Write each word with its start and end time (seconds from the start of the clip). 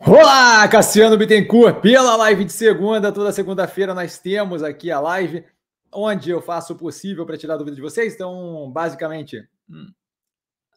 Olá, 0.00 0.66
Cassiano 0.68 1.18
Bittencourt, 1.18 1.80
pela 1.80 2.14
live 2.14 2.44
de 2.44 2.52
segunda, 2.52 3.10
toda 3.10 3.32
segunda-feira 3.32 3.92
nós 3.92 4.16
temos 4.16 4.62
aqui 4.62 4.92
a 4.92 5.00
live 5.00 5.44
onde 5.92 6.30
eu 6.30 6.40
faço 6.40 6.72
o 6.72 6.76
possível 6.76 7.26
para 7.26 7.36
tirar 7.36 7.56
dúvida 7.56 7.74
de 7.74 7.82
vocês. 7.82 8.14
Então, 8.14 8.70
basicamente, 8.70 9.46
hum, 9.68 9.92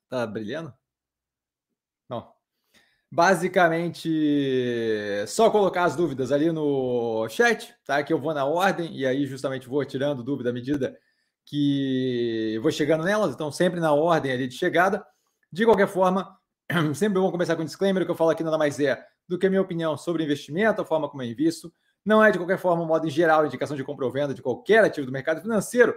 tá 0.09 0.25
brilhando? 0.25 0.73
Não. 2.09 2.31
Basicamente, 3.11 4.09
só 5.27 5.51
colocar 5.51 5.83
as 5.83 5.95
dúvidas 5.95 6.31
ali 6.31 6.51
no 6.51 7.27
chat, 7.29 7.75
tá? 7.85 8.03
Que 8.03 8.13
eu 8.13 8.19
vou 8.19 8.33
na 8.33 8.45
ordem 8.45 8.91
e 8.97 9.05
aí 9.05 9.27
justamente 9.27 9.69
vou 9.69 9.85
tirando 9.85 10.23
dúvida 10.23 10.49
à 10.49 10.53
medida 10.53 10.97
que 11.45 12.59
vou 12.61 12.71
chegando 12.71 13.03
nelas, 13.03 13.35
então 13.35 13.51
sempre 13.51 13.79
na 13.79 13.93
ordem 13.93 14.31
ali 14.31 14.47
de 14.47 14.55
chegada. 14.55 15.05
De 15.51 15.63
qualquer 15.63 15.87
forma, 15.87 16.35
sempre 16.95 17.19
vou 17.19 17.31
começar 17.31 17.55
com 17.55 17.61
um 17.61 17.65
disclaimer, 17.65 18.03
que 18.03 18.11
eu 18.11 18.15
falo 18.15 18.31
aqui 18.31 18.43
nada 18.43 18.57
mais 18.57 18.79
é 18.79 19.10
do 19.31 19.39
que 19.39 19.47
a 19.47 19.49
minha 19.49 19.61
opinião 19.61 19.95
sobre 19.95 20.25
investimento, 20.25 20.81
a 20.81 20.85
forma 20.85 21.07
como 21.09 21.23
eu 21.23 21.27
invisto. 21.27 21.73
Não 22.03 22.21
é, 22.21 22.31
de 22.31 22.37
qualquer 22.37 22.57
forma, 22.57 22.83
um 22.83 22.85
modo 22.85 23.07
em 23.07 23.09
geral, 23.09 23.45
indicação 23.45 23.77
de 23.77 23.83
compra 23.83 24.05
ou 24.05 24.11
venda 24.11 24.33
de 24.33 24.41
qualquer 24.41 24.83
ativo 24.83 25.05
do 25.05 25.11
mercado 25.11 25.41
financeiro. 25.41 25.95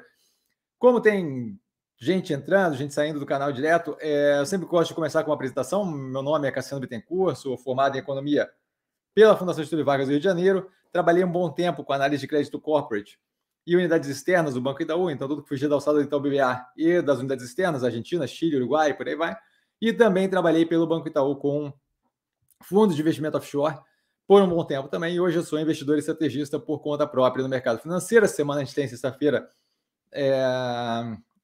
Como 0.78 1.00
tem 1.00 1.58
gente 1.96 2.32
entrando, 2.32 2.76
gente 2.76 2.94
saindo 2.94 3.18
do 3.18 3.26
canal 3.26 3.50
direto, 3.50 3.96
é, 3.98 4.38
eu 4.38 4.46
sempre 4.46 4.68
gosto 4.68 4.90
de 4.90 4.94
começar 4.94 5.24
com 5.24 5.30
uma 5.30 5.34
apresentação. 5.34 5.84
Meu 5.84 6.22
nome 6.22 6.46
é 6.46 6.52
Cassiano 6.52 6.80
Bittencourt, 6.80 7.36
sou 7.36 7.58
formado 7.58 7.96
em 7.96 7.98
Economia 7.98 8.48
pela 9.12 9.36
Fundação 9.36 9.64
Getúlio 9.64 9.84
Vargas 9.84 10.06
do 10.06 10.10
Rio 10.10 10.20
de 10.20 10.24
Janeiro. 10.24 10.70
Trabalhei 10.92 11.24
um 11.24 11.32
bom 11.32 11.50
tempo 11.50 11.82
com 11.82 11.92
análise 11.92 12.20
de 12.20 12.28
crédito 12.28 12.60
corporate 12.60 13.18
e 13.66 13.74
unidades 13.74 14.08
externas 14.08 14.54
do 14.54 14.60
Banco 14.60 14.80
Itaú, 14.80 15.10
então 15.10 15.26
tudo 15.26 15.42
que 15.42 15.48
fugia 15.48 15.68
da 15.68 15.74
alçada 15.74 15.98
do 15.98 16.04
Itaú 16.04 16.20
BBA 16.20 16.66
e 16.76 17.02
das 17.02 17.18
unidades 17.18 17.44
externas, 17.44 17.82
Argentina, 17.82 18.26
Chile, 18.28 18.58
Uruguai, 18.58 18.94
por 18.94 19.08
aí 19.08 19.16
vai. 19.16 19.36
E 19.80 19.92
também 19.92 20.28
trabalhei 20.28 20.64
pelo 20.64 20.86
Banco 20.86 21.08
Itaú 21.08 21.34
com 21.34 21.72
fundos 22.62 22.96
de 22.96 23.02
investimento 23.02 23.36
offshore 23.36 23.78
por 24.26 24.42
um 24.42 24.48
bom 24.48 24.64
tempo 24.64 24.88
também. 24.88 25.14
E 25.14 25.20
hoje 25.20 25.38
eu 25.38 25.42
sou 25.42 25.58
investidor 25.58 25.96
e 25.96 26.00
estrategista 26.00 26.58
por 26.58 26.80
conta 26.80 27.06
própria 27.06 27.42
no 27.42 27.48
mercado 27.48 27.78
financeiro. 27.78 28.24
Essa 28.24 28.36
semana 28.36 28.60
a 28.60 28.64
gente 28.64 28.74
tem 28.74 28.88
sexta-feira 28.88 29.48
é, 30.12 30.42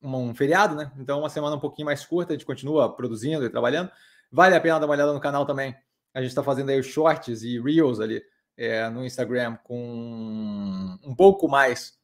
um 0.03 0.35
feriado, 0.35 0.75
né? 0.75 0.91
Então, 0.99 1.21
uma 1.21 1.29
semana 1.29 1.57
um 1.57 1.61
pouquinho 1.61 1.87
mais 1.87 2.05
curta, 2.05 2.33
a 2.33 2.37
gente 2.37 2.47
continua 2.47 2.95
produzindo 2.95 3.45
e 3.45 3.51
trabalhando. 3.51 3.91
Vale 4.31 4.55
a 4.55 4.61
pena 4.61 4.79
dar 4.79 4.87
uma 4.87 4.95
olhada 4.95 5.13
no 5.13 5.21
canal 5.21 5.45
também. 5.45 5.75
A 6.15 6.21
gente 6.21 6.31
está 6.31 6.43
fazendo 6.43 6.71
aí 6.71 6.79
os 6.79 6.87
shorts 6.87 7.43
e 7.43 7.61
reels 7.61 8.01
ali 8.01 8.23
é, 8.57 8.89
no 8.89 9.05
Instagram 9.05 9.57
com 9.65 10.99
um 11.03 11.15
pouco 11.15 11.49
mais 11.49 11.99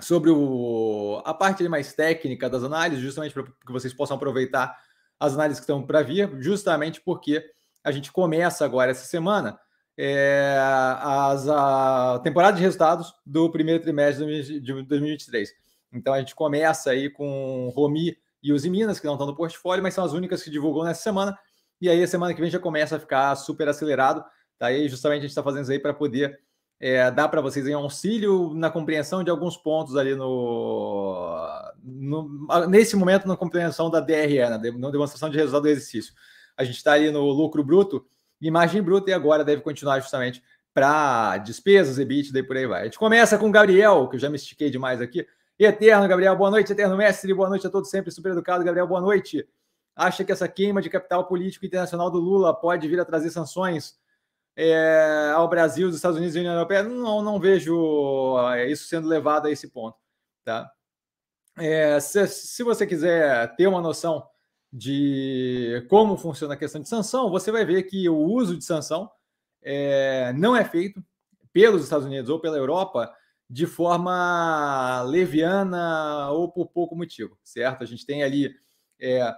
sobre 0.00 0.30
o, 0.30 1.20
a 1.24 1.34
parte 1.34 1.66
mais 1.68 1.92
técnica 1.92 2.48
das 2.48 2.64
análises, 2.64 3.02
justamente 3.02 3.32
para 3.32 3.44
que 3.44 3.72
vocês 3.72 3.92
possam 3.92 4.16
aproveitar 4.16 4.78
as 5.18 5.34
análises 5.34 5.60
que 5.60 5.64
estão 5.64 5.82
para 5.82 6.02
vir, 6.02 6.30
justamente 6.40 7.00
porque 7.00 7.44
a 7.82 7.90
gente 7.90 8.12
começa 8.12 8.64
agora 8.64 8.90
essa 8.90 9.04
semana 9.04 9.58
é, 10.02 10.56
as, 10.58 11.46
a 11.46 12.20
temporada 12.24 12.56
de 12.56 12.62
resultados 12.62 13.12
do 13.26 13.50
primeiro 13.50 13.82
trimestre 13.82 14.60
de 14.60 14.82
2023. 14.84 15.52
Então 15.92 16.14
a 16.14 16.18
gente 16.18 16.34
começa 16.34 16.90
aí 16.90 17.10
com 17.10 17.70
Romi 17.74 18.16
e 18.42 18.52
os 18.52 18.64
Minas, 18.64 18.98
que 18.98 19.06
não 19.06 19.14
estão 19.14 19.26
no 19.26 19.36
portfólio, 19.36 19.82
mas 19.82 19.92
são 19.92 20.02
as 20.02 20.14
únicas 20.14 20.42
que 20.42 20.50
divulgam 20.50 20.84
nessa 20.84 21.02
semana. 21.02 21.38
E 21.80 21.88
aí 21.88 22.02
a 22.02 22.06
semana 22.06 22.32
que 22.32 22.40
vem 22.40 22.50
já 22.50 22.58
começa 22.58 22.96
a 22.96 23.00
ficar 23.00 23.34
super 23.36 23.68
acelerado. 23.68 24.24
Tá? 24.58 24.72
Justamente 24.88 25.18
a 25.18 25.22
gente 25.22 25.30
está 25.30 25.42
fazendo 25.42 25.64
isso 25.64 25.72
aí 25.72 25.78
para 25.78 25.92
poder 25.92 26.38
é, 26.80 27.10
dar 27.10 27.28
para 27.28 27.42
vocês 27.42 27.66
um 27.66 27.76
auxílio 27.76 28.54
na 28.54 28.70
compreensão 28.70 29.22
de 29.22 29.30
alguns 29.30 29.58
pontos 29.58 29.96
ali 29.96 30.14
no, 30.14 31.60
no 31.84 32.46
nesse 32.68 32.96
momento 32.96 33.28
na 33.28 33.36
compreensão 33.36 33.90
da 33.90 34.00
DRE, 34.00 34.48
na 34.48 34.90
demonstração 34.90 35.28
de 35.28 35.36
resultado 35.36 35.62
do 35.62 35.68
exercício. 35.68 36.14
A 36.60 36.64
gente 36.64 36.76
está 36.76 36.92
ali 36.92 37.10
no 37.10 37.24
lucro 37.30 37.64
bruto 37.64 38.06
margem 38.50 38.82
bruta 38.82 39.10
e 39.10 39.14
agora 39.14 39.42
deve 39.42 39.62
continuar 39.62 39.98
justamente 39.98 40.42
para 40.74 41.38
despesas, 41.38 41.98
EBITDA 41.98 42.40
e 42.40 42.42
por 42.42 42.54
aí 42.54 42.66
vai. 42.66 42.82
A 42.82 42.84
gente 42.84 42.98
começa 42.98 43.38
com 43.38 43.48
o 43.48 43.50
Gabriel, 43.50 44.06
que 44.08 44.16
eu 44.16 44.20
já 44.20 44.28
me 44.28 44.36
estiquei 44.36 44.68
demais 44.68 45.00
aqui. 45.00 45.26
Eterno, 45.58 46.06
Gabriel, 46.06 46.36
boa 46.36 46.50
noite, 46.50 46.70
Eterno 46.70 46.98
Mestre, 46.98 47.32
boa 47.32 47.48
noite 47.48 47.66
a 47.66 47.70
todos, 47.70 47.88
sempre 47.88 48.10
super 48.10 48.32
educado, 48.32 48.62
Gabriel, 48.62 48.86
boa 48.86 49.00
noite. 49.00 49.48
Acha 49.96 50.22
que 50.22 50.32
essa 50.32 50.46
queima 50.46 50.82
de 50.82 50.90
capital 50.90 51.26
político 51.26 51.64
internacional 51.64 52.10
do 52.10 52.18
Lula 52.18 52.54
pode 52.54 52.86
vir 52.86 53.00
a 53.00 53.06
trazer 53.06 53.30
sanções 53.30 53.98
é, 54.54 55.32
ao 55.34 55.48
Brasil, 55.48 55.88
os 55.88 55.96
Estados 55.96 56.18
Unidos 56.18 56.36
e 56.36 56.40
União 56.40 56.52
Europeia? 56.52 56.82
Não, 56.82 57.22
não 57.22 57.40
vejo 57.40 58.38
é, 58.52 58.70
isso 58.70 58.86
sendo 58.86 59.08
levado 59.08 59.46
a 59.46 59.50
esse 59.50 59.68
ponto, 59.68 59.96
tá? 60.44 60.70
É, 61.56 61.98
se, 62.00 62.26
se 62.26 62.62
você 62.62 62.86
quiser 62.86 63.56
ter 63.56 63.66
uma 63.66 63.80
noção 63.80 64.28
de 64.72 65.84
como 65.88 66.16
funciona 66.16 66.54
a 66.54 66.56
questão 66.56 66.80
de 66.80 66.88
sanção, 66.88 67.30
você 67.30 67.50
vai 67.50 67.64
ver 67.64 67.82
que 67.84 68.08
o 68.08 68.16
uso 68.16 68.56
de 68.56 68.64
sanção 68.64 69.10
é, 69.62 70.32
não 70.34 70.54
é 70.54 70.64
feito 70.64 71.02
pelos 71.52 71.82
Estados 71.82 72.06
Unidos 72.06 72.30
ou 72.30 72.40
pela 72.40 72.56
Europa 72.56 73.12
de 73.48 73.66
forma 73.66 75.02
leviana 75.02 76.30
ou 76.30 76.50
por 76.50 76.68
pouco 76.68 76.94
motivo, 76.94 77.36
certo? 77.42 77.82
A 77.82 77.86
gente 77.86 78.06
tem 78.06 78.22
ali 78.22 78.54
é, 79.00 79.34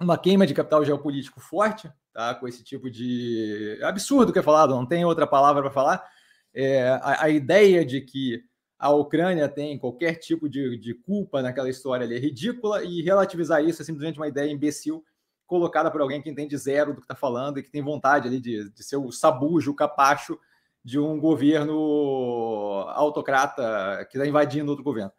uma 0.00 0.18
queima 0.18 0.44
de 0.44 0.54
capital 0.54 0.84
geopolítico 0.84 1.40
forte, 1.40 1.88
tá? 2.12 2.34
Com 2.34 2.48
esse 2.48 2.64
tipo 2.64 2.90
de 2.90 3.78
absurdo 3.84 4.32
que 4.32 4.40
é 4.40 4.42
falado, 4.42 4.74
não 4.74 4.84
tem 4.84 5.04
outra 5.04 5.26
palavra 5.26 5.62
para 5.62 5.70
falar. 5.70 6.04
É, 6.52 6.88
a, 7.00 7.24
a 7.24 7.30
ideia 7.30 7.84
de 7.86 8.00
que 8.00 8.42
a 8.82 8.90
Ucrânia 8.90 9.48
tem 9.48 9.78
qualquer 9.78 10.16
tipo 10.16 10.48
de, 10.48 10.76
de 10.76 10.92
culpa 10.92 11.40
naquela 11.40 11.70
história 11.70 12.04
ali 12.04 12.16
é 12.16 12.18
ridícula 12.18 12.82
e 12.82 13.00
relativizar 13.00 13.64
isso 13.64 13.80
é 13.80 13.84
simplesmente 13.84 14.18
uma 14.18 14.26
ideia 14.26 14.50
imbecil 14.50 15.04
colocada 15.46 15.88
por 15.88 16.00
alguém 16.00 16.20
que 16.20 16.28
entende 16.28 16.56
zero 16.56 16.92
do 16.92 16.96
que 16.96 17.04
está 17.04 17.14
falando 17.14 17.58
e 17.58 17.62
que 17.62 17.70
tem 17.70 17.80
vontade 17.80 18.26
ali 18.26 18.40
de, 18.40 18.68
de 18.70 18.82
ser 18.82 18.96
o 18.96 19.12
sabujo, 19.12 19.70
o 19.70 19.76
capacho 19.76 20.36
de 20.84 20.98
um 20.98 21.20
governo 21.20 22.84
autocrata 22.88 24.04
que 24.10 24.18
está 24.18 24.28
invadindo 24.28 24.72
outro 24.72 24.82
governo. 24.82 25.12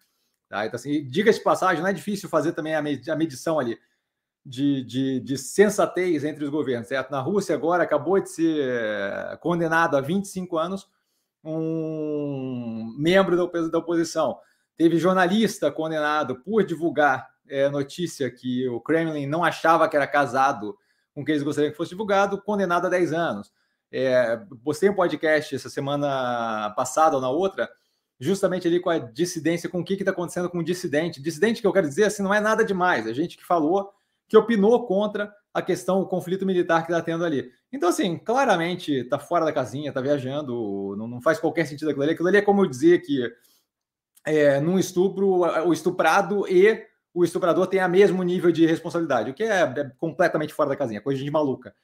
Tá? 0.50 0.66
Então, 0.66 0.76
assim, 0.76 1.08
diga-se 1.08 1.38
de 1.38 1.46
passagem, 1.46 1.82
não 1.82 1.90
é 1.90 1.94
difícil 1.94 2.28
fazer 2.28 2.52
também 2.52 2.76
a 2.76 2.82
medição 2.82 3.60
ali 3.60 3.80
de, 4.46 4.84
de, 4.84 5.20
de, 5.22 5.38
sensatez 5.38 6.26
entre 6.26 6.44
os 6.44 6.50
governos, 6.50 6.90
certo? 6.90 7.12
Na 7.12 7.22
Rússia 7.22 7.56
agora 7.56 7.84
acabou 7.84 8.20
de 8.20 8.30
ser 8.30 9.38
condenado 9.40 9.96
a 9.96 10.02
25 10.02 10.58
anos 10.58 10.92
um 11.44 12.96
membro 12.98 13.36
da 13.70 13.78
oposição. 13.78 14.40
Teve 14.78 14.98
jornalista 14.98 15.72
condenado 15.72 16.38
por 16.42 16.64
divulgar 16.64 17.28
é, 17.50 17.70
notícia 17.70 18.30
que 18.32 18.68
o 18.70 18.80
Kremlin 18.80 19.28
não 19.28 19.44
achava 19.44 19.88
que 19.88 19.96
era 19.96 20.08
casado 20.08 20.78
com 21.14 21.24
quem 21.24 21.34
eles 21.34 21.44
gostariam 21.44 21.72
que 21.72 21.78
fosse 21.78 21.92
divulgado, 21.92 22.42
condenado 22.42 22.88
a 22.88 22.90
10 22.90 23.14
anos. 23.14 23.52
É, 23.92 24.42
postei 24.64 24.90
um 24.90 24.96
podcast 24.96 25.54
essa 25.54 25.70
semana 25.70 26.74
passada 26.76 27.16
ou 27.16 27.22
na 27.22 27.30
outra, 27.30 27.70
justamente 28.20 28.68
ali 28.68 28.80
com 28.80 28.90
a 28.90 28.98
dissidência, 28.98 29.70
com 29.70 29.82
o 29.82 29.84
que 29.84 29.94
está 29.94 30.12
acontecendo 30.12 30.50
com 30.50 30.60
o 30.60 30.64
dissidente. 30.64 31.22
Dissidente 31.22 31.62
que 31.62 31.68
eu 31.68 31.74
quero 31.74 31.88
dizer 31.88 32.06
assim, 32.06 32.24
não 32.24 32.34
é 32.34 32.40
nada 32.40 32.66
demais, 32.66 33.06
é 33.06 33.14
gente 33.14 33.38
que 33.38 33.46
falou, 33.46 33.94
que 34.28 34.36
opinou 34.36 34.88
contra 34.88 35.32
a 35.54 35.62
questão, 35.62 36.02
o 36.02 36.08
conflito 36.08 36.46
militar 36.46 36.86
que 36.86 36.92
está 36.92 37.02
tendo 37.02 37.24
ali. 37.24 37.52
Então, 37.72 37.90
assim, 37.90 38.18
claramente 38.18 38.92
está 38.92 39.20
fora 39.20 39.46
da 39.46 39.54
casinha, 39.54 39.90
está 39.90 40.02
viajando, 40.02 40.96
não, 40.98 41.08
não, 41.08 41.22
faz 41.22 41.40
qualquer 41.40 41.66
sentido 41.68 41.90
aquilo 41.90 42.04
ali. 42.04 42.14
Aquilo 42.14 42.28
ali 42.28 42.38
é 42.38 42.42
como 42.42 42.64
eu 42.64 42.70
dizer 42.70 43.02
que 43.02 43.32
é, 44.26 44.60
num 44.60 44.80
estupro, 44.80 45.42
o 45.68 45.72
estuprado 45.72 46.48
e 46.48 46.86
o 47.14 47.24
estuprador 47.24 47.68
têm 47.68 47.80
a 47.80 47.88
mesmo 47.88 48.24
nível 48.24 48.52
de 48.52 48.66
responsabilidade, 48.66 49.30
o 49.30 49.34
que 49.34 49.44
é, 49.44 49.62
é 49.62 49.92
completamente 49.98 50.54
fora 50.54 50.70
da 50.70 50.76
casinha, 50.76 51.02
coisa 51.02 51.24
de 51.24 51.30
maluca. 51.30 51.76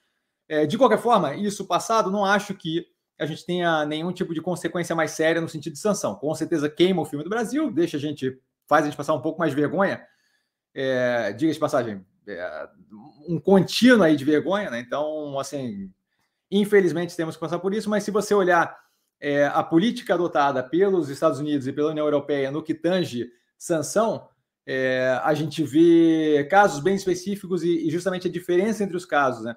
É, 0.48 0.66
de 0.66 0.78
qualquer 0.78 0.98
forma, 0.98 1.36
isso 1.36 1.68
passado, 1.68 2.10
não 2.10 2.26
acho 2.26 2.56
que 2.56 2.88
a 3.20 3.26
gente 3.26 3.46
tenha 3.46 3.86
nenhum 3.86 4.12
tipo 4.12 4.34
de 4.34 4.42
consequência 4.42 4.96
mais 4.96 5.12
séria 5.12 5.42
no 5.42 5.50
sentido 5.50 5.74
de 5.74 5.80
sanção. 5.80 6.16
Com 6.16 6.34
certeza 6.34 6.70
queima 6.70 7.02
o 7.02 7.06
filme 7.06 7.24
do 7.24 7.30
Brasil, 7.30 7.70
deixa 7.70 7.98
a 7.98 8.00
gente, 8.00 8.40
faz 8.68 8.84
a 8.84 8.88
gente 8.88 8.98
passar 8.98 9.14
um 9.14 9.22
pouco 9.22 9.38
mais 9.38 9.52
de 9.52 9.60
vergonha. 9.60 10.04
É, 10.74 11.34
diga 11.34 11.52
de 11.52 11.60
passagem, 11.60 12.04
um 13.28 13.40
contínuo 13.40 14.04
aí 14.04 14.16
de 14.16 14.26
vergonha, 14.26 14.70
né? 14.70 14.80
Então, 14.80 15.40
assim, 15.40 15.92
infelizmente 16.50 17.16
temos 17.16 17.36
que 17.36 17.42
passar 17.42 17.60
por 17.60 17.74
isso, 17.74 17.90
mas 17.90 18.04
se 18.04 18.12
você 18.12 18.34
olhar 18.34 18.78
é, 19.20 19.46
a 19.48 19.64
política 19.64 20.14
adotada 20.14 20.64
pelos 20.64 21.10
Estados 21.10 21.40
Unidos 21.40 21.68
e 21.68 21.74
pela 21.74 21.92
União 21.92 22.06
Europeia 22.06 22.52
no 22.52 22.64
que 22.64 22.74
tange 22.74 23.32
sanção, 23.58 24.28
é, 24.66 25.20
a 25.24 25.34
gente 25.34 25.64
vê 25.64 26.48
casos 26.50 26.80
bem 26.80 26.96
específicos 26.96 27.64
e, 27.64 27.88
e, 27.88 27.92
justamente 27.92 28.28
a 28.28 28.32
diferença 28.32 28.84
entre 28.84 28.96
os 28.96 29.06
casos, 29.06 29.44
né? 29.44 29.56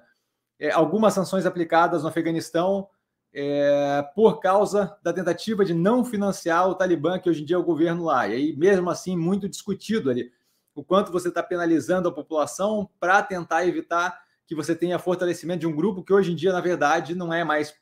É, 0.59 0.71
algumas 0.71 1.13
sanções 1.13 1.45
aplicadas 1.45 2.03
no 2.03 2.09
Afeganistão 2.09 2.87
é, 3.33 4.05
por 4.15 4.39
causa 4.39 4.97
da 5.03 5.11
tentativa 5.11 5.65
de 5.65 5.73
não 5.73 6.05
financiar 6.05 6.69
o 6.69 6.75
Talibã, 6.75 7.19
que 7.19 7.29
hoje 7.29 7.41
em 7.41 7.45
dia 7.45 7.55
é 7.55 7.59
o 7.59 7.63
governo 7.63 8.05
lá. 8.05 8.27
E 8.27 8.33
aí, 8.33 8.55
mesmo 8.55 8.89
assim, 8.89 9.17
muito 9.17 9.49
discutido 9.49 10.09
ali 10.09 10.31
o 10.75 10.83
quanto 10.83 11.11
você 11.11 11.27
está 11.29 11.43
penalizando 11.43 12.09
a 12.09 12.13
população 12.13 12.89
para 12.99 13.21
tentar 13.21 13.67
evitar 13.67 14.21
que 14.45 14.55
você 14.55 14.75
tenha 14.75 14.99
fortalecimento 14.99 15.61
de 15.61 15.67
um 15.67 15.75
grupo 15.75 16.03
que 16.03 16.13
hoje 16.13 16.31
em 16.31 16.35
dia, 16.35 16.51
na 16.51 16.61
verdade, 16.61 17.15
não 17.15 17.33
é 17.33 17.43
mais 17.43 17.73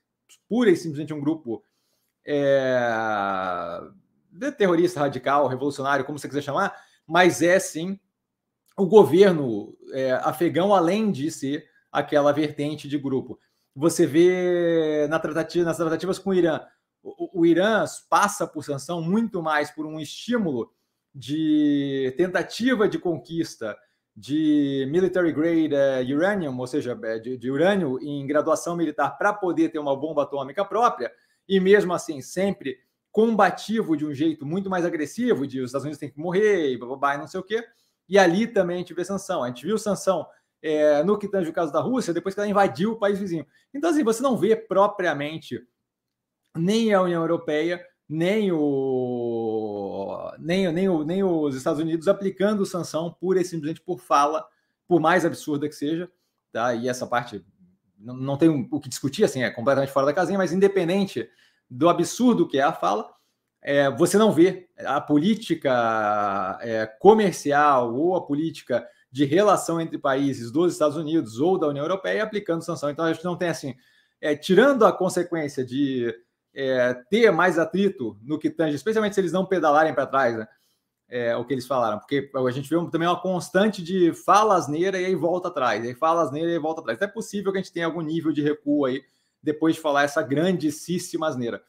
pura 0.48 0.70
e 0.70 0.76
simplesmente 0.76 1.14
um 1.14 1.22
grupo 1.22 1.64
é, 2.26 2.90
terrorista 4.58 5.00
radical, 5.00 5.48
revolucionário, 5.48 6.06
como 6.06 6.20
você 6.20 6.28
quiser 6.28 6.42
chamar, 6.42 6.76
mas 7.08 7.42
é 7.42 7.60
sim 7.60 8.00
o 8.78 8.86
governo 8.86 9.76
é, 9.92 10.14
afegão, 10.24 10.74
além 10.74 11.12
de 11.12 11.30
ser 11.30 11.68
aquela 11.92 12.32
vertente 12.32 12.88
de 12.88 12.98
grupo. 12.98 13.40
você 13.76 14.06
vê 14.06 15.08
na 15.10 15.20
tratativa, 15.20 15.66
nas 15.66 15.78
tratativas 15.78 16.20
com 16.20 16.30
o 16.30 16.34
Irã, 16.34 16.62
o, 17.04 17.42
o 17.42 17.46
Irã 17.46 17.84
passa 18.10 18.46
por 18.48 18.64
sanção 18.64 19.02
muito 19.02 19.42
mais 19.42 19.72
por 19.72 19.86
um 19.86 20.00
estímulo 20.00 20.72
de 21.14 22.14
tentativa 22.18 22.88
de 22.88 22.98
conquista 22.98 23.78
de 24.16 24.88
military 24.92 25.32
grade 25.32 26.14
uh, 26.14 26.18
uranium, 26.18 26.58
ou 26.58 26.68
seja, 26.68 26.98
é, 27.04 27.20
de, 27.20 27.38
de 27.38 27.50
urânio 27.50 27.98
em 28.02 28.26
graduação 28.28 28.76
militar 28.76 29.18
para 29.18 29.34
poder 29.34 29.70
ter 29.70 29.80
uma 29.80 29.96
bomba 29.96 30.24
atômica 30.24 30.66
própria, 30.66 31.12
e 31.48 31.60
mesmo 31.60 31.94
assim 31.94 32.22
sempre 32.22 32.78
combativo 33.12 33.98
de 33.98 34.06
um 34.06 34.14
jeito 34.14 34.46
muito 34.46 34.70
mais 34.70 34.86
agressivo, 34.86 35.46
de 35.46 35.60
os 35.60 35.68
Estados 35.68 35.84
Unidos 35.84 36.00
têm 36.00 36.10
que 36.10 36.20
morrer 36.20 36.72
e 36.72 36.78
babá, 36.78 37.18
não 37.18 37.28
sei 37.28 37.40
o 37.40 37.44
quê. 37.44 37.64
E 38.08 38.18
ali 38.18 38.48
também 38.48 38.78
a 38.78 38.80
gente 38.80 38.94
vê 38.94 39.04
sanção. 39.04 39.44
A 39.44 39.48
gente 39.48 39.66
viu 39.66 39.78
sanção 39.78 40.26
é, 40.62 41.04
no 41.04 41.18
que 41.18 41.28
tange 41.28 41.50
o 41.50 41.54
caso 41.54 41.74
da 41.74 41.82
Rússia, 41.82 42.14
depois 42.14 42.34
que 42.34 42.40
ela 42.40 42.50
invadiu 42.50 42.94
o 42.94 43.00
país 43.00 43.20
vizinho. 43.20 43.46
Então, 43.74 43.90
assim, 43.90 44.04
você 44.04 44.22
não 44.22 44.38
vê 44.38 44.56
propriamente 44.56 45.62
nem 46.56 46.94
a 46.94 47.02
União 47.02 47.22
Europeia, 47.22 47.86
nem 48.08 48.52
o 48.52 48.58
nem, 50.40 50.72
nem, 50.72 51.06
nem 51.06 51.24
os 51.24 51.56
Estados 51.56 51.82
Unidos 51.82 52.08
aplicando 52.08 52.66
sanção 52.66 53.12
pura 53.12 53.42
e 53.42 53.46
simplesmente 53.46 53.82
por 53.82 54.00
fala, 54.00 54.46
por 54.88 55.00
mais 55.00 55.26
absurda 55.26 55.68
que 55.68 55.76
seja, 55.76 56.10
tá? 56.52 56.74
E 56.74 56.88
essa 56.88 57.08
parte 57.08 57.46
não, 57.98 58.16
não 58.16 58.38
tem 58.38 58.68
o 58.72 58.80
que 58.80 58.90
discutir, 58.90 59.24
assim, 59.24 59.44
é 59.44 59.50
completamente 59.50 59.92
fora 59.92 60.06
da 60.06 60.14
casinha, 60.14 60.38
mas 60.38 60.52
independente 60.52 61.30
do 61.70 61.88
absurdo 61.88 62.48
que 62.48 62.58
é 62.58 62.64
a 62.64 62.74
fala, 62.74 63.10
é, 63.62 63.90
você 63.92 64.18
não 64.18 64.32
vê 64.32 64.68
a 64.80 65.00
política 65.00 66.58
é, 66.62 66.86
comercial 66.86 67.94
ou 67.96 68.16
a 68.16 68.26
política 68.26 68.86
de 69.12 69.26
relação 69.26 69.80
entre 69.80 69.98
países 69.98 70.52
dos 70.52 70.74
Estados 70.74 70.98
Unidos 70.98 71.40
ou 71.40 71.60
da 71.60 71.68
União 71.68 71.84
Europeia 71.84 72.24
aplicando 72.24 72.64
sanção. 72.64 72.90
Então 72.90 73.06
a 73.06 73.14
gente 73.14 73.24
não 73.24 73.38
tem 73.38 73.50
assim, 73.50 73.76
é, 74.20 74.36
tirando 74.36 74.86
a 74.86 74.92
consequência 74.92 75.64
de 75.64 76.14
é, 76.54 76.94
ter 77.10 77.32
mais 77.32 77.58
atrito 77.58 78.18
no 78.22 78.38
que 78.38 78.50
tange, 78.50 78.76
especialmente 78.76 79.16
se 79.16 79.22
eles 79.22 79.32
não 79.32 79.46
pedalarem 79.46 79.94
para 79.94 80.08
trás, 80.08 80.38
né? 80.38 80.48
É, 81.08 81.36
o 81.36 81.44
que 81.44 81.54
eles 81.54 81.68
falaram, 81.68 82.00
porque 82.00 82.32
a 82.34 82.52
gente 82.52 82.70
vê 82.70 82.78
também 82.90 83.06
uma 83.06 83.20
constante 83.20 83.84
de 83.84 84.14
fala 84.14 84.56
asneira 84.56 84.98
e 84.98 85.04
aí 85.04 85.14
volta 85.14 85.50
atrás, 85.50 85.84
e 85.84 85.94
fala 85.94 86.22
asneira 86.22 86.50
e 86.50 86.58
volta 86.58 86.80
atrás. 86.80 86.96
Então 86.96 87.08
é 87.08 87.12
possível 87.12 87.52
que 87.52 87.58
a 87.58 87.62
gente 87.62 87.74
tenha 87.74 87.86
algum 87.86 88.00
nível 88.00 88.32
de 88.32 88.42
recuo 88.42 88.86
aí 88.86 89.04
depois 89.44 89.76
de 89.76 89.82
falar 89.82 90.04
essa 90.04 90.22
grandíssima 90.22 91.28
asneira. 91.28 91.62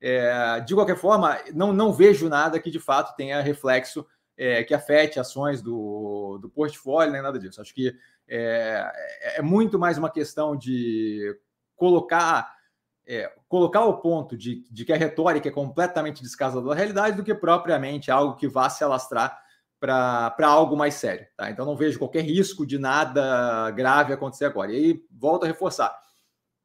É, 0.00 0.60
de 0.60 0.74
qualquer 0.74 0.96
forma, 0.96 1.38
não, 1.52 1.70
não 1.72 1.92
vejo 1.92 2.30
nada 2.30 2.58
que 2.58 2.70
de 2.70 2.78
fato 2.78 3.14
tenha 3.14 3.42
reflexo 3.42 4.06
é, 4.38 4.64
que 4.64 4.72
afete 4.72 5.20
ações 5.20 5.60
do, 5.60 6.38
do 6.40 6.48
portfólio, 6.48 7.12
nem 7.12 7.20
nada 7.20 7.38
disso. 7.38 7.60
Acho 7.60 7.74
que 7.74 7.94
é, 8.26 8.90
é 9.36 9.42
muito 9.42 9.78
mais 9.78 9.98
uma 9.98 10.08
questão 10.08 10.56
de 10.56 11.36
colocar 11.76 12.57
é, 13.08 13.32
colocar 13.48 13.86
o 13.86 14.02
ponto 14.02 14.36
de, 14.36 14.62
de, 14.70 14.84
que 14.84 14.92
a 14.92 14.96
retórica 14.96 15.48
é 15.48 15.52
completamente 15.52 16.22
descasada 16.22 16.66
da 16.66 16.74
realidade 16.74 17.16
do 17.16 17.24
que 17.24 17.34
propriamente 17.34 18.10
algo 18.10 18.36
que 18.36 18.46
vá 18.46 18.68
se 18.68 18.84
alastrar 18.84 19.42
para 19.80 20.34
algo 20.46 20.76
mais 20.76 20.94
sério. 20.94 21.26
Tá? 21.34 21.50
Então 21.50 21.64
não 21.64 21.74
vejo 21.74 21.98
qualquer 21.98 22.20
risco 22.20 22.66
de 22.66 22.78
nada 22.78 23.70
grave 23.70 24.12
acontecer 24.12 24.44
agora. 24.44 24.70
E 24.72 24.76
aí 24.76 25.02
volto 25.10 25.44
a 25.44 25.46
reforçar. 25.46 25.98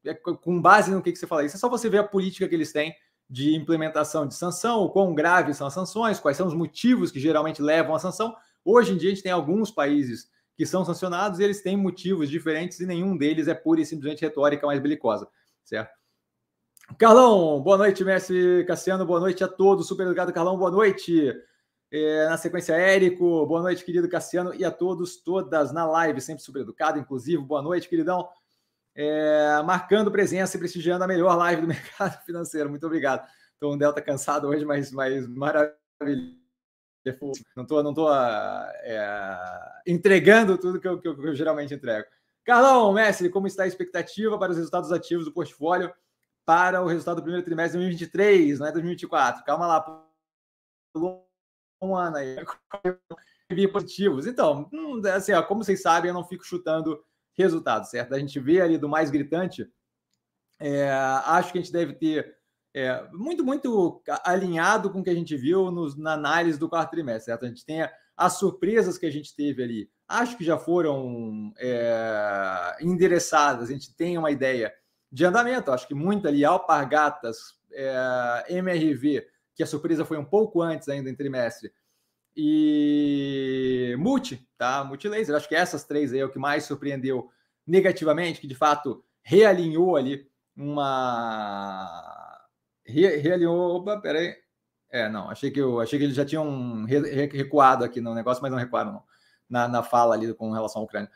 É, 0.06 0.14
com 0.14 0.62
base 0.62 0.92
no 0.92 1.02
que, 1.02 1.14
que 1.14 1.18
você 1.18 1.26
fala, 1.26 1.46
isso 1.46 1.56
é 1.56 1.60
só 1.60 1.70
você 1.70 1.90
ver 1.90 2.00
a 2.00 2.04
política 2.04 2.46
que 2.50 2.54
eles 2.54 2.74
têm 2.74 2.94
de 3.30 3.56
implementação 3.56 4.28
de 4.28 4.36
sanção, 4.36 4.82
o 4.82 4.90
quão 4.90 5.16
graves 5.16 5.56
são 5.56 5.66
as 5.66 5.74
sanções, 5.74 6.20
quais 6.20 6.36
são 6.36 6.46
os 6.46 6.54
motivos 6.54 7.10
que 7.10 7.22
geralmente 7.22 7.62
levam 7.62 7.96
à 7.96 8.00
sanção. 8.00 8.36
Hoje 8.66 8.92
em 8.92 8.98
dia 8.98 9.12
a 9.12 9.14
gente 9.14 9.24
tem 9.24 9.32
alguns 9.32 9.72
países 9.72 10.30
que 10.58 10.66
são 10.66 10.84
sancionados 10.84 11.40
e 11.40 11.44
eles 11.44 11.62
têm 11.62 11.78
motivos 11.78 12.30
diferentes 12.30 12.82
e 12.82 12.86
nenhum 12.86 13.16
deles 13.16 13.48
é 13.48 13.54
pura 13.54 13.80
e 13.80 13.86
simplesmente 13.86 14.22
retórica 14.22 14.68
mais 14.68 14.82
belicosa, 14.82 15.26
certo? 15.64 16.03
Carlão, 16.98 17.62
boa 17.62 17.78
noite, 17.78 18.04
Mestre 18.04 18.66
Cassiano, 18.66 19.06
boa 19.06 19.20
noite 19.20 19.44
a 19.44 19.48
todos. 19.48 19.88
Super 19.88 20.06
educado, 20.06 20.34
Carlão, 20.34 20.58
boa 20.58 20.70
noite. 20.70 21.34
É, 21.92 22.28
na 22.28 22.38
sequência, 22.38 22.74
Érico, 22.74 23.46
boa 23.46 23.62
noite, 23.62 23.86
querido 23.86 24.10
Cassiano, 24.10 24.54
e 24.54 24.66
a 24.66 24.72
todos, 24.72 25.18
todas 25.18 25.72
na 25.72 25.86
live, 25.86 26.20
sempre 26.20 26.44
super 26.44 26.62
educado, 26.62 27.00
inclusive, 27.00 27.42
boa 27.42 27.62
noite, 27.62 27.88
queridão. 27.88 28.28
É, 28.96 29.62
marcando 29.64 30.12
presença 30.12 30.56
e 30.56 30.60
prestigiando 30.60 31.04
a 31.04 31.08
melhor 31.08 31.36
live 31.38 31.62
do 31.62 31.68
mercado 31.70 32.22
financeiro. 32.26 32.70
Muito 32.70 32.86
obrigado. 32.86 33.26
Estou 33.54 33.74
um 33.74 33.78
Delta 33.78 34.02
cansado 34.02 34.48
hoje, 34.48 34.66
mas, 34.66 34.92
mas 34.92 35.28
maravilhoso. 35.28 36.38
Não 37.56 37.64
estou 37.64 37.84
não 37.84 37.94
tô, 37.94 38.14
é, 38.14 39.82
entregando 39.88 40.58
tudo 40.58 40.80
que 40.80 40.88
eu, 40.88 41.00
que, 41.00 41.08
eu, 41.08 41.16
que 41.16 41.28
eu 41.28 41.36
geralmente 41.36 41.74
entrego. 41.74 42.08
Carlão, 42.46 42.92
mestre, 42.94 43.30
como 43.30 43.48
está 43.48 43.64
a 43.64 43.68
expectativa 43.68 44.38
para 44.38 44.52
os 44.52 44.58
resultados 44.58 44.92
ativos 44.92 45.26
do 45.26 45.32
portfólio? 45.32 45.94
Para 46.46 46.82
o 46.82 46.88
resultado 46.88 47.18
do 47.18 47.24
primeiro 47.24 47.46
trimestre 47.46 47.80
de 47.80 47.86
2023, 47.86 48.60
não 48.60 48.68
é 48.68 48.72
2024. 48.72 49.44
Calma 49.44 49.68
lá, 49.68 50.06
um 51.82 51.96
ano 51.96 52.18
aí. 52.18 52.36
positivos. 53.72 54.26
Então, 54.26 54.70
hum, 54.74 55.02
assim, 55.14 55.32
ó, 55.34 55.44
como 55.44 55.64
vocês 55.64 55.82
sabem, 55.82 56.10
eu 56.10 56.14
não 56.14 56.24
fico 56.24 56.44
chutando 56.44 57.04
resultados, 57.38 57.90
certo? 57.90 58.14
A 58.14 58.20
gente 58.20 58.40
vê 58.40 58.62
ali 58.62 58.78
do 58.78 58.90
mais 58.90 59.10
gritante. 59.10 59.70
É, 60.60 60.90
acho 61.26 61.52
que 61.52 61.58
a 61.58 61.62
gente 61.62 61.74
deve 61.74 61.94
ter 61.94 62.36
é, 62.74 63.08
muito, 63.12 63.44
muito 63.44 64.02
alinhado 64.24 64.90
com 64.90 65.00
o 65.00 65.04
que 65.04 65.10
a 65.10 65.16
gente 65.16 65.36
viu 65.36 65.70
nos, 65.72 65.96
na 65.98 66.14
análise 66.14 66.58
do 66.58 66.70
quarto 66.70 66.92
trimestre, 66.92 67.26
certo? 67.26 67.46
A 67.46 67.48
gente 67.48 67.66
tem 67.66 67.88
as 68.16 68.34
surpresas 68.38 68.98
que 68.98 69.06
a 69.06 69.12
gente 69.12 69.36
teve 69.36 69.64
ali, 69.64 69.90
acho 70.08 70.38
que 70.38 70.44
já 70.44 70.58
foram 70.58 71.52
é, 71.58 72.78
endereçadas, 72.82 73.70
a 73.70 73.74
gente 73.74 73.96
tem 73.96 74.18
uma 74.18 74.32
ideia 74.32 74.74
de 75.14 75.24
andamento. 75.24 75.72
Acho 75.72 75.88
que 75.88 75.94
muito 75.94 76.28
ali, 76.28 76.44
Alpargatas, 76.44 77.56
é, 77.72 78.46
MRV, 78.50 79.28
que 79.56 79.62
a 79.62 79.68
surpresa 79.68 80.04
foi 80.04 80.18
um 80.18 80.26
pouco 80.26 80.60
antes 80.60 80.90
ainda 80.90 81.08
em 81.08 81.16
trimestre, 81.16 81.72
e 82.36 83.96
Multi, 84.00 84.50
tá? 84.58 84.84
Multilaser. 84.84 85.36
Acho 85.36 85.48
que 85.48 85.54
essas 85.54 85.84
três 85.84 86.12
aí 86.12 86.20
é 86.20 86.26
o 86.26 86.32
que 86.32 86.40
mais 86.40 86.64
surpreendeu 86.64 87.30
negativamente, 87.66 88.42
que 88.42 88.48
de 88.48 88.56
fato 88.56 89.04
realinhou 89.22 89.96
ali 89.96 90.28
uma. 90.58 92.42
Re, 92.84 93.18
realinhou. 93.18 93.76
Opa, 93.76 93.98
peraí. 94.02 94.36
É, 94.90 95.08
não, 95.10 95.30
achei 95.30 95.52
que 95.52 95.62
eu 95.62 95.80
achei 95.80 96.00
que 96.00 96.06
eles 96.06 96.16
já 96.16 96.26
tinham 96.26 96.86
recuado 96.86 97.84
aqui 97.84 98.02
no 98.02 98.16
negócio, 98.16 98.42
mas 98.42 98.52
não 98.52 98.60
recuaram 98.60 98.94
não, 98.94 99.04
na, 99.48 99.68
na 99.68 99.84
fala 99.84 100.16
ali 100.16 100.34
com 100.34 100.52
relação 100.52 100.82
à 100.82 100.86
Ucrânia. 100.86 101.12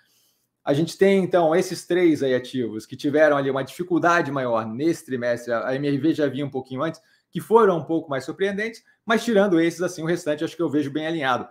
A 0.67 0.73
gente 0.73 0.97
tem, 0.97 1.23
então, 1.23 1.55
esses 1.55 1.87
três 1.87 2.21
aí 2.21 2.35
ativos 2.35 2.85
que 2.85 2.97
tiveram 2.97 3.37
ali 3.37 3.49
uma 3.49 3.63
dificuldade 3.63 4.29
maior 4.29 4.67
nesse 4.67 5.05
trimestre, 5.05 5.53
a 5.53 5.73
MRV 5.73 6.13
já 6.13 6.27
vinha 6.27 6.45
um 6.45 6.49
pouquinho 6.49 6.83
antes, 6.83 6.99
que 7.31 7.39
foram 7.39 7.77
um 7.77 7.85
pouco 7.85 8.09
mais 8.09 8.25
surpreendentes, 8.25 8.83
mas 9.05 9.23
tirando 9.23 9.61
esses, 9.61 9.81
assim, 9.81 10.03
o 10.03 10.05
restante 10.05 10.43
acho 10.43 10.57
que 10.57 10.61
eu 10.61 10.69
vejo 10.69 10.91
bem 10.91 11.07
alinhado. 11.07 11.47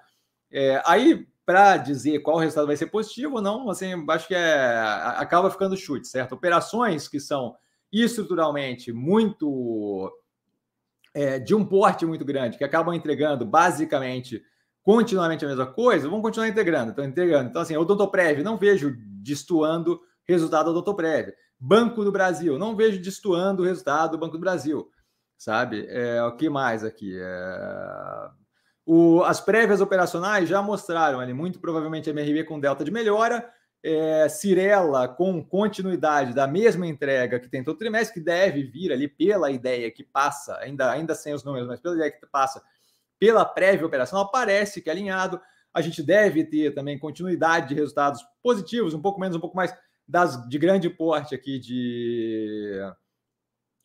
É, 0.52 0.82
aí, 0.84 1.26
para 1.46 1.78
dizer 1.78 2.18
qual 2.18 2.36
resultado 2.36 2.66
vai 2.66 2.76
ser 2.76 2.88
positivo 2.88 3.36
ou 3.36 3.40
não, 3.40 3.70
assim, 3.70 3.86
acho 4.06 4.28
que 4.28 4.34
é, 4.34 4.82
acaba 5.16 5.50
ficando 5.50 5.78
chute, 5.78 6.06
certo? 6.06 6.34
Operações 6.34 7.08
que 7.08 7.18
são 7.18 7.56
estruturalmente 7.90 8.92
muito 8.92 10.12
é, 11.14 11.38
de 11.38 11.54
um 11.54 11.64
porte 11.64 12.04
muito 12.04 12.22
grande, 12.22 12.58
que 12.58 12.64
acabam 12.64 12.94
entregando 12.94 13.46
basicamente 13.46 14.42
continuamente 14.86 15.44
a 15.44 15.48
mesma 15.48 15.66
coisa, 15.66 16.08
vamos 16.08 16.22
continuar 16.22 16.46
integrando, 16.46 16.92
então 16.92 17.04
integrando. 17.04 17.50
Então, 17.50 17.60
assim, 17.60 17.76
o 17.76 17.80
Odontoprev, 17.80 18.40
não 18.44 18.56
vejo 18.56 18.96
destoando 19.20 20.00
resultado 20.24 20.66
do 20.66 20.78
Odontoprev. 20.78 21.34
Banco 21.58 22.04
do 22.04 22.12
Brasil, 22.12 22.56
não 22.56 22.76
vejo 22.76 23.02
destoando 23.02 23.64
o 23.64 23.66
resultado 23.66 24.12
do 24.12 24.18
Banco 24.18 24.34
do 24.34 24.40
Brasil, 24.40 24.88
sabe? 25.36 25.86
É, 25.88 26.22
o 26.22 26.36
que 26.36 26.48
mais 26.48 26.84
aqui? 26.84 27.18
É... 27.20 28.30
O, 28.86 29.24
as 29.24 29.40
prévias 29.40 29.80
operacionais 29.80 30.48
já 30.48 30.62
mostraram 30.62 31.18
ali, 31.18 31.34
muito 31.34 31.58
provavelmente 31.58 32.08
MRV 32.08 32.44
com 32.44 32.60
delta 32.60 32.84
de 32.84 32.92
melhora, 32.92 33.44
é, 33.82 34.28
Cirela 34.28 35.08
com 35.08 35.44
continuidade 35.44 36.32
da 36.32 36.46
mesma 36.46 36.86
entrega 36.86 37.40
que 37.40 37.48
tem 37.48 37.64
todo 37.64 37.76
trimestre, 37.76 38.14
que 38.14 38.24
deve 38.24 38.62
vir 38.62 38.92
ali 38.92 39.08
pela 39.08 39.50
ideia 39.50 39.90
que 39.90 40.04
passa, 40.04 40.56
ainda, 40.58 40.92
ainda 40.92 41.12
sem 41.12 41.34
os 41.34 41.42
números, 41.42 41.66
mas 41.66 41.80
pela 41.80 41.96
ideia 41.96 42.12
que 42.12 42.24
passa 42.26 42.62
pela 43.18 43.44
prévia 43.44 43.86
operacional, 43.86 44.30
parece 44.30 44.80
que 44.80 44.88
é 44.88 44.92
alinhado. 44.92 45.40
A 45.72 45.80
gente 45.80 46.02
deve 46.02 46.44
ter 46.44 46.74
também 46.74 46.98
continuidade 46.98 47.68
de 47.68 47.74
resultados 47.74 48.22
positivos, 48.42 48.94
um 48.94 49.02
pouco 49.02 49.20
menos, 49.20 49.36
um 49.36 49.40
pouco 49.40 49.56
mais 49.56 49.74
das 50.08 50.48
de 50.48 50.58
grande 50.58 50.88
porte 50.88 51.34
aqui 51.34 51.58
de, 51.58 52.78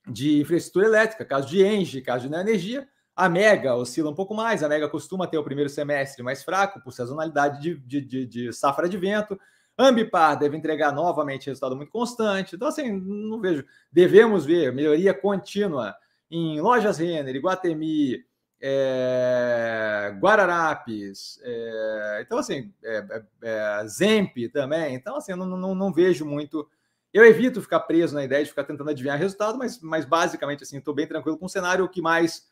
de 0.07 0.39
infraestrutura 0.41 0.85
elétrica, 0.85 1.25
caso 1.25 1.47
de 1.47 1.65
Engie, 1.65 2.01
caso 2.01 2.27
de 2.29 2.33
energia. 2.33 2.87
A 3.15 3.27
Mega 3.27 3.75
oscila 3.75 4.09
um 4.09 4.15
pouco 4.15 4.33
mais, 4.33 4.63
a 4.63 4.69
Mega 4.69 4.87
costuma 4.87 5.27
ter 5.27 5.37
o 5.37 5.43
primeiro 5.43 5.69
semestre 5.69 6.23
mais 6.23 6.43
fraco 6.43 6.81
por 6.81 6.93
sazonalidade 6.93 7.61
de, 7.61 7.75
de, 7.75 8.01
de, 8.01 8.25
de 8.25 8.53
safra 8.53 8.87
de 8.87 8.97
vento. 8.97 9.37
Ambipar 9.77 10.37
deve 10.37 10.55
entregar 10.55 10.93
novamente 10.93 11.47
resultado 11.47 11.75
muito 11.75 11.91
constante. 11.91 12.55
Então, 12.55 12.67
assim, 12.67 12.91
não 12.91 13.41
vejo. 13.41 13.65
Devemos 13.91 14.45
ver 14.45 14.71
melhoria 14.71 15.13
contínua 15.13 15.95
em 16.29 16.61
lojas 16.61 16.99
Renner, 16.99 17.35
Iguatemi, 17.35 18.23
é, 18.61 20.15
Guararapes, 20.19 21.39
é, 21.43 22.19
então 22.25 22.37
assim, 22.37 22.71
é, 22.83 22.97
é, 22.97 23.23
é 23.41 23.87
Zemp 23.87 24.35
também, 24.53 24.93
então 24.95 25.15
assim, 25.15 25.31
eu 25.31 25.37
não, 25.37 25.45
não, 25.45 25.73
não, 25.73 25.91
vejo 25.91 26.25
muito 26.25 26.69
Eu 27.11 27.25
evito 27.25 27.61
ficar 27.61 27.79
preso 27.81 28.13
na 28.13 28.23
ideia 28.23 28.43
de 28.43 28.49
ficar 28.49 28.63
tentando 28.63 28.89
adivinhar 28.89 29.17
resultado, 29.17 29.57
mas, 29.57 29.81
mas 29.81 30.05
basicamente 30.05 30.63
assim, 30.63 30.77
estou 30.77 30.93
bem 30.93 31.07
tranquilo 31.07 31.37
com 31.37 31.45
o 31.45 31.49
cenário. 31.49 31.83
O 31.83 31.89
que 31.89 32.01
mais 32.01 32.49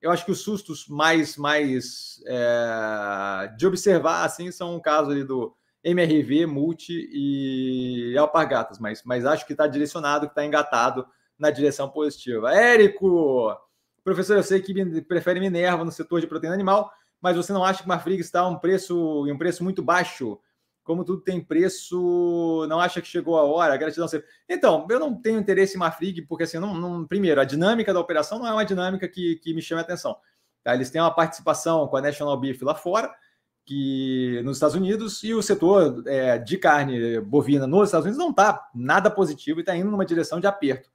eu 0.00 0.10
acho 0.10 0.24
que 0.24 0.30
os 0.30 0.40
sustos 0.40 0.88
mais, 0.88 1.36
mais 1.36 2.22
é, 2.26 3.52
de 3.56 3.66
observar 3.66 4.24
assim 4.24 4.50
são 4.50 4.76
o 4.76 4.80
caso 4.80 5.10
ali 5.10 5.24
do 5.24 5.54
MRV, 5.84 6.46
Multi 6.46 7.08
e 7.12 8.16
Alpargatas, 8.16 8.78
mas, 8.78 9.02
mas 9.04 9.24
acho 9.26 9.46
que 9.46 9.52
está 9.52 9.66
direcionado, 9.66 10.26
que 10.26 10.32
está 10.32 10.44
engatado 10.44 11.06
na 11.38 11.50
direção 11.50 11.88
positiva. 11.88 12.54
Érico, 12.54 13.54
professor, 14.04 14.36
eu 14.36 14.42
sei 14.42 14.60
que 14.60 15.02
prefere 15.02 15.40
Minerva 15.40 15.84
no 15.84 15.92
setor 15.92 16.20
de 16.20 16.26
proteína 16.26 16.54
animal, 16.54 16.92
mas 17.20 17.36
você 17.36 17.52
não 17.52 17.64
acha 17.64 17.82
que 17.82 17.88
Marfrig 17.88 18.20
está 18.20 18.46
um 18.46 18.58
preço, 18.58 19.26
em 19.26 19.32
um 19.32 19.38
preço 19.38 19.62
muito 19.62 19.82
baixo? 19.82 20.38
Como 20.82 21.04
tudo 21.04 21.22
tem 21.22 21.40
preço, 21.44 22.66
não 22.68 22.80
acha 22.80 23.00
que 23.00 23.06
chegou 23.06 23.38
a 23.38 23.44
hora? 23.44 23.76
Gratidão. 23.76 24.08
Então, 24.48 24.86
eu 24.90 24.98
não 24.98 25.14
tenho 25.14 25.38
interesse 25.38 25.76
em 25.76 25.78
Marfrig, 25.78 26.22
porque 26.22 26.44
assim, 26.44 26.58
não, 26.58 26.74
não, 26.74 27.06
primeiro, 27.06 27.40
a 27.40 27.44
dinâmica 27.44 27.92
da 27.92 28.00
operação 28.00 28.38
não 28.38 28.46
é 28.46 28.52
uma 28.52 28.64
dinâmica 28.64 29.06
que, 29.06 29.36
que 29.36 29.54
me 29.54 29.62
chama 29.62 29.82
a 29.82 29.84
atenção. 29.84 30.16
Tá? 30.64 30.74
Eles 30.74 30.90
têm 30.90 31.00
uma 31.00 31.14
participação 31.14 31.86
com 31.86 31.96
a 31.96 32.00
National 32.00 32.38
Beef 32.38 32.62
lá 32.62 32.74
fora, 32.74 33.14
que 33.64 34.40
nos 34.44 34.56
Estados 34.56 34.74
Unidos, 34.74 35.22
e 35.22 35.34
o 35.34 35.42
setor 35.42 36.02
é, 36.06 36.38
de 36.38 36.58
carne 36.58 37.20
bovina 37.20 37.66
nos 37.66 37.88
Estados 37.88 38.06
Unidos 38.06 38.18
não 38.18 38.30
está 38.30 38.68
nada 38.74 39.10
positivo 39.10 39.60
e 39.60 39.62
está 39.62 39.76
indo 39.76 39.90
numa 39.90 40.04
direção 40.04 40.40
de 40.40 40.46
aperto. 40.46 40.90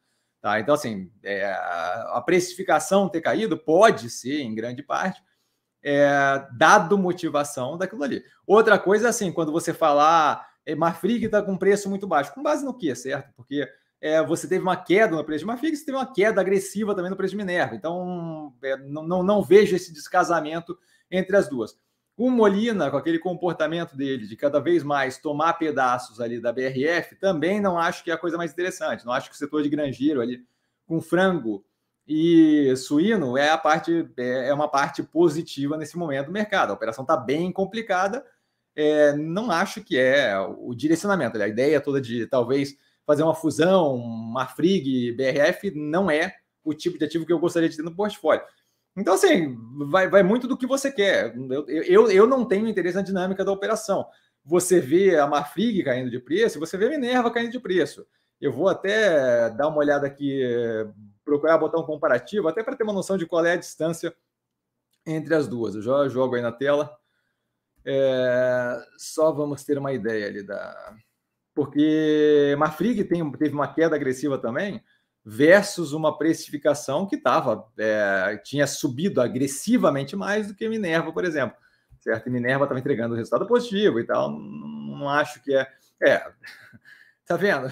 Tá? 0.46 0.60
Então, 0.60 0.76
assim, 0.76 1.10
é, 1.24 1.44
a 1.52 2.22
precificação 2.24 3.10
ter 3.10 3.20
caído 3.20 3.58
pode 3.58 4.12
ser, 4.12 4.42
em 4.42 4.54
grande 4.54 4.84
parte, 4.84 5.20
é, 5.84 6.46
dado 6.56 7.00
motivação 7.00 7.80
daquilo 7.80 8.04
ali. 8.04 8.24
Outra 8.46 8.78
coisa, 8.78 9.10
assim, 9.10 9.32
quando 9.32 9.52
você 9.52 9.74
falar 9.74 10.48
é, 10.64 10.76
Marfrig 10.76 11.26
está 11.26 11.42
com 11.42 11.58
preço 11.58 11.90
muito 11.90 12.06
baixo, 12.06 12.32
com 12.32 12.44
base 12.44 12.64
no 12.64 12.78
quê, 12.78 12.94
certo? 12.94 13.34
Porque 13.36 13.68
é, 14.00 14.24
você 14.24 14.48
teve 14.48 14.62
uma 14.62 14.78
queda 14.78 15.16
no 15.16 15.26
preço 15.26 15.40
de 15.40 15.48
Marfrig, 15.48 15.76
você 15.76 15.86
teve 15.86 15.98
uma 15.98 16.14
queda 16.14 16.42
agressiva 16.42 16.94
também 16.94 17.10
no 17.10 17.18
preço 17.18 17.32
de 17.32 17.38
Minerva. 17.38 17.74
Então, 17.74 18.54
é, 18.62 18.78
não, 18.78 19.02
não, 19.02 19.24
não 19.24 19.42
vejo 19.42 19.76
esse 19.76 19.92
descasamento 19.92 20.78
entre 21.10 21.36
as 21.36 21.50
duas. 21.50 21.76
O 22.18 22.30
Molina, 22.30 22.90
com 22.90 22.96
aquele 22.96 23.20
comportamento 23.20 23.96
dele 23.96 24.26
de 24.26 24.38
cada 24.38 24.60
vez 24.60 24.84
mais 24.84 25.18
tomar 25.18 25.54
pedaços 25.54 26.22
ali 26.22 26.40
da 26.40 26.54
BRF, 26.54 27.16
também 27.16 27.60
não 27.60 27.78
acho 27.78 28.04
que 28.04 28.12
é 28.12 28.14
a 28.14 28.18
coisa 28.18 28.38
mais 28.38 28.54
interessante. 28.54 29.06
Não 29.06 29.12
acho 29.12 29.30
que 29.30 29.36
o 29.36 29.38
setor 29.38 29.62
de 29.62 29.70
granjeiro 29.70 30.22
ali 30.22 30.46
com 30.88 31.02
frango 31.02 31.66
e 32.08 32.74
suíno 32.78 33.38
é 33.38 33.50
a 33.50 33.58
parte 33.58 34.08
é, 34.18 34.50
é 34.50 34.54
uma 34.54 34.70
parte 34.70 35.04
positiva 35.04 35.76
nesse 35.76 35.98
momento 35.98 36.28
do 36.28 36.32
mercado. 36.32 36.70
A 36.70 36.74
operação 36.74 37.04
está 37.04 37.18
bem 37.18 37.52
complicada. 37.52 38.26
É, 38.76 39.14
não 39.14 39.52
acho 39.52 39.84
que 39.84 39.98
é 39.98 40.38
o 40.40 40.74
direcionamento. 40.74 41.42
A 41.42 41.48
ideia 41.48 41.82
toda 41.82 42.00
de 42.00 42.28
talvez 42.28 42.78
fazer 43.06 43.24
uma 43.24 43.36
fusão, 43.36 43.96
uma 43.96 44.48
FRIG, 44.48 45.12
BRF, 45.14 45.72
não 45.72 46.10
é 46.10 46.36
o 46.64 46.74
tipo 46.74 46.98
de 46.98 47.06
ativo 47.06 47.26
que 47.26 47.34
eu 47.34 47.40
gostaria 47.40 47.70
de 47.70 47.76
ter 47.76 47.84
no 47.84 47.96
portfólio. 47.96 48.42
Então, 48.98 49.14
assim, 49.16 49.58
vai, 49.90 50.10
vai 50.10 50.24
muito 50.24 50.48
do 50.48 50.58
que 50.58 50.66
você 50.66 50.92
quer. 50.92 51.36
Eu, 51.36 51.68
eu, 51.68 52.12
eu 52.12 52.28
não 52.28 52.46
tenho 52.46 52.68
interesse 52.68 52.96
na 52.96 53.04
dinâmica 53.04 53.44
da 53.44 53.52
operação. 53.52 54.08
Você 54.44 54.80
vê 54.80 55.18
a 55.18 55.28
Marfrig 55.28 55.84
caindo 55.84 56.10
de 56.10 56.20
preço, 56.20 56.60
você 56.60 56.78
vê 56.78 56.86
a 56.86 56.90
Minerva 56.90 57.32
caindo 57.32 57.52
de 57.52 57.60
preço. 57.60 58.08
Eu 58.40 58.54
vou 58.54 58.70
até 58.70 59.50
dar 59.50 59.68
uma 59.68 59.78
olhada 59.78 60.08
aqui, 60.08 60.42
procurar 61.24 61.58
botar 61.58 61.80
um 61.80 61.86
comparativo, 61.86 62.48
até 62.48 62.64
para 62.64 62.76
ter 62.76 62.84
uma 62.84 62.94
noção 62.94 63.18
de 63.18 63.26
qual 63.26 63.44
é 63.46 63.54
a 63.54 63.58
distância 63.58 64.16
entre 65.06 65.34
as 65.36 65.48
duas. 65.48 65.76
Eu 65.76 65.82
já 65.82 66.08
jogo 66.08 66.36
aí 66.36 66.42
na 66.42 66.52
tela. 66.52 66.96
É, 67.84 68.78
só 68.98 69.32
vamos 69.32 69.64
ter 69.64 69.78
uma 69.78 69.94
ideia 69.94 70.28
ali 70.28 70.44
da. 70.44 70.96
Porque 71.54 72.56
Marfrig 72.58 73.04
tem, 73.06 73.30
teve 73.34 73.54
uma 73.54 73.74
queda 73.74 73.96
agressiva 73.96 74.38
também 74.38 74.82
versus 75.26 75.92
uma 75.92 76.16
precificação 76.16 77.08
que 77.08 77.16
estava 77.16 77.68
é, 77.80 78.40
tinha 78.44 78.68
subido 78.68 79.20
agressivamente 79.20 80.16
mais 80.16 80.48
do 80.48 80.54
que 80.54 80.70
Minerva, 80.70 81.12
por 81.12 81.26
exemplo. 81.26 81.58
Certo? 82.00 82.28
E 82.28 82.30
Minerva 82.30 82.66
estava 82.66 82.80
entregando 82.80 83.16
resultado 83.16 83.48
positivo 83.48 84.00
e 84.00 84.06
tal. 84.06 84.30
Não, 84.30 85.00
não 85.00 85.10
acho 85.10 85.42
que 85.42 85.56
é. 85.56 85.68
É, 86.04 86.32
tá 87.26 87.36
vendo? 87.36 87.72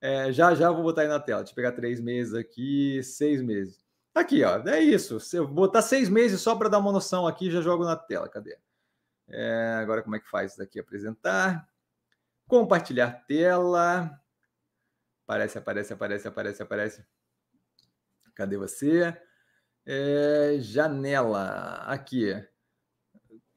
É, 0.00 0.32
já 0.32 0.52
já 0.54 0.70
vou 0.70 0.82
botar 0.82 1.02
aí 1.02 1.08
na 1.08 1.20
tela. 1.20 1.42
Deixa 1.42 1.52
eu 1.52 1.56
pegar 1.56 1.72
três 1.72 2.00
meses 2.00 2.34
aqui, 2.34 3.00
seis 3.04 3.40
meses. 3.40 3.78
Aqui, 4.12 4.42
ó, 4.42 4.58
é 4.68 4.80
isso. 4.80 5.20
Se 5.20 5.36
eu 5.36 5.46
botar 5.46 5.82
seis 5.82 6.08
meses 6.08 6.40
só 6.40 6.56
para 6.56 6.68
dar 6.68 6.78
uma 6.78 6.92
noção 6.92 7.26
aqui, 7.26 7.50
já 7.50 7.60
jogo 7.60 7.84
na 7.84 7.96
tela. 7.96 8.28
Cadê? 8.28 8.58
É, 9.28 9.78
agora, 9.80 10.02
como 10.02 10.16
é 10.16 10.20
que 10.20 10.28
faz 10.28 10.52
isso 10.52 10.58
daqui? 10.58 10.80
Apresentar. 10.80 11.68
Compartilhar 12.48 13.24
tela. 13.28 14.10
Aparece, 15.24 15.58
aparece, 15.58 15.92
aparece, 15.92 16.28
aparece, 16.28 16.62
aparece. 16.62 17.04
Cadê 18.34 18.56
você? 18.56 19.16
É, 19.86 20.56
janela. 20.60 21.82
Aqui. 21.86 22.34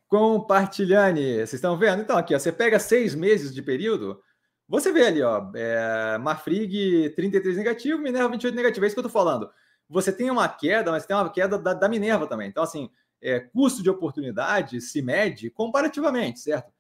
Compartilhane. 0.08 1.36
Vocês 1.36 1.54
estão 1.54 1.78
vendo? 1.78 2.02
Então, 2.02 2.18
aqui, 2.18 2.34
ó, 2.34 2.40
você 2.40 2.52
pega 2.52 2.80
seis 2.80 3.14
meses 3.14 3.54
de 3.54 3.62
período, 3.62 4.22
você 4.68 4.92
vê 4.92 5.08
ali, 5.08 5.22
ó, 5.22 5.52
é, 5.56 6.18
Mafrig 6.18 7.10
33 7.16 7.58
negativo, 7.58 8.02
Minerva 8.02 8.30
28 8.30 8.56
negativo. 8.56 8.86
É 8.86 8.88
isso 8.88 8.96
que 8.96 9.00
eu 9.00 9.06
estou 9.06 9.24
falando. 9.24 9.50
Você 9.90 10.12
tem 10.12 10.30
uma 10.30 10.48
queda, 10.50 10.92
mas 10.92 11.06
tem 11.06 11.16
uma 11.16 11.30
queda 11.30 11.58
da, 11.58 11.74
da 11.74 11.90
Minerva 11.90 12.28
também. 12.28 12.50
Então, 12.50 12.64
assim, 12.64 12.90
é, 13.22 13.40
custo 13.40 13.82
de 13.82 13.90
oportunidade 13.90 14.82
se 14.82 15.02
mede 15.02 15.50
comparativamente, 15.50 16.40
certo? 16.40 16.72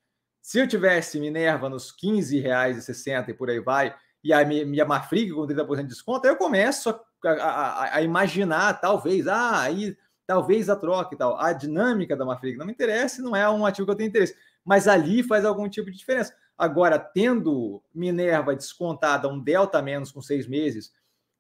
Se 0.41 0.60
eu 0.60 0.67
tivesse 0.67 1.20
Minerva 1.20 1.70
nos 1.70 1.89
R$ 1.91 2.10
15,60 2.10 3.29
e 3.29 3.34
por 3.34 3.50
aí 3.50 3.60
vai, 3.60 3.96
e 4.24 4.34
a 4.34 4.44
minha 4.46 4.86
Marfrig 4.86 5.32
com 5.32 5.46
30% 5.46 5.82
de 5.84 5.88
desconto, 5.88 6.28
aí 6.28 6.34
eu 6.34 6.38
começo 6.38 6.90
a, 6.90 7.30
a, 7.30 7.96
a, 7.98 8.02
imaginar, 8.02 8.80
talvez, 8.80 9.28
ah, 9.28 9.62
aí 9.62 9.96
talvez 10.26 10.70
a 10.70 10.76
troca 10.76 11.16
e 11.16 11.18
tal. 11.18 11.40
A 11.40 11.54
dinâmica 11.54 12.16
da 12.16 12.26
Marfrig 12.26 12.58
não 12.58 12.66
me 12.66 12.74
interessa, 12.74 13.22
não 13.22 13.36
é 13.36 13.50
um 13.50 13.66
ativo 13.66 13.86
que 13.86 13.92
eu 13.92 13.96
tenho 13.96 14.10
interesse. 14.10 14.36
Mas 14.64 14.88
ali 14.88 15.24
faz 15.24 15.46
algum 15.46 15.70
tipo 15.70 15.90
de 15.90 15.98
diferença. 15.98 16.36
Agora, 16.58 17.00
tendo 17.00 17.82
Minerva 17.94 18.56
descontada 18.56 19.30
um 19.30 19.40
delta 19.40 19.82
menos 19.82 20.12
com 20.12 20.22
seis 20.22 20.46
meses 20.46 20.92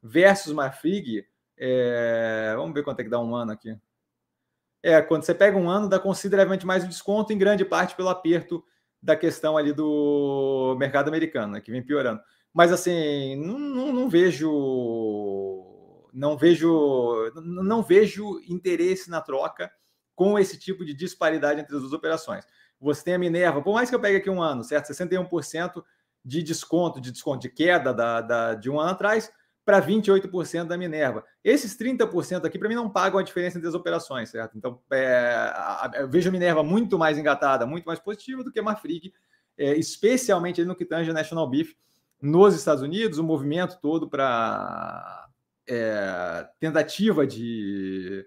versus 0.01 0.53
Marfrig, 0.53 1.27
é... 1.57 2.53
vamos 2.55 2.73
ver 2.73 2.83
quanto 2.83 3.01
é 3.01 3.03
que 3.03 3.09
dá 3.09 3.19
um 3.19 3.35
ano 3.35 3.51
aqui. 3.51 3.77
É, 4.81 5.01
quando 5.01 5.23
você 5.23 5.33
pega 5.33 5.57
um 5.57 5.69
ano, 5.69 5.89
dá 5.89 5.99
consideravelmente 5.99 6.65
mais 6.65 6.83
o 6.83 6.87
desconto, 6.87 7.33
em 7.33 7.37
grande 7.37 7.65
parte 7.65 7.95
pelo 7.95 8.09
aperto 8.09 8.63
da 9.01 9.15
questão 9.15 9.57
ali 9.57 9.73
do 9.73 10.75
mercado 10.79 11.09
americano, 11.09 11.53
né, 11.53 11.61
que 11.61 11.71
vem 11.71 11.83
piorando. 11.83 12.21
Mas 12.53 12.71
assim, 12.71 13.35
não, 13.35 13.59
não, 13.59 13.93
não 13.93 14.09
vejo 14.09 14.49
não 16.13 16.35
vejo 16.35 17.31
não 17.43 17.83
vejo 17.83 18.41
interesse 18.47 19.09
na 19.09 19.21
troca 19.21 19.71
com 20.15 20.39
esse 20.39 20.57
tipo 20.57 20.83
de 20.83 20.93
disparidade 20.93 21.61
entre 21.61 21.75
as 21.75 21.81
duas 21.81 21.93
operações. 21.93 22.45
Você 22.79 23.03
tem 23.03 23.13
a 23.13 23.19
Minerva, 23.19 23.61
por 23.61 23.73
mais 23.73 23.89
que 23.89 23.95
eu 23.95 23.99
pegue 23.99 24.17
aqui 24.17 24.29
um 24.29 24.41
ano, 24.41 24.63
certo? 24.63 24.87
61% 24.87 25.83
de 26.25 26.43
desconto, 26.43 26.99
de 26.99 27.11
desconto 27.11 27.41
de 27.41 27.49
queda 27.49 27.93
da, 27.93 28.21
da 28.21 28.53
de 28.55 28.69
um 28.69 28.79
ano 28.79 28.91
atrás 28.91 29.31
para 29.67 29.81
28% 29.81 30.65
da 30.65 30.77
Minerva. 30.77 31.25
Esses 31.43 31.77
30% 31.77 32.45
aqui, 32.45 32.57
para 32.57 32.69
mim, 32.69 32.75
não 32.75 32.89
pagam 32.89 33.19
a 33.19 33.23
diferença 33.23 33.57
entre 33.57 33.67
as 33.67 33.75
operações, 33.75 34.29
certo? 34.29 34.57
Então, 34.57 34.81
é, 34.91 35.51
eu 35.95 36.09
vejo 36.09 36.29
a 36.29 36.31
Minerva 36.31 36.63
muito 36.63 36.97
mais 36.97 37.17
engatada, 37.17 37.65
muito 37.65 37.83
mais 37.83 37.99
positiva 37.99 38.45
do 38.45 38.51
que 38.51 38.59
a 38.59 38.63
Marfrig, 38.63 39.13
é, 39.57 39.75
especialmente 39.75 40.63
no 40.63 40.73
que 40.73 40.85
tange 40.85 41.11
National 41.11 41.49
Beef, 41.49 41.73
nos 42.21 42.55
Estados 42.55 42.81
Unidos, 42.81 43.19
o 43.19 43.23
movimento 43.23 43.79
todo 43.81 44.09
para 44.09 45.27
é, 45.67 46.47
tentativa 46.59 47.27
de, 47.27 48.25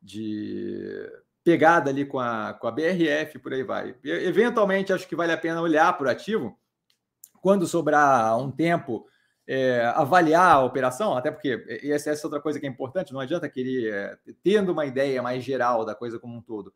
de 0.00 1.10
pegada 1.42 1.90
ali 1.90 2.04
com 2.04 2.18
a, 2.18 2.54
com 2.54 2.66
a 2.66 2.70
BRF, 2.70 3.38
por 3.38 3.52
aí 3.52 3.62
vai. 3.62 3.94
Eventualmente, 4.04 4.92
acho 4.92 5.08
que 5.08 5.16
vale 5.16 5.32
a 5.32 5.38
pena 5.38 5.60
olhar 5.60 5.96
para 5.96 6.06
o 6.06 6.10
ativo, 6.10 6.58
quando 7.40 7.66
sobrar 7.66 8.38
um 8.38 8.50
tempo, 8.50 9.06
é, 9.46 9.84
avaliar 9.94 10.56
a 10.56 10.64
operação, 10.64 11.16
até 11.16 11.30
porque 11.30 11.64
essa, 11.84 12.10
essa 12.10 12.22
é 12.22 12.26
outra 12.26 12.40
coisa 12.40 12.58
que 12.58 12.66
é 12.66 12.68
importante, 12.68 13.12
não 13.12 13.20
adianta 13.20 13.48
querer, 13.48 13.92
é, 13.92 14.18
tendo 14.42 14.72
uma 14.72 14.84
ideia 14.84 15.22
mais 15.22 15.44
geral 15.44 15.84
da 15.84 15.94
coisa 15.94 16.18
como 16.18 16.36
um 16.36 16.42
todo, 16.42 16.74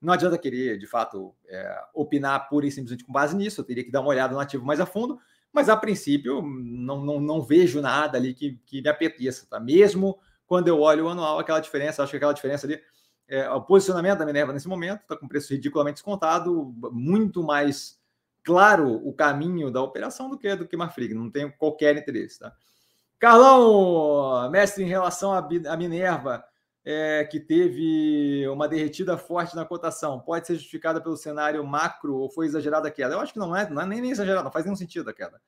não 0.00 0.12
adianta 0.12 0.38
querer, 0.38 0.78
de 0.78 0.86
fato, 0.86 1.34
é, 1.46 1.80
opinar 1.94 2.48
pura 2.48 2.66
e 2.66 2.70
simplesmente 2.70 3.04
com 3.04 3.12
base 3.12 3.36
nisso, 3.36 3.60
eu 3.60 3.64
teria 3.64 3.84
que 3.84 3.90
dar 3.90 4.00
uma 4.00 4.10
olhada 4.10 4.32
no 4.32 4.40
ativo 4.40 4.64
mais 4.64 4.80
a 4.80 4.86
fundo, 4.86 5.18
mas 5.56 5.70
a 5.70 5.76
princípio 5.76 6.42
não, 6.42 7.02
não, 7.02 7.18
não 7.18 7.40
vejo 7.40 7.80
nada 7.80 8.18
ali 8.18 8.34
que, 8.34 8.60
que 8.66 8.82
me 8.82 8.88
apeteça, 8.90 9.46
tá? 9.48 9.58
Mesmo 9.58 10.18
quando 10.46 10.68
eu 10.68 10.78
olho 10.82 11.06
o 11.06 11.08
anual, 11.08 11.38
aquela 11.38 11.60
diferença, 11.60 12.02
acho 12.02 12.10
que 12.10 12.18
aquela 12.18 12.34
diferença 12.34 12.66
ali, 12.66 12.78
é, 13.26 13.48
o 13.48 13.62
posicionamento 13.62 14.18
da 14.18 14.26
Minerva 14.26 14.52
nesse 14.52 14.68
momento 14.68 15.00
está 15.00 15.16
com 15.16 15.26
preço 15.26 15.54
ridiculamente 15.54 15.94
descontado, 15.94 16.74
muito 16.92 17.42
mais 17.42 17.98
claro 18.44 19.00
o 19.02 19.14
caminho 19.14 19.70
da 19.70 19.80
operação 19.80 20.28
do 20.28 20.36
que 20.36 20.54
do 20.54 20.68
que 20.68 20.76
Marfrig, 20.76 21.14
não 21.14 21.30
tenho 21.30 21.50
qualquer 21.56 21.96
interesse, 21.96 22.38
tá? 22.38 22.52
Carlão, 23.18 24.50
mestre, 24.50 24.84
em 24.84 24.88
relação 24.88 25.32
à 25.32 25.74
Minerva, 25.74 26.44
é, 26.88 27.24
que 27.24 27.40
teve 27.40 28.46
uma 28.48 28.68
derretida 28.68 29.18
forte 29.18 29.56
na 29.56 29.64
cotação 29.64 30.20
pode 30.20 30.46
ser 30.46 30.54
justificada 30.54 31.00
pelo 31.00 31.16
cenário 31.16 31.66
macro 31.66 32.14
ou 32.14 32.30
foi 32.30 32.46
exagerada 32.46 32.86
a 32.86 32.90
queda? 32.92 33.14
Eu 33.14 33.20
acho 33.20 33.32
que 33.32 33.40
não 33.40 33.56
é, 33.56 33.68
não 33.68 33.82
é 33.82 33.86
nem, 33.86 34.00
nem 34.00 34.12
exagerado, 34.12 34.44
não 34.44 34.52
faz 34.52 34.64
nenhum 34.64 34.76
sentido 34.76 35.10
a 35.10 35.12
queda. 35.12 35.42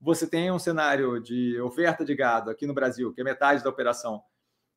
você 0.00 0.28
tem 0.28 0.48
um 0.52 0.60
cenário 0.60 1.20
de 1.20 1.60
oferta 1.60 2.04
de 2.04 2.14
gado 2.14 2.50
aqui 2.50 2.68
no 2.68 2.74
Brasil, 2.74 3.12
que 3.12 3.20
é 3.20 3.24
metade 3.24 3.64
da 3.64 3.68
operação, 3.68 4.22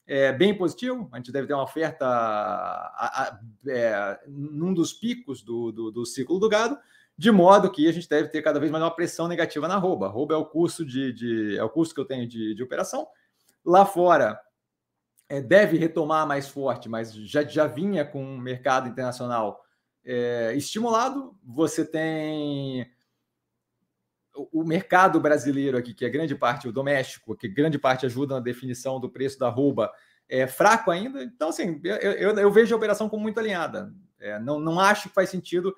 é 0.07 0.33
bem 0.33 0.57
positivo. 0.57 1.07
A 1.11 1.17
gente 1.17 1.31
deve 1.31 1.45
ter 1.45 1.53
uma 1.53 1.61
oferta 1.61 2.07
a, 2.07 3.23
a, 3.23 3.39
é, 3.67 4.19
num 4.27 4.73
dos 4.73 4.91
picos 4.91 5.43
do, 5.43 5.71
do, 5.71 5.91
do, 5.91 6.05
ciclo 6.07 6.39
do 6.39 6.49
gado, 6.49 6.75
de 7.15 7.29
modo 7.29 7.69
que 7.69 7.87
a 7.87 7.91
gente 7.91 8.09
deve 8.09 8.29
ter 8.29 8.41
cada 8.41 8.59
vez 8.59 8.71
mais 8.71 8.83
uma 8.83 8.95
pressão 8.95 9.27
negativa 9.27 9.67
na 9.67 9.77
rouba. 9.77 10.07
Rouba 10.07 10.33
é 10.33 10.37
o 10.37 10.45
custo 10.45 10.83
de, 10.83 11.13
de 11.13 11.55
é 11.55 11.63
o 11.63 11.69
custo 11.69 11.93
que 11.93 12.01
eu 12.01 12.05
tenho 12.05 12.27
de, 12.27 12.55
de 12.55 12.63
operação. 12.63 13.07
Lá 13.63 13.85
fora 13.85 14.39
é, 15.29 15.39
deve 15.39 15.77
retomar 15.77 16.27
mais 16.27 16.50
forte, 16.50 16.89
mas 16.89 17.13
já, 17.13 17.43
já 17.43 17.67
vinha 17.67 18.03
com 18.03 18.36
o 18.36 18.38
mercado 18.38 18.89
internacional 18.89 19.63
é, 20.03 20.53
estimulado. 20.55 21.38
Você 21.43 21.86
tem 21.86 22.91
o 24.51 24.63
mercado 24.63 25.19
brasileiro 25.19 25.77
aqui, 25.77 25.93
que 25.93 26.05
é 26.05 26.09
grande 26.09 26.33
parte 26.36 26.67
o 26.67 26.71
doméstico, 26.71 27.36
que 27.36 27.48
grande 27.48 27.77
parte 27.77 28.05
ajuda 28.05 28.36
na 28.36 28.41
definição 28.41 29.00
do 29.00 29.09
preço 29.09 29.38
da 29.38 29.50
rouba, 29.50 29.91
é 30.27 30.48
fraco 30.48 30.89
ainda. 30.89 31.24
Então, 31.24 31.50
assim, 31.50 31.79
eu, 31.83 31.95
eu, 31.95 32.39
eu 32.39 32.51
vejo 32.51 32.74
a 32.74 32.77
operação 32.77 33.07
como 33.07 33.21
muito 33.21 33.39
alinhada. 33.39 33.93
É, 34.19 34.39
não, 34.39 34.59
não 34.59 34.79
acho 34.79 35.09
que 35.09 35.15
faz 35.15 35.29
sentido. 35.29 35.75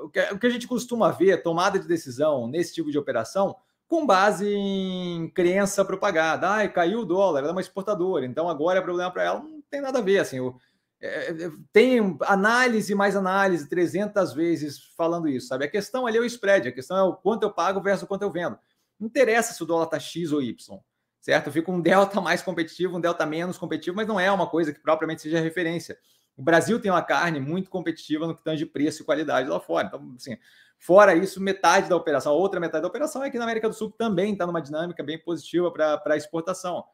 O 0.00 0.10
que, 0.10 0.20
o 0.32 0.38
que 0.38 0.46
a 0.46 0.50
gente 0.50 0.68
costuma 0.68 1.10
ver, 1.10 1.42
tomada 1.42 1.78
de 1.78 1.88
decisão 1.88 2.46
nesse 2.48 2.74
tipo 2.74 2.90
de 2.90 2.98
operação, 2.98 3.56
com 3.88 4.06
base 4.06 4.48
em 4.48 5.30
crença 5.30 5.84
propagada. 5.84 6.56
Ah, 6.56 6.68
caiu 6.68 7.00
o 7.00 7.04
dólar, 7.04 7.40
ela 7.40 7.48
é 7.48 7.52
uma 7.52 7.60
exportadora, 7.60 8.26
então 8.26 8.48
agora 8.48 8.78
é 8.78 8.82
problema 8.82 9.10
para 9.10 9.24
ela. 9.24 9.40
Não 9.40 9.62
tem 9.70 9.80
nada 9.80 9.98
a 9.98 10.02
ver. 10.02 10.18
Assim, 10.18 10.40
o, 10.40 10.56
é, 11.00 11.30
é, 11.30 11.50
tem 11.72 12.16
análise 12.22 12.94
mais 12.94 13.16
análise 13.16 13.68
300 13.68 14.32
vezes 14.32 14.78
falando 14.96 15.28
isso, 15.28 15.48
sabe? 15.48 15.64
A 15.64 15.70
questão 15.70 16.06
ali 16.06 16.16
é 16.18 16.20
o 16.20 16.24
spread, 16.24 16.68
a 16.68 16.72
questão 16.72 16.96
é 16.96 17.02
o 17.02 17.14
quanto 17.14 17.42
eu 17.42 17.52
pago 17.52 17.80
versus 17.80 18.08
quanto 18.08 18.22
eu 18.22 18.30
vendo. 18.30 18.58
Não 18.98 19.06
interessa 19.06 19.52
se 19.52 19.62
o 19.62 19.66
dólar 19.66 19.84
está 19.84 20.00
X 20.00 20.32
ou 20.32 20.40
Y, 20.42 20.80
certo? 21.20 21.52
Fica 21.52 21.70
um 21.70 21.80
delta 21.82 22.20
mais 22.20 22.42
competitivo, 22.42 22.96
um 22.96 23.00
delta 23.00 23.26
menos 23.26 23.58
competitivo, 23.58 23.96
mas 23.96 24.08
não 24.08 24.18
é 24.18 24.30
uma 24.30 24.48
coisa 24.48 24.72
que 24.72 24.80
propriamente 24.80 25.22
seja 25.22 25.40
referência. 25.40 25.98
O 26.36 26.42
Brasil 26.42 26.80
tem 26.80 26.90
uma 26.90 27.02
carne 27.02 27.40
muito 27.40 27.70
competitiva 27.70 28.26
no 28.26 28.34
que 28.34 28.42
tange 28.42 28.66
preço 28.66 29.02
e 29.02 29.04
qualidade 29.04 29.48
lá 29.48 29.58
fora. 29.58 29.86
Então, 29.86 30.14
assim, 30.16 30.36
fora 30.78 31.14
isso, 31.14 31.40
metade 31.40 31.88
da 31.88 31.96
operação, 31.96 32.32
a 32.32 32.36
outra 32.36 32.60
metade 32.60 32.82
da 32.82 32.88
operação 32.88 33.22
é 33.22 33.30
que 33.30 33.38
na 33.38 33.44
América 33.44 33.68
do 33.68 33.74
Sul 33.74 33.90
também 33.90 34.32
está 34.32 34.46
numa 34.46 34.62
dinâmica 34.62 35.02
bem 35.02 35.18
positiva 35.18 35.70
para 35.70 36.16
exportação 36.16 36.84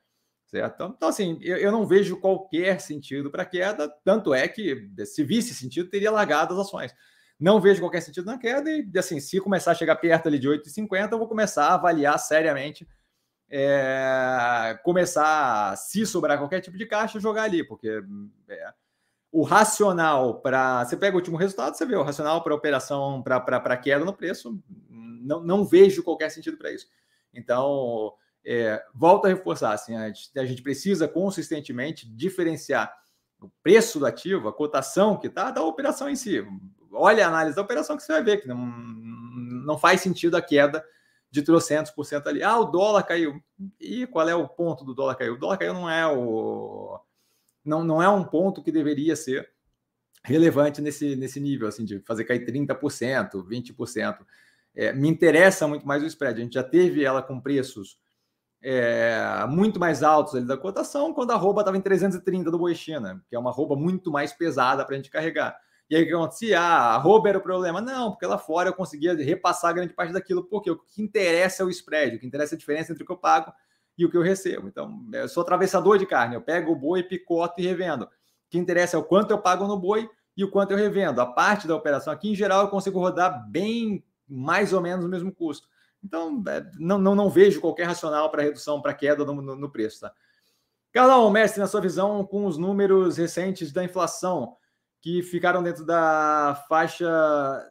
certo? 0.52 0.92
Então, 0.94 1.08
assim, 1.08 1.38
eu, 1.40 1.56
eu 1.56 1.72
não 1.72 1.86
vejo 1.86 2.20
qualquer 2.20 2.78
sentido 2.78 3.30
para 3.30 3.46
queda, 3.46 3.88
tanto 4.04 4.34
é 4.34 4.46
que, 4.46 4.86
se 5.06 5.24
visse 5.24 5.54
sentido, 5.54 5.88
teria 5.88 6.10
largado 6.10 6.52
as 6.52 6.60
ações. 6.60 6.94
Não 7.40 7.58
vejo 7.58 7.80
qualquer 7.80 8.02
sentido 8.02 8.26
na 8.26 8.38
queda 8.38 8.70
e, 8.70 8.86
assim, 8.98 9.18
se 9.18 9.40
começar 9.40 9.72
a 9.72 9.74
chegar 9.74 9.96
perto 9.96 10.26
ali 10.28 10.38
de 10.38 10.46
8,50, 10.46 11.12
eu 11.12 11.18
vou 11.18 11.26
começar 11.26 11.68
a 11.68 11.74
avaliar 11.74 12.18
seriamente, 12.18 12.86
é, 13.48 14.78
começar, 14.84 15.74
se 15.76 16.04
sobrar 16.04 16.36
qualquer 16.36 16.60
tipo 16.60 16.76
de 16.76 16.84
caixa, 16.84 17.18
jogar 17.18 17.44
ali, 17.44 17.66
porque 17.66 18.02
é, 18.48 18.74
o 19.32 19.42
racional 19.42 20.40
para. 20.40 20.84
Você 20.84 20.96
pega 20.96 21.16
o 21.16 21.18
último 21.18 21.38
resultado, 21.38 21.74
você 21.74 21.86
vê 21.86 21.96
o 21.96 22.02
racional 22.02 22.42
para 22.44 22.54
operação, 22.54 23.22
para 23.22 23.76
queda 23.78 24.04
no 24.04 24.12
preço, 24.12 24.62
não, 24.90 25.42
não 25.42 25.64
vejo 25.64 26.02
qualquer 26.02 26.30
sentido 26.30 26.58
para 26.58 26.70
isso. 26.70 26.86
Então, 27.32 28.12
é, 28.44 28.84
volto 28.94 29.24
a 29.24 29.28
reforçar, 29.28 29.72
assim, 29.72 29.96
a 29.96 30.08
gente, 30.08 30.38
a 30.38 30.44
gente 30.44 30.60
precisa 30.62 31.08
consistentemente 31.08 32.06
diferenciar 32.06 32.94
o 33.40 33.50
preço 33.62 33.98
do 33.98 34.06
ativo, 34.06 34.48
a 34.48 34.52
cotação 34.52 35.16
que 35.16 35.28
está, 35.28 35.50
da 35.50 35.62
operação 35.62 36.10
em 36.10 36.14
si. 36.14 36.46
Olha 36.92 37.24
a 37.24 37.28
análise 37.28 37.56
da 37.56 37.62
operação 37.62 37.96
que 37.96 38.02
você 38.02 38.12
vai 38.12 38.22
ver 38.22 38.42
que 38.42 38.46
não, 38.46 38.56
não 38.56 39.78
faz 39.78 40.02
sentido 40.02 40.36
a 40.36 40.42
queda 40.42 40.84
de 41.30 41.40
trocentos 41.40 41.90
por 41.90 42.04
cento 42.04 42.28
ali. 42.28 42.42
Ah, 42.42 42.58
o 42.58 42.66
dólar 42.66 43.02
caiu. 43.04 43.42
E 43.80 44.06
qual 44.06 44.28
é 44.28 44.34
o 44.34 44.46
ponto 44.46 44.84
do 44.84 44.94
dólar 44.94 45.14
caiu? 45.14 45.34
O 45.34 45.38
dólar 45.38 45.56
caiu 45.56 45.72
não 45.72 45.88
é 45.88 46.06
o 46.06 47.00
não, 47.64 47.84
não 47.84 48.02
é 48.02 48.08
um 48.08 48.24
ponto 48.24 48.62
que 48.62 48.72
deveria 48.72 49.16
ser 49.16 49.50
relevante 50.24 50.80
nesse, 50.80 51.16
nesse 51.16 51.40
nível, 51.40 51.68
assim, 51.68 51.84
de 51.84 52.00
fazer 52.00 52.24
cair 52.24 52.44
30%, 52.44 53.44
20%. 53.44 54.18
É, 54.74 54.92
me 54.92 55.08
interessa 55.08 55.66
muito 55.66 55.86
mais 55.86 56.02
o 56.02 56.06
spread. 56.06 56.40
A 56.40 56.44
gente 56.44 56.54
já 56.54 56.62
teve 56.62 57.04
ela 57.04 57.22
com 57.22 57.40
preços 57.40 57.98
é, 58.62 59.44
muito 59.48 59.80
mais 59.80 60.02
altos 60.02 60.34
ali 60.34 60.46
da 60.46 60.56
cotação, 60.56 61.12
quando 61.12 61.32
a 61.32 61.36
rouba 61.36 61.62
estava 61.62 61.76
em 61.76 61.80
330 61.80 62.50
do 62.50 62.58
Boi 62.58 62.74
China, 62.74 63.22
que 63.28 63.34
é 63.34 63.38
uma 63.38 63.50
rouba 63.50 63.76
muito 63.76 64.10
mais 64.10 64.32
pesada 64.32 64.84
para 64.84 64.94
a 64.94 64.96
gente 64.96 65.10
carregar. 65.10 65.58
E 65.90 65.96
aí 65.96 66.04
o 66.04 66.06
que 66.06 66.14
acontecia? 66.14 66.60
Ah, 66.60 66.94
a 66.94 66.96
rouba 66.96 67.28
era 67.28 67.38
o 67.38 67.42
problema. 67.42 67.80
Não, 67.80 68.12
porque 68.12 68.24
lá 68.24 68.38
fora 68.38 68.70
eu 68.70 68.72
conseguia 68.72 69.14
repassar 69.14 69.74
grande 69.74 69.92
parte 69.92 70.12
daquilo, 70.12 70.44
porque 70.44 70.70
o 70.70 70.78
que 70.78 71.02
interessa 71.02 71.62
é 71.62 71.66
o 71.66 71.70
spread, 71.70 72.16
o 72.16 72.18
que 72.20 72.26
interessa 72.26 72.54
é 72.54 72.56
a 72.56 72.58
diferença 72.58 72.92
entre 72.92 73.02
o 73.02 73.06
que 73.06 73.12
eu 73.12 73.18
pago 73.18 73.52
e 73.96 74.04
o 74.04 74.10
que 74.10 74.16
eu 74.16 74.22
recebo. 74.22 74.68
Então, 74.68 75.04
eu 75.12 75.28
sou 75.28 75.42
atravessador 75.42 75.98
de 75.98 76.06
carne, 76.06 76.34
eu 76.34 76.40
pego 76.40 76.72
o 76.72 76.76
boi, 76.76 77.02
picoto 77.02 77.60
e 77.60 77.64
revendo. 77.64 78.04
O 78.04 78.08
que 78.50 78.58
interessa 78.58 78.96
é 78.96 79.00
o 79.00 79.04
quanto 79.04 79.30
eu 79.30 79.38
pago 79.38 79.66
no 79.66 79.78
boi 79.78 80.08
e 80.36 80.44
o 80.44 80.50
quanto 80.50 80.72
eu 80.72 80.76
revendo. 80.76 81.20
A 81.20 81.26
parte 81.26 81.68
da 81.68 81.76
operação 81.76 82.12
aqui, 82.12 82.30
em 82.30 82.34
geral, 82.34 82.62
eu 82.62 82.68
consigo 82.68 82.98
rodar 82.98 83.48
bem 83.50 84.04
mais 84.28 84.72
ou 84.72 84.80
menos 84.80 85.04
o 85.04 85.08
mesmo 85.08 85.32
custo. 85.32 85.68
Então, 86.02 86.42
é, 86.48 86.64
não, 86.78 86.98
não, 86.98 87.14
não 87.14 87.30
vejo 87.30 87.60
qualquer 87.60 87.84
racional 87.84 88.30
para 88.30 88.42
redução, 88.42 88.80
para 88.80 88.94
queda 88.94 89.24
no, 89.24 89.40
no, 89.40 89.54
no, 89.54 89.70
preço. 89.70 90.00
Tá? 90.00 90.12
Carlão, 90.90 91.30
mestre, 91.30 91.60
na 91.60 91.66
sua 91.66 91.80
visão, 91.80 92.26
com 92.26 92.46
os 92.46 92.58
números 92.58 93.18
recentes 93.18 93.72
da 93.72 93.84
inflação, 93.84 94.56
que 95.00 95.22
ficaram 95.22 95.62
dentro 95.62 95.84
da 95.84 96.64
faixa 96.68 97.08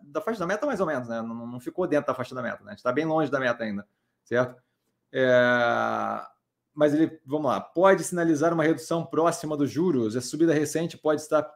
da 0.01 0.21
faixa 0.21 0.39
da 0.39 0.47
meta, 0.47 0.65
mais 0.65 0.81
ou 0.81 0.85
menos, 0.85 1.07
né? 1.07 1.21
Não, 1.21 1.47
não 1.47 1.59
ficou 1.61 1.87
dentro 1.87 2.07
da 2.07 2.13
faixa 2.13 2.35
da 2.35 2.41
meta, 2.41 2.63
né? 2.63 2.73
Está 2.73 2.91
bem 2.91 3.05
longe 3.05 3.31
da 3.31 3.39
meta 3.39 3.63
ainda, 3.63 3.87
certo? 4.23 4.61
É... 5.11 6.25
Mas 6.73 6.93
ele, 6.93 7.19
vamos 7.25 7.51
lá, 7.51 7.59
pode 7.59 8.03
sinalizar 8.03 8.53
uma 8.53 8.63
redução 8.63 9.05
próxima 9.05 9.57
dos 9.57 9.69
juros? 9.69 10.15
A 10.15 10.21
subida 10.21 10.53
recente 10.53 10.97
pode 10.97 11.21
estar 11.21 11.49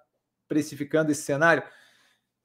precificando 0.47 1.11
esse 1.11 1.21
cenário? 1.21 1.63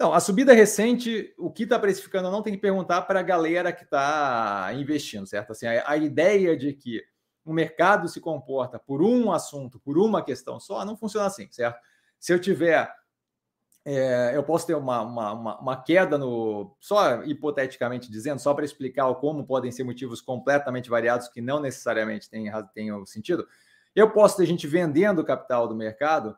Então, 0.00 0.14
a 0.14 0.20
subida 0.20 0.54
recente, 0.54 1.34
o 1.36 1.50
que 1.50 1.64
está 1.64 1.78
precificando 1.78 2.30
não 2.30 2.42
tem 2.42 2.54
que 2.54 2.60
perguntar 2.60 3.02
para 3.02 3.20
a 3.20 3.22
galera 3.22 3.70
que 3.70 3.84
está 3.84 4.70
investindo, 4.72 5.26
certo? 5.26 5.52
Assim, 5.52 5.66
a, 5.66 5.90
a, 5.90 5.96
ideia 5.96 6.56
de 6.56 6.72
que 6.72 7.04
o 7.44 7.52
mercado 7.52 8.08
se 8.08 8.18
comporta 8.18 8.78
por 8.78 9.02
um 9.02 9.30
assunto, 9.30 9.78
por 9.78 9.98
uma 9.98 10.24
questão 10.24 10.58
só, 10.58 10.84
não 10.86 10.96
funciona 10.96 11.26
assim, 11.26 11.48
certo? 11.50 11.78
Se 12.18 12.32
eu 12.32 12.40
tiver, 12.40 12.90
é, 13.84 14.32
eu 14.34 14.42
posso 14.42 14.66
ter 14.66 14.74
uma, 14.74 15.00
uma, 15.02 15.32
uma, 15.32 15.60
uma, 15.60 15.82
queda 15.82 16.18
no, 16.18 16.76
só 16.80 17.22
hipoteticamente 17.24 18.10
dizendo, 18.10 18.38
só 18.38 18.52
para 18.52 18.64
explicar 18.64 19.12
como 19.14 19.46
podem 19.46 19.72
ser 19.72 19.84
motivos 19.84 20.20
completamente 20.20 20.90
variados 20.90 21.28
que 21.28 21.40
não 21.40 21.60
necessariamente 21.60 22.28
têm, 22.28 22.50
têm 22.74 23.06
sentido. 23.06 23.46
Eu 23.94 24.10
posso 24.10 24.36
ter 24.36 24.46
gente 24.46 24.66
vendendo 24.66 25.24
capital 25.24 25.66
do 25.66 25.74
mercado 25.74 26.36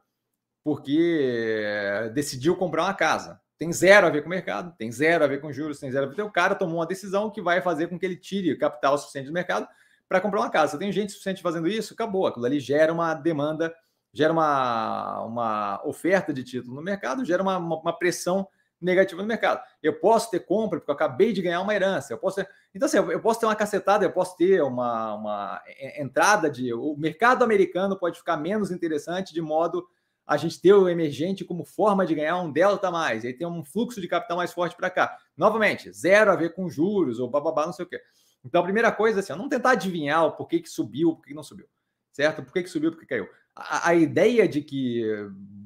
porque 0.64 2.10
decidiu 2.14 2.56
comprar 2.56 2.84
uma 2.84 2.94
casa 2.94 3.42
tem 3.62 3.72
zero 3.72 4.08
a 4.08 4.10
ver 4.10 4.22
com 4.22 4.26
o 4.26 4.30
mercado, 4.30 4.74
tem 4.76 4.90
zero 4.90 5.22
a 5.22 5.28
ver 5.28 5.40
com 5.40 5.52
juros, 5.52 5.78
tem 5.78 5.88
zero 5.88 6.06
a 6.06 6.08
ver. 6.08 6.14
Então, 6.14 6.26
o 6.26 6.32
cara 6.32 6.52
tomou 6.52 6.80
uma 6.80 6.86
decisão 6.86 7.30
que 7.30 7.40
vai 7.40 7.62
fazer 7.62 7.86
com 7.86 7.96
que 7.96 8.04
ele 8.04 8.16
tire 8.16 8.56
capital 8.56 8.98
suficiente 8.98 9.26
do 9.26 9.32
mercado 9.32 9.68
para 10.08 10.20
comprar 10.20 10.40
uma 10.40 10.50
casa. 10.50 10.76
Tem 10.76 10.90
gente 10.90 11.12
suficiente 11.12 11.40
fazendo 11.40 11.68
isso, 11.68 11.94
acabou. 11.94 12.26
Aquilo 12.26 12.44
ali 12.44 12.58
gera 12.58 12.92
uma 12.92 13.14
demanda, 13.14 13.72
gera 14.12 14.32
uma, 14.32 15.20
uma 15.24 15.82
oferta 15.86 16.32
de 16.32 16.44
título 16.44 16.76
no 16.76 16.82
mercado, 16.82 17.24
gera 17.24 17.42
uma, 17.42 17.58
uma, 17.58 17.80
uma 17.80 17.98
pressão 17.98 18.46
negativa 18.80 19.22
no 19.22 19.28
mercado. 19.28 19.62
Eu 19.82 19.98
posso 19.98 20.30
ter 20.30 20.40
compra 20.40 20.78
porque 20.78 20.90
eu 20.90 20.94
acabei 20.94 21.32
de 21.32 21.40
ganhar 21.40 21.60
uma 21.60 21.74
herança. 21.74 22.12
Eu 22.12 22.18
posso 22.18 22.36
ter... 22.36 22.48
Então, 22.74 22.86
assim, 22.86 22.96
eu 22.96 23.20
posso 23.20 23.40
ter 23.40 23.46
uma 23.46 23.54
cacetada, 23.54 24.04
eu 24.04 24.12
posso 24.12 24.36
ter 24.36 24.62
uma, 24.62 25.14
uma 25.14 25.62
entrada 25.96 26.50
de. 26.50 26.74
O 26.74 26.96
mercado 26.96 27.44
americano 27.44 27.96
pode 27.96 28.18
ficar 28.18 28.36
menos 28.36 28.70
interessante 28.70 29.32
de 29.32 29.40
modo 29.40 29.86
a 30.26 30.36
gente 30.36 30.60
ter 30.60 30.72
o 30.72 30.88
emergente 30.88 31.44
como 31.44 31.64
forma 31.64 32.06
de 32.06 32.14
ganhar 32.14 32.38
um 32.38 32.50
delta 32.50 32.90
mais, 32.90 33.24
aí 33.24 33.32
tem 33.32 33.46
um 33.46 33.64
fluxo 33.64 34.00
de 34.00 34.08
capital 34.08 34.36
mais 34.36 34.52
forte 34.52 34.76
para 34.76 34.88
cá. 34.88 35.16
Novamente, 35.36 35.92
zero 35.92 36.30
a 36.30 36.36
ver 36.36 36.54
com 36.54 36.70
juros 36.70 37.18
ou 37.18 37.28
bababá, 37.28 37.66
não 37.66 37.72
sei 37.72 37.84
o 37.84 37.88
quê. 37.88 38.00
Então, 38.44 38.60
a 38.60 38.64
primeira 38.64 38.90
coisa 38.90 39.20
assim, 39.20 39.32
não 39.34 39.48
tentar 39.48 39.72
adivinhar 39.72 40.24
o 40.24 40.32
porquê 40.32 40.60
que 40.60 40.68
subiu, 40.68 41.14
porquê 41.14 41.30
que 41.30 41.36
não 41.36 41.42
subiu, 41.42 41.66
certo? 42.12 42.42
Por 42.42 42.52
que, 42.52 42.62
que 42.62 42.68
subiu, 42.68 42.90
por 42.90 43.00
que 43.00 43.06
caiu. 43.06 43.26
A, 43.54 43.90
a, 43.90 43.94
ideia 43.94 44.46
de 44.46 44.62
que 44.62 45.02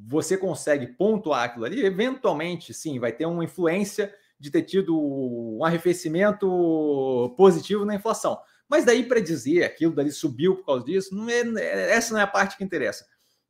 você 0.06 0.36
consegue 0.36 0.86
pontuar 0.86 1.44
aquilo 1.44 1.64
ali, 1.64 1.84
eventualmente, 1.84 2.72
sim, 2.72 2.98
vai 2.98 3.12
ter 3.12 3.26
uma 3.26 3.44
influência 3.44 4.12
de 4.38 4.50
ter 4.50 4.62
tido 4.62 4.98
um 4.98 5.64
arrefecimento 5.64 7.34
positivo 7.36 7.84
na 7.84 7.94
inflação. 7.94 8.38
Mas 8.68 8.84
daí 8.84 9.04
para 9.04 9.20
dizer 9.20 9.64
aquilo 9.64 9.94
dali 9.94 10.10
subiu 10.10 10.56
por 10.56 10.66
causa 10.66 10.84
disso, 10.84 11.14
não 11.14 11.28
é, 11.28 11.90
essa 11.90 12.12
não 12.12 12.20
é 12.20 12.24
a 12.24 12.28
parte 12.28 12.56
que 12.56 12.64
interessa. 12.64 13.06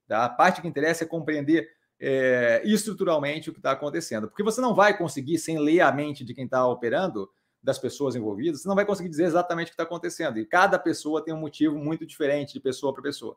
Tá? 0.06 0.24
A 0.24 0.28
parte 0.28 0.60
que 0.60 0.68
interessa 0.68 1.04
é 1.04 1.06
compreender 1.06 1.68
é, 1.98 2.62
estruturalmente 2.64 3.48
o 3.48 3.52
que 3.52 3.58
está 3.58 3.72
acontecendo, 3.72 4.28
porque 4.28 4.42
você 4.42 4.60
não 4.60 4.74
vai 4.74 4.96
conseguir, 4.96 5.38
sem 5.38 5.58
ler 5.58 5.80
a 5.80 5.90
mente 5.90 6.24
de 6.24 6.34
quem 6.34 6.44
está 6.44 6.66
operando, 6.66 7.28
das 7.66 7.80
pessoas 7.80 8.14
envolvidas, 8.14 8.62
você 8.62 8.68
não 8.68 8.76
vai 8.76 8.86
conseguir 8.86 9.08
dizer 9.08 9.24
exatamente 9.24 9.66
o 9.66 9.70
que 9.70 9.74
está 9.74 9.82
acontecendo. 9.82 10.38
E 10.38 10.46
cada 10.46 10.78
pessoa 10.78 11.20
tem 11.22 11.34
um 11.34 11.40
motivo 11.40 11.76
muito 11.76 12.06
diferente 12.06 12.52
de 12.52 12.60
pessoa 12.60 12.94
para 12.94 13.02
pessoa. 13.02 13.36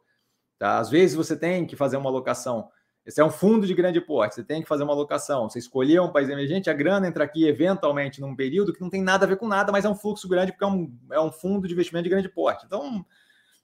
Tá? 0.59 0.77
Às 0.77 0.87
vezes 0.87 1.15
você 1.15 1.35
tem 1.35 1.65
que 1.65 1.75
fazer 1.75 1.97
uma 1.97 2.11
alocação 2.11 2.69
Esse 3.03 3.19
é 3.19 3.25
um 3.25 3.31
fundo 3.31 3.65
de 3.65 3.73
grande 3.73 3.99
porte, 3.99 4.35
você 4.35 4.43
tem 4.43 4.61
que 4.61 4.67
fazer 4.67 4.83
uma 4.83 4.93
alocação. 4.93 5.49
Você 5.49 5.57
escolheu 5.57 6.03
um 6.03 6.11
país 6.11 6.29
emergente, 6.29 6.69
a 6.69 6.73
grana 6.73 7.07
entra 7.07 7.23
aqui 7.23 7.47
eventualmente 7.47 8.21
num 8.21 8.35
período 8.35 8.71
que 8.71 8.81
não 8.81 8.89
tem 8.89 9.01
nada 9.01 9.25
a 9.25 9.27
ver 9.27 9.37
com 9.37 9.47
nada, 9.47 9.71
mas 9.71 9.83
é 9.83 9.89
um 9.89 9.95
fluxo 9.95 10.29
grande 10.29 10.51
porque 10.51 10.63
é 10.63 10.67
um, 10.67 10.95
é 11.11 11.19
um 11.19 11.31
fundo 11.31 11.67
de 11.67 11.73
investimento 11.73 12.03
de 12.03 12.09
grande 12.11 12.29
porte. 12.29 12.67
Então, 12.67 13.03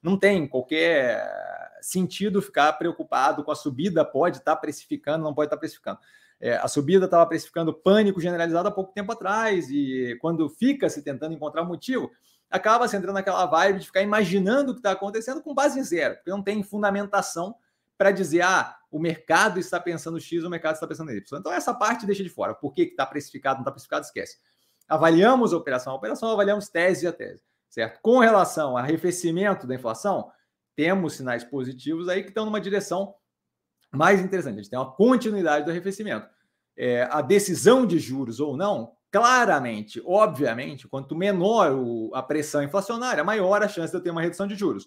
não 0.02 0.18
tem 0.18 0.48
qualquer 0.48 1.22
sentido 1.80 2.42
ficar 2.42 2.72
preocupado 2.72 3.44
com 3.44 3.52
a 3.52 3.54
subida, 3.54 4.04
pode 4.04 4.38
estar 4.38 4.56
precificando, 4.56 5.22
não 5.22 5.32
pode 5.32 5.46
estar 5.46 5.58
precificando. 5.58 6.00
É, 6.40 6.56
a 6.56 6.68
subida 6.68 7.06
estava 7.06 7.26
precificando 7.26 7.72
pânico 7.72 8.20
generalizado 8.20 8.68
há 8.68 8.70
pouco 8.70 8.92
tempo 8.92 9.12
atrás, 9.12 9.68
e 9.70 10.16
quando 10.20 10.48
fica 10.48 10.88
se 10.88 11.02
tentando 11.02 11.34
encontrar 11.34 11.64
motivo, 11.64 12.10
acaba 12.50 12.86
se 12.86 12.96
entrando 12.96 13.14
naquela 13.14 13.46
vibe 13.46 13.80
de 13.80 13.86
ficar 13.86 14.02
imaginando 14.02 14.70
o 14.70 14.74
que 14.74 14.80
está 14.80 14.92
acontecendo 14.92 15.42
com 15.42 15.54
base 15.54 15.78
em 15.78 15.84
zero, 15.84 16.16
porque 16.16 16.30
não 16.30 16.42
tem 16.42 16.62
fundamentação 16.62 17.54
para 17.96 18.10
dizer, 18.10 18.42
ah, 18.42 18.76
o 18.90 18.98
mercado 18.98 19.58
está 19.58 19.80
pensando 19.80 20.20
X, 20.20 20.44
o 20.44 20.50
mercado 20.50 20.74
está 20.74 20.86
pensando 20.86 21.10
Y. 21.12 21.38
Então, 21.38 21.52
essa 21.52 21.72
parte 21.72 22.06
deixa 22.06 22.22
de 22.22 22.28
fora. 22.28 22.54
Por 22.54 22.72
que 22.72 22.82
está 22.82 23.06
precificado, 23.06 23.56
não 23.56 23.62
está 23.62 23.72
precificado, 23.72 24.04
esquece. 24.04 24.38
Avaliamos 24.86 25.52
a 25.52 25.56
operação 25.56 25.92
a 25.92 25.96
operação, 25.96 26.30
avaliamos 26.30 26.68
tese 26.68 27.06
a 27.06 27.12
tese, 27.12 27.42
certo? 27.68 28.00
Com 28.02 28.18
relação 28.18 28.70
ao 28.70 28.76
arrefecimento 28.76 29.66
da 29.66 29.74
inflação, 29.74 30.30
temos 30.74 31.14
sinais 31.14 31.42
positivos 31.42 32.08
aí 32.08 32.22
que 32.22 32.28
estão 32.28 32.44
numa 32.44 32.60
direção 32.60 33.14
mais 33.96 34.20
interessante. 34.20 34.54
A 34.54 34.56
gente 34.58 34.70
tem 34.70 34.78
uma 34.78 34.92
continuidade 34.92 35.64
do 35.64 35.70
arrefecimento. 35.70 36.28
É, 36.76 37.08
a 37.10 37.22
decisão 37.22 37.86
de 37.86 37.98
juros 37.98 38.38
ou 38.38 38.56
não, 38.56 38.92
claramente, 39.10 40.02
obviamente, 40.04 40.86
quanto 40.86 41.16
menor 41.16 41.72
o, 41.72 42.14
a 42.14 42.22
pressão 42.22 42.62
inflacionária, 42.62 43.24
maior 43.24 43.62
a 43.62 43.68
chance 43.68 43.90
de 43.90 43.96
eu 43.96 44.02
ter 44.02 44.10
uma 44.10 44.20
redução 44.20 44.46
de 44.46 44.54
juros. 44.54 44.86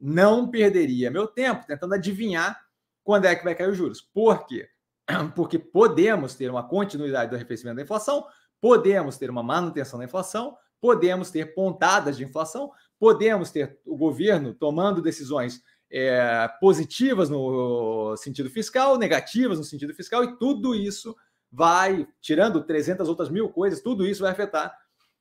Não 0.00 0.50
perderia 0.50 1.10
meu 1.10 1.26
tempo 1.26 1.66
tentando 1.66 1.94
adivinhar 1.94 2.60
quando 3.02 3.24
é 3.24 3.34
que 3.34 3.44
vai 3.44 3.54
cair 3.54 3.70
os 3.70 3.76
juros. 3.76 4.00
Por 4.00 4.46
quê? 4.46 4.68
Porque 5.34 5.58
podemos 5.58 6.34
ter 6.34 6.50
uma 6.50 6.66
continuidade 6.66 7.30
do 7.30 7.36
arrefecimento 7.36 7.76
da 7.76 7.82
inflação, 7.82 8.26
podemos 8.60 9.16
ter 9.16 9.30
uma 9.30 9.42
manutenção 9.42 9.98
da 9.98 10.04
inflação, 10.04 10.56
podemos 10.80 11.30
ter 11.30 11.54
pontadas 11.54 12.16
de 12.16 12.24
inflação, 12.24 12.70
podemos 12.98 13.50
ter 13.50 13.78
o 13.86 13.96
governo 13.96 14.52
tomando 14.52 15.00
decisões 15.00 15.62
é, 15.90 16.48
positivas 16.60 17.30
no 17.30 18.16
sentido 18.16 18.50
fiscal, 18.50 18.98
negativas 18.98 19.58
no 19.58 19.64
sentido 19.64 19.94
fiscal, 19.94 20.24
e 20.24 20.36
tudo 20.38 20.74
isso 20.74 21.14
vai, 21.50 22.06
tirando 22.20 22.64
300 22.64 23.08
outras 23.08 23.28
mil 23.28 23.48
coisas, 23.48 23.80
tudo 23.80 24.06
isso 24.06 24.22
vai 24.22 24.32
afetar 24.32 24.76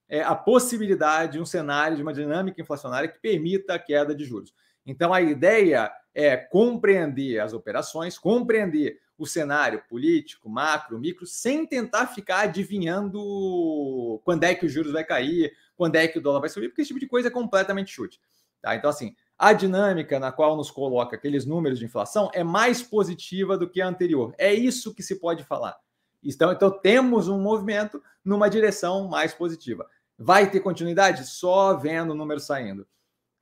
é, 0.10 0.22
a 0.22 0.36
possibilidade 0.36 1.34
de 1.34 1.40
um 1.40 1.46
cenário 1.46 1.96
de 1.96 2.04
uma 2.04 2.14
dinâmica 2.14 2.62
inflacionária 2.62 3.08
que 3.08 3.20
permita 3.20 3.76
a 3.76 3.80
queda 3.80 4.16
de 4.16 4.26
juros. 4.26 4.54
Então, 4.86 5.14
a 5.14 5.22
ideia 5.22 5.92
é 6.14 6.36
compreender 6.36 7.40
as 7.40 7.54
operações, 7.54 8.18
compreender 8.18 9.00
o 9.18 9.26
cenário 9.26 9.82
político, 9.88 10.50
macro, 10.50 11.00
micro, 11.00 11.26
sem 11.26 11.66
tentar 11.66 12.08
ficar 12.08 12.42
adivinhando 12.42 14.20
quando 14.24 14.44
é 14.44 14.54
que 14.54 14.66
os 14.66 14.72
juros 14.72 14.92
vai 14.92 15.04
cair, 15.04 15.54
quando 15.76 15.96
é 15.96 16.08
que 16.08 16.18
o 16.18 16.22
dólar 16.22 16.42
vai 16.42 16.50
subir, 16.50 16.70
porque 16.70 16.82
esse 16.82 16.90
tipo 16.90 17.00
de 17.00 17.08
coisa 17.08 17.28
é 17.30 17.32
completamente 17.32 17.92
chute. 17.92 18.20
Tá? 18.62 18.76
Então, 18.76 18.90
assim, 18.90 19.16
a 19.44 19.52
dinâmica 19.52 20.22
na 20.22 20.32
qual 20.32 20.56
nos 20.56 20.72
coloca 20.72 21.18
aqueles 21.18 21.46
números 21.46 21.78
de 21.78 21.84
inflação 21.84 22.32
é 22.34 22.46
mais 22.46 22.82
positiva 22.82 23.58
do 23.58 23.70
que 23.70 23.82
a 23.82 23.88
anterior. 23.90 24.34
É 24.38 24.54
isso 24.54 24.96
que 24.96 25.04
se 25.04 25.20
pode 25.20 25.44
falar. 25.44 25.76
Então, 26.24 26.54
então 26.54 26.72
temos 26.72 27.28
um 27.28 27.42
movimento 27.42 28.02
numa 28.24 28.50
direção 28.50 29.10
mais 29.10 29.34
positiva. 29.34 29.86
Vai 30.18 30.50
ter 30.50 30.62
continuidade? 30.62 31.28
Só 31.28 31.76
vendo 31.76 32.12
o 32.12 32.16
número 32.16 32.40
saindo. 32.40 32.88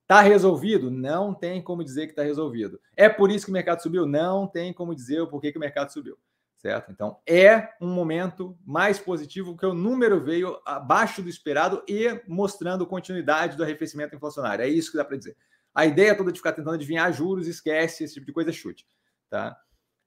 Está 0.02 0.22
resolvido? 0.22 0.90
Não 0.90 1.36
tem 1.36 1.62
como 1.62 1.84
dizer 1.84 2.08
que 2.08 2.14
está 2.14 2.24
resolvido. 2.24 2.82
É 2.98 3.08
por 3.08 3.30
isso 3.30 3.46
que 3.46 3.52
o 3.52 3.54
mercado 3.54 3.84
subiu? 3.84 4.08
Não 4.08 4.48
tem 4.48 4.74
como 4.74 4.96
dizer 4.96 5.22
o 5.22 5.28
porquê 5.28 5.52
que 5.52 5.60
o 5.60 5.62
mercado 5.62 5.94
subiu. 5.94 6.18
Certo? 6.58 6.92
Então, 6.92 7.20
é 7.28 7.70
um 7.80 7.94
momento 7.94 8.58
mais 8.66 8.98
positivo, 8.98 9.56
que 9.56 9.68
o 9.68 9.74
número 9.76 10.20
veio 10.20 10.60
abaixo 10.66 11.22
do 11.22 11.30
esperado 11.30 11.84
e 11.88 12.20
mostrando 12.28 12.88
continuidade 12.88 13.56
do 13.56 13.64
arrefecimento 13.64 14.16
inflacionário. 14.16 14.64
É 14.64 14.68
isso 14.68 14.90
que 14.90 14.98
dá 14.98 15.06
para 15.06 15.18
dizer. 15.18 15.38
A 15.74 15.86
ideia 15.86 16.16
toda 16.16 16.32
de 16.32 16.40
ficar 16.40 16.52
tentando 16.52 16.76
adivinhar 16.76 17.12
juros, 17.14 17.48
esquece, 17.48 18.04
esse 18.04 18.14
tipo 18.16 18.26
de 18.26 18.34
coisa, 18.34 18.52
chute. 18.52 18.86
Tá? 19.30 19.58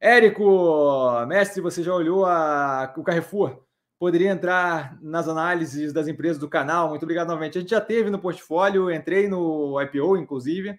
Érico, 0.01 1.25
mestre, 1.27 1.63
você 1.63 1.83
já 1.83 1.95
olhou 1.95 2.27
a, 2.27 2.93
o 2.97 3.03
Carrefour? 3.03 3.65
Poderia 3.99 4.31
entrar 4.31 4.99
nas 5.01 5.29
análises 5.29 5.93
das 5.93 6.09
empresas 6.09 6.39
do 6.39 6.49
canal. 6.49 6.91
Muito 6.91 7.05
obrigado 7.05 7.29
novamente. 7.29 7.57
A 7.57 7.61
gente 7.61 7.71
já 7.71 7.81
teve 7.81 8.11
no 8.11 8.19
portfólio, 8.19 8.91
entrei 8.91 9.29
no 9.29 9.81
IPO, 9.81 10.19
inclusive. 10.19 10.79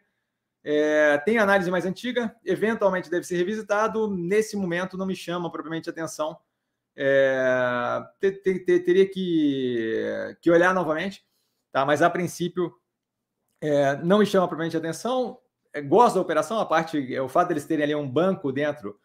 É, 0.63 1.17
tem 1.19 1.37
análise 1.37 1.69
mais 1.69 1.85
antiga, 1.85 2.35
eventualmente 2.43 3.09
deve 3.09 3.25
ser 3.25 3.37
revisitado. 3.37 4.09
Nesse 4.09 4.55
momento, 4.55 4.97
não 4.97 5.05
me 5.05 5.15
chama 5.15 5.51
propriamente 5.51 5.89
atenção. 5.89 6.37
É, 6.95 8.03
ter, 8.19 8.31
ter, 8.41 8.79
teria 8.79 9.07
que, 9.07 10.37
que 10.41 10.49
olhar 10.49 10.73
novamente, 10.73 11.25
tá? 11.71 11.85
mas 11.85 12.01
a 12.01 12.09
princípio 12.09 12.73
é, 13.61 13.95
não 13.97 14.19
me 14.19 14.25
chama 14.25 14.47
propriamente 14.47 14.77
atenção. 14.77 15.39
É, 15.73 15.81
gosto 15.81 16.15
da 16.15 16.21
operação, 16.21 16.59
a 16.59 16.65
parte, 16.65 17.13
é, 17.13 17.21
o 17.21 17.29
fato 17.29 17.49
deles 17.49 17.65
terem 17.65 17.83
ali 17.83 17.95
um 17.95 18.09
banco 18.09 18.51
dentro 18.51 18.99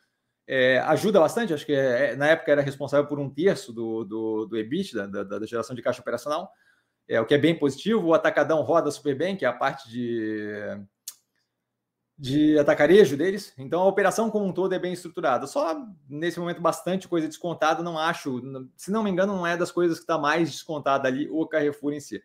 é, 0.53 0.79
ajuda 0.81 1.21
bastante. 1.21 1.55
Acho 1.55 1.65
que 1.65 1.73
é, 1.73 2.17
na 2.17 2.27
época 2.27 2.51
era 2.51 2.61
responsável 2.61 3.07
por 3.07 3.21
um 3.21 3.31
terço 3.31 3.73
do, 3.73 4.05
do, 4.05 4.47
do 4.47 4.57
EBIT, 4.57 4.95
da, 4.95 5.07
da, 5.07 5.23
da, 5.23 5.47
geração 5.47 5.77
de 5.77 5.83
caixa 5.83 6.01
operacional, 6.01 6.51
é, 7.09 7.21
o 7.21 7.25
que 7.25 7.35
é 7.35 7.39
bem 7.39 7.57
positivo. 7.57 8.09
O 8.09 8.15
Atacadão 8.15 8.61
roda 8.63 8.91
super 8.91 9.17
bem, 9.17 9.37
que 9.37 9.45
é 9.45 9.49
a 9.49 9.53
parte 9.53 9.89
de, 9.89 10.51
de 12.19 12.59
atacarejo 12.59 13.17
deles. 13.17 13.55
Então 13.57 13.81
a 13.81 13.87
operação 13.87 14.29
como 14.29 14.45
um 14.45 14.53
todo 14.53 14.75
é 14.75 14.79
bem 14.79 14.93
estruturada. 14.93 15.47
Só 15.47 15.87
nesse 16.09 16.41
momento 16.41 16.61
bastante 16.61 17.07
coisa 17.07 17.29
descontada, 17.29 17.81
não 17.81 17.97
acho, 17.97 18.43
se 18.77 18.91
não 18.91 19.05
me 19.05 19.11
engano, 19.11 19.37
não 19.37 19.47
é 19.47 19.57
das 19.57 19.71
coisas 19.71 19.99
que 19.99 20.03
está 20.03 20.19
mais 20.19 20.51
descontada 20.51 21.07
ali 21.07 21.29
o 21.31 21.47
Carrefour 21.47 21.93
em 21.93 22.01
si. 22.01 22.21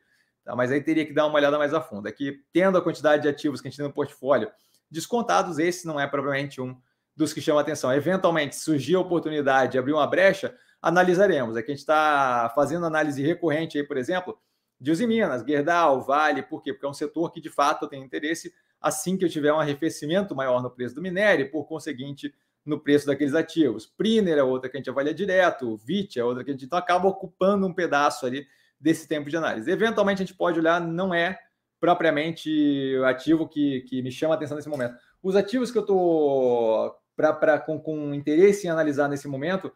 Tá? 0.45 0.55
Mas 0.55 0.71
aí 0.71 0.79
teria 0.79 1.05
que 1.05 1.11
dar 1.11 1.25
uma 1.25 1.35
olhada 1.35 1.57
mais 1.57 1.73
a 1.73 1.81
fundo. 1.81 2.07
É 2.07 2.11
que, 2.11 2.39
tendo 2.53 2.77
a 2.77 2.81
quantidade 2.81 3.23
de 3.23 3.27
ativos 3.27 3.59
que 3.59 3.67
a 3.67 3.71
gente 3.71 3.77
tem 3.77 3.85
no 3.85 3.91
portfólio 3.91 4.49
descontados, 4.89 5.57
esse 5.57 5.85
não 5.87 5.99
é 5.99 6.07
provavelmente 6.07 6.61
um 6.61 6.77
dos 7.15 7.33
que 7.33 7.41
chama 7.41 7.61
atenção. 7.61 7.91
Eventualmente, 7.91 8.55
surgir 8.55 8.95
a 8.95 8.99
oportunidade 8.99 9.73
de 9.73 9.79
abrir 9.79 9.93
uma 9.93 10.05
brecha, 10.05 10.55
analisaremos. 10.81 11.57
Aqui 11.57 11.71
a 11.71 11.73
gente 11.73 11.79
está 11.79 12.51
fazendo 12.53 12.85
análise 12.85 13.21
recorrente 13.23 13.77
aí, 13.77 13.83
por 13.83 13.97
exemplo, 13.97 14.37
de 14.79 14.91
Usiminas, 14.91 15.43
Gerdau, 15.43 16.01
Vale, 16.01 16.43
por 16.43 16.61
quê? 16.61 16.71
Porque 16.71 16.85
é 16.85 16.89
um 16.89 16.93
setor 16.93 17.31
que 17.31 17.41
de 17.41 17.49
fato 17.49 17.87
tem 17.87 18.03
interesse 18.03 18.53
assim 18.79 19.17
que 19.17 19.25
eu 19.25 19.29
tiver 19.29 19.51
um 19.51 19.59
arrefecimento 19.59 20.35
maior 20.35 20.61
no 20.61 20.69
preço 20.69 20.93
do 20.93 21.01
minério, 21.01 21.49
por 21.49 21.65
conseguinte, 21.65 22.31
no 22.63 22.79
preço 22.79 23.07
daqueles 23.07 23.33
ativos. 23.33 23.85
Priner 23.85 24.37
é 24.37 24.43
outra 24.43 24.69
que 24.69 24.77
a 24.77 24.79
gente 24.79 24.89
avalia 24.89 25.13
direto, 25.13 25.77
VIT 25.77 26.19
é 26.19 26.23
outra 26.23 26.43
que 26.43 26.51
a 26.51 26.53
gente 26.53 26.65
então 26.65 26.77
acaba 26.77 27.07
ocupando 27.07 27.65
um 27.65 27.73
pedaço 27.73 28.25
ali 28.25 28.45
desse 28.85 29.07
tempo 29.07 29.31
de 29.31 29.35
análise. 29.35 29.71
Eventualmente 29.71 30.21
a 30.21 30.25
gente 30.25 30.37
pode 30.37 30.59
olhar, 30.59 30.79
não 30.79 31.11
é 31.11 31.39
propriamente 31.79 32.95
ativo 33.03 33.47
que, 33.47 33.81
que 33.81 33.99
me 34.03 34.11
chama 34.11 34.35
a 34.35 34.37
atenção 34.37 34.55
nesse 34.55 34.69
momento. 34.69 34.95
Os 35.23 35.35
ativos 35.35 35.71
que 35.71 35.77
eu 35.79 35.81
estou 35.81 36.95
com, 37.65 37.79
com 37.79 38.13
interesse 38.13 38.67
em 38.67 38.69
analisar 38.69 39.09
nesse 39.09 39.27
momento, 39.27 39.73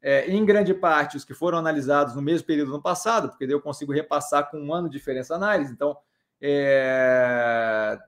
é, 0.00 0.30
em 0.30 0.44
grande 0.44 0.72
parte 0.72 1.16
os 1.16 1.24
que 1.24 1.34
foram 1.34 1.58
analisados 1.58 2.14
no 2.14 2.22
mesmo 2.22 2.46
período 2.46 2.70
do 2.70 2.80
passado, 2.80 3.28
porque 3.28 3.44
daí 3.44 3.56
eu 3.56 3.60
consigo 3.60 3.92
repassar 3.92 4.48
com 4.48 4.60
um 4.60 4.72
ano 4.72 4.88
de 4.88 4.96
diferença 4.96 5.34
análise. 5.34 5.72
Então, 5.72 5.96
é, 6.40 7.98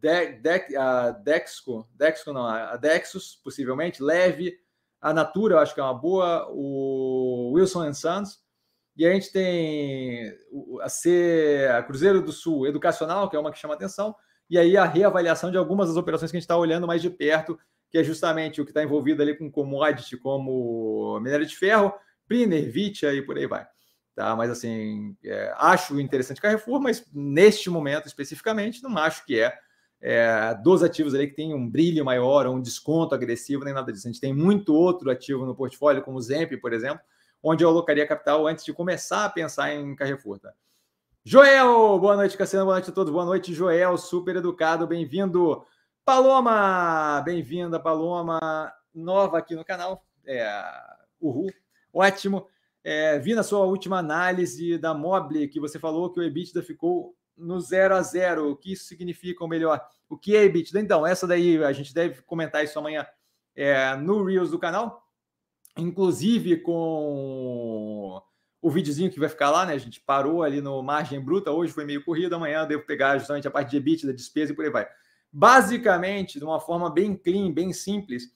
de, 0.00 0.32
de, 0.32 0.76
a 0.78 1.10
Dexco, 1.10 1.86
Dexco 1.94 2.32
não, 2.32 2.46
a 2.46 2.74
Dexus, 2.78 3.38
possivelmente, 3.44 4.02
Leve, 4.02 4.58
a 4.98 5.12
Natura, 5.12 5.56
eu 5.56 5.58
acho 5.58 5.74
que 5.74 5.80
é 5.80 5.82
uma 5.82 5.92
boa, 5.92 6.48
o 6.50 7.52
Wilson 7.52 7.92
Sons, 7.92 8.43
e 8.96 9.06
a 9.06 9.12
gente 9.12 9.32
tem 9.32 10.32
a, 10.82 10.88
C, 10.88 11.68
a 11.76 11.82
Cruzeiro 11.82 12.22
do 12.22 12.32
Sul 12.32 12.66
Educacional, 12.66 13.28
que 13.28 13.36
é 13.36 13.38
uma 13.38 13.50
que 13.50 13.58
chama 13.58 13.74
atenção, 13.74 14.14
e 14.48 14.58
aí 14.58 14.76
a 14.76 14.84
reavaliação 14.84 15.50
de 15.50 15.56
algumas 15.56 15.88
das 15.88 15.96
operações 15.96 16.30
que 16.30 16.36
a 16.36 16.40
gente 16.40 16.44
está 16.44 16.56
olhando 16.56 16.86
mais 16.86 17.02
de 17.02 17.10
perto, 17.10 17.58
que 17.90 17.98
é 17.98 18.04
justamente 18.04 18.60
o 18.60 18.64
que 18.64 18.70
está 18.70 18.82
envolvido 18.82 19.22
ali 19.22 19.36
com 19.36 19.50
commodity, 19.50 20.16
como 20.16 21.18
minério 21.20 21.46
de 21.46 21.56
ferro, 21.56 21.92
Priner, 22.26 22.70
Vitia 22.70 23.12
e 23.12 23.22
por 23.22 23.36
aí 23.36 23.46
vai. 23.46 23.66
Tá? 24.14 24.34
Mas 24.36 24.50
assim, 24.50 25.16
é, 25.24 25.52
acho 25.56 25.98
interessante 26.00 26.40
Carrefour, 26.40 26.80
mas 26.80 27.04
neste 27.12 27.68
momento 27.68 28.06
especificamente, 28.06 28.82
não 28.82 28.96
acho 28.98 29.24
que 29.24 29.40
é, 29.40 29.52
é 30.00 30.54
dos 30.62 30.82
ativos 30.82 31.14
ali 31.14 31.26
que 31.26 31.34
tem 31.34 31.52
um 31.52 31.68
brilho 31.68 32.04
maior, 32.04 32.46
um 32.46 32.60
desconto 32.60 33.14
agressivo, 33.14 33.64
nem 33.64 33.74
nada 33.74 33.92
disso. 33.92 34.06
A 34.06 34.10
gente 34.10 34.20
tem 34.20 34.32
muito 34.32 34.74
outro 34.74 35.10
ativo 35.10 35.44
no 35.44 35.56
portfólio, 35.56 36.02
como 36.02 36.18
o 36.18 36.22
Zemp, 36.22 36.52
por 36.60 36.72
exemplo, 36.72 37.00
onde 37.44 37.62
eu 37.62 37.68
alocaria 37.68 38.06
capital 38.06 38.46
antes 38.46 38.64
de 38.64 38.72
começar 38.72 39.26
a 39.26 39.28
pensar 39.28 39.70
em 39.74 39.94
Carrefour. 39.94 40.38
Tá? 40.38 40.54
Joel, 41.22 41.98
boa 41.98 42.16
noite, 42.16 42.38
Cassiano, 42.38 42.64
boa 42.64 42.76
noite 42.76 42.88
a 42.88 42.92
todos. 42.92 43.12
Boa 43.12 43.26
noite, 43.26 43.52
Joel, 43.52 43.98
super 43.98 44.36
educado, 44.36 44.86
bem-vindo. 44.86 45.62
Paloma, 46.06 47.20
bem-vinda, 47.20 47.78
Paloma, 47.78 48.72
nova 48.94 49.36
aqui 49.36 49.54
no 49.54 49.62
canal. 49.62 50.02
É, 50.24 50.50
uhul, 51.20 51.52
ótimo. 51.92 52.48
É, 52.82 53.18
vi 53.18 53.34
na 53.34 53.42
sua 53.42 53.66
última 53.66 53.98
análise 53.98 54.78
da 54.78 54.94
Mobile 54.94 55.48
que 55.48 55.60
você 55.60 55.78
falou 55.78 56.10
que 56.10 56.20
o 56.20 56.22
EBITDA 56.22 56.62
ficou 56.62 57.14
no 57.36 57.60
0 57.60 57.94
a 57.94 58.00
0. 58.00 58.52
O 58.52 58.56
que 58.56 58.72
isso 58.72 58.84
significa, 58.84 59.44
ou 59.44 59.50
melhor, 59.50 59.86
o 60.08 60.16
que 60.16 60.34
é 60.34 60.44
EBITDA? 60.44 60.80
Então, 60.80 61.06
essa 61.06 61.26
daí 61.26 61.62
a 61.62 61.72
gente 61.72 61.92
deve 61.92 62.22
comentar 62.22 62.64
isso 62.64 62.78
amanhã 62.78 63.06
é, 63.54 63.94
no 63.96 64.24
Reels 64.24 64.50
do 64.50 64.58
canal, 64.58 65.03
inclusive 65.76 66.58
com 66.58 68.22
o 68.60 68.70
videozinho 68.70 69.10
que 69.10 69.20
vai 69.20 69.28
ficar 69.28 69.50
lá, 69.50 69.66
né? 69.66 69.74
A 69.74 69.78
gente 69.78 70.00
parou 70.00 70.42
ali 70.42 70.60
no 70.60 70.82
margem 70.82 71.20
bruta, 71.20 71.50
hoje 71.50 71.72
foi 71.72 71.84
meio 71.84 72.04
corrido, 72.04 72.34
amanhã 72.34 72.60
eu 72.62 72.66
devo 72.66 72.82
pegar 72.84 73.18
justamente 73.18 73.46
a 73.46 73.50
parte 73.50 73.70
de 73.70 73.76
EBIT, 73.76 74.06
da 74.06 74.12
despesa 74.12 74.52
e 74.52 74.54
por 74.54 74.64
aí 74.64 74.70
vai. 74.70 74.88
Basicamente, 75.30 76.38
de 76.38 76.44
uma 76.44 76.60
forma 76.60 76.88
bem 76.88 77.14
clean, 77.14 77.52
bem 77.52 77.72
simples, 77.72 78.32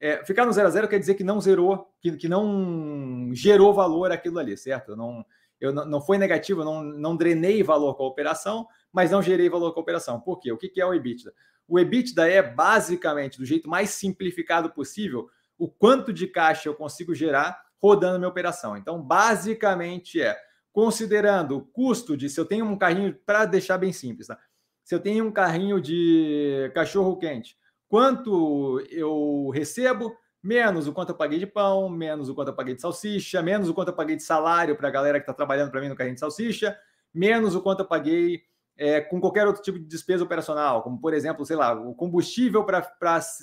é, 0.00 0.24
ficar 0.24 0.46
no 0.46 0.52
zero 0.52 0.68
a 0.68 0.70
zero 0.70 0.88
quer 0.88 0.98
dizer 0.98 1.14
que 1.14 1.24
não 1.24 1.40
zerou, 1.40 1.92
que, 2.00 2.12
que 2.16 2.28
não 2.28 3.30
gerou 3.32 3.74
valor 3.74 4.10
aquilo 4.10 4.38
ali, 4.38 4.56
certo? 4.56 4.96
Não, 4.96 5.24
eu 5.60 5.72
não, 5.72 5.84
não 5.84 6.00
foi 6.00 6.18
negativo, 6.18 6.64
não, 6.64 6.82
não 6.82 7.16
drenei 7.16 7.62
valor 7.62 7.94
com 7.94 8.04
a 8.04 8.08
operação, 8.08 8.66
mas 8.92 9.10
não 9.10 9.22
gerei 9.22 9.48
valor 9.48 9.72
com 9.72 9.80
a 9.80 9.82
operação. 9.82 10.20
Por 10.20 10.38
quê? 10.38 10.52
O 10.52 10.56
que, 10.56 10.68
que 10.68 10.80
é 10.80 10.86
o 10.86 10.94
EBITDA? 10.94 11.32
O 11.66 11.78
EBITDA 11.78 12.28
é 12.28 12.42
basicamente, 12.42 13.38
do 13.38 13.44
jeito 13.44 13.68
mais 13.68 13.90
simplificado 13.90 14.70
possível, 14.70 15.28
o 15.58 15.68
quanto 15.68 16.12
de 16.12 16.26
caixa 16.26 16.68
eu 16.68 16.74
consigo 16.74 17.14
gerar 17.14 17.60
rodando 17.80 18.18
minha 18.18 18.28
operação. 18.28 18.76
Então, 18.76 19.02
basicamente 19.02 20.20
é 20.20 20.36
considerando 20.72 21.56
o 21.56 21.60
custo 21.60 22.16
de 22.16 22.28
se 22.28 22.38
eu 22.38 22.44
tenho 22.44 22.64
um 22.64 22.76
carrinho, 22.76 23.14
para 23.26 23.44
deixar 23.44 23.78
bem 23.78 23.92
simples, 23.92 24.28
tá? 24.28 24.38
se 24.84 24.94
eu 24.94 25.00
tenho 25.00 25.26
um 25.26 25.32
carrinho 25.32 25.80
de 25.80 26.70
cachorro 26.74 27.18
quente, 27.18 27.56
quanto 27.88 28.80
eu 28.90 29.50
recebo, 29.52 30.16
menos 30.42 30.86
o 30.86 30.92
quanto 30.92 31.10
eu 31.10 31.14
paguei 31.14 31.38
de 31.38 31.46
pão, 31.46 31.88
menos 31.88 32.28
o 32.28 32.34
quanto 32.34 32.48
eu 32.48 32.54
paguei 32.54 32.74
de 32.74 32.80
salsicha, 32.80 33.42
menos 33.42 33.68
o 33.68 33.74
quanto 33.74 33.88
eu 33.88 33.94
paguei 33.94 34.16
de 34.16 34.22
salário 34.22 34.76
para 34.76 34.88
a 34.88 34.90
galera 34.90 35.18
que 35.18 35.24
está 35.24 35.34
trabalhando 35.34 35.70
para 35.70 35.80
mim 35.80 35.88
no 35.88 35.96
carrinho 35.96 36.14
de 36.14 36.20
salsicha, 36.20 36.78
menos 37.12 37.54
o 37.54 37.60
quanto 37.60 37.80
eu 37.80 37.86
paguei 37.86 38.42
é, 38.78 39.00
com 39.00 39.20
qualquer 39.20 39.46
outro 39.46 39.60
tipo 39.60 39.78
de 39.78 39.84
despesa 39.84 40.24
operacional, 40.24 40.82
como 40.82 41.00
por 41.00 41.12
exemplo, 41.12 41.44
sei 41.44 41.56
lá, 41.56 41.74
o 41.74 41.94
combustível 41.94 42.64
para 42.64 42.88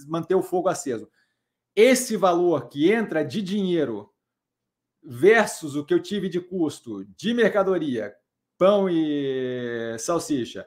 manter 0.08 0.36
o 0.36 0.42
fogo 0.42 0.70
aceso. 0.70 1.08
Esse 1.76 2.16
valor 2.16 2.70
que 2.70 2.92
entra 2.92 3.24
de 3.24 3.42
dinheiro 3.42 4.10
versus 5.04 5.76
o 5.76 5.86
que 5.86 5.94
eu 5.94 6.02
tive 6.02 6.30
de 6.30 6.40
custo 6.40 7.06
de 7.18 7.34
mercadoria, 7.34 8.16
pão 8.58 8.90
e 8.90 9.96
salsicha, 10.00 10.66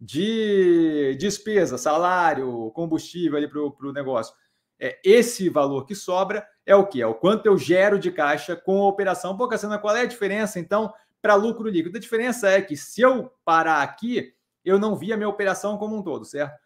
de 0.00 1.16
despesa, 1.18 1.76
salário, 1.76 2.70
combustível 2.72 3.36
ali 3.36 3.48
para 3.48 3.60
o 3.60 3.92
negócio. 3.92 4.34
É, 4.78 4.98
esse 5.04 5.48
valor 5.48 5.84
que 5.84 5.94
sobra 5.94 6.46
é 6.64 6.74
o 6.74 6.86
que? 6.86 7.02
É 7.02 7.06
o 7.06 7.14
quanto 7.14 7.46
eu 7.46 7.58
gero 7.58 7.98
de 7.98 8.10
caixa 8.10 8.56
com 8.56 8.82
a 8.82 8.88
operação. 8.88 9.36
Pô, 9.36 9.46
Cassiano, 9.46 9.78
qual 9.78 9.94
é 9.94 10.02
a 10.02 10.06
diferença, 10.06 10.58
então, 10.58 10.92
para 11.20 11.34
lucro 11.34 11.68
líquido? 11.68 11.98
A 11.98 12.00
diferença 12.00 12.48
é 12.48 12.62
que 12.62 12.76
se 12.76 13.02
eu 13.02 13.30
parar 13.44 13.82
aqui, 13.82 14.32
eu 14.64 14.78
não 14.78 14.96
vi 14.96 15.12
a 15.12 15.16
minha 15.16 15.28
operação 15.28 15.76
como 15.76 15.96
um 15.96 16.02
todo, 16.02 16.24
certo? 16.24 16.58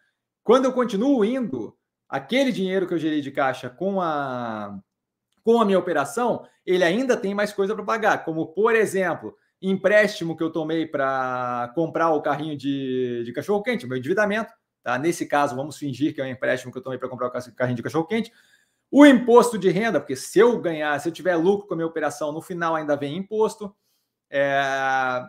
Quando 0.43 0.65
eu 0.65 0.71
continuo 0.71 1.25
indo, 1.25 1.77
aquele 2.09 2.51
dinheiro 2.51 2.87
que 2.87 2.93
eu 2.93 2.97
gerei 2.97 3.21
de 3.21 3.31
caixa 3.31 3.69
com 3.69 4.01
a, 4.01 4.79
com 5.43 5.61
a 5.61 5.65
minha 5.65 5.79
operação, 5.79 6.47
ele 6.65 6.83
ainda 6.83 7.15
tem 7.15 7.33
mais 7.33 7.53
coisa 7.53 7.75
para 7.75 7.83
pagar, 7.83 8.25
como, 8.25 8.47
por 8.47 8.75
exemplo, 8.75 9.35
empréstimo 9.61 10.35
que 10.35 10.43
eu 10.43 10.51
tomei 10.51 10.85
para 10.85 11.71
comprar 11.75 12.11
o 12.11 12.21
carrinho 12.21 12.57
de, 12.57 13.23
de 13.23 13.33
cachorro-quente, 13.33 13.87
meu 13.87 13.97
endividamento. 13.97 14.53
Tá? 14.83 14.97
Nesse 14.97 15.25
caso, 15.25 15.55
vamos 15.55 15.77
fingir 15.77 16.13
que 16.13 16.21
é 16.21 16.23
um 16.23 16.27
empréstimo 16.27 16.71
que 16.71 16.77
eu 16.77 16.83
tomei 16.83 16.99
para 16.99 17.09
comprar 17.09 17.27
o 17.27 17.53
carrinho 17.55 17.75
de 17.75 17.83
cachorro-quente. 17.83 18.31
O 18.91 19.05
imposto 19.05 19.57
de 19.57 19.69
renda, 19.69 19.99
porque 19.99 20.15
se 20.15 20.39
eu 20.39 20.59
ganhar, 20.61 20.99
se 20.99 21.09
eu 21.09 21.13
tiver 21.13 21.35
lucro 21.35 21.67
com 21.67 21.73
a 21.73 21.77
minha 21.77 21.87
operação, 21.87 22.31
no 22.31 22.41
final 22.41 22.75
ainda 22.75 22.95
vem 22.95 23.17
imposto. 23.17 23.75
É... 24.29 25.23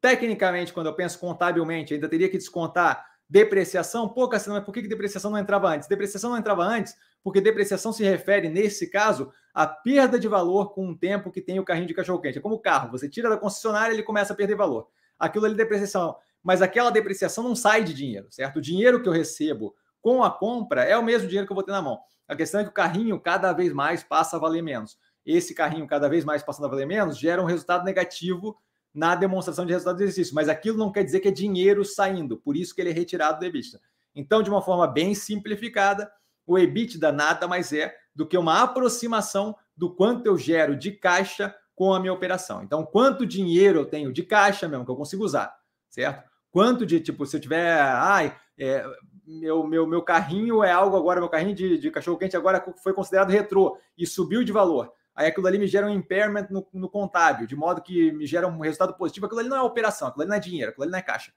Tecnicamente, 0.00 0.72
quando 0.72 0.86
eu 0.86 0.94
penso 0.94 1.18
contabilmente, 1.18 1.94
ainda 1.94 2.08
teria 2.08 2.28
que 2.28 2.36
descontar 2.36 3.04
depreciação. 3.28 4.08
Pô, 4.08 4.28
Cassiano, 4.28 4.58
mas 4.58 4.64
por 4.64 4.72
que, 4.72 4.82
que 4.82 4.88
depreciação 4.88 5.30
não 5.30 5.38
entrava 5.38 5.68
antes? 5.68 5.88
Depreciação 5.88 6.30
não 6.30 6.38
entrava 6.38 6.64
antes 6.64 6.94
porque 7.22 7.40
depreciação 7.40 7.92
se 7.92 8.04
refere, 8.04 8.48
nesse 8.48 8.88
caso, 8.88 9.32
à 9.52 9.66
perda 9.66 10.16
de 10.16 10.28
valor 10.28 10.72
com 10.72 10.90
o 10.90 10.96
tempo 10.96 11.32
que 11.32 11.40
tem 11.40 11.58
o 11.58 11.64
carrinho 11.64 11.88
de 11.88 11.94
cachorro-quente. 11.94 12.38
É 12.38 12.40
como 12.40 12.54
o 12.54 12.60
carro, 12.60 12.90
você 12.90 13.08
tira 13.08 13.28
da 13.28 13.36
concessionária 13.36 13.92
ele 13.92 14.04
começa 14.04 14.32
a 14.32 14.36
perder 14.36 14.54
valor. 14.54 14.86
Aquilo 15.18 15.44
ali 15.44 15.54
é 15.54 15.56
depreciação. 15.56 16.16
Mas 16.40 16.62
aquela 16.62 16.90
depreciação 16.90 17.42
não 17.42 17.56
sai 17.56 17.82
de 17.82 17.92
dinheiro, 17.92 18.28
certo? 18.30 18.58
O 18.58 18.62
dinheiro 18.62 19.02
que 19.02 19.08
eu 19.08 19.12
recebo 19.12 19.74
com 20.00 20.22
a 20.22 20.30
compra 20.30 20.84
é 20.84 20.96
o 20.96 21.02
mesmo 21.02 21.26
dinheiro 21.26 21.48
que 21.48 21.52
eu 21.52 21.56
vou 21.56 21.64
ter 21.64 21.72
na 21.72 21.82
mão. 21.82 21.98
A 22.28 22.36
questão 22.36 22.60
é 22.60 22.62
que 22.64 22.70
o 22.70 22.72
carrinho 22.72 23.18
cada 23.18 23.52
vez 23.52 23.72
mais 23.72 24.04
passa 24.04 24.36
a 24.36 24.38
valer 24.38 24.62
menos. 24.62 24.96
Esse 25.24 25.52
carrinho 25.52 25.88
cada 25.88 26.08
vez 26.08 26.24
mais 26.24 26.44
passando 26.44 26.66
a 26.66 26.68
valer 26.68 26.86
menos 26.86 27.18
gera 27.18 27.42
um 27.42 27.46
resultado 27.46 27.84
negativo 27.84 28.56
na 28.96 29.14
demonstração 29.14 29.66
de 29.66 29.72
resultado 29.74 29.98
do 29.98 30.02
exercício. 30.02 30.34
Mas 30.34 30.48
aquilo 30.48 30.78
não 30.78 30.90
quer 30.90 31.04
dizer 31.04 31.20
que 31.20 31.28
é 31.28 31.30
dinheiro 31.30 31.84
saindo, 31.84 32.38
por 32.38 32.56
isso 32.56 32.74
que 32.74 32.80
ele 32.80 32.90
é 32.90 32.94
retirado 32.94 33.38
do 33.38 33.44
EBITDA. 33.44 33.78
Então, 34.14 34.42
de 34.42 34.48
uma 34.48 34.62
forma 34.62 34.86
bem 34.86 35.14
simplificada, 35.14 36.10
o 36.46 36.58
EBITDA 36.58 37.12
nada 37.12 37.46
mais 37.46 37.74
é 37.74 37.94
do 38.14 38.26
que 38.26 38.38
uma 38.38 38.62
aproximação 38.62 39.54
do 39.76 39.94
quanto 39.94 40.26
eu 40.26 40.38
gero 40.38 40.74
de 40.74 40.92
caixa 40.92 41.54
com 41.74 41.92
a 41.92 42.00
minha 42.00 42.12
operação. 42.12 42.62
Então, 42.62 42.86
quanto 42.86 43.26
dinheiro 43.26 43.80
eu 43.80 43.84
tenho 43.84 44.10
de 44.10 44.22
caixa 44.22 44.66
mesmo 44.66 44.86
que 44.86 44.90
eu 44.90 44.96
consigo 44.96 45.22
usar, 45.22 45.54
certo? 45.90 46.26
Quanto 46.50 46.86
de, 46.86 46.98
tipo, 46.98 47.26
se 47.26 47.36
eu 47.36 47.40
tiver, 47.40 47.78
ai, 47.78 48.34
é, 48.58 48.82
meu, 49.26 49.66
meu, 49.66 49.86
meu 49.86 50.00
carrinho 50.00 50.64
é 50.64 50.72
algo 50.72 50.96
agora, 50.96 51.20
meu 51.20 51.28
carrinho 51.28 51.54
de, 51.54 51.76
de 51.76 51.90
cachorro-quente 51.90 52.34
agora 52.34 52.64
foi 52.82 52.94
considerado 52.94 53.28
retrô 53.28 53.76
e 53.98 54.06
subiu 54.06 54.42
de 54.42 54.52
valor. 54.52 54.90
Aí 55.16 55.28
aquilo 55.28 55.46
ali 55.46 55.58
me 55.58 55.66
gera 55.66 55.86
um 55.86 55.90
impairment 55.90 56.48
no, 56.50 56.66
no, 56.74 56.90
contábil, 56.90 57.46
de 57.46 57.56
modo 57.56 57.80
que 57.80 58.12
me 58.12 58.26
gera 58.26 58.46
um 58.46 58.60
resultado 58.60 58.92
positivo. 58.94 59.24
Aquilo 59.24 59.40
ali 59.40 59.48
não 59.48 59.56
é 59.56 59.62
operação, 59.62 60.08
aquilo 60.08 60.22
ali 60.22 60.28
não 60.28 60.36
é 60.36 60.40
dinheiro, 60.40 60.70
aquilo 60.70 60.84
ali 60.84 60.92
não 60.92 60.98
é 60.98 61.02
caixa, 61.02 61.32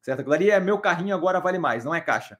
certo? 0.00 0.20
Aquilo 0.20 0.34
ali 0.34 0.50
é 0.50 0.60
meu 0.60 0.78
carrinho 0.78 1.12
agora 1.12 1.40
vale 1.40 1.58
mais, 1.58 1.84
não 1.84 1.92
é 1.92 2.00
caixa. 2.00 2.38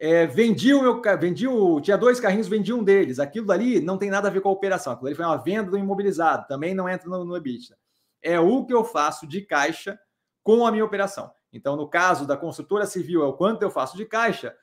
É, 0.00 0.26
vendi 0.26 0.74
o 0.74 0.82
meu 0.82 1.02
vendi 1.18 1.46
o, 1.46 1.80
tinha 1.80 1.96
dois 1.96 2.18
carrinhos, 2.18 2.48
vendi 2.48 2.72
um 2.72 2.82
deles. 2.82 3.20
Aquilo 3.20 3.50
ali 3.52 3.80
não 3.80 3.96
tem 3.96 4.10
nada 4.10 4.26
a 4.26 4.30
ver 4.30 4.40
com 4.40 4.48
a 4.48 4.52
operação. 4.52 4.92
Aquilo 4.92 5.06
ali 5.06 5.16
foi 5.16 5.24
uma 5.24 5.36
venda 5.36 5.70
do 5.70 5.78
imobilizado, 5.78 6.48
também 6.48 6.74
não 6.74 6.88
entra 6.88 7.08
no, 7.08 7.24
no 7.24 7.36
EBITDA. 7.36 7.76
É 8.20 8.40
o 8.40 8.64
que 8.64 8.74
eu 8.74 8.84
faço 8.84 9.24
de 9.24 9.42
caixa 9.42 9.98
com 10.42 10.66
a 10.66 10.72
minha 10.72 10.84
operação. 10.84 11.32
Então, 11.52 11.76
no 11.76 11.88
caso 11.88 12.26
da 12.26 12.36
construtora 12.36 12.86
civil, 12.86 13.22
é 13.22 13.26
o 13.26 13.32
quanto 13.32 13.62
eu 13.62 13.70
faço 13.70 13.96
de 13.96 14.04
caixa, 14.04 14.54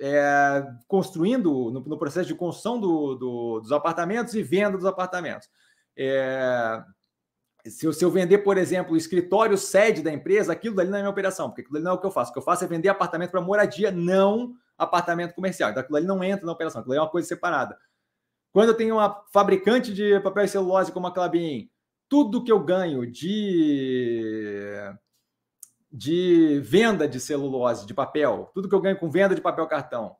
é, 0.00 0.66
construindo 0.88 1.70
no, 1.70 1.80
no, 1.80 1.98
processo 1.98 2.26
de 2.26 2.34
construção 2.34 2.80
do, 2.80 3.14
do, 3.14 3.60
dos 3.60 3.70
apartamentos 3.70 4.34
e 4.34 4.42
venda 4.42 4.76
dos 4.76 4.86
apartamentos. 4.86 5.48
É, 5.96 6.82
se 7.66 7.86
eu, 7.86 7.92
se 7.92 8.02
eu, 8.02 8.10
vender, 8.10 8.38
por 8.38 8.56
exemplo, 8.56 8.94
o 8.94 8.96
escritório 8.96 9.58
sede 9.58 10.02
da 10.02 10.10
empresa, 10.10 10.52
aquilo 10.52 10.80
ali 10.80 10.88
não 10.88 10.96
é 10.96 11.02
minha 11.02 11.10
operação, 11.10 11.48
porque 11.48 11.60
aquilo 11.60 11.76
ali 11.76 11.84
não 11.84 11.92
é 11.92 11.94
o 11.94 11.98
que 11.98 12.06
eu 12.06 12.10
faço. 12.10 12.30
O 12.30 12.32
que 12.32 12.38
eu 12.38 12.44
faço 12.44 12.64
é 12.64 12.66
vender 12.66 12.88
apartamento 12.88 13.30
para 13.30 13.40
moradia, 13.42 13.90
não 13.90 14.54
apartamento 14.78 15.34
comercial. 15.34 15.70
Então 15.70 15.82
aquilo 15.82 15.98
ali 15.98 16.06
não 16.06 16.24
entra 16.24 16.46
na 16.46 16.52
operação, 16.52 16.80
aquilo 16.80 16.94
ali 16.94 16.98
é 16.98 17.02
uma 17.02 17.10
coisa 17.10 17.28
separada. 17.28 17.76
Quando 18.52 18.70
eu 18.70 18.76
tenho 18.76 18.94
uma 18.94 19.22
fabricante 19.32 19.92
de 19.92 20.18
papel 20.20 20.44
e 20.44 20.48
celulose 20.48 20.90
como 20.90 21.06
a 21.06 21.12
Clabin, 21.12 21.70
tudo 22.08 22.42
que 22.42 22.50
eu 22.50 22.58
ganho 22.58 23.06
de 23.06 24.74
de 25.92 26.60
venda 26.60 27.08
de 27.08 27.18
celulose, 27.18 27.86
de 27.86 27.94
papel, 27.94 28.50
tudo 28.54 28.68
que 28.68 28.74
eu 28.74 28.80
ganho 28.80 28.98
com 28.98 29.10
venda 29.10 29.34
de 29.34 29.40
papel 29.40 29.66
cartão, 29.66 30.16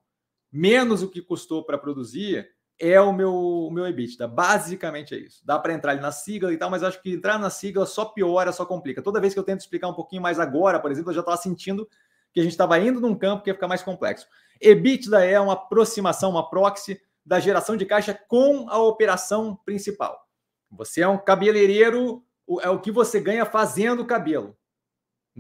menos 0.51 1.03
o 1.03 1.09
que 1.09 1.23
custou 1.23 1.65
para 1.65 1.79
produzir, 1.79 2.49
é 2.81 2.99
o 2.99 3.13
meu, 3.13 3.35
o 3.35 3.71
meu 3.71 3.87
EBITDA. 3.87 4.27
Basicamente 4.27 5.15
é 5.15 5.19
isso. 5.19 5.45
Dá 5.45 5.59
para 5.59 5.75
entrar 5.75 5.93
ali 5.93 6.01
na 6.01 6.11
sigla 6.11 6.51
e 6.53 6.57
tal, 6.57 6.71
mas 6.71 6.83
acho 6.83 7.01
que 7.03 7.13
entrar 7.13 7.39
na 7.39 7.51
sigla 7.51 7.85
só 7.85 8.07
piora, 8.07 8.53
só 8.53 8.65
complica. 8.65 9.03
Toda 9.03 9.21
vez 9.21 9.35
que 9.35 9.39
eu 9.39 9.45
tento 9.45 9.61
explicar 9.61 9.89
um 9.89 9.95
pouquinho 9.95 10.23
mais 10.23 10.41
agora, 10.41 10.81
por 10.81 10.91
exemplo, 10.91 11.11
eu 11.11 11.15
já 11.15 11.21
estava 11.21 11.37
sentindo 11.37 11.87
que 12.33 12.41
a 12.41 12.43
gente 12.43 12.53
estava 12.53 12.79
indo 12.79 13.01
num 13.01 13.15
campo 13.15 13.45
que 13.45 13.51
ia 13.51 13.55
ficar 13.55 13.69
mais 13.69 13.83
complexo. 13.83 14.27
EBITDA 14.61 15.25
é 15.25 15.39
uma 15.39 15.53
aproximação, 15.53 16.31
uma 16.31 16.49
proxy 16.49 16.99
da 17.25 17.39
geração 17.39 17.77
de 17.77 17.85
caixa 17.85 18.19
com 18.29 18.67
a 18.71 18.79
operação 18.79 19.57
principal. 19.65 20.27
Você 20.71 21.03
é 21.03 21.09
um 21.09 21.19
cabeleireiro, 21.19 22.25
é 22.63 22.71
o 22.71 22.81
que 22.81 22.91
você 22.91 23.21
ganha 23.21 23.45
fazendo 23.45 24.01
o 24.01 24.07
cabelo. 24.07 24.57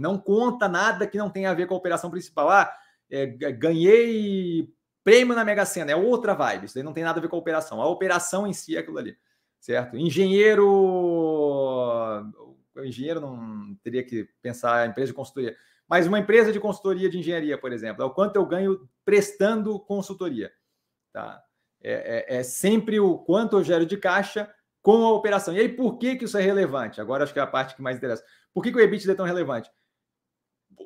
Não 0.01 0.19
conta 0.19 0.69
nada 0.69 1.07
que 1.07 1.19
não 1.19 1.31
tenha 1.31 1.51
a 1.51 1.55
ver 1.55 1.67
com 1.67 1.75
a 1.75 1.79
operação 1.79 2.11
principal. 2.11 2.49
Ah, 2.51 2.73
é, 3.11 3.27
ganhei 3.27 4.69
prêmio 5.05 5.35
na 5.35 5.45
Mega 5.45 5.65
Sena, 5.65 5.93
é 5.93 5.97
outra 5.97 6.35
vibe. 6.35 6.67
Isso 6.67 6.79
aí 6.79 6.85
não 6.85 6.93
tem 6.93 7.05
nada 7.05 7.19
a 7.19 7.23
ver 7.23 7.29
com 7.29 7.37
a 7.37 7.39
operação. 7.39 7.81
A 7.81 7.89
operação 7.89 8.47
em 8.47 8.53
si 8.53 8.77
é 8.77 8.81
aquilo 8.81 8.99
ali, 8.99 9.17
certo? 9.59 9.97
Engenheiro. 9.97 10.67
O 12.75 12.85
engenheiro 12.85 13.21
não 13.21 13.75
teria 13.83 14.03
que 14.03 14.29
pensar 14.41 14.87
em 14.87 14.91
empresa 14.91 15.09
de 15.09 15.17
consultoria. 15.17 15.57
Mas 15.89 16.07
uma 16.07 16.21
empresa 16.21 16.53
de 16.53 16.61
consultoria 16.61 17.11
de 17.11 17.19
engenharia, 17.19 17.59
por 17.59 17.73
exemplo, 17.73 18.03
é 18.03 18.07
o 18.07 18.15
quanto 18.15 18.37
eu 18.37 18.47
ganho 18.47 18.89
prestando 19.05 19.79
consultoria. 19.81 20.53
Tá? 21.13 21.43
É, 21.83 22.35
é, 22.35 22.39
é, 22.39 22.43
sempre 22.43 23.01
o 23.01 23.19
quanto 23.19 23.57
eu 23.57 23.65
gero 23.65 23.85
de 23.85 23.97
caixa 23.97 24.49
com 24.81 25.05
a 25.05 25.13
operação. 25.13 25.53
E 25.53 25.59
aí, 25.59 25.69
por 25.69 25.99
que, 25.99 26.17
que 26.17 26.25
isso 26.27 26.39
é 26.39 26.41
relevante? 26.41 27.01
Agora 27.01 27.25
acho 27.25 27.33
que 27.33 27.41
é 27.41 27.43
a 27.43 27.47
parte 27.47 27.75
que 27.75 27.83
mais 27.83 27.97
interessa. 27.97 28.25
Por 28.55 28.63
que, 28.63 28.71
que 28.71 28.79
o 28.79 28.81
EBITDA 28.81 29.13
é 29.13 29.15
tão 29.17 29.27
relevante? 29.27 29.71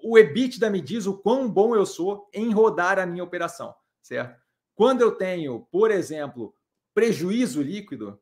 O 0.07 0.19
EBITDA 0.19 0.69
me 0.69 0.83
diz 0.83 1.07
o 1.07 1.17
quão 1.17 1.51
bom 1.51 1.75
eu 1.75 1.87
sou 1.87 2.29
em 2.31 2.53
rodar 2.53 2.99
a 2.99 3.07
minha 3.07 3.25
operação, 3.25 3.75
certo? 4.03 4.39
Quando 4.75 5.01
eu 5.01 5.13
tenho, 5.13 5.67
por 5.73 5.91
exemplo, 5.91 6.55
prejuízo 6.93 7.63
líquido, 7.63 8.21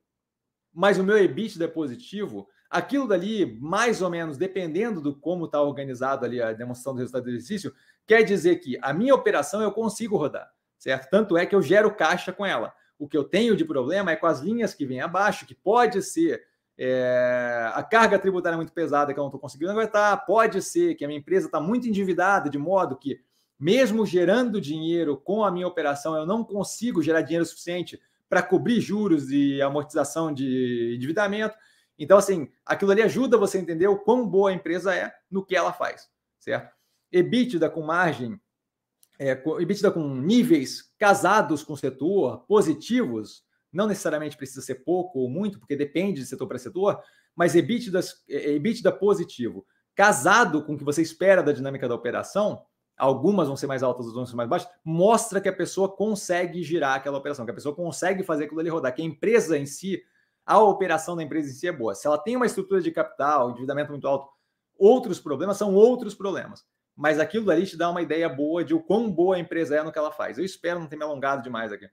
mas 0.73 0.97
o 0.97 1.03
meu 1.03 1.19
EBITDA 1.19 1.65
é 1.65 1.69
positivo, 1.69 2.49
aquilo 2.71 3.09
dali, 3.09 3.59
mais 3.61 4.01
ou 4.01 4.09
menos, 4.09 4.39
dependendo 4.39 5.01
do 5.01 5.13
como 5.13 5.47
está 5.47 5.61
organizado 5.61 6.25
ali 6.25 6.41
a 6.41 6.53
demonstração 6.53 6.95
do 6.95 7.01
resultado 7.01 7.25
do 7.25 7.31
exercício, 7.31 7.75
quer 8.07 8.23
dizer 8.23 8.61
que 8.61 8.79
a 8.81 8.93
minha 8.93 9.13
operação 9.13 9.61
eu 9.61 9.73
consigo 9.73 10.17
rodar, 10.17 10.49
certo? 10.79 11.11
Tanto 11.11 11.37
é 11.37 11.45
que 11.45 11.55
eu 11.57 11.61
gero 11.61 11.93
caixa 11.93 12.33
com 12.33 12.47
ela. 12.47 12.73
O 12.97 13.09
que 13.09 13.17
eu 13.17 13.25
tenho 13.25 13.57
de 13.57 13.65
problema 13.65 14.13
é 14.13 14.17
com 14.17 14.27
as 14.29 14.39
linhas 14.39 14.73
que 14.73 14.87
vêm 14.87 15.01
abaixo, 15.01 15.47
que 15.47 15.55
pode 15.55 16.01
ser 16.01 16.45
é, 16.85 17.71
a 17.75 17.83
carga 17.85 18.19
tributária 18.19 18.55
é 18.55 18.57
muito 18.57 18.73
pesada 18.73 19.15
que 19.15 19.21
eu 19.21 19.23
não 19.23 19.29
estou 19.29 19.41
conseguindo 19.41 19.71
aguentar, 19.71 20.27
pode 20.27 20.61
ser 20.61 20.97
que 20.97 21.05
a 21.05 21.07
minha 21.07 21.21
empresa 21.21 21.47
está 21.47 21.61
muito 21.61 21.87
endividada, 21.87 22.51
de 22.51 22.59
modo 22.59 22.97
que, 22.97 23.21
mesmo 23.57 24.05
gerando 24.05 24.61
dinheiro 24.61 25.17
com 25.17 25.45
a 25.45 25.51
minha 25.53 25.69
operação, 25.69 26.17
eu 26.17 26.27
não 26.27 26.43
consigo 26.43 27.01
gerar 27.01 27.23
dinheiro 27.23 27.47
suficiente 27.47 28.03
para 28.29 28.43
cobrir 28.43 28.81
juros 28.81 29.31
e 29.31 29.63
amortização 29.63 30.35
de 30.35 30.95
endividamento. 30.97 31.55
Então, 31.97 32.19
assim, 32.19 32.51
aquilo 32.67 32.91
ali 32.91 33.03
ajuda 33.03 33.39
você 33.39 33.59
a 33.59 33.61
entender 33.61 33.87
o 33.87 34.01
quão 34.01 34.27
boa 34.27 34.51
a 34.51 34.55
empresa 34.55 34.93
é 34.93 35.15
no 35.31 35.45
que 35.45 35.55
ela 35.55 35.73
faz, 35.73 36.11
certo? 36.41 36.75
EBITDA 37.13 37.71
com 37.71 37.83
margem, 37.83 38.41
é, 39.21 39.41
EBITDA 39.61 39.93
com 39.93 40.17
níveis 40.17 40.93
casados 40.99 41.63
com 41.63 41.75
o 41.75 41.79
setor, 41.79 42.39
positivos, 42.49 43.45
não 43.73 43.87
necessariamente 43.87 44.37
precisa 44.37 44.61
ser 44.61 44.77
pouco 44.85 45.21
ou 45.21 45.31
muito, 45.31 45.59
porque 45.59 45.75
depende 45.75 46.21
de 46.21 46.27
setor 46.27 46.47
para 46.47 46.59
setor, 46.59 47.01
mas 47.35 47.55
EBITDA, 47.55 48.01
EBITDA 48.29 48.93
positivo, 48.93 49.67
casado 49.95 50.65
com 50.65 50.75
o 50.75 50.79
que 50.79 50.85
você 50.85 51.03
espera 51.03 51.43
da 51.43 51.53
dinâmica 51.53 51.89
da 51.89 51.95
operação, 51.95 52.63
algumas 52.97 53.49
vão 53.49 53.57
ser 53.57 53.67
mais 53.67 53.83
altas, 53.83 54.07
outras 54.07 54.17
vão 54.17 54.27
ser 54.27 54.37
mais 54.37 54.49
baixas, 54.49 54.69
mostra 54.85 55.41
que 55.41 55.49
a 55.49 55.53
pessoa 55.53 55.89
consegue 55.89 56.63
girar 56.63 56.97
aquela 56.97 57.19
operação, 57.19 57.45
que 57.45 57.51
a 57.51 57.55
pessoa 57.55 57.75
consegue 57.75 58.23
fazer 58.23 58.45
aquilo 58.45 58.61
ali 58.61 58.69
rodar, 58.69 58.95
que 58.95 59.03
a 59.03 59.05
empresa 59.05 59.59
em 59.59 59.67
si, 59.67 60.03
a 60.45 60.61
operação 60.61 61.17
da 61.17 61.23
empresa 61.23 61.49
em 61.51 61.53
si 61.53 61.67
é 61.67 61.73
boa. 61.73 61.95
Se 61.95 62.07
ela 62.07 62.19
tem 62.19 62.37
uma 62.37 62.47
estrutura 62.47 62.81
de 62.81 62.91
capital, 62.91 63.51
endividamento 63.51 63.91
muito 63.91 64.07
alto, 64.07 64.29
outros 64.79 65.19
problemas 65.19 65.57
são 65.57 65.75
outros 65.75 66.15
problemas. 66.15 66.65
Mas 66.95 67.19
aquilo 67.19 67.51
ali 67.51 67.67
te 67.67 67.77
dá 67.77 67.89
uma 67.89 68.03
ideia 68.03 68.29
boa 68.29 68.63
de 68.63 68.75
o 68.75 68.83
quão 68.83 69.11
boa 69.11 69.37
a 69.37 69.39
empresa 69.39 69.77
é 69.77 69.83
no 69.83 69.91
que 69.91 69.99
ela 69.99 70.13
faz. 70.13 70.37
Eu 70.37 70.45
espero 70.45 70.79
não 70.79 70.87
ter 70.87 70.97
me 70.97 71.05
alongado 71.05 71.43
demais 71.43 71.73
aqui. 71.73 71.89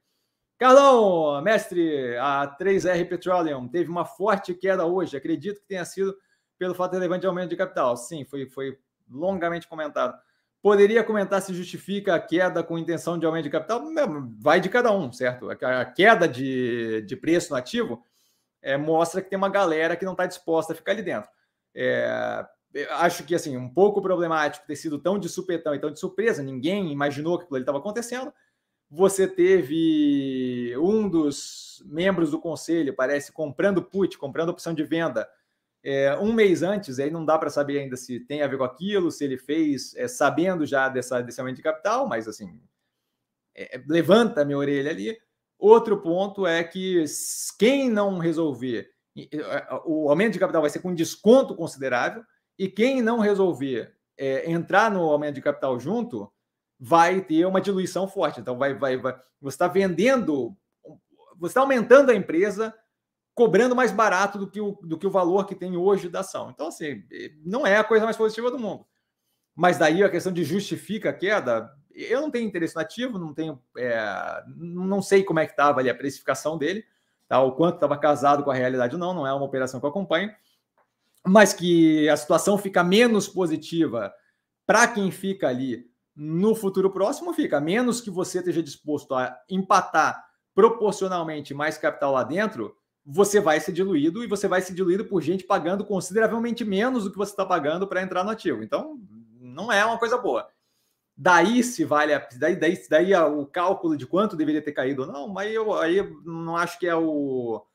Carlão, 0.60 1.42
mestre, 1.42 2.18
a 2.18 2.46
3R 2.60 3.08
Petroleum 3.08 3.66
teve 3.70 3.90
uma 3.90 4.04
forte 4.04 4.54
queda 4.54 4.86
hoje. 4.86 5.16
Acredito 5.16 5.62
que 5.62 5.68
tenha 5.68 5.86
sido 5.86 6.14
pelo 6.58 6.76
fato 6.76 6.92
relevante 6.92 7.22
de 7.22 7.28
aumento 7.28 7.52
de 7.52 7.56
capital. 7.56 7.96
Sim, 7.96 8.26
foi, 8.26 8.46
foi 8.46 8.78
longamente 9.10 9.70
comentado. 9.70 10.20
Poderia 10.62 11.02
comentar 11.02 11.42
se 11.42 11.54
justifica 11.54 12.14
a 12.14 12.20
queda 12.20 12.62
com 12.62 12.78
intenção 12.78 13.18
de 13.18 13.26
aumento 13.26 13.46
de 13.46 13.50
capital? 13.50 13.82
Vai 14.38 14.60
de 14.60 14.68
cada 14.68 14.92
um, 14.92 15.10
certo? 15.14 15.50
A 15.50 15.86
queda 15.86 16.28
de, 16.28 17.04
de 17.04 17.16
preço 17.16 17.52
no 17.52 17.56
ativo 17.56 18.04
é, 18.62 18.76
mostra 18.76 19.22
que 19.22 19.30
tem 19.30 19.38
uma 19.38 19.48
galera 19.48 19.96
que 19.96 20.04
não 20.04 20.12
está 20.12 20.26
disposta 20.26 20.74
a 20.74 20.76
ficar 20.76 20.92
ali 20.92 21.02
dentro. 21.02 21.30
É, 21.74 22.46
acho 22.98 23.24
que 23.24 23.34
assim 23.34 23.56
um 23.56 23.70
pouco 23.70 24.02
problemático 24.02 24.68
ter 24.68 24.76
sido 24.76 25.00
tão 25.00 25.18
de 25.18 25.30
supetão 25.30 25.74
e 25.74 25.80
tão 25.80 25.90
de 25.90 26.02
surpresa. 26.02 26.44
Ninguém 26.44 26.92
imaginou 26.92 27.38
que 27.38 27.46
aquilo 27.46 27.60
estava 27.60 27.78
acontecendo 27.78 28.34
você 28.90 29.28
teve 29.28 30.76
um 30.78 31.08
dos 31.08 31.84
membros 31.86 32.32
do 32.32 32.40
conselho, 32.40 32.96
parece, 32.96 33.32
comprando 33.32 33.84
put, 33.84 34.18
comprando 34.18 34.50
opção 34.50 34.74
de 34.74 34.84
venda 34.84 35.30
é, 35.84 36.18
um 36.18 36.34
mês 36.34 36.62
antes, 36.62 37.00
aí 37.00 37.10
não 37.10 37.24
dá 37.24 37.38
para 37.38 37.50
saber 37.50 37.80
ainda 37.80 37.96
se 37.96 38.20
tem 38.20 38.42
a 38.42 38.48
ver 38.48 38.58
com 38.58 38.64
aquilo, 38.64 39.12
se 39.12 39.24
ele 39.24 39.38
fez 39.38 39.96
é, 39.96 40.08
sabendo 40.08 40.66
já 40.66 40.90
dessa, 40.90 41.22
desse 41.22 41.40
aumento 41.40 41.58
de 41.58 41.64
capital, 41.64 42.08
mas 42.08 42.28
assim, 42.28 42.60
é, 43.56 43.82
levanta 43.88 44.42
a 44.42 44.46
minha 44.46 44.58
orelha 44.58 44.92
ali. 44.92 45.18
Outro 45.58 46.02
ponto 46.02 46.48
é 46.48 46.64
que 46.64 47.04
quem 47.58 47.90
não 47.90 48.18
resolver, 48.18 48.92
o 49.86 50.10
aumento 50.10 50.34
de 50.34 50.40
capital 50.40 50.62
vai 50.62 50.70
ser 50.70 50.80
com 50.80 50.94
desconto 50.94 51.56
considerável, 51.56 52.24
e 52.58 52.70
quem 52.70 53.02
não 53.02 53.20
resolver 53.20 53.94
é, 54.18 54.50
entrar 54.50 54.92
no 54.92 55.02
aumento 55.02 55.36
de 55.36 55.42
capital 55.42 55.80
junto, 55.80 56.32
vai 56.80 57.22
ter 57.22 57.46
uma 57.46 57.60
diluição 57.60 58.08
forte. 58.08 58.40
Então, 58.40 58.58
vai, 58.58 58.74
vai, 58.74 58.98
vai 58.98 59.14
você 59.42 59.56
está 59.56 59.68
vendendo, 59.68 60.56
você 61.38 61.52
está 61.52 61.62
aumentando 61.62 62.12
a 62.12 62.16
empresa, 62.16 62.74
cobrando 63.34 63.76
mais 63.76 63.92
barato 63.92 64.38
do 64.38 64.50
que, 64.50 64.60
o, 64.60 64.72
do 64.84 64.98
que 64.98 65.08
o 65.08 65.12
valor 65.12 65.46
que 65.46 65.56
tem 65.56 65.78
hoje 65.78 66.10
da 66.10 66.22
ação. 66.22 66.50
Então, 66.50 66.68
assim, 66.68 67.04
não 67.44 67.66
é 67.66 67.78
a 67.78 67.84
coisa 67.84 68.06
mais 68.06 68.18
positiva 68.18 68.52
do 68.52 68.60
mundo. 68.60 68.86
Mas 69.56 69.78
daí 69.78 70.04
a 70.04 70.10
questão 70.10 70.32
de 70.32 70.44
justifica 70.44 71.10
a 71.10 71.14
queda, 71.14 71.70
eu 71.94 72.22
não 72.22 72.32
tenho 72.32 72.48
interesse 72.48 72.76
nativo, 72.76 73.18
não 73.18 73.34
tenho, 73.34 73.62
é, 73.78 74.44
não 74.56 75.02
sei 75.02 75.24
como 75.24 75.40
é 75.40 75.46
que 75.46 75.52
estava 75.52 75.80
ali 75.80 75.90
a 75.90 75.96
precificação 75.96 76.58
dele, 76.58 76.86
tá? 77.28 77.42
o 77.42 77.54
quanto 77.54 77.76
estava 77.76 77.98
casado 77.98 78.44
com 78.44 78.52
a 78.52 78.56
realidade 78.56 78.96
ou 78.96 79.00
não, 79.00 79.14
não 79.14 79.28
é 79.28 79.34
uma 79.34 79.46
operação 79.46 79.80
que 79.80 79.86
eu 79.86 79.90
acompanho, 79.90 80.34
mas 81.26 81.54
que 81.54 82.08
a 82.08 82.16
situação 82.16 82.58
fica 82.58 82.84
menos 82.84 83.28
positiva 83.28 84.14
para 84.66 84.88
quem 84.88 85.12
fica 85.12 85.48
ali 85.48 85.89
no 86.22 86.54
futuro 86.54 86.92
próximo 86.92 87.32
fica, 87.32 87.60
a 87.60 87.62
menos 87.62 88.02
que 88.02 88.12
você 88.12 88.40
esteja 88.40 88.62
disposto 88.62 89.16
a 89.16 89.40
empatar 89.50 90.22
proporcionalmente 90.54 91.54
mais 91.54 91.78
capital 91.78 92.12
lá 92.12 92.24
dentro, 92.24 92.76
você 93.06 93.40
vai 93.40 93.58
ser 93.62 93.72
diluído 93.72 94.22
e 94.22 94.28
você 94.28 94.46
vai 94.46 94.62
ser 94.62 94.74
diluído 94.74 95.06
por 95.06 95.22
gente 95.22 95.46
pagando 95.46 95.86
consideravelmente 95.86 96.66
menos 96.66 97.06
do 97.06 97.12
que 97.12 97.18
você 97.18 97.32
está 97.32 97.46
pagando 97.46 97.88
para 97.88 98.02
entrar 98.02 98.26
no 98.26 98.32
ativo. 98.32 98.62
Então, 98.62 99.00
não 99.40 99.72
é 99.72 99.86
uma 99.86 99.98
coisa 99.98 100.18
boa. 100.18 100.50
Daí 101.16 101.64
se 101.64 101.86
vale 101.86 102.14
a, 102.14 102.28
daí, 102.38 102.58
daí, 102.58 102.78
daí 102.90 103.16
o 103.16 103.46
cálculo 103.46 103.96
de 103.96 104.06
quanto 104.06 104.36
deveria 104.36 104.62
ter 104.62 104.74
caído 104.74 105.04
ou 105.04 105.08
não, 105.08 105.30
mas 105.30 105.54
eu 105.54 105.74
aí 105.74 106.06
não 106.26 106.58
acho 106.58 106.78
que 106.78 106.86
é 106.88 106.96
o 106.96 107.66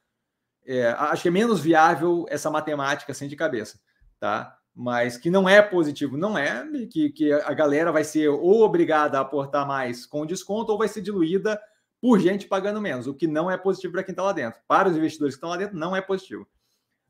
é, 0.67 0.89
acho 0.99 1.23
que 1.23 1.29
é 1.29 1.31
menos 1.31 1.61
viável 1.61 2.27
essa 2.29 2.51
matemática 2.51 3.11
assim 3.11 3.27
de 3.27 3.37
cabeça, 3.37 3.81
tá? 4.21 4.59
Mas 4.75 5.17
que 5.17 5.31
não 5.31 5.49
é 5.49 5.63
positivo, 5.63 6.17
não 6.17 6.37
é, 6.37 6.67
que, 6.91 7.11
que 7.11 7.33
a 7.33 7.53
galera 7.55 7.93
vai 7.93 8.03
ser 8.03 8.29
ou 8.29 8.63
obrigada 8.63 9.19
a 9.19 9.21
aportar 9.21 9.67
mais 9.67 10.05
com 10.05 10.27
desconto 10.27 10.73
ou 10.73 10.79
vai 10.79 10.89
ser 10.89 11.01
diluída 11.01 11.61
por 12.01 12.19
gente 12.19 12.47
pagando 12.47 12.81
menos, 12.81 13.07
o 13.07 13.15
que 13.15 13.27
não 13.27 13.51
é 13.51 13.57
positivo 13.57 13.93
para 13.93 14.03
quem 14.03 14.13
está 14.13 14.23
lá 14.23 14.33
dentro. 14.33 14.61
Para 14.67 14.89
os 14.89 14.97
investidores 14.97 15.35
que 15.35 15.39
estão 15.39 15.49
lá 15.49 15.57
dentro, 15.57 15.77
não 15.77 15.95
é 15.95 16.03
positivo. 16.03 16.47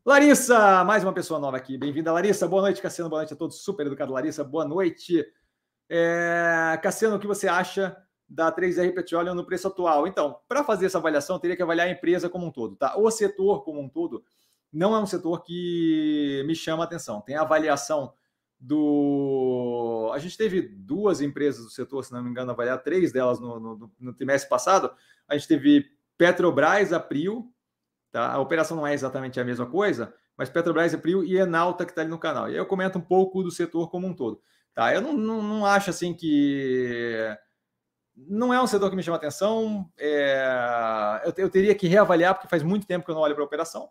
Larissa, 0.07 0.85
mais 0.85 1.03
uma 1.03 1.15
pessoa 1.15 1.41
nova 1.41 1.57
aqui. 1.57 1.79
Bem-vinda, 1.79 2.13
Larissa. 2.13 2.47
Boa 2.47 2.61
noite, 2.61 2.83
Cassiano. 2.83 3.09
Boa 3.09 3.23
noite 3.23 3.33
a 3.33 3.37
todos. 3.37 3.65
Super 3.65 3.87
educado, 3.87 4.13
Larissa. 4.13 4.45
Boa 4.45 4.65
noite. 4.67 5.27
É... 5.89 6.79
Cassiano, 6.83 7.17
o 7.17 7.19
que 7.19 7.27
você 7.27 7.49
acha 7.49 7.97
da 8.29 8.53
3R 8.53 8.95
Petroleum 8.95 9.35
no 9.35 9.47
preço 9.47 9.67
atual? 9.67 10.07
Então, 10.07 10.39
para 10.47 10.63
fazer 10.63 10.87
essa 10.87 10.99
avaliação, 10.99 11.39
teria 11.39 11.57
que 11.57 11.63
avaliar 11.63 11.87
a 11.87 11.91
empresa 11.91 12.29
como 12.29 12.47
um 12.47 12.53
todo, 12.53 12.77
tá? 12.77 12.97
O 12.99 13.11
setor 13.11 13.65
como 13.65 13.81
um 13.81 13.89
todo 13.89 14.23
não 14.75 14.95
é 14.95 14.99
um 14.99 15.07
setor 15.07 15.43
que 15.43 16.43
me 16.47 16.55
chama 16.55 16.83
a 16.83 16.87
atenção. 16.87 17.21
Tem 17.21 17.37
a 17.37 17.43
avaliação 17.43 18.13
do. 18.59 20.11
A 20.13 20.19
gente 20.19 20.37
teve 20.37 20.63
duas 20.63 21.21
empresas 21.21 21.65
do 21.65 21.71
setor, 21.71 22.05
se 22.05 22.13
não 22.13 22.23
me 22.23 22.31
engano, 22.31 22.51
avaliar 22.51 22.83
três 22.83 23.13
delas 23.13 23.39
no, 23.39 23.61
no, 23.61 23.93
no 23.99 24.13
trimestre 24.13 24.51
passado. 24.51 24.93
A 25.29 25.37
gente 25.37 25.49
teve 25.49 25.87
Petrobras, 26.19 26.93
April, 26.93 27.53
tá? 28.11 28.33
A 28.33 28.41
operação 28.41 28.77
não 28.77 28.87
é 28.87 28.93
exatamente 28.95 29.39
a 29.39 29.45
mesma 29.45 29.67
coisa, 29.67 30.13
mas 30.37 30.51
Petrobras, 30.51 30.93
April 30.93 31.23
e 31.25 31.37
Enalta 31.37 31.85
que 31.85 31.93
está 31.93 32.03
ali 32.03 32.11
no 32.11 32.19
canal. 32.19 32.49
E 32.49 32.53
aí 32.53 32.57
eu 32.57 32.67
comento 32.67 32.99
um 32.99 33.03
pouco 33.03 33.43
do 33.43 33.51
setor 33.51 33.91
como 33.91 34.07
um 34.07 34.15
todo. 34.15 34.41
Tá? 34.75 34.93
Eu 34.93 35.01
não, 35.01 35.13
não, 35.13 35.41
não 35.41 35.67
acho 35.67 35.91
assim 35.91 36.13
que 36.13 37.37
não 38.17 38.53
é 38.53 38.61
um 38.61 38.67
setor 38.67 38.91
que 38.91 38.97
me 38.97 39.03
chama 39.03 39.17
atenção. 39.17 39.89
É... 39.97 41.23
Eu, 41.25 41.33
eu, 41.37 41.51
teria 41.51 41.75
que 41.75 41.87
reavaliar, 41.87 42.35
porque 42.35 42.49
faz 42.49 42.63
muito 42.63 42.87
tempo 42.87 43.05
que 43.05 43.11
eu 43.11 43.15
não 43.15 43.23
olho 43.23 43.35
para 43.35 43.45
a 43.45 43.47
operação. 43.47 43.89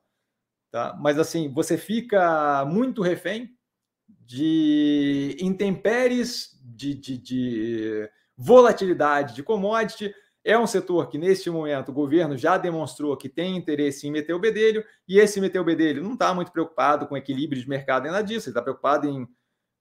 Tá? 0.74 0.98
Mas 1.00 1.20
assim, 1.20 1.54
você 1.54 1.78
fica 1.78 2.66
muito 2.66 3.04
refém 3.04 3.56
de 4.10 5.38
intempéries, 5.40 6.60
de, 6.64 6.96
de, 6.96 7.18
de 7.20 8.10
volatilidade 8.36 9.36
de 9.36 9.44
commodity. 9.44 10.12
É 10.44 10.58
um 10.58 10.66
setor 10.66 11.10
que, 11.10 11.20
neste 11.20 11.48
momento, 11.52 11.90
o 11.90 11.94
governo 11.94 12.36
já 12.36 12.58
demonstrou 12.58 13.16
que 13.16 13.30
tem 13.30 13.56
interesse 13.56 14.08
em 14.08 14.12
meter 14.12 14.34
o 14.34 14.40
bedelho, 14.40 14.84
e 15.08 15.20
esse 15.20 15.40
meter 15.40 15.60
o 15.60 15.64
bedelho 15.64 16.02
não 16.02 16.14
está 16.14 16.34
muito 16.34 16.52
preocupado 16.52 17.06
com 17.06 17.16
equilíbrio 17.16 17.62
de 17.62 17.70
mercado 17.70 18.04
nem 18.04 18.12
nada 18.12 18.26
disso, 18.26 18.50
ele 18.50 18.54
está 18.54 18.62
preocupado 18.64 19.08
em 19.08 19.28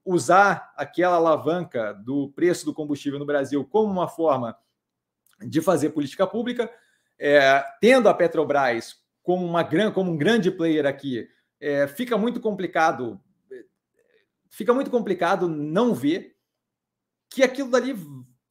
usar 0.05 0.75
aquela 0.77 1.17
alavanca 1.17 1.95
do 1.95 2.31
preço 2.37 2.67
do 2.67 2.75
combustível 2.75 3.19
no 3.19 3.25
Brasil 3.25 3.65
como 3.65 3.91
uma 3.91 4.09
forma 4.09 4.55
de 5.41 5.63
fazer 5.63 5.89
política 5.89 6.27
pública, 6.27 6.71
é, 7.19 7.65
tendo 7.81 8.11
a 8.11 8.15
Petrobras 8.15 9.02
como, 9.23 9.47
uma, 9.47 9.65
como 9.93 10.13
um 10.13 10.17
grande 10.17 10.51
player 10.51 10.87
aqui, 10.87 11.29
é, 11.61 11.87
fica 11.87 12.17
muito 12.19 12.41
complicado. 12.41 13.21
Fica 14.51 14.75
muito 14.75 14.91
complicado 14.91 15.49
não 15.49 15.95
ver 15.95 16.37
que 17.31 17.43
aquilo 17.43 17.71
dali, 17.71 17.97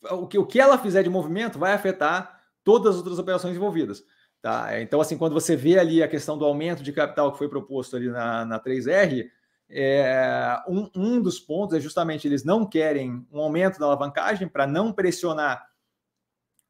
o 0.10 0.26
que, 0.28 0.38
o 0.38 0.46
que 0.46 0.60
ela 0.60 0.78
fizer 0.78 1.04
de 1.04 1.10
movimento 1.10 1.60
vai 1.60 1.74
afetar 1.74 2.42
todas 2.64 2.96
as 2.96 2.98
outras 2.98 3.20
operações 3.20 3.56
envolvidas. 3.56 4.04
Tá? 4.42 4.82
Então, 4.82 5.00
assim, 5.00 5.18
quando 5.18 5.34
você 5.34 5.56
vê 5.56 5.78
ali 5.78 6.02
a 6.02 6.08
questão 6.08 6.38
do 6.38 6.46
aumento 6.46 6.82
de 6.82 6.92
capital 6.92 7.32
que 7.32 7.38
foi 7.38 7.48
proposto 7.48 7.96
ali 7.96 8.10
na, 8.10 8.44
na 8.44 8.60
3R, 8.60 9.30
é, 9.70 10.60
um, 10.68 10.90
um 10.96 11.22
dos 11.22 11.40
pontos 11.40 11.78
é 11.78 11.80
justamente 11.80 12.28
eles 12.28 12.44
não 12.44 12.66
querem 12.66 13.26
um 13.32 13.40
aumento 13.40 13.80
da 13.80 13.86
alavancagem 13.86 14.48
para 14.48 14.66
não 14.66 14.92
pressionar 14.92 15.66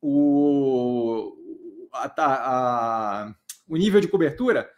o, 0.02 1.36
a, 1.94 2.12
a, 2.18 3.36
o 3.72 3.78
nível 3.78 4.02
de 4.02 4.08
cobertura, 4.10 4.70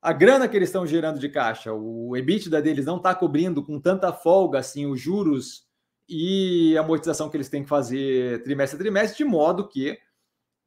a 0.00 0.12
grana 0.12 0.46
que 0.46 0.56
eles 0.56 0.68
estão 0.68 0.86
gerando 0.86 1.18
de 1.18 1.28
caixa, 1.28 1.72
o 1.72 2.16
EBITDA 2.16 2.62
deles 2.62 2.86
não 2.86 2.98
está 2.98 3.12
cobrindo 3.12 3.64
com 3.64 3.80
tanta 3.80 4.12
folga 4.12 4.60
assim 4.60 4.86
os 4.86 5.00
juros 5.00 5.64
e 6.08 6.78
a 6.78 6.80
amortização 6.80 7.28
que 7.28 7.36
eles 7.36 7.48
têm 7.48 7.64
que 7.64 7.68
fazer 7.68 8.40
trimestre 8.44 8.76
a 8.76 8.78
trimestre, 8.78 9.18
de 9.18 9.24
modo 9.24 9.66
que 9.68 9.98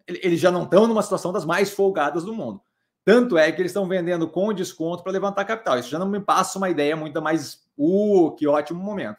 eles 0.05 0.38
já 0.38 0.51
não 0.51 0.63
estão 0.63 0.86
numa 0.86 1.01
situação 1.01 1.32
das 1.32 1.45
mais 1.45 1.72
folgadas 1.72 2.26
do 2.26 2.34
mundo. 2.34 2.61
Tanto 3.05 3.38
é 3.38 3.49
que 3.49 3.61
eles 3.61 3.69
estão 3.72 3.88
vendendo 3.88 4.30
com 4.30 4.51
desconto 4.51 5.01
para 5.01 5.13
levantar 5.13 5.45
capital. 5.45 5.80
Isso 5.80 5.89
já 5.89 5.97
não 5.97 6.09
me 6.09 6.19
passa 6.19 6.57
uma 6.57 6.69
ideia 6.69 6.95
muito 6.97 7.22
mais, 7.22 7.61
uh, 7.78 8.36
que 8.36 8.45
ótimo 8.45 8.84
momento. 8.84 9.17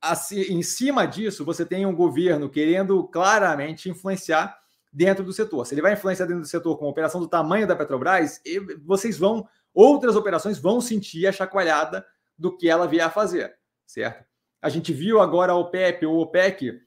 Assim, 0.00 0.40
em 0.40 0.62
cima 0.62 1.04
disso, 1.04 1.44
você 1.44 1.66
tem 1.66 1.84
um 1.84 1.96
governo 1.96 2.48
querendo 2.48 3.02
claramente 3.08 3.90
influenciar 3.90 4.56
dentro 4.92 5.24
do 5.24 5.32
setor. 5.32 5.66
Se 5.66 5.74
ele 5.74 5.82
vai 5.82 5.92
influenciar 5.92 6.26
dentro 6.26 6.42
do 6.42 6.48
setor 6.48 6.78
com 6.78 6.86
a 6.86 6.90
operação 6.90 7.20
do 7.20 7.28
tamanho 7.28 7.66
da 7.66 7.76
Petrobras, 7.76 8.40
vocês 8.84 9.18
vão, 9.18 9.46
outras 9.74 10.16
operações 10.16 10.58
vão 10.58 10.80
sentir 10.80 11.26
a 11.26 11.32
chacoalhada 11.32 12.04
do 12.38 12.56
que 12.56 12.68
ela 12.68 12.86
vier 12.86 13.06
a 13.06 13.10
fazer, 13.10 13.56
certo? 13.86 14.24
A 14.60 14.68
gente 14.68 14.92
viu 14.92 15.20
agora 15.20 15.52
a 15.52 15.56
OPEP 15.56 16.06
ou 16.06 16.20
OPEC, 16.20 16.80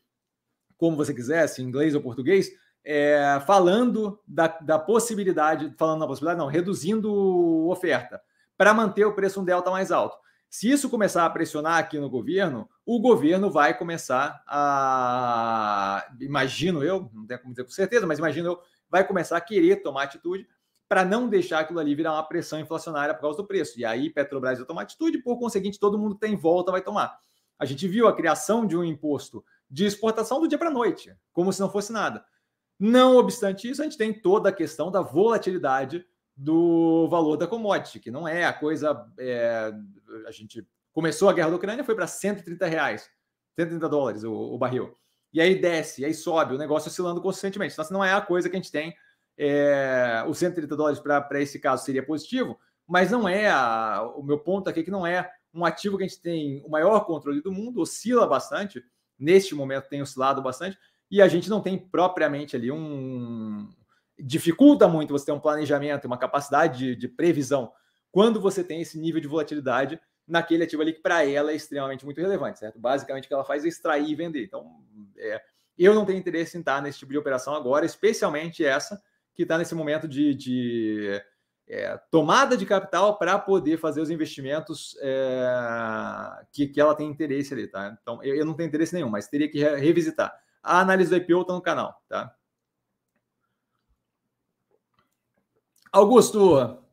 como 0.78 0.97
você 0.97 1.14
quisesse, 1.14 1.62
em 1.62 1.66
inglês 1.66 1.95
ou 1.95 2.02
português, 2.02 2.50
é, 2.84 3.41
falando 3.45 4.20
da, 4.28 4.47
da 4.47 4.80
possibilidade, 4.80 5.74
falando 5.78 6.00
na 6.00 6.08
possibilidade, 6.08 6.39
não, 6.39 6.47
reduzindo 6.47 7.68
oferta 7.68 8.22
para 8.58 8.74
manter 8.74 9.06
o 9.06 9.14
preço 9.14 9.39
um 9.39 9.45
delta 9.45 9.72
mais 9.72 9.91
alto. 9.91 10.18
Se 10.50 10.70
isso 10.70 10.89
começar 10.89 11.26
a 11.26 11.30
pressionar 11.30 11.78
aqui 11.78 12.00
no 12.00 12.10
governo, 12.10 12.68
o 12.86 13.00
governo 13.00 13.52
vai 13.52 13.78
começar 13.78 14.43
a, 14.47 16.08
imagino 16.20 16.84
eu, 16.84 17.10
não 17.14 17.28
tenho 17.28 17.39
como 17.39 17.54
dizer 17.54 17.64
com 17.64 17.72
certeza, 17.72 18.08
mas 18.08 18.18
imagino 18.18 18.50
eu, 18.50 18.60
vai 18.89 19.06
começar 19.06 19.38
a 19.38 19.41
querer 19.41 19.78
tomar 19.84 20.04
atitude 20.04 20.47
para 20.88 21.06
não 21.06 21.30
deixar 21.30 21.60
aquilo 21.60 21.80
ali 21.80 21.93
virar 21.93 22.14
uma 22.14 22.28
pressão 22.28 22.60
inflacionária 22.60 23.14
por 23.14 23.22
causa 23.22 23.38
do 23.38 23.45
preço. 23.45 23.80
E 23.80 23.86
aí 23.86 24.10
Petrobras 24.10 24.58
vai 24.58 24.66
tomar 24.66 24.82
atitude, 24.82 25.20
por 25.20 25.38
conseguinte, 25.38 25.80
todo 25.80 26.00
mundo 26.00 26.16
tem 26.16 26.34
em 26.34 26.38
volta 26.38 26.72
vai 26.72 26.82
tomar. 26.82 27.20
A 27.60 27.66
gente 27.66 27.88
viu 27.88 28.08
a 28.08 28.16
criação 28.16 28.66
de 28.66 28.76
um 28.76 28.84
imposto 28.84 29.45
de 29.70 29.86
exportação 29.86 30.41
do 30.41 30.47
dia 30.47 30.58
para 30.58 30.70
a 30.70 30.74
noite, 30.74 31.16
como 31.32 31.54
se 31.54 31.60
não 31.60 31.70
fosse 31.70 31.91
nada. 31.91 32.26
Não 32.80 33.18
obstante 33.18 33.70
isso, 33.70 33.82
a 33.82 33.84
gente 33.84 33.97
tem 33.97 34.12
toda 34.12 34.50
a 34.50 34.54
questão 34.54 34.89
da 34.89 35.02
volatilidade 35.02 36.04
do 36.36 37.08
valor 37.10 37.36
da 37.36 37.45
commodity, 37.45 38.00
que 38.00 38.10
não 38.10 38.26
é 38.26 38.45
a 38.45 38.54
coisa. 38.54 39.06
É, 39.20 39.74
a 40.26 40.32
gente 40.32 40.66
começou 40.91 41.30
a 41.30 41.34
guerra 41.34 41.49
da 41.49 41.55
Ucrânia, 41.55 41.84
foi 41.84 41.95
para 41.95 42.07
130 42.07 42.66
reais, 42.66 43.10
130 43.55 43.88
dólares 43.89 44.24
o, 44.24 44.34
o, 44.34 44.57
barril. 44.57 44.97
E 45.32 45.39
aí 45.39 45.55
desce, 45.55 46.01
e 46.01 46.05
aí 46.05 46.14
sobe, 46.14 46.55
o 46.55 46.57
negócio 46.57 46.89
oscilando 46.89 47.22
constantemente. 47.22 47.74
Então, 47.74 47.86
não 47.91 48.03
é 48.03 48.14
a 48.14 48.22
coisa 48.22 48.49
que 48.49 48.55
a 48.55 48.60
gente 48.60 48.72
tem. 48.72 48.95
É, 49.38 50.24
os 50.28 50.38
130 50.38 50.76
dólares 50.76 50.99
para 50.99 51.41
esse 51.41 51.60
caso 51.60 51.86
seria 51.86 52.05
positivo, 52.05 52.60
mas 52.88 53.12
não 53.12 53.28
é 53.30 53.49
a, 53.49 54.12
o 54.16 54.24
meu 54.24 54.39
ponto 54.39 54.70
aqui 54.70 54.82
é 54.82 54.84
que 54.84 54.91
não 54.91 55.05
é 55.05 55.32
um 55.53 55.64
ativo 55.64 55.97
que 55.97 56.03
a 56.03 56.07
gente 56.07 56.22
tem 56.22 56.62
o 56.66 56.70
maior 56.70 57.05
controle 57.05 57.41
do 57.41 57.51
mundo, 57.51 57.82
oscila 57.82 58.28
bastante, 58.28 58.84
neste 59.18 59.55
momento 59.55 59.88
tem 59.89 60.01
oscilado 60.01 60.41
bastante, 60.41 60.78
e 61.10 61.22
a 61.22 61.28
gente 61.28 61.49
não 61.49 61.62
tem 61.62 61.78
propriamente 61.78 62.55
ali 62.55 62.72
um. 62.72 63.70
Dificulta 64.18 64.88
muito 64.88 65.12
você 65.12 65.28
ter 65.28 65.32
um 65.32 65.39
planejamento, 65.39 66.05
uma 66.05 66.18
capacidade 66.18 66.78
de, 66.78 66.95
de 66.95 67.07
previsão 67.07 67.72
quando 68.12 68.39
você 68.39 68.64
tem 68.64 68.82
esse 68.82 68.97
nível 68.97 69.22
de 69.22 69.28
volatilidade 69.28 69.99
naquele 70.28 70.64
ativo 70.64 70.82
ali 70.82 70.93
que 70.93 71.01
para 71.01 71.26
ela 71.26 71.51
é 71.51 71.55
extremamente 71.55 72.05
muito 72.05 72.22
relevante, 72.22 72.60
certo? 72.60 72.80
Basicamente 72.80 73.26
o 73.26 73.28
que 73.28 73.34
ela 73.34 73.43
faz 73.43 73.66
é 73.66 73.68
extrair 73.68 74.10
e 74.10 74.16
vender. 74.16 74.43
Então, 74.43 74.84
é, 75.18 75.41
eu 75.78 75.93
não 75.93 76.05
tenho 76.05 76.20
interesse 76.20 76.55
em 76.55 76.60
estar 76.60 76.82
nesse 76.82 76.99
tipo 76.99 77.12
de 77.12 77.18
operação 77.18 77.55
agora, 77.55 77.86
especialmente 77.86 78.64
essa 78.64 79.01
que 79.34 79.43
está 79.43 79.57
nesse 79.57 79.74
momento 79.74 80.07
de, 80.07 80.36
de 80.36 81.22
é, 81.68 81.97
tomada 82.12 82.57
de 82.57 82.66
capital 82.66 83.18
para 83.18 83.39
poder 83.39 83.78
fazer 83.78 84.01
os 84.01 84.10
investimentos 84.10 84.97
é, 85.01 86.45
que, 86.51 86.68
que 86.68 86.82
ela 86.82 86.95
tem 86.95 87.10
interesse 87.10 87.53
ali, 87.53 87.68
tá? 87.68 87.97
Então, 88.01 88.22
eu, 88.24 88.36
eu, 88.36 88.45
não 88.45 88.53
tenho 88.53 88.68
interesse 88.68 88.93
nenhum, 88.93 89.10
mas 89.10 89.28
teria 89.28 89.49
que 89.49 89.60
re 89.60 89.76
revisitar. 89.78 90.38
A 90.62 90.80
análise 90.82 91.10
do 91.10 91.16
IPO 91.16 91.41
está 91.41 91.53
no 91.53 91.62
canal, 91.62 92.03
tá? 92.10 92.36
Augusto. 95.91 96.84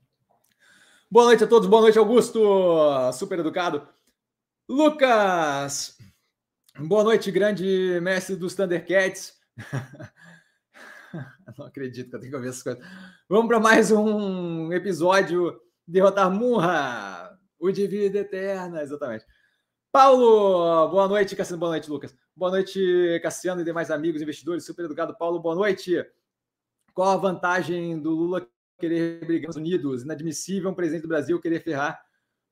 Boa 1.08 1.26
noite 1.26 1.44
a 1.44 1.46
todos. 1.46 1.68
Boa 1.68 1.82
noite, 1.82 1.98
Augusto. 1.98 2.40
Super 3.12 3.38
educado. 3.38 3.86
Lucas. 4.68 5.96
Boa 6.76 7.04
noite, 7.04 7.30
grande 7.30 8.00
mestre 8.02 8.34
dos 8.34 8.56
Thundercats. 8.56 9.34
Não 11.56 11.66
acredito 11.66 12.10
que 12.10 12.16
eu 12.16 12.20
tenho 12.20 12.30
que 12.30 12.36
ouvir 12.36 12.48
essas 12.48 12.64
coisas. 12.64 12.84
Vamos 13.28 13.46
para 13.46 13.60
mais 13.60 13.92
um 13.92 14.72
episódio 14.72 15.56
Derrotar 15.86 16.28
Murra, 16.28 17.38
o 17.56 17.70
de 17.70 17.86
vida 17.86 18.18
eterna, 18.18 18.82
exatamente. 18.82 19.24
Paulo, 19.92 20.88
boa 20.88 21.06
noite, 21.06 21.36
Cassiano. 21.36 21.60
Boa 21.60 21.70
noite, 21.70 21.88
Lucas. 21.88 22.16
Boa 22.34 22.50
noite, 22.50 23.20
Cassiano 23.22 23.60
e 23.60 23.64
demais 23.64 23.92
amigos 23.92 24.20
investidores. 24.20 24.66
Super 24.66 24.86
educado, 24.86 25.16
Paulo. 25.16 25.38
Boa 25.38 25.54
noite. 25.54 26.04
Qual 26.92 27.10
a 27.10 27.16
vantagem 27.16 27.96
do 28.00 28.10
Lula 28.10 28.44
querer 28.78 29.24
brigar 29.24 29.48
nos 29.48 29.56
Unidos? 29.56 30.02
Inadmissível 30.02 30.70
um 30.70 30.74
presidente 30.74 31.02
do 31.02 31.08
Brasil 31.08 31.40
querer 31.40 31.60
ferrar 31.60 32.00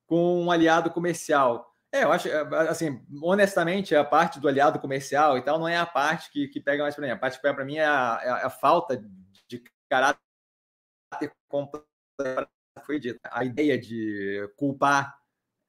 com 0.06 0.42
um 0.42 0.50
aliado 0.50 0.90
comercial. 0.90 1.72
É, 1.92 2.02
eu 2.02 2.10
acho, 2.10 2.28
assim, 2.68 3.00
honestamente, 3.22 3.94
a 3.94 4.04
parte 4.04 4.40
do 4.40 4.48
aliado 4.48 4.80
comercial 4.80 5.38
e 5.38 5.42
tal 5.42 5.58
não 5.58 5.68
é 5.68 5.76
a 5.76 5.86
parte 5.86 6.30
que, 6.30 6.48
que 6.48 6.60
pega 6.60 6.82
mais 6.82 6.94
para 6.94 7.06
mim. 7.06 7.12
A 7.12 7.16
parte 7.16 7.36
que 7.36 7.42
pega 7.42 7.54
para 7.54 7.64
mim 7.64 7.76
é 7.76 7.84
a, 7.84 8.20
é 8.22 8.30
a, 8.46 8.50
falta 8.50 9.02
de 9.46 9.62
caráter 9.88 10.18
foi 12.84 12.98
dita. 12.98 13.20
A 13.30 13.44
ideia 13.44 13.78
de 13.78 14.50
culpar 14.56 15.16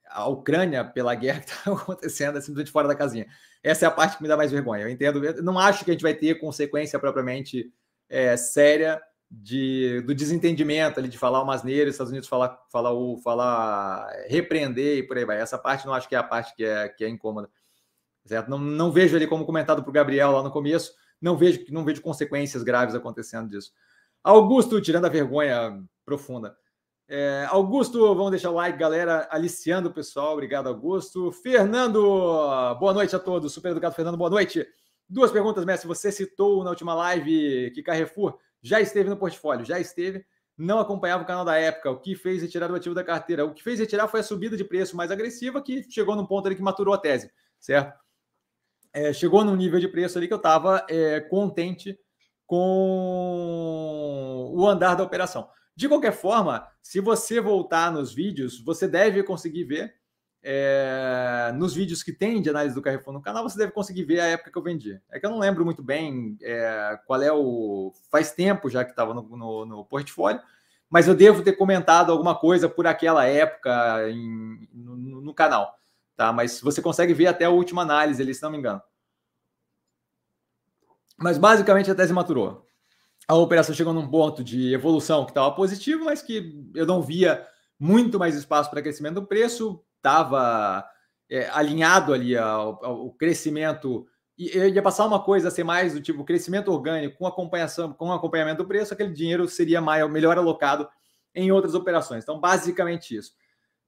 a 0.08 0.28
Ucrânia 0.28 0.84
pela 0.84 1.14
guerra 1.14 1.42
que 1.42 1.46
está 1.52 1.72
acontecendo 1.72 2.38
é 2.38 2.42
simplesmente 2.42 2.72
fora 2.72 2.88
da 2.88 2.96
casinha. 2.96 3.28
Essa 3.64 3.86
é 3.86 3.88
a 3.88 3.92
parte 3.92 4.18
que 4.18 4.24
me 4.24 4.30
dá 4.30 4.38
mais 4.38 4.52
vergonha. 4.52 4.84
Eu 4.84 4.90
entendo, 4.90 5.24
eu 5.24 5.44
não 5.44 5.60
acho 5.60 5.86
que 5.86 5.92
a 5.92 5.94
gente 5.94 6.04
vai 6.04 6.14
ter 6.14 6.40
consequência 6.40 7.00
propriamente 7.00 7.72
é, 8.10 8.36
séria 8.38 9.02
de, 9.30 10.02
do 10.02 10.14
desentendimento 10.14 11.00
ali, 11.00 11.10
de 11.10 11.18
falar 11.18 11.42
umas 11.42 11.64
neiras, 11.64 11.96
Estados 11.96 12.12
Unidos 12.12 12.30
falar, 12.30 12.58
falar, 12.72 12.94
o, 12.94 13.18
falar, 13.18 14.08
repreender 14.28 14.98
e 14.98 15.04
por 15.04 15.18
aí 15.18 15.26
vai. 15.26 15.40
Essa 15.40 15.58
parte 15.58 15.86
não 15.86 15.94
acho 15.94 16.08
que 16.08 16.16
é 16.16 16.18
a 16.18 16.24
parte 16.24 16.56
que 16.56 16.64
é, 16.64 16.90
que 16.90 17.04
é 17.04 17.10
incômoda. 17.10 17.50
Certo? 18.26 18.50
Não, 18.50 18.58
não 18.58 18.92
vejo 18.92 19.16
ali 19.16 19.28
como 19.28 19.46
comentado 19.46 19.84
para 19.84 19.90
o 19.90 19.94
Gabriel 19.94 20.32
lá 20.32 20.42
no 20.42 20.52
começo, 20.52 20.94
não 21.22 21.38
vejo, 21.38 21.66
não 21.70 21.84
vejo 21.84 22.02
consequências 22.02 22.64
graves 22.64 22.96
acontecendo 22.96 23.50
disso. 23.50 23.72
Augusto, 24.24 24.82
tirando 24.82 25.06
a 25.06 25.10
vergonha 25.10 25.84
profunda. 26.04 26.58
É, 27.08 27.46
Augusto, 27.50 28.00
vamos 28.16 28.32
deixar 28.32 28.50
o 28.50 28.56
like, 28.56 28.80
galera, 28.80 29.28
aliciando 29.30 29.90
o 29.90 29.94
pessoal. 29.94 30.34
Obrigado, 30.34 30.68
Augusto. 30.68 31.32
Fernando, 31.32 32.02
boa 32.80 32.94
noite 32.94 33.16
a 33.16 33.20
todos. 33.20 33.54
Super 33.54 33.72
educado, 33.72 33.94
Fernando, 33.94 34.18
boa 34.18 34.30
noite. 34.30 34.66
Duas 35.08 35.32
perguntas, 35.32 35.64
mestre. 35.66 35.88
Você 35.88 36.12
citou 36.12 36.64
na 36.64 36.72
última 36.72 36.96
live 36.96 37.70
que 37.76 37.84
Carrefour 37.84 38.40
já 38.66 38.82
esteve 38.82 39.10
no 39.10 39.16
portfólio, 39.16 39.64
já 39.64 39.80
esteve, 39.80 40.26
não 40.58 40.80
acompanhava 40.80 41.22
o 41.22 41.26
canal 41.26 41.46
da 41.46 41.56
época. 41.56 41.92
O 41.92 42.00
que 42.00 42.16
fez 42.16 42.42
retirar 42.42 42.72
o 42.72 42.76
ativo 42.76 42.96
da 42.96 43.04
carteira? 43.04 43.46
O 43.46 43.54
que 43.54 43.62
fez 43.62 43.80
retirar 43.80 44.08
foi 44.08 44.22
a 44.22 44.24
subida 44.24 44.58
de 44.58 44.64
preço 44.64 44.98
mais 44.98 45.12
agressiva 45.12 45.62
que 45.62 45.86
chegou 45.88 46.16
num 46.16 46.26
ponto 46.26 46.48
ali 46.48 46.56
que 46.56 46.64
maturou 46.64 46.92
a 46.94 46.98
tese, 46.98 47.32
certo? 47.60 48.00
É, 48.92 49.14
chegou 49.14 49.44
num 49.44 49.56
nível 49.56 49.80
de 49.80 49.88
preço 49.88 50.18
ali 50.18 50.28
que 50.28 50.34
eu 50.34 50.38
estava 50.38 50.84
é, 50.90 51.20
contente 51.20 51.96
com 52.48 52.62
o 54.56 54.68
andar 54.68 54.96
da 54.96 55.04
operação. 55.04 55.48
De 55.76 55.88
qualquer 55.88 56.14
forma, 56.14 56.68
se 56.82 57.00
você 57.00 57.40
voltar 57.40 57.92
nos 57.92 58.16
vídeos, 58.16 58.60
você 58.64 58.88
deve 58.88 59.22
conseguir 59.22 59.66
ver 59.66 59.94
é, 60.48 61.52
nos 61.56 61.74
vídeos 61.74 62.04
que 62.04 62.14
tem 62.14 62.40
de 62.40 62.52
análise 62.52 62.76
do 62.76 62.82
Carrefour 62.82 63.12
no 63.12 63.22
canal, 63.22 63.42
você 63.42 63.58
deve 63.58 63.72
conseguir 63.72 64.04
ver 64.04 64.20
a 64.20 64.28
época 64.28 64.52
que 64.52 64.58
eu 64.58 64.62
vendi. 64.62 65.02
É 65.12 65.20
que 65.20 65.26
eu 65.26 65.32
não 65.32 65.40
lembro 65.40 65.66
muito 65.66 65.82
bem 65.82 66.38
é, 66.40 67.00
qual 67.08 67.20
é 67.20 67.32
o. 67.34 67.92
Faz 68.12 68.32
tempo 68.32 68.70
já 68.70 68.86
que 68.86 68.92
estava 68.92 69.12
no, 69.12 69.24
no, 69.24 69.66
no, 69.66 69.86
portfólio, 69.86 70.40
mas 70.88 71.08
eu 71.08 71.16
devo 71.16 71.42
ter 71.42 71.54
comentado 71.54 72.12
alguma 72.12 72.36
coisa 72.36 72.70
por 72.70 72.86
aquela 72.86 73.26
época 73.26 74.08
em, 74.10 74.70
no, 74.72 75.22
no, 75.22 75.34
canal. 75.34 75.74
Tá? 76.16 76.32
Mas 76.32 76.62
você 76.62 76.80
consegue 76.80 77.14
ver 77.14 77.26
até 77.26 77.46
a 77.46 77.50
última 77.50 77.82
análise 77.82 78.22
ali, 78.22 78.34
se 78.34 78.44
não 78.44 78.52
me 78.52 78.60
engano. 78.60 78.82
Mas 81.18 81.40
basicamente 81.40 81.90
a 81.90 81.96
tese 81.96 82.14
maturou 82.14 82.66
a 83.28 83.36
operação 83.36 83.74
chegou 83.74 83.94
num 83.94 84.08
ponto 84.08 84.44
de 84.44 84.74
evolução 84.74 85.26
que 85.26 85.32
estava 85.32 85.52
positivo, 85.52 86.06
mas 86.06 86.22
que 86.22 86.54
eu 86.76 86.86
não 86.86 87.02
via 87.02 87.46
muito 87.80 88.20
mais 88.20 88.36
espaço 88.36 88.70
para 88.70 88.82
crescimento 88.82 89.16
do 89.16 89.26
preço, 89.26 89.84
estava 90.06 90.86
é, 91.30 91.50
alinhado 91.50 92.14
ali 92.14 92.38
ao, 92.38 92.84
ao, 92.86 93.12
crescimento. 93.12 94.06
E 94.38 94.58
ia 94.58 94.82
passar 94.82 95.06
uma 95.06 95.22
coisa 95.24 95.48
a 95.48 95.52
ser 95.52 95.64
mais 95.64 95.94
do 95.94 96.02
tipo 96.02 96.24
crescimento 96.24 96.72
orgânico 96.72 97.18
com 97.18 97.26
acompanhação, 97.26 97.94
com 97.94 98.12
acompanhamento 98.12 98.64
do 98.64 98.68
preço, 98.68 98.94
aquele 98.94 99.14
dinheiro 99.14 99.48
seria 99.48 99.82
maior, 99.82 100.10
melhor 100.10 100.38
alocado 100.38 100.88
em 101.34 101.52
outras 101.52 101.74
operações. 101.74 102.24
Então, 102.24 102.40
basicamente 102.40 103.16
isso. 103.16 103.34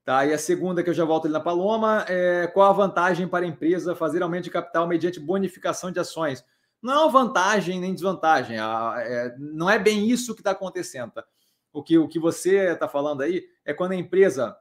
Tá? 0.04 0.26
E 0.26 0.34
a 0.34 0.38
segunda, 0.38 0.82
que 0.82 0.90
eu 0.90 0.94
já 0.94 1.04
volto 1.04 1.26
ali 1.26 1.34
na 1.34 1.40
Paloma, 1.40 2.06
é 2.08 2.48
qual 2.48 2.70
a 2.70 2.74
vantagem 2.74 3.28
para 3.28 3.46
a 3.46 3.48
empresa 3.48 3.96
fazer 3.96 4.24
aumento 4.24 4.46
de 4.46 4.50
capital 4.50 4.88
mediante 4.88 5.20
bonificação 5.20 5.92
de 5.92 6.00
ações? 6.00 6.44
não 6.82 6.94
é 6.94 6.98
uma 7.00 7.10
vantagem 7.10 7.80
nem 7.80 7.94
desvantagem. 7.94 8.58
É, 8.58 9.36
não 9.38 9.70
é 9.70 9.80
bem 9.80 10.10
isso 10.10 10.34
que 10.34 10.42
está 10.42 10.52
acontecendo. 10.52 11.12
Tá? 11.12 11.26
O, 11.74 11.84
que, 11.84 11.98
o 11.98 12.08
que 12.08 12.20
você 12.20 12.72
está 12.72 12.88
falando 12.88 13.22
aí 13.22 13.46
é 13.66 13.74
quando 13.74 13.92
a 13.92 13.96
empresa 13.96 14.56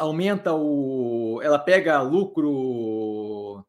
aumenta 0.00 0.54
o. 0.54 1.40
Ela 1.42 1.58
pega 1.58 2.00
lucro. 2.00 3.64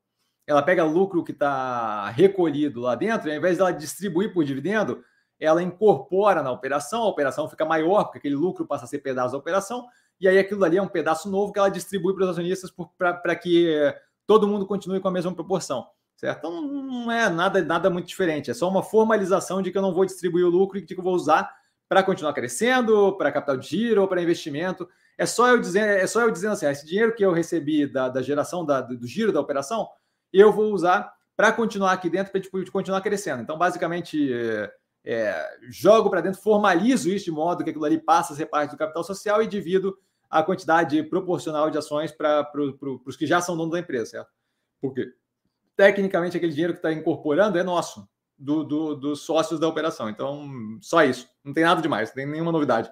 ela 0.48 0.64
pega 0.64 0.84
lucro 0.84 1.24
que 1.24 1.34
está 1.34 2.10
recolhido 2.10 2.80
lá 2.80 2.96
dentro, 2.96 3.28
e 3.28 3.32
ao 3.32 3.38
invés 3.38 3.58
dela 3.58 3.72
distribuir 3.72 4.34
por 4.34 4.44
dividendo, 4.44 5.04
ela 5.40 5.62
incorpora 5.62 6.42
na 6.42 6.52
operação, 6.52 7.04
a 7.04 7.08
operação 7.08 7.50
fica 7.50 7.66
maior, 7.66 8.06
porque 8.06 8.20
aquele 8.20 8.36
lucro 8.36 8.66
passa 8.66 8.86
a 8.86 8.88
ser 8.88 9.00
pedaço 9.00 9.34
da 9.34 9.38
operação, 9.38 9.88
e 10.20 10.28
aí 10.28 10.38
aquilo 10.38 10.64
ali 10.64 10.78
é 10.78 10.82
um 10.82 10.88
pedaço 10.88 11.30
novo 11.30 11.52
que 11.52 11.60
ela 11.60 11.70
distribui 11.70 12.14
para 12.14 12.24
os 12.26 12.30
acionistas 12.30 12.72
para 12.98 13.36
que 13.36 13.94
todo 14.26 14.48
mundo 14.48 14.66
continue 14.66 15.00
com 15.00 15.08
a 15.08 15.12
mesma 15.12 15.34
proporção. 15.34 15.88
Certo? 16.16 16.38
Então 16.38 16.62
não 16.62 17.12
é 17.12 17.28
nada, 17.30 17.64
nada 17.64 17.90
muito 17.90 18.08
diferente, 18.08 18.52
é 18.52 18.54
só 18.54 18.70
uma 18.70 18.84
formalização 18.84 19.62
de 19.62 19.72
que 19.72 19.78
eu 19.78 19.82
não 19.82 19.94
vou 19.94 20.06
distribuir 20.06 20.46
o 20.46 20.50
lucro 20.50 20.78
e 20.78 20.84
que 20.84 20.94
eu 20.94 21.04
vou 21.04 21.16
usar 21.16 21.52
para 21.90 22.04
continuar 22.04 22.34
crescendo, 22.34 23.18
para 23.18 23.32
capital 23.32 23.58
de 23.58 23.68
giro 23.68 24.02
ou 24.02 24.08
para 24.08 24.22
investimento. 24.22 24.88
É 25.22 25.26
só 25.28 25.50
eu 25.50 25.60
dizendo, 25.60 25.86
é 25.86 26.08
só 26.08 26.22
eu 26.22 26.32
dizendo 26.32 26.54
assim, 26.54 26.66
ah, 26.66 26.72
esse 26.72 26.84
dinheiro 26.84 27.14
que 27.14 27.24
eu 27.24 27.32
recebi 27.32 27.86
da, 27.86 28.10
da 28.10 28.24
geração 28.24 28.66
da, 28.66 28.82
do 28.82 29.06
giro 29.06 29.32
da 29.32 29.40
operação, 29.40 29.88
eu 30.34 30.52
vou 30.52 30.74
usar 30.74 31.14
para 31.38 31.52
continuar 31.52 31.92
aqui 31.92 32.10
dentro, 32.10 32.32
para 32.32 32.42
tipo, 32.42 32.72
continuar 32.72 33.02
crescendo. 33.02 33.40
Então, 33.40 33.56
basicamente, 33.56 34.34
é, 34.34 34.72
é, 35.06 35.58
jogo 35.70 36.10
para 36.10 36.22
dentro, 36.22 36.42
formalizo 36.42 37.08
isso 37.08 37.26
de 37.26 37.32
modo 37.32 37.64
que 37.64 37.70
aquilo 37.70 37.86
ali 37.86 38.00
passa 38.00 38.34
a 38.34 38.36
ser 38.36 38.48
parte 38.48 38.72
do 38.72 38.78
capital 38.78 39.04
social 39.04 39.44
e 39.44 39.48
divido 39.48 39.96
a 40.28 40.42
quantidade 40.42 41.04
proporcional 41.04 41.70
de 41.70 41.78
ações 41.78 42.12
para 42.12 42.44
pro, 42.46 42.76
pro, 42.76 43.00
os 43.06 43.16
que 43.16 43.28
já 43.28 43.40
são 43.42 43.56
donos 43.56 43.74
da 43.74 43.80
empresa, 43.80 44.08
certo? 44.08 44.32
Porque 44.82 45.14
tecnicamente 45.78 46.36
aquele 46.36 46.52
dinheiro 46.52 46.74
que 46.74 46.80
está 46.80 46.92
incorporando 46.92 47.60
é 47.60 47.64
nosso, 47.64 48.10
do, 48.36 48.64
do, 48.64 48.96
dos 48.96 49.22
sócios 49.22 49.60
da 49.60 49.68
operação. 49.68 50.10
Então, 50.10 50.50
só 50.82 51.04
isso. 51.04 51.30
Não 51.44 51.54
tem 51.54 51.64
nada 51.64 51.80
demais, 51.80 52.10
não 52.10 52.16
tem 52.16 52.26
nenhuma 52.26 52.52
novidade. 52.52 52.92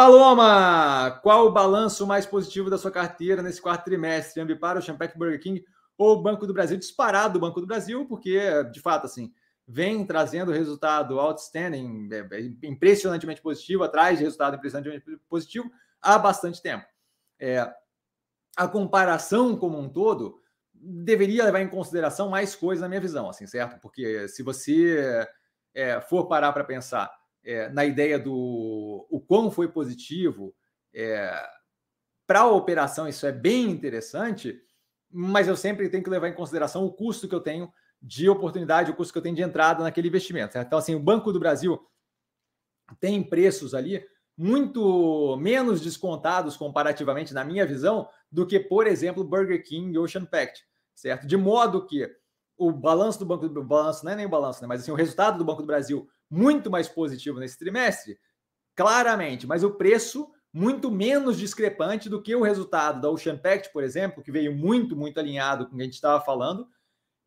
Paloma, 0.00 1.20
qual 1.22 1.46
o 1.46 1.52
balanço 1.52 2.06
mais 2.06 2.24
positivo 2.24 2.70
da 2.70 2.78
sua 2.78 2.90
carteira 2.90 3.42
nesse 3.42 3.60
quarto 3.60 3.84
trimestre? 3.84 4.40
Ambipar, 4.40 4.78
o 4.78 4.80
Champagne 4.80 5.12
Burger 5.14 5.38
King 5.38 5.62
ou 5.98 6.16
o 6.16 6.22
Banco 6.22 6.46
do 6.46 6.54
Brasil? 6.54 6.78
Disparado 6.78 7.36
o 7.36 7.40
Banco 7.42 7.60
do 7.60 7.66
Brasil, 7.66 8.06
porque, 8.06 8.40
de 8.72 8.80
fato, 8.80 9.04
assim, 9.04 9.30
vem 9.68 10.06
trazendo 10.06 10.52
resultado 10.52 11.20
outstanding, 11.20 12.08
é, 12.10 12.26
é, 12.34 12.40
impressionantemente 12.66 13.42
positivo, 13.42 13.84
atrás 13.84 14.16
de 14.16 14.24
resultado 14.24 14.56
impressionantemente 14.56 15.04
positivo 15.28 15.70
há 16.00 16.18
bastante 16.18 16.62
tempo. 16.62 16.86
É, 17.38 17.70
a 18.56 18.66
comparação 18.66 19.54
como 19.54 19.78
um 19.78 19.86
todo 19.86 20.40
deveria 20.72 21.44
levar 21.44 21.60
em 21.60 21.68
consideração 21.68 22.30
mais 22.30 22.56
coisas 22.56 22.80
na 22.80 22.88
minha 22.88 23.02
visão, 23.02 23.28
assim, 23.28 23.46
certo? 23.46 23.78
Porque 23.82 24.26
se 24.28 24.42
você 24.42 25.28
é, 25.74 26.00
for 26.00 26.26
parar 26.26 26.54
para 26.54 26.64
pensar 26.64 27.19
é, 27.44 27.68
na 27.70 27.84
ideia 27.84 28.18
do 28.18 29.06
o 29.10 29.20
quão 29.20 29.50
foi 29.50 29.68
positivo 29.68 30.54
é, 30.94 31.48
para 32.26 32.40
a 32.40 32.52
operação, 32.52 33.08
isso 33.08 33.26
é 33.26 33.32
bem 33.32 33.70
interessante, 33.70 34.60
mas 35.10 35.48
eu 35.48 35.56
sempre 35.56 35.88
tenho 35.88 36.04
que 36.04 36.10
levar 36.10 36.28
em 36.28 36.34
consideração 36.34 36.84
o 36.84 36.92
custo 36.92 37.28
que 37.28 37.34
eu 37.34 37.40
tenho 37.40 37.72
de 38.00 38.28
oportunidade, 38.28 38.90
o 38.90 38.94
custo 38.94 39.12
que 39.12 39.18
eu 39.18 39.22
tenho 39.22 39.34
de 39.34 39.42
entrada 39.42 39.82
naquele 39.82 40.08
investimento. 40.08 40.52
Certo? 40.52 40.66
Então, 40.66 40.78
assim, 40.78 40.94
o 40.94 41.00
Banco 41.00 41.32
do 41.32 41.40
Brasil 41.40 41.80
tem 42.98 43.22
preços 43.22 43.74
ali 43.74 44.04
muito 44.36 45.36
menos 45.36 45.80
descontados 45.80 46.56
comparativamente, 46.56 47.34
na 47.34 47.44
minha 47.44 47.66
visão, 47.66 48.08
do 48.30 48.46
que, 48.46 48.58
por 48.58 48.86
exemplo, 48.86 49.22
Burger 49.22 49.62
King 49.62 49.94
e 49.94 49.98
Ocean 49.98 50.24
Pact, 50.24 50.64
certo? 50.94 51.26
De 51.26 51.36
modo 51.36 51.84
que 51.84 52.08
o 52.56 52.72
balanço 52.72 53.18
do 53.18 53.26
Banco 53.26 53.48
do 53.48 53.62
balanço 53.62 54.04
não 54.04 54.12
é 54.12 54.16
nem 54.16 54.26
o 54.26 54.30
balanço, 54.30 54.62
né? 54.62 54.68
mas 54.68 54.82
assim, 54.82 54.90
o 54.90 54.94
resultado 54.94 55.36
do 55.36 55.44
Banco 55.44 55.62
do 55.62 55.66
Brasil 55.66 56.08
muito 56.30 56.70
mais 56.70 56.88
positivo 56.88 57.40
nesse 57.40 57.58
trimestre, 57.58 58.18
claramente, 58.76 59.46
mas 59.46 59.64
o 59.64 59.72
preço 59.72 60.30
muito 60.52 60.90
menos 60.90 61.38
discrepante 61.38 62.08
do 62.08 62.22
que 62.22 62.34
o 62.34 62.42
resultado 62.42 63.00
da 63.00 63.10
Ocean 63.10 63.36
Pact, 63.36 63.72
por 63.72 63.84
exemplo, 63.84 64.22
que 64.22 64.32
veio 64.32 64.54
muito, 64.54 64.96
muito 64.96 65.18
alinhado 65.18 65.66
com 65.66 65.74
o 65.74 65.76
que 65.76 65.82
a 65.82 65.84
gente 65.84 65.94
estava 65.94 66.24
falando, 66.24 66.66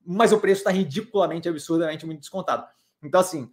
mas 0.05 0.31
o 0.31 0.39
preço 0.39 0.59
está 0.59 0.71
ridiculamente, 0.71 1.47
absurdamente 1.47 2.05
muito 2.05 2.19
descontado. 2.19 2.67
Então, 3.01 3.21
assim, 3.21 3.49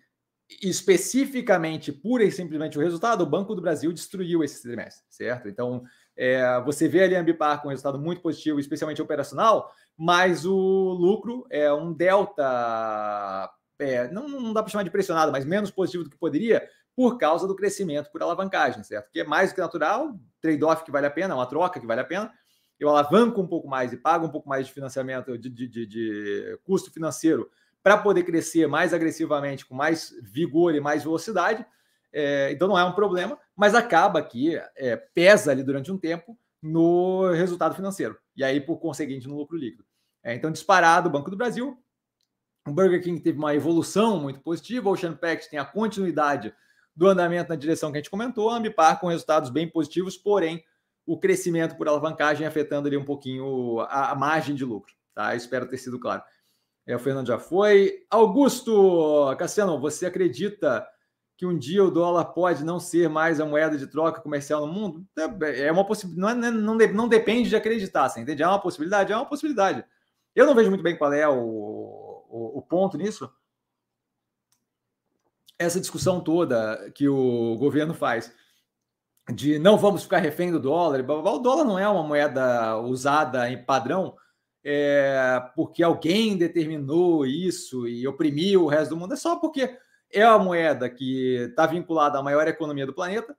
especificamente, 0.61 1.93
pura 1.93 2.25
e 2.25 2.33
simplesmente 2.33 2.77
o 2.77 2.81
resultado, 2.81 3.23
o 3.23 3.27
Banco 3.27 3.55
do 3.55 3.63
Brasil 3.63 3.93
destruiu 3.93 4.43
esse 4.43 4.61
trimestre, 4.61 5.05
certo? 5.09 5.49
Então, 5.49 5.85
é, 6.17 6.61
você 6.63 6.89
vê 6.89 7.05
ali 7.05 7.15
a 7.15 7.21
Ambipar 7.21 7.61
com 7.61 7.69
um 7.69 7.71
resultado 7.71 7.99
muito 7.99 8.21
positivo, 8.21 8.59
especialmente 8.59 9.01
operacional, 9.01 9.73
mas 9.97 10.45
o 10.45 10.57
lucro 10.57 11.47
é 11.51 11.73
um 11.73 11.93
delta, 11.93 13.49
é, 13.81 14.11
não, 14.11 14.29
não 14.29 14.53
dá 14.53 14.63
para 14.63 14.71
chamar 14.71 14.85
de 14.85 14.91
pressionado, 14.91 15.33
mas 15.33 15.45
menos 15.45 15.71
positivo 15.71 16.05
do 16.05 16.11
que 16.11 16.17
poderia, 16.17 16.69
por 16.95 17.19
causa 17.19 17.47
do 17.47 17.55
crescimento 17.55 18.11
por 18.11 18.23
alavancagem, 18.23 18.83
certo? 18.83 19.11
Que 19.11 19.21
é 19.21 19.25
mais 19.25 19.51
do 19.51 19.55
que 19.55 19.61
natural, 19.61 20.19
trade-off 20.41 20.85
que 20.85 20.91
vale 20.91 21.07
a 21.07 21.11
pena, 21.11 21.35
uma 21.35 21.47
troca 21.47 21.81
que 21.81 21.87
vale 21.87 22.01
a 22.01 22.05
pena. 22.05 22.33
Eu 22.79 22.89
alavanco 22.89 23.41
um 23.41 23.47
pouco 23.47 23.69
mais 23.69 23.93
e 23.93 23.97
pago 23.97 24.27
um 24.27 24.31
pouco 24.31 24.49
mais 24.49 24.67
de 24.67 24.73
financiamento, 24.73 25.37
de, 25.37 25.49
de, 25.49 25.69
de, 25.69 25.87
de 25.87 26.59
custo 26.65 26.91
financeiro 26.91 27.51
para 27.83 27.97
poder 27.97 28.23
crescer 28.25 28.67
mais 28.67 28.93
agressivamente, 28.93 29.65
com 29.65 29.75
mais 29.75 30.15
vigor 30.23 30.75
e 30.75 30.81
mais 30.81 31.03
velocidade. 31.03 31.65
É, 32.13 32.51
então 32.53 32.69
não 32.69 32.79
é 32.79 32.85
um 32.85 32.93
problema, 32.93 33.39
mas 33.57 33.75
acaba 33.75 34.23
que 34.23 34.57
é, 34.77 34.97
pesa 34.97 35.53
ali 35.53 35.63
durante 35.63 35.93
um 35.93 35.99
tempo 35.99 36.37
no 36.63 37.31
resultado 37.31 37.75
financeiro 37.75 38.19
e 38.37 38.45
aí, 38.45 38.61
por 38.61 38.79
conseguinte, 38.79 39.29
no 39.29 39.37
lucro 39.37 39.57
líquido. 39.57 39.85
É, 40.23 40.35
então, 40.35 40.51
disparado 40.51 41.09
o 41.09 41.13
Banco 41.13 41.31
do 41.31 41.37
Brasil. 41.37 41.79
O 42.67 42.73
Burger 42.73 43.03
King 43.03 43.21
teve 43.21 43.39
uma 43.39 43.55
evolução 43.55 44.21
muito 44.21 44.41
positiva, 44.41 44.89
o 44.89 44.93
Ocean 44.93 45.15
Pact 45.15 45.51
tem 45.51 45.59
a 45.59 45.65
continuidade 45.65 46.55
do 46.95 47.07
andamento 47.07 47.49
na 47.49 47.57
direção 47.57 47.91
que 47.91 47.99
a 47.99 48.01
gente 48.01 48.11
comentou, 48.11 48.51
a 48.51 48.57
Ambipar 48.57 49.01
com 49.01 49.09
resultados 49.09 49.51
bem 49.51 49.69
positivos, 49.69 50.17
porém 50.17 50.63
o 51.07 51.19
crescimento 51.19 51.77
por 51.77 51.89
alavancagem 51.89 52.47
afetando 52.47 52.87
ali 52.87 52.97
um 52.97 53.05
pouquinho 53.05 53.81
a, 53.81 54.11
a 54.11 54.15
margem 54.15 54.55
de 54.55 54.65
lucro. 54.65 54.95
Tá? 55.15 55.35
espero 55.35 55.67
ter 55.67 55.79
sido 55.79 55.99
claro. 55.99 56.23
É, 56.87 56.95
o 56.95 56.99
Fernando 56.99 57.27
já 57.27 57.39
foi. 57.39 58.05
Augusto 58.11 59.35
Cassiano, 59.39 59.81
você 59.81 60.07
acredita 60.07 60.87
que 61.37 61.47
um 61.47 61.57
dia 61.57 61.83
o 61.83 61.91
dólar 61.91 62.27
pode 62.27 62.65
não 62.65 62.79
ser 62.79 63.09
mais 63.09 63.41
a 63.41 63.47
moeda 63.47 63.79
de 63.79 63.87
troca 63.87 64.21
comercial 64.21 64.67
no 64.67 64.73
mundo? 64.73 65.07
É, 65.43 65.67
é 65.67 65.73
uma 65.73 65.87
possibilidade, 65.87 66.39
não, 66.39 66.49
é, 66.49 66.51
não, 66.51 66.75
não, 66.75 67.09
depende 67.09 67.49
de 67.49 67.57
acreditar, 67.57 68.09
você 68.09 68.21
entende? 68.21 68.43
É 68.43 68.47
uma 68.47 68.61
possibilidade, 68.61 69.13
é 69.13 69.17
uma 69.17 69.27
possibilidade. 69.27 69.85
Eu 70.35 70.47
não 70.47 70.55
vejo 70.55 70.69
muito 70.69 70.83
bem 70.83 70.97
qual 70.97 71.13
é 71.13 71.29
o, 71.29 72.10
o, 72.31 72.63
ponto 72.63 72.97
nisso. 72.97 73.31
Essa 75.59 75.81
discussão 75.81 76.21
toda 76.21 76.91
que 76.95 77.09
o 77.09 77.57
governo 77.59 77.93
faz 77.93 78.33
de 79.33 79.59
não 79.59 79.77
vamos 79.77 80.03
ficar 80.03 80.19
refém 80.19 80.51
do 80.51 80.59
dólar, 80.59 81.01
o 81.09 81.39
dólar 81.39 81.65
não 81.65 81.79
é 81.79 81.89
uma 81.89 82.03
moeda 82.03 82.79
usada 82.79 83.51
em 83.51 83.63
padrão 83.63 84.17
é, 84.65 85.43
porque 85.55 85.83
alguém 85.83 86.37
determinou 86.37 87.25
isso 87.25 87.89
e 87.89 88.07
oprimiu 88.07 88.65
o 88.65 88.69
resto 88.69 88.91
do 88.91 88.97
mundo, 88.97 89.15
é 89.15 89.17
só 89.17 89.37
porque 89.37 89.79
é 90.13 90.23
a 90.23 90.39
moeda 90.39 90.89
que 90.89 91.47
está 91.49 91.67
vinculada 91.67 92.19
à 92.19 92.23
maior 92.23 92.47
economia 92.47 92.87
do 92.87 92.95
planeta, 92.95 93.37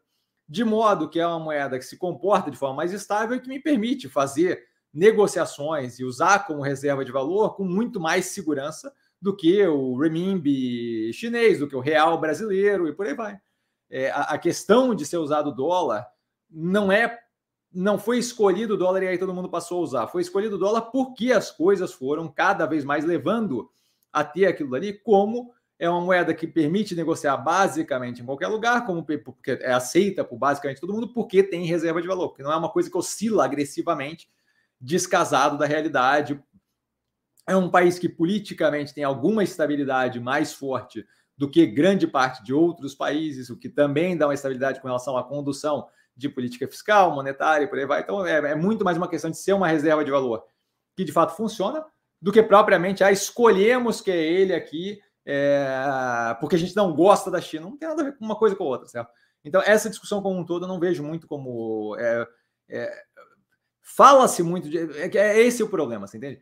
de 0.47 0.63
modo 0.63 1.09
que 1.09 1.19
é 1.19 1.27
uma 1.27 1.39
moeda 1.39 1.77
que 1.77 1.85
se 1.85 1.97
comporta 1.97 2.49
de 2.49 2.57
forma 2.57 2.77
mais 2.77 2.91
estável 2.91 3.35
e 3.35 3.39
que 3.39 3.49
me 3.49 3.59
permite 3.59 4.09
fazer 4.09 4.63
negociações 4.93 5.99
e 5.99 6.03
usar 6.03 6.45
como 6.45 6.61
reserva 6.61 7.05
de 7.05 7.11
valor 7.11 7.55
com 7.55 7.63
muito 7.63 7.99
mais 7.99 8.25
segurança 8.25 8.93
do 9.21 9.35
que 9.35 9.65
o 9.65 9.97
renminbi 9.97 11.13
chinês, 11.13 11.59
do 11.59 11.67
que 11.67 11.75
o 11.75 11.79
real 11.79 12.19
brasileiro 12.19 12.87
e 12.87 12.93
por 12.93 13.05
aí 13.05 13.13
vai. 13.13 13.39
É, 13.89 14.09
a, 14.09 14.21
a 14.21 14.37
questão 14.37 14.95
de 14.95 15.05
ser 15.05 15.17
usado 15.17 15.49
o 15.49 15.55
dólar 15.55 16.07
não 16.49 16.91
é 16.91 17.19
não 17.73 17.97
foi 17.97 18.17
escolhido 18.17 18.73
o 18.73 18.77
dólar 18.77 19.03
e 19.03 19.07
aí 19.07 19.17
todo 19.17 19.33
mundo 19.33 19.49
passou 19.49 19.79
a 19.79 19.83
usar. 19.83 20.07
Foi 20.07 20.21
escolhido 20.21 20.55
o 20.55 20.59
dólar 20.59 20.91
porque 20.91 21.31
as 21.31 21.49
coisas 21.49 21.93
foram 21.93 22.27
cada 22.27 22.65
vez 22.65 22.83
mais 22.83 23.05
levando 23.05 23.69
a 24.11 24.25
ter 24.25 24.45
aquilo 24.45 24.75
ali 24.75 24.91
como 24.91 25.53
é 25.79 25.89
uma 25.89 26.01
moeda 26.01 26.33
que 26.33 26.45
permite 26.45 26.93
negociar 26.93 27.37
basicamente 27.37 28.21
em 28.21 28.25
qualquer 28.25 28.47
lugar, 28.47 28.85
como 28.85 29.03
porque 29.03 29.51
é 29.53 29.71
aceita 29.71 30.23
por 30.23 30.37
basicamente 30.37 30.79
todo 30.79 30.93
mundo, 30.93 31.11
porque 31.11 31.41
tem 31.41 31.65
reserva 31.65 31.99
de 31.99 32.07
valor, 32.07 32.29
porque 32.29 32.43
não 32.43 32.51
é 32.51 32.55
uma 32.55 32.69
coisa 32.69 32.87
que 32.87 32.97
oscila 32.97 33.45
agressivamente, 33.45 34.29
descasado 34.81 35.57
da 35.57 35.65
realidade. 35.65 36.41
É 37.47 37.55
um 37.55 37.69
país 37.69 37.99
que 37.99 38.09
politicamente 38.09 38.93
tem 38.93 39.03
alguma 39.03 39.43
estabilidade 39.43 40.19
mais 40.19 40.53
forte 40.53 41.05
do 41.37 41.49
que 41.49 41.65
grande 41.65 42.07
parte 42.07 42.43
de 42.43 42.53
outros 42.53 42.93
países, 42.93 43.49
o 43.49 43.57
que 43.57 43.69
também 43.69 44.17
dá 44.17 44.27
uma 44.27 44.33
estabilidade 44.33 44.79
com 44.79 44.87
relação 44.87 45.17
à 45.17 45.23
condução 45.23 45.87
de 46.15 46.29
política 46.29 46.67
fiscal, 46.67 47.13
monetária, 47.13 47.67
por 47.67 47.79
aí 47.79 47.85
vai. 47.85 48.01
Então, 48.01 48.25
é, 48.25 48.51
é, 48.51 48.55
muito 48.55 48.83
mais 48.83 48.97
uma 48.97 49.07
questão 49.07 49.31
de 49.31 49.37
ser 49.37 49.53
uma 49.53 49.67
reserva 49.67 50.03
de 50.03 50.11
valor 50.11 50.43
que 50.95 51.03
de 51.03 51.11
fato 51.11 51.35
funciona, 51.35 51.83
do 52.21 52.31
que 52.31 52.43
propriamente, 52.43 53.03
ah, 53.03 53.11
escolhemos 53.11 54.01
que 54.01 54.11
é 54.11 54.17
ele 54.17 54.53
aqui, 54.53 54.99
é, 55.25 56.35
porque 56.39 56.55
a 56.55 56.59
gente 56.59 56.75
não 56.75 56.93
gosta 56.93 57.31
da 57.31 57.41
China. 57.41 57.65
Não 57.65 57.77
tem 57.77 57.89
nada 57.89 58.01
a 58.01 58.05
ver 58.05 58.17
com 58.17 58.25
uma 58.25 58.35
coisa 58.35 58.55
com 58.55 58.63
a 58.63 58.67
outra, 58.67 58.87
certo? 58.87 59.09
Então, 59.43 59.61
essa 59.65 59.89
discussão 59.89 60.21
como 60.21 60.39
um 60.39 60.45
todo, 60.45 60.65
eu 60.65 60.67
não 60.67 60.79
vejo 60.79 61.03
muito 61.03 61.27
como. 61.27 61.95
É, 61.97 62.27
é 62.69 63.03
Fala-se 63.95 64.41
muito 64.41 64.69
de. 64.69 64.77
É, 64.77 65.17
é 65.17 65.41
esse 65.41 65.61
o 65.61 65.69
problema, 65.69 66.07
você 66.07 66.17
entende? 66.17 66.41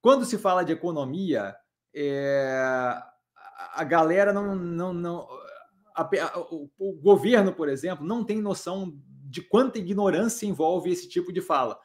Quando 0.00 0.24
se 0.24 0.38
fala 0.38 0.64
de 0.64 0.72
economia, 0.72 1.54
é, 1.94 2.96
a 3.74 3.84
galera 3.84 4.32
não. 4.32 4.54
não, 4.54 4.94
não 4.94 5.28
a, 5.94 6.02
a, 6.02 6.38
o, 6.50 6.70
o 6.78 6.92
governo, 6.94 7.52
por 7.52 7.68
exemplo, 7.68 8.06
não 8.06 8.24
tem 8.24 8.40
noção 8.40 8.94
de 9.28 9.42
quanta 9.42 9.78
ignorância 9.78 10.46
envolve 10.46 10.90
esse 10.90 11.08
tipo 11.08 11.32
de 11.32 11.40
fala. 11.40 11.78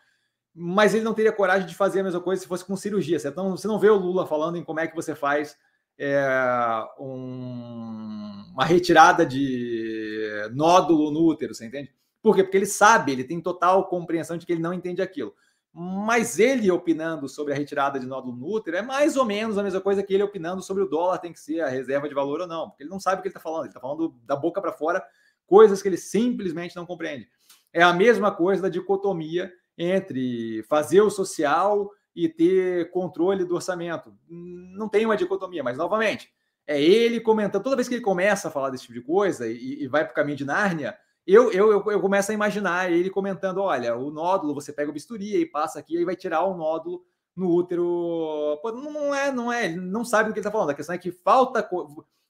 mas 0.54 0.94
ele 0.94 1.04
não 1.04 1.14
teria 1.14 1.32
coragem 1.32 1.68
de 1.68 1.76
fazer 1.76 2.02
a 2.02 2.04
mesma 2.04 2.22
coisa 2.22 2.42
se 2.42 2.48
fosse 2.48 2.64
com 2.66 2.76
cirurgia. 2.78 3.20
Você 3.20 3.32
não, 3.32 3.52
você 3.58 3.68
não 3.68 3.80
vê 3.80 3.90
o 3.90 3.98
Lula 3.98 4.28
falando 4.28 4.58
em 4.58 4.64
como 4.64 4.80
é 4.80 4.88
que 4.88 4.96
você 4.96 5.16
faz 5.16 5.58
é, 5.98 6.86
um, 7.00 8.46
uma 8.54 8.66
retirada 8.66 9.26
de 9.26 10.50
nódulo 10.54 11.12
no 11.12 11.26
útero, 11.26 11.54
você 11.54 11.66
entende? 11.66 11.94
Por 12.22 12.36
quê? 12.36 12.44
Porque 12.44 12.58
ele 12.58 12.66
sabe, 12.66 13.12
ele 13.12 13.24
tem 13.24 13.42
total 13.42 13.88
compreensão 13.88 14.38
de 14.38 14.46
que 14.46 14.52
ele 14.52 14.62
não 14.62 14.74
entende 14.74 15.02
aquilo. 15.02 15.34
Mas 15.74 16.38
ele 16.38 16.70
opinando 16.70 17.30
sobre 17.30 17.54
a 17.54 17.56
retirada 17.56 18.00
de 18.00 18.06
nódulo 18.06 18.36
no 18.36 18.76
é 18.76 18.82
mais 18.82 19.16
ou 19.16 19.26
menos 19.26 19.58
a 19.58 19.64
mesma 19.64 19.80
coisa 19.80 20.04
que 20.04 20.14
ele 20.14 20.24
opinando 20.24 20.62
sobre 20.62 20.84
o 20.84 20.88
dólar 20.88 21.18
tem 21.18 21.32
que 21.32 21.40
ser 21.40 21.62
a 21.62 21.70
reserva 21.70 22.10
de 22.10 22.14
valor 22.14 22.42
ou 22.42 22.48
não, 22.48 22.70
porque 22.70 22.84
ele 22.84 22.90
não 22.90 23.00
sabe 23.00 23.20
o 23.20 23.22
que 23.22 23.30
ele 23.30 23.32
está 23.32 23.40
falando, 23.40 23.62
ele 23.62 23.70
está 23.70 23.80
falando 23.80 24.14
da 24.26 24.36
boca 24.36 24.62
para 24.62 24.74
fora 24.74 25.04
coisas 25.48 25.82
que 25.82 25.88
ele 25.88 25.98
simplesmente 25.98 26.76
não 26.76 26.86
compreende. 26.86 27.28
É 27.74 27.82
a 27.82 27.94
mesma 27.94 28.32
coisa 28.32 28.64
da 28.64 28.70
dicotomia 28.70 29.52
entre 29.78 30.62
fazer 30.64 31.02
o 31.02 31.10
social 31.10 31.90
e 32.14 32.28
ter 32.28 32.92
controle 32.92 33.46
do 33.46 33.56
orçamento. 33.56 34.14
Não 34.28 34.90
tem 34.90 35.06
uma 35.06 35.16
dicotomia, 35.16 35.64
mas 35.64 35.78
novamente, 35.78 36.30
é 36.68 36.82
ele 36.82 37.22
comentando, 37.22 37.64
toda 37.64 37.76
vez 37.76 37.88
que 37.88 37.96
ele 37.96 38.04
começa 38.04 38.50
a 38.50 38.52
falar 38.52 38.70
desse 38.70 38.84
tipo 38.84 38.94
de 38.94 39.02
coisa 39.02 39.48
e, 39.48 39.84
e 39.84 39.88
vai 39.88 40.04
para 40.04 40.12
o 40.12 40.16
caminho 40.16 40.38
de 40.38 40.46
Nárnia, 40.46 40.98
eu, 41.34 41.52
eu, 41.52 41.72
eu, 41.72 42.02
começo 42.02 42.32
a 42.32 42.34
imaginar 42.34 42.92
ele 42.92 43.10
comentando: 43.10 43.60
olha, 43.60 43.96
o 43.96 44.12
nódulo, 44.12 44.54
você 44.54 44.74
pega 44.74 44.90
o 44.90 44.94
bisturi 44.94 45.38
e 45.42 45.46
passa 45.46 45.80
aqui 45.80 45.98
e 45.98 46.06
vai 46.06 46.16
tirar 46.16 46.44
o 46.44 46.58
nódulo 46.58 47.06
no 47.36 47.54
útero. 47.54 48.60
Pô, 48.62 48.72
não 48.72 49.14
é, 49.14 49.32
não 49.32 49.52
é, 49.52 49.66
ele 49.66 49.78
não 49.78 50.04
sabe 50.04 50.30
do 50.30 50.34
que 50.34 50.40
ele 50.40 50.48
está 50.48 50.52
falando. 50.52 50.72
A 50.72 50.76
questão 50.76 50.96
é 50.96 50.98
que 50.98 51.12
falta. 51.12 51.68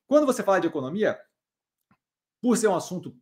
Quando 0.07 0.25
você 0.25 0.43
fala 0.43 0.59
de 0.59 0.67
economia, 0.67 1.19
por 2.41 2.57
ser 2.57 2.67
um 2.67 2.75
assunto 2.75 3.15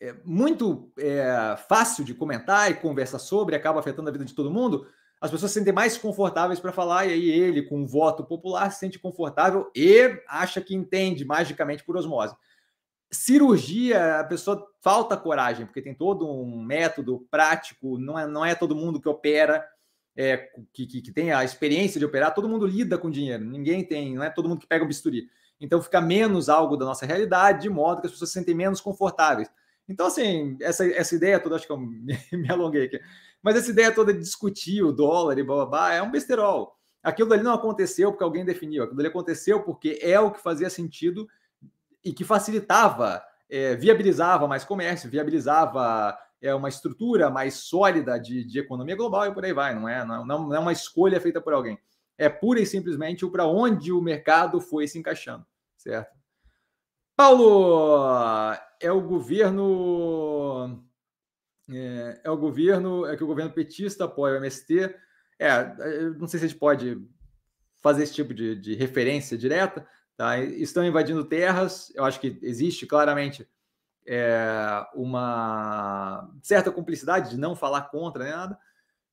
é, 0.00 0.14
muito 0.24 0.92
é, 0.98 1.56
fácil 1.68 2.04
de 2.04 2.14
comentar 2.14 2.70
e 2.70 2.74
conversar 2.74 3.18
sobre, 3.18 3.56
acaba 3.56 3.80
afetando 3.80 4.08
a 4.08 4.12
vida 4.12 4.24
de 4.24 4.34
todo 4.34 4.50
mundo, 4.50 4.86
as 5.20 5.30
pessoas 5.30 5.50
se 5.50 5.58
sentem 5.58 5.72
mais 5.72 5.98
confortáveis 5.98 6.60
para 6.60 6.72
falar, 6.72 7.06
e 7.06 7.12
aí 7.12 7.28
ele, 7.28 7.62
com 7.62 7.80
um 7.80 7.86
voto 7.86 8.24
popular, 8.24 8.70
se 8.70 8.78
sente 8.78 8.98
confortável 8.98 9.70
e 9.74 10.22
acha 10.28 10.60
que 10.60 10.74
entende 10.74 11.24
magicamente 11.24 11.84
por 11.84 11.96
osmose. 11.96 12.34
Cirurgia, 13.10 14.20
a 14.20 14.24
pessoa 14.24 14.66
falta 14.82 15.16
coragem, 15.16 15.66
porque 15.66 15.80
tem 15.80 15.94
todo 15.94 16.30
um 16.30 16.62
método 16.62 17.26
prático, 17.30 17.98
não 17.98 18.18
é, 18.18 18.26
não 18.26 18.44
é 18.44 18.54
todo 18.54 18.76
mundo 18.76 19.00
que 19.00 19.08
opera, 19.08 19.64
é, 20.14 20.36
que, 20.72 20.86
que, 20.86 21.00
que, 21.00 21.12
tem 21.12 21.32
a 21.32 21.44
experiência 21.44 21.98
de 21.98 22.04
operar, 22.04 22.34
todo 22.34 22.48
mundo 22.48 22.66
lida 22.66 22.98
com 22.98 23.10
dinheiro, 23.10 23.44
ninguém 23.44 23.84
tem, 23.84 24.14
não 24.14 24.22
é 24.22 24.30
todo 24.30 24.48
mundo 24.48 24.60
que 24.60 24.66
pega 24.66 24.84
o 24.84 24.88
bisturi. 24.88 25.28
Então 25.60 25.80
fica 25.80 26.00
menos 26.00 26.48
algo 26.48 26.76
da 26.76 26.84
nossa 26.84 27.06
realidade, 27.06 27.62
de 27.62 27.70
modo 27.70 28.00
que 28.00 28.06
as 28.06 28.12
pessoas 28.12 28.30
se 28.30 28.38
sentem 28.38 28.54
menos 28.54 28.80
confortáveis. 28.80 29.48
Então, 29.88 30.06
assim, 30.06 30.56
essa, 30.60 30.86
essa 30.86 31.14
ideia 31.14 31.40
toda, 31.40 31.56
acho 31.56 31.66
que 31.66 31.72
eu 31.72 31.78
me, 31.78 32.18
me 32.32 32.50
alonguei 32.50 32.84
aqui, 32.84 33.00
mas 33.42 33.56
essa 33.56 33.70
ideia 33.70 33.94
toda 33.94 34.12
de 34.12 34.20
discutir 34.20 34.82
o 34.82 34.92
dólar 34.92 35.38
e 35.38 35.42
blá, 35.42 35.56
blá, 35.56 35.66
blá 35.66 35.94
é 35.94 36.02
um 36.02 36.10
besterol. 36.10 36.76
Aquilo 37.02 37.32
ali 37.32 37.42
não 37.42 37.54
aconteceu 37.54 38.10
porque 38.10 38.24
alguém 38.24 38.44
definiu, 38.44 38.84
aquilo 38.84 39.00
ali 39.00 39.08
aconteceu 39.08 39.62
porque 39.62 39.98
é 40.02 40.20
o 40.20 40.30
que 40.30 40.42
fazia 40.42 40.68
sentido 40.68 41.26
e 42.04 42.12
que 42.12 42.24
facilitava, 42.24 43.22
é, 43.48 43.74
viabilizava 43.76 44.46
mais 44.46 44.64
comércio, 44.64 45.10
viabilizava 45.10 46.16
é, 46.40 46.54
uma 46.54 46.68
estrutura 46.68 47.30
mais 47.30 47.54
sólida 47.54 48.18
de, 48.18 48.44
de 48.44 48.58
economia 48.58 48.96
global 48.96 49.26
e 49.26 49.34
por 49.34 49.44
aí 49.44 49.52
vai. 49.52 49.74
Não 49.74 49.88
é, 49.88 50.04
não, 50.04 50.24
não 50.24 50.54
é 50.54 50.58
uma 50.58 50.72
escolha 50.72 51.20
feita 51.20 51.40
por 51.40 51.52
alguém. 51.52 51.78
É 52.16 52.28
pura 52.28 52.60
e 52.60 52.66
simplesmente 52.66 53.24
o 53.24 53.30
para 53.30 53.46
onde 53.46 53.92
o 53.92 54.00
mercado 54.00 54.60
foi 54.60 54.88
se 54.88 54.98
encaixando, 54.98 55.46
certo? 55.76 56.18
Paulo, 57.16 58.54
é 58.80 58.92
o 58.92 59.00
governo. 59.00 60.84
É, 61.70 62.20
é, 62.24 62.30
o 62.30 62.36
governo, 62.36 63.06
é 63.06 63.16
que 63.16 63.24
o 63.24 63.26
governo 63.26 63.52
petista 63.52 64.04
apoia 64.04 64.34
o 64.34 64.36
MST. 64.36 64.94
É, 65.38 66.10
não 66.16 66.26
sei 66.26 66.40
se 66.40 66.46
a 66.46 66.48
gente 66.48 66.58
pode 66.58 66.96
fazer 67.80 68.02
esse 68.02 68.14
tipo 68.14 68.34
de, 68.34 68.56
de 68.56 68.74
referência 68.74 69.36
direta, 69.36 69.86
Tá? 70.18 70.36
Estão 70.40 70.84
invadindo 70.84 71.24
terras, 71.24 71.92
eu 71.94 72.04
acho 72.04 72.18
que 72.18 72.40
existe 72.42 72.84
claramente 72.84 73.48
é, 74.04 74.84
uma 74.92 76.28
certa 76.42 76.72
cumplicidade 76.72 77.30
de 77.30 77.38
não 77.38 77.54
falar 77.54 77.82
contra 77.82 78.28
nada. 78.28 78.58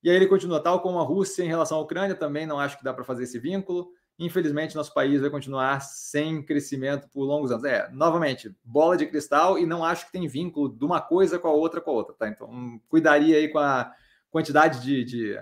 E 0.02 0.10
aí 0.10 0.16
ele 0.16 0.26
continua, 0.26 0.60
tal 0.60 0.82
como 0.82 0.98
a 0.98 1.04
Rússia 1.04 1.44
em 1.44 1.48
relação 1.48 1.78
à 1.78 1.82
Ucrânia, 1.82 2.16
também 2.16 2.48
não 2.48 2.60
acho 2.60 2.80
que 2.80 2.84
dá 2.84 2.92
para 2.92 3.04
fazer 3.04 3.26
esse 3.26 3.38
vínculo. 3.38 3.92
Infelizmente, 4.18 4.76
nosso 4.76 4.96
país 4.96 5.22
vai 5.22 5.30
continuar 5.30 5.80
sem 5.82 6.42
crescimento 6.42 7.08
por 7.10 7.24
longos 7.24 7.52
anos. 7.52 7.66
É, 7.66 7.88
novamente, 7.92 8.56
bola 8.64 8.98
de 8.98 9.06
cristal 9.06 9.60
e 9.60 9.66
não 9.68 9.86
acho 9.86 10.08
que 10.08 10.12
tem 10.12 10.28
vínculo 10.28 10.76
de 10.76 10.84
uma 10.84 11.02
coisa 11.02 11.38
com 11.38 11.48
a 11.48 11.52
outra 11.52 11.80
com 11.80 11.92
a 11.92 11.94
outra, 11.94 12.16
tá? 12.16 12.28
Então, 12.28 12.82
cuidaria 12.88 13.38
aí 13.38 13.48
com 13.48 13.60
a 13.60 13.94
quantidade 14.32 14.82
de, 14.82 15.04
de 15.04 15.40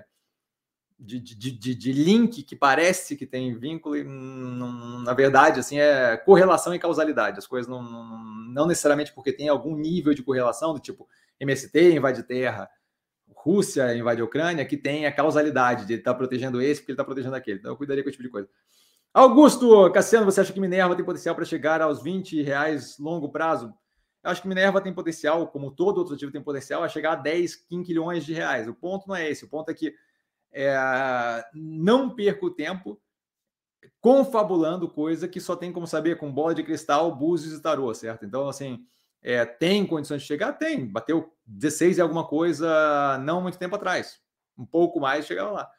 de, 0.99 1.19
de, 1.19 1.51
de, 1.51 1.75
de, 1.75 1.91
link 1.91 2.43
que 2.43 2.55
parece 2.55 3.15
que 3.15 3.25
tem 3.25 3.53
vínculo 3.57 3.95
e, 3.95 4.03
na 4.03 5.13
verdade, 5.13 5.59
assim, 5.59 5.79
é 5.79 6.15
correlação 6.17 6.73
e 6.73 6.79
causalidade. 6.79 7.39
As 7.39 7.47
coisas 7.47 7.69
não, 7.69 7.81
não, 7.81 8.23
não, 8.53 8.67
necessariamente 8.67 9.13
porque 9.13 9.33
tem 9.33 9.49
algum 9.49 9.75
nível 9.75 10.13
de 10.13 10.23
correlação, 10.23 10.73
do 10.73 10.79
tipo 10.79 11.07
MST 11.39 11.93
invade 11.93 12.23
terra, 12.23 12.69
Rússia 13.35 13.95
invade 13.95 14.21
a 14.21 14.25
Ucrânia, 14.25 14.65
que 14.65 14.77
tem 14.77 15.05
a 15.05 15.11
causalidade 15.11 15.85
de 15.85 15.93
ele 15.93 16.01
estar 16.01 16.13
tá 16.13 16.17
protegendo 16.17 16.61
esse 16.61 16.81
porque 16.81 16.91
ele 16.91 16.95
está 16.95 17.03
protegendo 17.03 17.35
aquele. 17.35 17.59
Então, 17.59 17.71
eu 17.71 17.77
cuidaria 17.77 18.03
com 18.03 18.09
esse 18.09 18.17
tipo 18.17 18.27
de 18.27 18.31
coisa. 18.31 18.49
Augusto 19.13 19.91
Cassiano, 19.91 20.25
você 20.25 20.41
acha 20.41 20.53
que 20.53 20.59
Minerva 20.59 20.95
tem 20.95 21.05
potencial 21.05 21.35
para 21.35 21.45
chegar 21.45 21.81
aos 21.81 22.01
20 22.01 22.41
reais 22.41 22.97
longo 22.97 23.29
prazo? 23.29 23.73
Eu 24.23 24.31
acho 24.31 24.41
que 24.41 24.47
Minerva 24.47 24.79
tem 24.79 24.93
potencial, 24.93 25.47
como 25.47 25.69
todo 25.69 25.97
outro 25.97 26.15
ativo 26.15 26.31
tem 26.31 26.41
potencial, 26.41 26.81
a 26.81 26.87
chegar 26.87 27.11
a 27.11 27.15
10 27.15 27.55
quinquilhões 27.55 28.25
de 28.25 28.33
reais. 28.33 28.67
O 28.67 28.73
ponto 28.73 29.07
não 29.07 29.15
é 29.15 29.29
esse. 29.29 29.43
O 29.43 29.49
ponto 29.49 29.69
é 29.69 29.73
que 29.73 29.93
é, 30.53 31.43
não 31.53 32.13
perca 32.13 32.45
o 32.45 32.51
tempo 32.51 33.01
confabulando 33.99 34.87
coisa 34.87 35.27
que 35.27 35.39
só 35.39 35.55
tem 35.55 35.71
como 35.71 35.87
saber 35.87 36.17
com 36.17 36.31
bola 36.31 36.53
de 36.53 36.63
cristal, 36.63 37.15
búzios 37.15 37.57
e 37.57 37.61
tarô, 37.61 37.93
certo? 37.93 38.25
Então, 38.25 38.47
assim, 38.47 38.85
é, 39.21 39.45
tem 39.45 39.85
condições 39.85 40.21
de 40.21 40.27
chegar? 40.27 40.53
Tem. 40.53 40.85
Bateu 40.85 41.33
16 41.45 41.97
e 41.97 42.01
alguma 42.01 42.27
coisa 42.27 43.17
não 43.23 43.41
muito 43.41 43.57
tempo 43.57 43.75
atrás. 43.75 44.19
Um 44.57 44.65
pouco 44.65 44.99
mais 44.99 45.25
chegava 45.25 45.51
lá. 45.51 45.69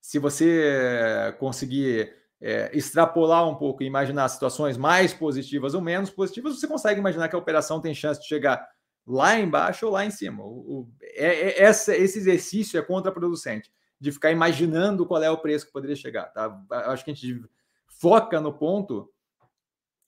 Se 0.00 0.18
você 0.18 1.34
conseguir 1.38 2.14
é, 2.40 2.70
extrapolar 2.76 3.48
um 3.48 3.54
pouco 3.54 3.82
e 3.82 3.86
imaginar 3.86 4.28
situações 4.28 4.76
mais 4.76 5.12
positivas 5.12 5.74
ou 5.74 5.80
menos 5.80 6.10
positivas, 6.10 6.58
você 6.58 6.66
consegue 6.66 7.00
imaginar 7.00 7.28
que 7.28 7.34
a 7.34 7.38
operação 7.38 7.80
tem 7.80 7.94
chance 7.94 8.20
de 8.20 8.26
chegar 8.26 8.66
lá 9.06 9.38
embaixo 9.38 9.86
ou 9.86 9.92
lá 9.92 10.04
em 10.04 10.10
cima. 10.10 10.44
O, 10.44 10.48
o, 10.48 10.92
é, 11.02 11.62
é, 11.62 11.70
esse 11.70 12.18
exercício 12.18 12.78
é 12.78 12.82
contraproducente 12.82 13.70
de 14.00 14.12
ficar 14.12 14.30
imaginando 14.30 15.06
qual 15.06 15.22
é 15.22 15.30
o 15.30 15.38
preço 15.38 15.66
que 15.66 15.72
poderia 15.72 15.96
chegar. 15.96 16.24
Tá? 16.26 16.62
Acho 16.70 17.04
que 17.04 17.10
a 17.10 17.14
gente 17.14 17.44
foca 17.86 18.40
no 18.40 18.52
ponto 18.52 19.10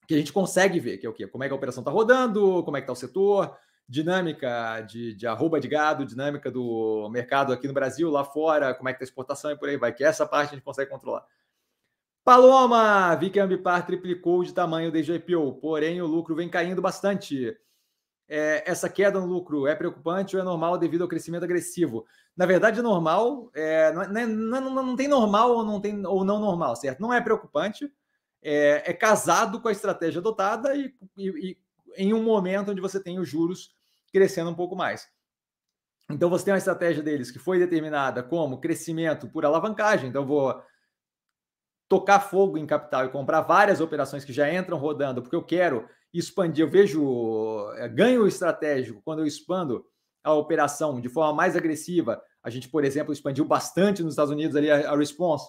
que 0.06 0.14
a 0.14 0.18
gente 0.18 0.32
consegue 0.32 0.78
ver, 0.78 0.98
que 0.98 1.06
é 1.06 1.10
o 1.10 1.12
quê? 1.12 1.26
Como 1.26 1.42
é 1.42 1.48
que 1.48 1.52
a 1.52 1.56
operação 1.56 1.80
está 1.80 1.90
rodando, 1.90 2.62
como 2.64 2.76
é 2.76 2.80
que 2.80 2.84
está 2.84 2.92
o 2.92 2.96
setor, 2.96 3.56
dinâmica 3.88 4.80
de, 4.82 5.14
de 5.14 5.26
arroba 5.26 5.60
de 5.60 5.68
gado, 5.68 6.04
dinâmica 6.04 6.50
do 6.50 7.08
mercado 7.10 7.52
aqui 7.52 7.66
no 7.66 7.74
Brasil, 7.74 8.10
lá 8.10 8.24
fora, 8.24 8.74
como 8.74 8.88
é 8.88 8.92
que 8.92 8.96
está 8.96 9.04
a 9.04 9.08
exportação 9.08 9.50
e 9.50 9.56
por 9.56 9.68
aí 9.68 9.76
vai, 9.76 9.92
que 9.92 10.04
essa 10.04 10.26
parte 10.26 10.50
a 10.50 10.54
gente 10.54 10.64
consegue 10.64 10.90
controlar. 10.90 11.24
Paloma, 12.24 13.14
vi 13.16 13.30
que 13.30 13.38
a 13.38 13.44
Ambipar 13.44 13.86
triplicou 13.86 14.42
de 14.42 14.52
tamanho 14.52 14.90
desde 14.90 15.12
o 15.12 15.14
IPO, 15.14 15.54
porém 15.60 16.02
o 16.02 16.06
lucro 16.06 16.34
vem 16.34 16.48
caindo 16.48 16.82
bastante 16.82 17.56
é, 18.28 18.68
essa 18.68 18.88
queda 18.88 19.20
no 19.20 19.26
lucro 19.26 19.66
é 19.66 19.74
preocupante 19.74 20.34
ou 20.34 20.42
é 20.42 20.44
normal 20.44 20.76
devido 20.78 21.02
ao 21.02 21.08
crescimento 21.08 21.44
agressivo? 21.44 22.04
Na 22.36 22.44
verdade, 22.44 22.80
é 22.80 22.82
normal, 22.82 23.50
é, 23.54 23.92
não, 23.92 24.02
é, 24.02 24.26
não, 24.26 24.70
não, 24.70 24.96
tem 24.96 25.08
normal 25.08 25.52
ou 25.52 25.64
não, 25.64 25.80
tem, 25.80 26.04
ou 26.06 26.22
não 26.22 26.38
normal, 26.38 26.76
certo? 26.76 27.00
Não 27.00 27.12
é 27.12 27.20
preocupante, 27.20 27.90
é, 28.42 28.90
é 28.90 28.92
casado 28.92 29.60
com 29.60 29.68
a 29.68 29.72
estratégia 29.72 30.20
adotada 30.20 30.76
e, 30.76 30.94
e, 31.16 31.28
e, 31.28 31.58
em 31.96 32.12
um 32.12 32.22
momento 32.22 32.72
onde 32.72 32.80
você 32.80 33.02
tem 33.02 33.18
os 33.18 33.28
juros 33.28 33.74
crescendo 34.12 34.50
um 34.50 34.54
pouco 34.54 34.76
mais. 34.76 35.08
Então, 36.10 36.28
você 36.30 36.44
tem 36.44 36.52
uma 36.52 36.58
estratégia 36.58 37.02
deles 37.02 37.30
que 37.30 37.38
foi 37.38 37.58
determinada 37.58 38.22
como 38.22 38.60
crescimento 38.60 39.28
por 39.28 39.44
alavancagem. 39.44 40.08
Então, 40.08 40.26
vou 40.26 40.62
tocar 41.88 42.20
fogo 42.20 42.58
em 42.58 42.66
capital 42.66 43.06
e 43.06 43.10
comprar 43.10 43.40
várias 43.42 43.80
operações 43.80 44.24
que 44.24 44.32
já 44.32 44.52
entram 44.52 44.78
rodando, 44.78 45.22
porque 45.22 45.36
eu 45.36 45.42
quero 45.42 45.88
expandir. 46.12 46.64
Eu 46.64 46.70
vejo 46.70 47.70
é, 47.76 47.88
ganho 47.88 48.26
estratégico 48.26 49.00
quando 49.04 49.20
eu 49.20 49.26
expando 49.26 49.84
a 50.26 50.34
operação 50.34 51.00
de 51.00 51.08
forma 51.08 51.32
mais 51.32 51.56
agressiva. 51.56 52.20
A 52.42 52.50
gente, 52.50 52.68
por 52.68 52.84
exemplo, 52.84 53.12
expandiu 53.12 53.44
bastante 53.44 54.02
nos 54.02 54.12
Estados 54.12 54.32
Unidos 54.32 54.56
ali 54.56 54.70
a, 54.70 54.90
a 54.90 54.96
Response, 54.96 55.48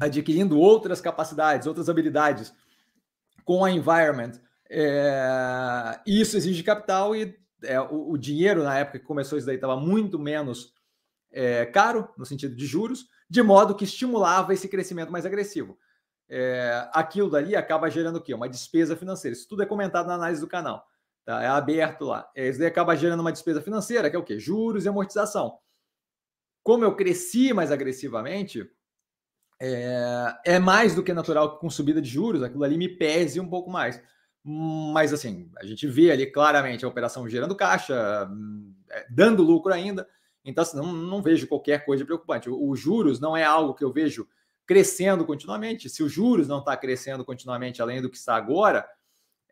adquirindo 0.00 0.58
outras 0.58 1.00
capacidades, 1.00 1.66
outras 1.66 1.88
habilidades 1.88 2.54
com 3.44 3.64
a 3.64 3.70
environment. 3.70 4.32
É, 4.70 6.00
isso 6.06 6.36
exige 6.36 6.62
capital 6.62 7.14
e 7.14 7.36
é, 7.62 7.80
o, 7.80 8.12
o, 8.12 8.16
dinheiro 8.16 8.62
na 8.62 8.78
época 8.78 8.98
que 8.98 9.04
começou 9.04 9.36
isso 9.36 9.46
daí 9.46 9.56
estava 9.56 9.76
muito 9.76 10.18
menos 10.18 10.72
é, 11.30 11.66
caro 11.66 12.08
no 12.16 12.24
sentido 12.24 12.56
de 12.56 12.64
juros, 12.64 13.06
de 13.28 13.42
modo 13.42 13.74
que 13.74 13.84
estimulava 13.84 14.54
esse 14.54 14.68
crescimento 14.68 15.12
mais 15.12 15.26
agressivo 15.26 15.76
é, 16.34 16.88
aquilo 16.94 17.28
dali 17.28 17.54
acaba 17.54 17.90
gerando 17.90 18.16
o 18.16 18.20
quê? 18.22 18.32
Uma 18.32 18.48
despesa 18.48 18.96
financeira. 18.96 19.36
Isso 19.36 19.46
tudo 19.46 19.62
é 19.62 19.66
comentado 19.66 20.06
na 20.06 20.14
análise 20.14 20.40
do 20.40 20.48
canal. 20.48 20.82
Tá? 21.24 21.42
É 21.42 21.46
aberto 21.46 22.04
lá. 22.04 22.28
É, 22.34 22.48
isso 22.48 22.58
daí 22.58 22.68
acaba 22.68 22.96
gerando 22.96 23.20
uma 23.20 23.32
despesa 23.32 23.62
financeira, 23.62 24.10
que 24.10 24.16
é 24.16 24.18
o 24.18 24.24
quê? 24.24 24.38
Juros 24.38 24.84
e 24.84 24.88
amortização. 24.88 25.58
Como 26.62 26.84
eu 26.84 26.94
cresci 26.94 27.52
mais 27.52 27.70
agressivamente, 27.70 28.68
é, 29.60 30.34
é 30.44 30.58
mais 30.58 30.94
do 30.94 31.02
que 31.02 31.12
natural 31.12 31.54
que 31.54 31.60
com 31.60 31.70
subida 31.70 32.02
de 32.02 32.08
juros, 32.08 32.42
aquilo 32.42 32.64
ali 32.64 32.76
me 32.76 32.88
pese 32.88 33.38
um 33.38 33.48
pouco 33.48 33.70
mais. 33.70 34.02
Mas 34.44 35.12
assim, 35.12 35.50
a 35.56 35.64
gente 35.64 35.86
vê 35.86 36.10
ali 36.10 36.26
claramente 36.26 36.84
a 36.84 36.88
operação 36.88 37.28
gerando 37.28 37.54
caixa, 37.54 38.28
é, 38.90 39.06
dando 39.08 39.42
lucro 39.42 39.72
ainda. 39.72 40.08
Então, 40.44 40.62
assim, 40.62 40.76
não, 40.76 40.92
não 40.92 41.22
vejo 41.22 41.46
qualquer 41.46 41.84
coisa 41.84 42.04
preocupante. 42.04 42.50
Os 42.50 42.80
juros 42.80 43.20
não 43.20 43.36
é 43.36 43.44
algo 43.44 43.74
que 43.74 43.84
eu 43.84 43.92
vejo 43.92 44.26
crescendo 44.66 45.24
continuamente. 45.24 45.88
Se 45.88 46.02
os 46.02 46.12
juros 46.12 46.48
não 46.48 46.58
está 46.58 46.76
crescendo 46.76 47.24
continuamente 47.24 47.80
além 47.80 48.02
do 48.02 48.10
que 48.10 48.16
está 48.16 48.34
agora, 48.34 48.84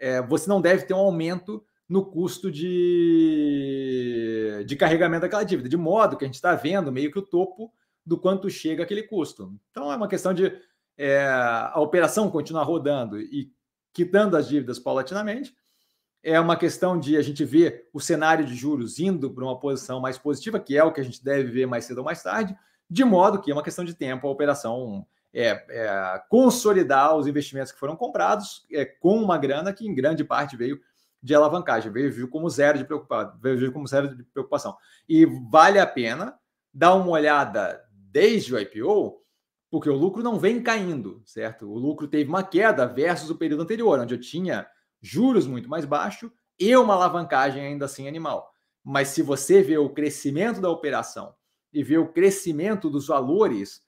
é, 0.00 0.20
você 0.22 0.48
não 0.48 0.60
deve 0.60 0.84
ter 0.86 0.94
um 0.94 0.98
aumento 0.98 1.64
no 1.88 2.04
custo 2.04 2.50
de, 2.50 4.64
de 4.66 4.74
carregamento 4.76 5.22
daquela 5.22 5.44
dívida, 5.44 5.68
de 5.68 5.76
modo 5.76 6.16
que 6.16 6.24
a 6.24 6.26
gente 6.26 6.36
está 6.36 6.54
vendo 6.54 6.90
meio 6.90 7.12
que 7.12 7.18
o 7.18 7.22
topo 7.22 7.70
do 8.06 8.16
quanto 8.16 8.48
chega 8.48 8.82
aquele 8.82 9.02
custo. 9.02 9.54
Então 9.70 9.92
é 9.92 9.96
uma 9.96 10.08
questão 10.08 10.32
de 10.32 10.58
é, 10.96 11.28
a 11.28 11.78
operação 11.80 12.30
continuar 12.30 12.62
rodando 12.62 13.20
e 13.20 13.52
quitando 13.92 14.36
as 14.36 14.48
dívidas 14.48 14.78
paulatinamente. 14.78 15.54
É 16.22 16.38
uma 16.38 16.54
questão 16.56 17.00
de 17.00 17.16
a 17.16 17.22
gente 17.22 17.44
ver 17.44 17.88
o 17.92 18.00
cenário 18.00 18.44
de 18.44 18.54
juros 18.54 19.00
indo 19.00 19.30
para 19.30 19.42
uma 19.42 19.58
posição 19.58 20.00
mais 20.00 20.18
positiva, 20.18 20.60
que 20.60 20.76
é 20.76 20.84
o 20.84 20.92
que 20.92 21.00
a 21.00 21.04
gente 21.04 21.24
deve 21.24 21.50
ver 21.50 21.66
mais 21.66 21.86
cedo 21.86 21.98
ou 21.98 22.04
mais 22.04 22.22
tarde, 22.22 22.54
de 22.88 23.04
modo 23.04 23.40
que 23.40 23.50
é 23.50 23.54
uma 23.54 23.62
questão 23.62 23.84
de 23.84 23.94
tempo 23.94 24.26
a 24.26 24.30
operação 24.30 25.06
é, 25.32 25.64
é, 25.68 26.22
consolidar 26.28 27.16
os 27.16 27.26
investimentos 27.26 27.72
que 27.72 27.78
foram 27.78 27.96
comprados 27.96 28.66
é, 28.72 28.84
com 28.84 29.16
uma 29.22 29.38
grana 29.38 29.72
que 29.72 29.86
em 29.86 29.94
grande 29.94 30.24
parte 30.24 30.56
veio 30.56 30.80
de 31.22 31.34
alavancagem, 31.34 31.92
veio, 31.92 32.12
veio 32.12 32.28
como 32.28 32.48
zero 32.48 32.78
de 32.78 32.84
preocupação, 32.84 33.38
veio 33.40 33.72
como 33.72 33.86
zero 33.86 34.16
de 34.16 34.22
preocupação. 34.24 34.76
E 35.08 35.26
vale 35.50 35.78
a 35.78 35.86
pena 35.86 36.38
dar 36.72 36.94
uma 36.94 37.10
olhada 37.10 37.80
desde 37.90 38.54
o 38.54 38.58
IPO, 38.58 39.20
porque 39.70 39.88
o 39.88 39.96
lucro 39.96 40.22
não 40.22 40.38
vem 40.38 40.62
caindo, 40.62 41.22
certo? 41.24 41.70
O 41.70 41.78
lucro 41.78 42.08
teve 42.08 42.28
uma 42.28 42.42
queda 42.42 42.86
versus 42.86 43.30
o 43.30 43.36
período 43.36 43.62
anterior, 43.62 44.00
onde 44.00 44.14
eu 44.14 44.20
tinha 44.20 44.66
juros 45.00 45.46
muito 45.46 45.68
mais 45.68 45.84
baixos 45.84 46.30
e 46.58 46.74
uma 46.76 46.94
alavancagem 46.94 47.64
ainda 47.64 47.84
assim 47.84 48.08
animal. 48.08 48.50
Mas 48.82 49.08
se 49.08 49.22
você 49.22 49.62
vê 49.62 49.78
o 49.78 49.90
crescimento 49.90 50.60
da 50.60 50.70
operação 50.70 51.34
e 51.72 51.82
vê 51.82 51.98
o 51.98 52.08
crescimento 52.08 52.90
dos 52.90 53.06
valores 53.06 53.82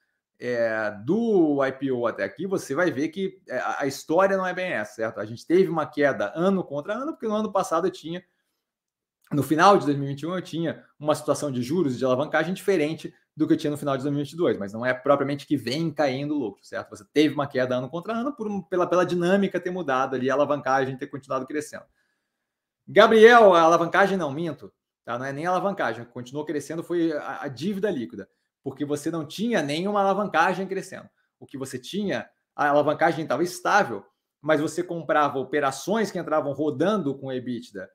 é, 0.45 0.91
do 1.05 1.65
IPO 1.65 2.05
até 2.05 2.25
aqui, 2.25 2.49
você 2.49 2.75
vai 2.75 2.91
ver 2.91 3.11
que 3.11 3.41
é, 3.49 3.63
a 3.79 3.87
história 3.87 4.37
não 4.37 4.45
é 4.45 4.53
bem 4.53 4.73
essa, 4.73 4.95
certo? 4.95 5.21
A 5.21 5.25
gente 5.25 5.47
teve 5.47 5.69
uma 5.69 5.87
queda 5.87 6.33
ano 6.35 6.65
contra 6.65 6.95
ano, 6.95 7.13
porque 7.13 7.29
no 7.29 7.37
ano 7.37 7.53
passado 7.53 7.87
eu 7.87 7.93
tinha, 7.93 8.25
no 9.31 9.45
final 9.45 9.79
de 9.79 9.87
2021, 9.87 10.35
eu 10.35 10.43
tinha 10.43 10.85
uma 10.99 11.15
situação 11.15 11.53
de 11.53 11.63
juros 11.63 11.97
de 11.97 12.05
alavancagem 12.05 12.53
diferente 12.53 13.15
do 13.37 13.47
que 13.47 13.53
eu 13.53 13.57
tinha 13.57 13.71
no 13.71 13.77
final 13.77 13.97
de 13.97 14.03
2022, 14.03 14.59
mas 14.59 14.73
não 14.73 14.85
é 14.85 14.93
propriamente 14.93 15.47
que 15.47 15.57
vem 15.57 15.93
caindo 15.93 16.35
o 16.35 16.39
lucro, 16.39 16.65
certo? 16.65 16.91
Você 16.91 17.05
teve 17.13 17.33
uma 17.33 17.47
queda 17.47 17.77
ano 17.77 17.89
contra 17.89 18.13
ano 18.13 18.35
por, 18.35 18.65
pela, 18.65 18.85
pela 18.85 19.07
dinâmica 19.07 19.61
ter 19.61 19.71
mudado 19.71 20.17
ali, 20.17 20.29
a 20.29 20.35
alavancagem 20.35 20.97
ter 20.97 21.07
continuado 21.07 21.47
crescendo. 21.47 21.85
Gabriel, 22.85 23.55
a 23.55 23.61
alavancagem 23.61 24.19
não 24.19 24.33
minto, 24.33 24.73
tá? 25.05 25.17
não 25.17 25.25
é 25.25 25.33
nem 25.33 25.47
a 25.47 25.51
alavancagem, 25.51 26.05
continuou 26.05 26.45
crescendo, 26.45 26.83
foi 26.83 27.13
a, 27.13 27.43
a 27.43 27.49
dívida 27.49 27.89
líquida 27.89 28.29
porque 28.63 28.85
você 28.85 29.11
não 29.11 29.27
tinha 29.27 29.63
nenhuma 29.63 30.01
alavancagem 30.01 30.67
crescendo. 30.67 31.09
O 31.39 31.47
que 31.47 31.59
você 31.59 31.79
tinha, 31.79 32.29
a 32.55 32.69
alavancagem 32.69 33.23
estava 33.25 33.43
estável, 33.43 34.05
mas 34.41 34.61
você 34.61 34.83
comprava 34.83 35.39
operações 35.39 36.11
que 36.11 36.19
entravam 36.19 36.53
rodando 36.53 37.17
com 37.17 37.33
EBITDA. 37.33 37.89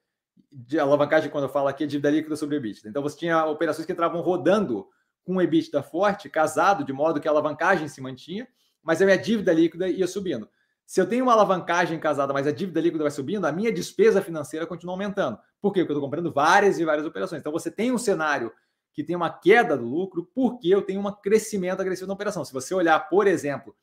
De 0.52 0.80
alavancagem, 0.80 1.30
quando 1.30 1.46
eu 1.46 1.50
falo 1.50 1.68
aqui, 1.68 1.84
é 1.84 1.88
dívida 1.88 2.10
líquida 2.10 2.36
sobre 2.36 2.58
EBITDA. 2.58 2.90
Então 2.90 3.02
você 3.02 3.18
tinha 3.18 3.46
operações 3.46 3.86
que 3.86 3.92
entravam 3.92 4.22
rodando 4.22 4.88
com 5.26 5.42
EBITDA 5.42 5.84
forte, 5.84 6.30
casado, 6.30 6.84
de 6.86 6.94
modo 6.94 7.20
que 7.20 7.28
a 7.28 7.32
alavancagem 7.32 7.88
se 7.88 8.00
mantinha, 8.00 8.48
mas 8.82 9.02
a 9.02 9.06
minha 9.06 9.18
dívida 9.18 9.52
líquida 9.52 9.90
ia 9.90 10.08
subindo. 10.08 10.50
Se 10.86 11.02
eu 11.02 11.06
tenho 11.06 11.26
uma 11.26 11.34
alavancagem 11.34 12.00
casada, 12.00 12.32
mas 12.32 12.48
a 12.48 12.52
dívida 12.52 12.80
líquida 12.80 13.04
vai 13.04 13.12
subindo, 13.12 13.44
a 13.44 13.52
minha 13.52 13.74
despesa 13.74 14.22
financeira 14.22 14.66
continua 14.66 14.94
aumentando. 14.94 15.38
Por 15.62 15.74
quê? 15.74 15.82
Porque 15.82 15.92
eu 15.92 15.98
estou 15.98 16.02
comprando 16.02 16.32
várias 16.32 16.80
e 16.80 16.86
várias 16.86 17.06
operações. 17.06 17.42
Então 17.42 17.52
você 17.52 17.70
tem 17.70 17.92
um 17.92 17.98
cenário 17.98 18.54
que 18.98 19.04
tem 19.04 19.16
uma 19.16 19.30
queda 19.30 19.78
do 19.78 19.86
lucro 19.86 20.28
porque 20.34 20.68
eu 20.68 20.82
tenho 20.82 21.08
um 21.08 21.12
crescimento 21.12 21.80
agressivo 21.80 22.08
na 22.08 22.16
operação. 22.16 22.44
Se 22.44 22.52
você 22.52 22.74
olhar, 22.74 23.00
por 23.08 23.28
exemplo, 23.28 23.76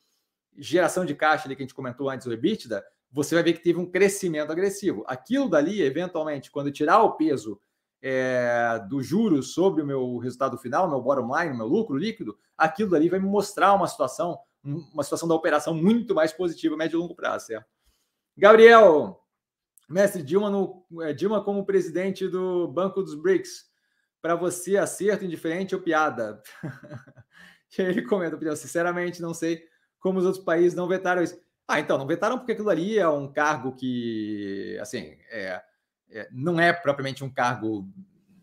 geração 0.57 1.05
de 1.05 1.15
caixa 1.15 1.47
ali 1.47 1.55
que 1.55 1.63
a 1.63 1.65
gente 1.65 1.73
comentou 1.73 2.09
antes, 2.09 2.27
o 2.27 2.33
EBITDA, 2.33 2.85
você 3.09 3.33
vai 3.33 3.41
ver 3.41 3.53
que 3.53 3.63
teve 3.63 3.79
um 3.79 3.89
crescimento 3.89 4.51
agressivo. 4.51 5.05
Aquilo 5.07 5.49
dali, 5.49 5.81
eventualmente, 5.81 6.51
quando 6.51 6.69
tirar 6.69 7.01
o 7.01 7.13
peso 7.13 7.57
é, 8.01 8.77
do 8.89 9.01
juros 9.01 9.53
sobre 9.53 9.81
o 9.81 9.85
meu 9.85 10.17
resultado 10.17 10.57
final, 10.57 10.89
meu 10.89 11.01
bottom 11.01 11.33
line, 11.33 11.55
meu 11.55 11.65
lucro 11.65 11.95
líquido, 11.95 12.37
aquilo 12.57 12.89
dali 12.89 13.07
vai 13.07 13.17
me 13.17 13.25
mostrar 13.25 13.73
uma 13.73 13.87
situação, 13.87 14.37
uma 14.61 15.01
situação 15.01 15.29
da 15.29 15.35
operação 15.35 15.73
muito 15.73 16.13
mais 16.13 16.33
positiva, 16.33 16.75
médio 16.75 16.97
e 16.97 16.99
longo 16.99 17.15
prazo, 17.15 17.45
certo? 17.45 17.67
Gabriel, 18.35 19.23
mestre 19.87 20.21
Dilma, 20.21 20.49
no, 20.49 20.85
é, 21.01 21.13
Dilma 21.13 21.41
como 21.41 21.65
presidente 21.65 22.27
do 22.27 22.67
Banco 22.67 23.01
dos 23.01 23.15
BRICS, 23.15 23.73
para 24.25 24.33
você, 24.33 24.75
acerto, 24.75 25.23
indiferente 25.23 25.75
ou 25.75 25.81
piada? 25.81 26.41
e 27.77 27.81
aí 27.83 27.89
ele 27.89 28.01
comenta, 28.01 28.55
sinceramente, 28.55 29.21
não 29.21 29.35
sei 29.35 29.63
como 29.99 30.17
os 30.17 30.25
outros 30.25 30.43
países 30.43 30.73
não 30.73 30.87
vetaram 30.87 31.21
isso. 31.21 31.39
Ah, 31.67 31.79
então, 31.79 31.95
não 31.95 32.07
vetaram 32.07 32.39
porque 32.39 32.53
aquilo 32.53 32.71
ali 32.71 32.97
é 32.97 33.07
um 33.07 33.31
cargo 33.31 33.75
que, 33.75 34.79
assim, 34.81 35.15
é, 35.29 35.61
é, 36.09 36.27
não 36.31 36.59
é 36.59 36.73
propriamente 36.73 37.23
um 37.23 37.31
cargo 37.31 37.87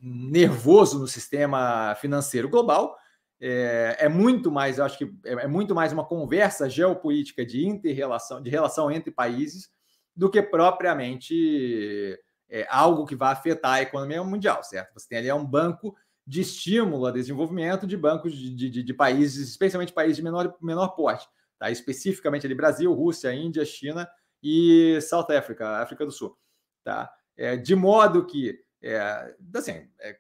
nervoso 0.01 1.01
no 1.01 1.09
sistema 1.09 1.97
financeiro 1.97 2.49
global. 2.49 2.97
É, 3.41 3.97
é 3.99 4.09
muito 4.09 4.53
mais, 4.53 4.79
eu 4.79 4.85
acho 4.85 4.97
que 4.97 5.13
é, 5.25 5.33
é 5.33 5.49
muito 5.49 5.75
mais 5.75 5.93
uma 5.93 6.07
conversa 6.07 6.71
geopolítica 6.71 7.45
de 7.45 7.67
interrelação, 7.67 8.41
de 8.41 8.51
relação 8.51 8.89
entre 8.89 9.11
países, 9.11 9.69
do 10.15 10.31
que 10.31 10.41
propriamente 10.41 12.17
é, 12.53 12.67
algo 12.69 13.07
que 13.07 13.17
vai 13.17 13.33
afetar 13.33 13.73
a 13.73 13.83
economia 13.83 14.23
mundial, 14.23 14.63
certo? 14.63 14.93
Você 14.93 15.09
tem 15.09 15.19
ali 15.19 15.33
um 15.33 15.45
banco 15.45 15.97
de 16.27 16.43
estímulo 16.43 17.07
a 17.07 17.11
desenvolvimento 17.11 17.87
de 17.87 17.97
bancos 17.97 18.37
de, 18.37 18.55
de, 18.55 18.83
de 18.83 18.95
países, 18.95 19.49
especialmente 19.49 19.93
países 19.93 20.19
de 20.19 20.23
menor, 20.23 20.55
menor 20.61 20.89
porte, 20.89 21.27
tá? 21.59 21.71
especificamente 21.71 22.47
ali 22.47 22.55
Brasil, 22.55 22.93
Rússia, 22.93 23.33
Índia, 23.35 23.65
China 23.65 24.07
e 24.43 25.01
South 25.01 25.33
Africa, 25.33 25.79
África 25.79 26.05
do 26.05 26.13
Sul. 26.13 26.37
Tá? 26.85 27.11
É, 27.39 27.57
de 27.57 27.75
modo 27.75 28.27
que, 28.27 28.61
é, 28.83 29.35
assim, 29.57 29.89
é, 29.99 30.19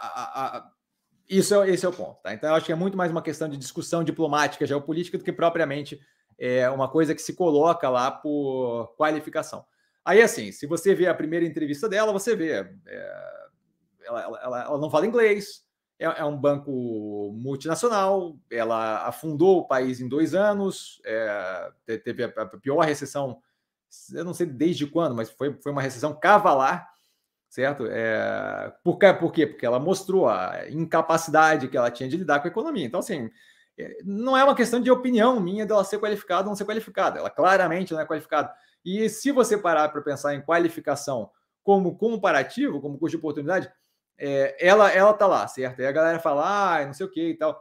a, 0.00 0.06
a, 0.06 0.56
a, 0.56 0.70
isso 1.28 1.54
é, 1.62 1.70
esse 1.70 1.84
é 1.84 1.88
o 1.88 1.92
ponto. 1.92 2.20
Tá? 2.22 2.32
Então, 2.32 2.48
eu 2.48 2.56
acho 2.56 2.64
que 2.64 2.72
é 2.72 2.76
muito 2.76 2.96
mais 2.96 3.12
uma 3.12 3.22
questão 3.22 3.46
de 3.46 3.58
discussão 3.58 4.02
diplomática, 4.02 4.66
geopolítica, 4.66 5.18
do 5.18 5.24
que 5.24 5.32
propriamente 5.32 6.00
é, 6.38 6.68
uma 6.70 6.88
coisa 6.88 7.14
que 7.14 7.20
se 7.20 7.34
coloca 7.34 7.90
lá 7.90 8.10
por 8.10 8.94
qualificação. 8.96 9.66
Aí, 10.04 10.20
assim, 10.20 10.52
se 10.52 10.66
você 10.66 10.94
vê 10.94 11.06
a 11.06 11.14
primeira 11.14 11.46
entrevista 11.46 11.88
dela, 11.88 12.12
você 12.12 12.36
vê. 12.36 12.66
É, 12.86 13.34
ela, 14.04 14.22
ela, 14.22 14.64
ela, 14.64 14.78
não 14.78 14.90
fala 14.90 15.06
inglês, 15.06 15.64
é, 15.98 16.04
é, 16.04 16.24
um 16.24 16.36
banco 16.36 17.32
multinacional, 17.34 18.36
ela 18.50 19.06
afundou 19.06 19.60
o 19.60 19.66
país 19.66 20.00
em 20.00 20.08
dois 20.08 20.34
anos, 20.34 21.00
é, 21.06 21.72
teve 22.04 22.24
a, 22.24 22.26
a, 22.26 22.46
pior 22.46 22.80
recessão, 22.80 23.38
eu 24.12 24.24
não 24.24 24.34
sei 24.34 24.46
desde 24.46 24.86
quando, 24.86 25.14
mas 25.14 25.30
foi, 25.30 25.54
foi 25.62 25.72
uma 25.72 25.80
recessão 25.80 26.14
cavalar, 26.14 26.86
certo? 27.48 27.86
É, 27.88 28.74
por, 28.82 28.98
por 29.18 29.32
quê? 29.32 29.46
Porque 29.46 29.64
ela 29.64 29.78
mostrou 29.78 30.28
a 30.28 30.68
incapacidade 30.68 31.68
que 31.68 31.76
ela 31.76 31.90
tinha 31.90 32.08
de 32.08 32.16
lidar 32.18 32.40
com 32.40 32.48
a 32.48 32.50
economia. 32.50 32.84
Então, 32.84 33.00
assim, 33.00 33.30
é, 33.78 33.98
não 34.04 34.36
é 34.36 34.44
uma 34.44 34.54
questão 34.54 34.80
de 34.80 34.90
opinião 34.90 35.40
minha 35.40 35.64
dela 35.64 35.84
ser 35.84 35.98
qualificada 35.98 36.42
ou 36.42 36.48
não 36.48 36.56
ser 36.56 36.64
qualificada, 36.66 37.20
ela 37.20 37.30
claramente 37.30 37.92
não 37.92 38.00
é 38.00 38.04
qualificada. 38.04 38.52
E 38.84 39.08
se 39.08 39.32
você 39.32 39.56
parar 39.56 39.88
para 39.88 40.02
pensar 40.02 40.34
em 40.34 40.42
qualificação 40.42 41.30
como 41.62 41.96
comparativo, 41.96 42.80
como 42.80 42.98
custo 42.98 43.16
de 43.16 43.16
oportunidade, 43.16 43.72
é, 44.18 44.56
ela 44.64 44.92
ela 44.92 45.12
tá 45.14 45.26
lá, 45.26 45.48
certo? 45.48 45.80
E 45.80 45.86
a 45.86 45.92
galera 45.92 46.18
fala, 46.20 46.76
ah, 46.76 46.86
não 46.86 46.92
sei 46.92 47.06
o 47.06 47.10
que 47.10 47.30
e 47.30 47.34
tal, 47.34 47.60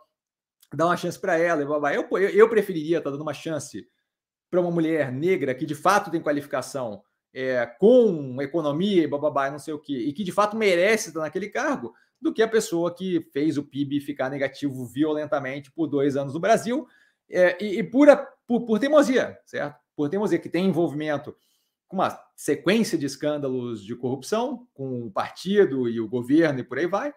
dá 0.73 0.85
uma 0.85 0.97
chance 0.97 1.19
para 1.19 1.37
ela 1.37 1.61
e 1.61 1.65
babá. 1.65 1.93
Eu, 1.93 2.07
eu, 2.11 2.29
eu 2.29 2.49
preferiria 2.49 2.97
estar 2.97 3.09
tá 3.09 3.15
dando 3.15 3.21
uma 3.23 3.33
chance 3.33 3.87
para 4.49 4.59
uma 4.59 4.71
mulher 4.71 5.11
negra 5.11 5.55
que 5.55 5.65
de 5.65 5.75
fato 5.75 6.11
tem 6.11 6.21
qualificação, 6.21 7.01
é, 7.33 7.65
com 7.65 8.39
economia 8.41 9.03
e 9.03 9.07
bababá, 9.07 9.49
não 9.49 9.57
sei 9.57 9.73
o 9.73 9.79
que, 9.79 9.97
e 9.97 10.13
que 10.13 10.23
de 10.23 10.31
fato 10.31 10.55
merece 10.55 11.07
estar 11.07 11.21
naquele 11.21 11.49
cargo, 11.49 11.93
do 12.21 12.33
que 12.33 12.41
a 12.41 12.47
pessoa 12.47 12.93
que 12.93 13.27
fez 13.33 13.57
o 13.57 13.63
PIB 13.63 13.99
ficar 13.99 14.29
negativo 14.29 14.85
violentamente 14.85 15.71
por 15.71 15.87
dois 15.87 16.15
anos 16.15 16.33
no 16.33 16.39
Brasil 16.39 16.87
é, 17.29 17.57
e, 17.61 17.79
e 17.79 17.83
pura 17.83 18.15
por, 18.47 18.65
por 18.65 18.79
teimosia, 18.79 19.37
certo? 19.45 19.82
Por 19.95 20.09
teimosia, 20.09 20.39
que 20.39 20.49
tem 20.49 20.65
envolvimento 20.65 21.35
com 21.87 21.97
uma 21.97 22.19
sequência 22.35 22.97
de 22.97 23.05
escândalos 23.05 23.83
de 23.83 23.95
corrupção 23.95 24.67
com 24.73 25.05
o 25.05 25.11
partido 25.11 25.87
e 25.87 25.99
o 25.99 26.07
governo 26.07 26.59
e 26.59 26.63
por 26.63 26.79
aí 26.79 26.87
vai, 26.87 27.13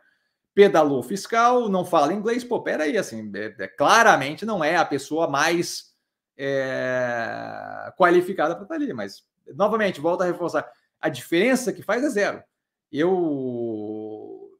pedalou 0.54 1.02
fiscal, 1.02 1.68
não 1.68 1.84
fala 1.84 2.14
inglês, 2.14 2.42
pô, 2.42 2.62
peraí, 2.62 2.96
assim, 2.96 3.30
é, 3.34 3.54
é, 3.58 3.68
claramente 3.68 4.46
não 4.46 4.62
é 4.64 4.76
a 4.76 4.84
pessoa 4.84 5.28
mais 5.28 5.94
é, 6.36 7.92
qualificada 7.96 8.54
para 8.54 8.64
estar 8.64 8.74
ali, 8.74 8.92
mas, 8.92 9.22
novamente, 9.54 10.00
volto 10.00 10.22
a 10.22 10.26
reforçar, 10.26 10.70
a 11.00 11.08
diferença 11.08 11.72
que 11.72 11.82
faz 11.82 12.02
é 12.04 12.08
zero. 12.08 12.42
Eu, 12.90 14.50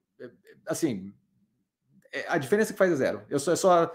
assim, 0.67 1.15
é, 2.13 2.27
a 2.29 2.39
diferença 2.39 2.73
que 2.73 2.79
faz 2.79 2.93
é 2.93 2.97
zero. 2.97 3.25
Eu 3.29 3.39
só, 3.39 3.53
eu 3.53 3.57
só 3.57 3.93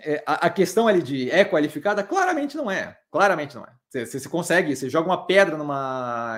é, 0.00 0.22
a, 0.26 0.46
a, 0.46 0.50
questão 0.50 0.86
ali 0.86 1.02
de 1.02 1.30
é 1.30 1.44
qualificada, 1.44 2.02
claramente 2.02 2.56
não 2.56 2.70
é. 2.70 2.98
Claramente 3.10 3.56
não 3.56 3.64
é. 3.64 3.72
Você, 4.04 4.28
consegue, 4.28 4.76
você 4.76 4.88
joga 4.88 5.08
uma 5.08 5.26
pedra 5.26 5.56
numa. 5.56 6.36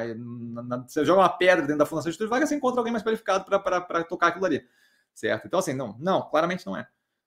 Você 0.86 1.04
joga 1.04 1.22
uma 1.22 1.28
pedra 1.28 1.62
dentro 1.62 1.78
da 1.78 1.86
Fundação 1.86 2.10
de 2.10 2.14
Estudo 2.14 2.30
Vaga, 2.30 2.46
você 2.46 2.54
encontra 2.54 2.80
alguém 2.80 2.92
mais 2.92 3.04
qualificado 3.04 3.44
para 3.44 4.04
tocar 4.04 4.28
aquilo 4.28 4.46
ali. 4.46 4.62
Certo? 5.14 5.46
Então, 5.46 5.58
assim, 5.58 5.74
não, 5.74 5.96
não, 5.98 6.22
claramente 6.22 6.64
não 6.64 6.76
é. 6.76 6.86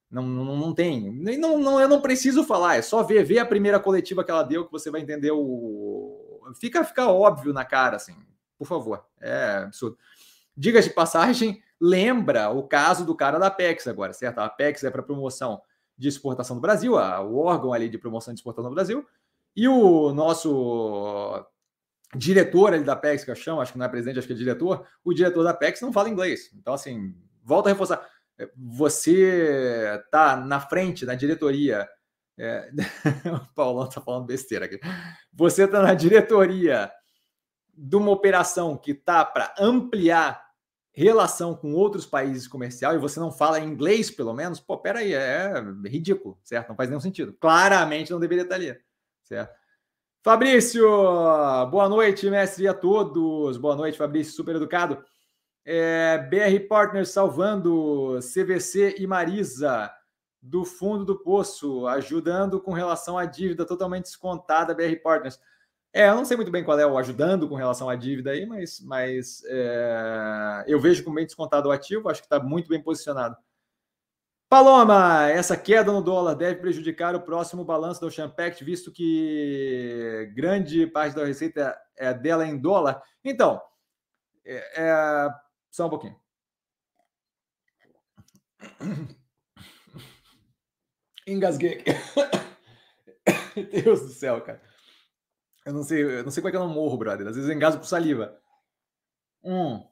Não, 0.10 0.24
não, 0.24 0.56
não 0.56 0.74
tem. 0.74 1.12
Não, 1.38 1.58
não, 1.58 1.80
eu 1.80 1.90
não 1.90 2.00
preciso 2.00 2.44
falar, 2.44 2.78
é 2.78 2.82
só 2.82 3.04
ver, 3.04 3.24
ver 3.24 3.40
a 3.40 3.46
primeira 3.46 3.80
coletiva 3.80 4.24
que 4.24 4.32
ela 4.32 4.44
deu, 4.44 4.66
que 4.66 4.72
você 4.72 4.90
vai 4.90 5.02
entender 5.02 5.32
o. 5.32 6.42
Fica, 6.60 6.84
fica 6.84 7.08
óbvio 7.08 7.52
na 7.52 7.66
cara, 7.66 7.98
assim, 7.98 8.16
por 8.58 8.66
favor. 8.68 9.06
É 9.20 9.64
absurdo. 9.66 9.98
Diga 10.56 10.82
de 10.82 10.90
passagem, 10.90 11.62
lembra 11.82 12.50
o 12.50 12.64
caso 12.64 13.06
do 13.06 13.16
cara 13.16 13.40
da 13.40 13.48
Apex 13.48 13.88
agora, 13.88 14.14
certo? 14.14 14.40
A 14.40 14.46
Apex 14.46 14.84
é 14.84 14.92
para 14.92 15.04
promoção 15.04 15.62
de 15.98 16.08
exportação 16.08 16.56
do 16.56 16.62
Brasil, 16.62 16.98
a, 16.98 17.22
o 17.22 17.38
órgão 17.38 17.74
ali 17.74 17.90
de 17.90 17.98
promoção 17.98 18.34
de 18.34 18.40
exportação 18.40 18.70
do 18.70 18.76
Brasil, 18.76 19.06
e 19.56 19.68
o 19.68 20.14
nosso 20.14 21.46
diretor 22.16 22.74
ali 22.74 22.84
da 22.84 22.96
PEX, 22.96 23.24
que 23.24 23.32
eu 23.32 23.36
chamo, 23.36 23.62
acho 23.62 23.74
que 23.74 23.78
não 23.78 23.86
é 23.86 23.90
presidente, 23.90 24.20
acho 24.20 24.28
que 24.28 24.34
é 24.34 24.38
diretor, 24.38 24.88
o 25.04 25.14
diretor 25.14 25.44
da 25.44 25.54
PEX 25.54 25.82
não 25.82 25.94
fala 25.94 26.10
inglês. 26.10 26.52
Então, 26.54 26.74
assim, 26.74 27.16
volta 27.44 27.70
a 27.70 27.74
reforçar. 27.74 28.08
É, 28.38 28.50
você 28.56 30.04
tá 30.12 30.36
na 30.36 30.60
frente, 30.60 31.06
na 31.06 31.16
diretoria. 31.16 31.88
É... 32.38 32.70
o 33.32 33.54
Paulão 33.54 33.88
tá 33.88 34.02
falando 34.02 34.26
besteira 34.26 34.66
aqui. 34.66 34.80
Você 35.32 35.68
tá 35.68 35.82
na 35.82 35.94
diretoria 35.94 36.92
de 37.76 37.96
uma 37.96 38.12
operação 38.12 38.78
que 38.78 38.94
tá 38.94 39.24
para 39.26 39.54
ampliar 39.60 40.43
relação 40.94 41.56
com 41.56 41.74
outros 41.74 42.06
países 42.06 42.48
comercial 42.48 42.94
e 42.94 43.00
você 43.00 43.20
não 43.20 43.32
fala 43.32 43.60
inglês, 43.60 44.12
pelo 44.12 44.34
menos, 44.34 44.60
pô, 44.60 44.78
peraí, 44.78 45.14
é 45.14 45.54
ridículo, 45.86 46.38
certo? 46.44 46.70
Não 46.70 46.76
faz 46.76 46.88
nenhum 46.88 47.02
sentido. 47.02 47.34
Claramente 47.34 48.12
não 48.12 48.20
deveria 48.20 48.44
estar 48.44 48.56
ali, 48.56 48.80
certo? 49.24 49.54
Fabrício, 50.22 50.88
boa 51.70 51.90
noite, 51.90 52.30
mestre, 52.30 52.68
a 52.68 52.74
todos. 52.74 53.58
Boa 53.58 53.76
noite, 53.76 53.98
Fabrício, 53.98 54.34
super 54.34 54.56
educado. 54.56 55.04
É, 55.66 56.18
BR 56.30 56.68
Partners 56.70 57.10
salvando 57.10 58.20
CVC 58.22 58.96
e 59.00 59.08
Marisa 59.08 59.92
do 60.42 60.64
fundo 60.64 61.06
do 61.06 61.20
poço, 61.20 61.88
ajudando 61.88 62.62
com 62.62 62.72
relação 62.72 63.18
à 63.18 63.26
dívida 63.26 63.66
totalmente 63.66 64.06
descontada, 64.06 64.76
BR 64.76 64.96
Partners. 65.02 65.40
É, 65.96 66.10
eu 66.10 66.16
não 66.16 66.26
sei 66.26 66.36
muito 66.36 66.52
bem 66.52 66.64
qual 66.64 66.80
é 66.80 66.88
o 66.88 66.98
ajudando 66.98 67.48
com 67.48 67.54
relação 67.54 67.88
à 67.88 67.96
dívida 67.96 68.32
aí, 68.32 68.48
mas, 68.48 68.80
mas 68.80 69.44
é, 69.46 70.64
eu 70.66 70.80
vejo 70.80 71.04
como 71.04 71.18
bem 71.18 71.26
descontado 71.26 71.70
o 71.70 71.72
ativo, 71.72 72.10
acho 72.10 72.20
que 72.22 72.26
está 72.26 72.40
muito 72.40 72.68
bem 72.68 72.82
posicionado. 72.82 73.38
Paloma, 74.50 75.30
essa 75.30 75.56
queda 75.56 75.92
no 75.92 76.02
dólar 76.02 76.34
deve 76.36 76.60
prejudicar 76.60 77.16
o 77.16 77.22
próximo 77.22 77.64
balanço 77.64 78.02
da 78.02 78.08
Oceanpact, 78.08 78.64
visto 78.64 78.92
que 78.92 80.32
grande 80.36 80.88
parte 80.88 81.16
da 81.16 81.26
receita 81.26 81.80
é 81.96 82.12
dela 82.12 82.46
em 82.46 82.58
dólar. 82.58 83.02
Então, 83.24 83.62
é, 84.44 84.84
é, 84.84 85.30
só 85.72 85.86
um 85.86 85.90
pouquinho. 85.92 86.16
Engasguei. 91.28 91.84
Deus 93.72 94.02
do 94.02 94.10
céu, 94.10 94.42
cara. 94.42 94.73
Eu 95.66 95.74
não 95.74 95.84
sei, 95.84 96.04
eu 96.04 96.24
não 96.24 96.32
sei 96.32 96.42
como 96.42 96.50
é 96.50 96.52
que 96.52 96.58
eu 96.58 96.66
não 96.68 96.74
morro, 96.74 96.98
brother. 96.98 97.28
Às 97.28 97.36
vezes 97.36 97.50
eu 97.50 97.56
engasgo 97.56 97.80
com 97.82 97.88
saliva. 97.88 98.38
Hum. 99.44 99.86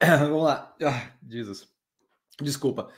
Vamos 0.00 0.44
lá. 0.44 0.74
Ah, 0.82 1.12
Jesus. 1.28 1.68
Desculpa. 2.40 2.90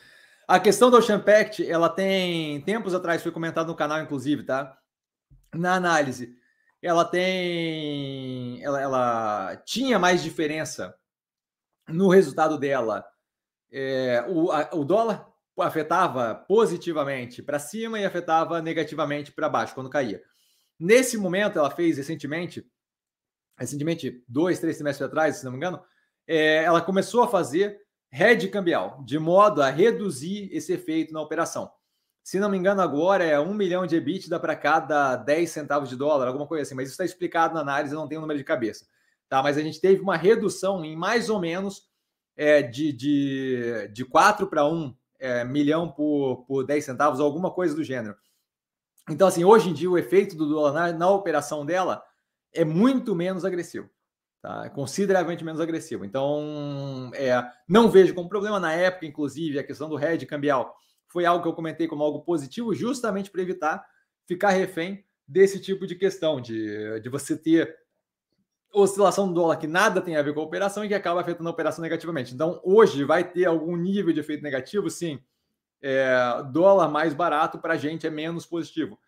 A 0.47 0.59
questão 0.59 0.91
do 0.91 0.97
Ocean 0.97 1.21
Pact, 1.21 1.65
ela 1.69 1.89
tem 1.89 2.61
tempos 2.63 2.95
atrás 2.95 3.23
foi 3.23 3.31
comentado 3.31 3.69
no 3.69 3.77
canal, 3.77 4.03
inclusive, 4.03 4.43
tá? 4.43 4.77
Na 5.55 5.75
análise, 5.75 6.37
ela 6.83 7.05
tem, 7.05 8.63
ela, 8.63 8.81
ela 8.81 9.57
tinha 9.65 9.99
mais 9.99 10.23
diferença 10.23 10.95
no 11.89 12.09
resultado 12.09 12.59
dela. 12.59 13.07
É, 13.71 14.25
o, 14.29 14.51
a, 14.51 14.71
o 14.73 14.85
dólar 14.85 15.29
afetava 15.59 16.35
positivamente 16.35 17.43
para 17.43 17.59
cima 17.59 18.01
e 18.01 18.05
afetava 18.05 18.61
negativamente 18.61 19.31
para 19.31 19.49
baixo 19.49 19.75
quando 19.75 19.91
caía. 19.91 20.23
Nesse 20.81 21.19
momento, 21.19 21.59
ela 21.59 21.71
fez 21.71 21.99
recentemente, 21.99 22.67
recentemente, 23.59 24.25
dois, 24.27 24.59
três 24.59 24.79
semestres 24.79 25.07
atrás, 25.07 25.37
se 25.37 25.45
não 25.45 25.53
me 25.53 25.59
engano, 25.59 25.83
é, 26.27 26.65
ela 26.65 26.81
começou 26.81 27.23
a 27.23 27.29
fazer 27.29 27.79
hedge 28.11 28.49
cambial, 28.49 29.05
de 29.05 29.19
modo 29.19 29.63
a 29.63 29.69
reduzir 29.69 30.49
esse 30.53 30.73
efeito 30.73 31.13
na 31.13 31.21
operação. 31.21 31.71
Se 32.23 32.41
não 32.41 32.49
me 32.49 32.57
engano, 32.57 32.81
agora 32.81 33.25
é 33.25 33.39
um 33.39 33.53
milhão 33.53 33.87
de 33.87 33.97
EBITDA 33.97 34.41
para 34.41 34.57
cada 34.57 35.17
10 35.17 35.51
centavos 35.51 35.89
de 35.91 35.97
dólar, 35.97 36.27
alguma 36.27 36.47
coisa 36.47 36.63
assim, 36.63 36.75
mas 36.75 36.87
isso 36.87 36.95
está 36.95 37.05
explicado 37.05 37.53
na 37.53 37.61
análise, 37.61 37.95
eu 37.95 38.01
não 38.01 38.09
tenho 38.09 38.21
o 38.21 38.23
número 38.23 38.39
de 38.39 38.45
cabeça. 38.45 38.87
Tá? 39.29 39.43
Mas 39.43 39.59
a 39.59 39.63
gente 39.63 39.81
teve 39.81 40.01
uma 40.01 40.17
redução 40.17 40.85
em 40.85 40.97
mais 40.97 41.29
ou 41.29 41.39
menos 41.39 41.89
é, 42.37 42.63
de, 42.63 42.93
de, 42.93 43.89
de 43.93 44.05
4 44.05 44.47
para 44.47 44.67
1 44.67 44.97
é, 45.19 45.45
milhão 45.45 45.91
por, 45.91 46.45
por 46.47 46.65
10 46.65 46.85
centavos, 46.85 47.21
alguma 47.21 47.51
coisa 47.51 47.75
do 47.75 47.85
gênero. 47.85 48.17
Então, 49.11 49.27
assim, 49.27 49.45
hoje 49.45 49.71
em 49.71 49.75
dia, 49.75 49.91
o 49.91 49.99
efeito 49.99 50.37
do 50.37 50.49
dólar 50.49 50.73
na, 50.73 50.93
na 50.93 51.11
operação 51.11 51.67
dela 51.67 52.03
é 52.53 52.65
muito 52.65 53.15
menos 53.15 53.45
agressivo. 53.45 53.91
Tá? 54.41 54.67
É 54.67 54.69
consideravelmente 54.71 55.45
menos 55.45 55.61
agressivo. 55.61 56.05
Então, 56.05 57.11
é, 57.15 57.45
não 57.69 57.91
vejo 57.91 58.15
como 58.15 58.29
problema. 58.29 58.61
Na 58.61 58.73
época, 58.73 59.07
inclusive, 59.07 59.59
a 59.59 59.65
questão 59.65 59.89
do 59.89 59.99
hedge 59.99 60.27
cambial 60.27 60.75
foi 61.09 61.25
algo 61.27 61.43
que 61.43 61.49
eu 61.49 61.55
comentei 61.55 61.89
como 61.89 62.05
algo 62.05 62.21
positivo, 62.21 62.75
justamente 62.75 63.31
para 63.31 63.43
evitar 63.43 63.85
ficar 64.27 64.51
refém 64.51 65.05
desse 65.27 65.61
tipo 65.61 65.87
de 65.87 65.97
questão, 65.97 66.41
de, 66.41 67.01
de 67.01 67.09
você 67.09 67.37
ter 67.37 67.77
oscilação 68.73 69.27
do 69.27 69.35
dólar 69.35 69.57
que 69.57 69.67
nada 69.67 70.01
tem 70.01 70.17
a 70.17 70.23
ver 70.23 70.33
com 70.33 70.41
a 70.41 70.45
operação 70.45 70.85
e 70.85 70.89
que 70.89 70.95
acaba 70.95 71.21
afetando 71.21 71.49
a 71.49 71.53
operação 71.53 71.83
negativamente. 71.83 72.33
Então, 72.33 72.61
hoje 72.63 73.03
vai 73.05 73.29
ter 73.29 73.47
algum 73.47 73.77
nível 73.77 74.13
de 74.13 74.21
efeito 74.21 74.43
negativo, 74.45 74.89
sim, 74.89 75.21
é, 75.83 76.43
dólar 76.51 76.89
mais 76.89 77.15
barato 77.15 77.59
para 77.59 77.75
a 77.75 77.77
gente 77.77 78.07
é 78.07 78.11
menos 78.11 78.47
positivo. 78.47 78.99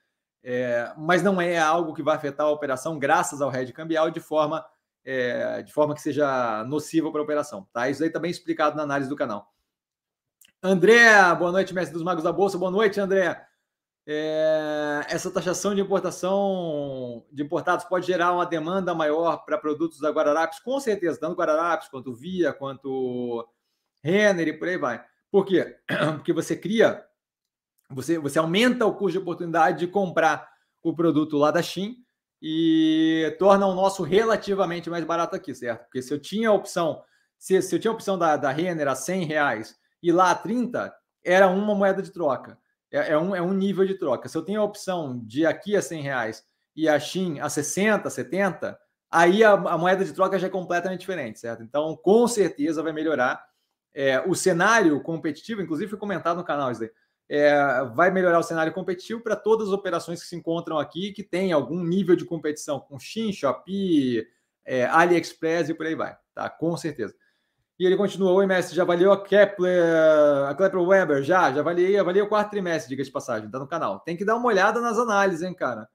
É, 0.44 0.92
mas 0.96 1.22
não 1.22 1.40
é 1.40 1.58
algo 1.58 1.94
que 1.94 2.02
vai 2.02 2.16
afetar 2.16 2.46
a 2.46 2.50
operação 2.50 2.98
graças 2.98 3.40
ao 3.40 3.54
hedge 3.54 3.72
cambial 3.72 4.10
de 4.10 4.18
forma, 4.18 4.64
é, 5.04 5.62
de 5.62 5.72
forma 5.72 5.94
que 5.94 6.00
seja 6.00 6.64
nociva 6.64 7.10
para 7.10 7.20
a 7.20 7.24
operação. 7.24 7.68
Tá? 7.72 7.88
Isso 7.88 8.02
aí 8.02 8.10
também 8.10 8.30
tá 8.30 8.36
explicado 8.36 8.76
na 8.76 8.82
análise 8.82 9.08
do 9.08 9.16
canal. 9.16 9.52
André, 10.62 11.34
boa 11.36 11.52
noite, 11.52 11.74
mestre 11.74 11.92
dos 11.92 12.02
magos 12.02 12.24
da 12.24 12.32
Bolsa. 12.32 12.58
Boa 12.58 12.70
noite, 12.70 13.00
André. 13.00 13.46
É, 14.04 15.06
essa 15.08 15.30
taxação 15.30 15.76
de 15.76 15.80
importação 15.80 17.24
de 17.30 17.42
importados 17.42 17.84
pode 17.84 18.04
gerar 18.04 18.32
uma 18.32 18.44
demanda 18.44 18.92
maior 18.94 19.44
para 19.44 19.58
produtos 19.58 20.00
da 20.00 20.10
Guararapes? 20.10 20.58
Com 20.58 20.80
certeza, 20.80 21.20
tanto 21.20 21.36
Guararapes 21.36 21.88
quanto 21.88 22.12
Via, 22.12 22.52
quanto 22.52 23.48
Renner 24.02 24.48
e 24.48 24.52
por 24.52 24.68
aí 24.68 24.76
vai. 24.76 25.04
Por 25.32 25.46
quê? 25.46 25.78
Porque 26.16 26.30
você 26.30 26.54
cria, 26.54 27.02
você, 27.90 28.18
você 28.18 28.38
aumenta 28.38 28.84
o 28.84 28.92
custo 28.92 29.12
de 29.12 29.18
oportunidade 29.18 29.78
de 29.78 29.86
comprar 29.86 30.46
o 30.82 30.94
produto 30.94 31.38
lá 31.38 31.50
da 31.50 31.62
Shein 31.62 31.96
e 32.40 33.34
torna 33.38 33.66
o 33.66 33.74
nosso 33.74 34.02
relativamente 34.02 34.90
mais 34.90 35.04
barato 35.04 35.34
aqui, 35.34 35.54
certo? 35.54 35.84
Porque 35.84 36.02
se 36.02 36.12
eu 36.12 36.20
tinha 36.20 36.50
a 36.50 36.52
opção, 36.52 37.02
se, 37.38 37.62
se 37.62 37.74
eu 37.74 37.80
tinha 37.80 37.90
a 37.90 37.94
opção 37.94 38.18
da, 38.18 38.36
da 38.36 38.50
Renner 38.50 38.86
a 38.88 38.94
100 38.94 39.24
reais 39.24 39.74
e 40.02 40.12
lá 40.12 40.32
a 40.32 40.34
30, 40.34 40.94
era 41.24 41.48
uma 41.48 41.74
moeda 41.74 42.02
de 42.02 42.10
troca. 42.10 42.58
É, 42.90 43.12
é, 43.12 43.18
um, 43.18 43.34
é 43.34 43.40
um 43.40 43.54
nível 43.54 43.86
de 43.86 43.94
troca. 43.94 44.28
Se 44.28 44.36
eu 44.36 44.42
tenho 44.42 44.60
a 44.60 44.64
opção 44.64 45.18
de 45.24 45.46
aqui 45.46 45.74
a 45.74 45.80
100 45.80 46.02
reais 46.02 46.44
e 46.76 46.86
a 46.86 47.00
Shein 47.00 47.40
a 47.40 47.48
60, 47.48 48.10
70, 48.10 48.78
aí 49.10 49.42
a, 49.42 49.52
a 49.52 49.78
moeda 49.78 50.04
de 50.04 50.12
troca 50.12 50.38
já 50.38 50.48
é 50.48 50.50
completamente 50.50 51.00
diferente, 51.00 51.38
certo? 51.38 51.62
Então, 51.62 51.96
com 51.96 52.28
certeza 52.28 52.82
vai 52.82 52.92
melhorar 52.92 53.42
é, 53.94 54.20
o 54.20 54.34
cenário 54.34 55.00
competitivo, 55.02 55.62
inclusive 55.62 55.90
foi 55.90 55.98
comentado 55.98 56.36
no 56.36 56.44
canal 56.44 56.70
isso 56.70 56.80
daí, 56.80 56.90
é, 57.28 57.84
vai 57.94 58.10
melhorar 58.10 58.38
o 58.38 58.42
cenário 58.42 58.72
competitivo 58.72 59.20
para 59.20 59.36
todas 59.36 59.68
as 59.68 59.74
operações 59.74 60.20
que 60.20 60.28
se 60.28 60.36
encontram 60.36 60.78
aqui 60.78 61.12
que 61.12 61.22
tem 61.22 61.52
algum 61.52 61.82
nível 61.82 62.14
de 62.14 62.24
competição 62.24 62.78
com 62.80 62.98
Shein, 62.98 63.32
Shopee, 63.32 64.26
é, 64.64 64.84
AliExpress 64.86 65.70
e 65.70 65.74
por 65.74 65.86
aí 65.86 65.94
vai, 65.94 66.16
tá? 66.34 66.48
Com 66.50 66.76
certeza. 66.76 67.14
E 67.78 67.86
ele 67.86 67.96
continua, 67.96 68.32
oi 68.32 68.46
mestre, 68.46 68.76
já 68.76 68.82
avaliou 68.82 69.12
a 69.12 69.24
Kepler, 69.24 69.82
a 70.48 70.54
Kepler 70.54 70.86
Weber? 70.86 71.22
Já, 71.22 71.52
já 71.52 71.60
avaliei, 71.60 71.98
avaliei 71.98 72.22
o 72.22 72.28
quarto 72.28 72.50
trimestre, 72.50 72.90
diga 72.90 73.02
de 73.02 73.10
passagem, 73.10 73.50
tá 73.50 73.58
no 73.58 73.66
canal. 73.66 74.00
Tem 74.00 74.16
que 74.16 74.24
dar 74.24 74.36
uma 74.36 74.46
olhada 74.46 74.80
nas 74.80 74.98
análises, 74.98 75.42
hein, 75.42 75.54
cara. 75.54 75.88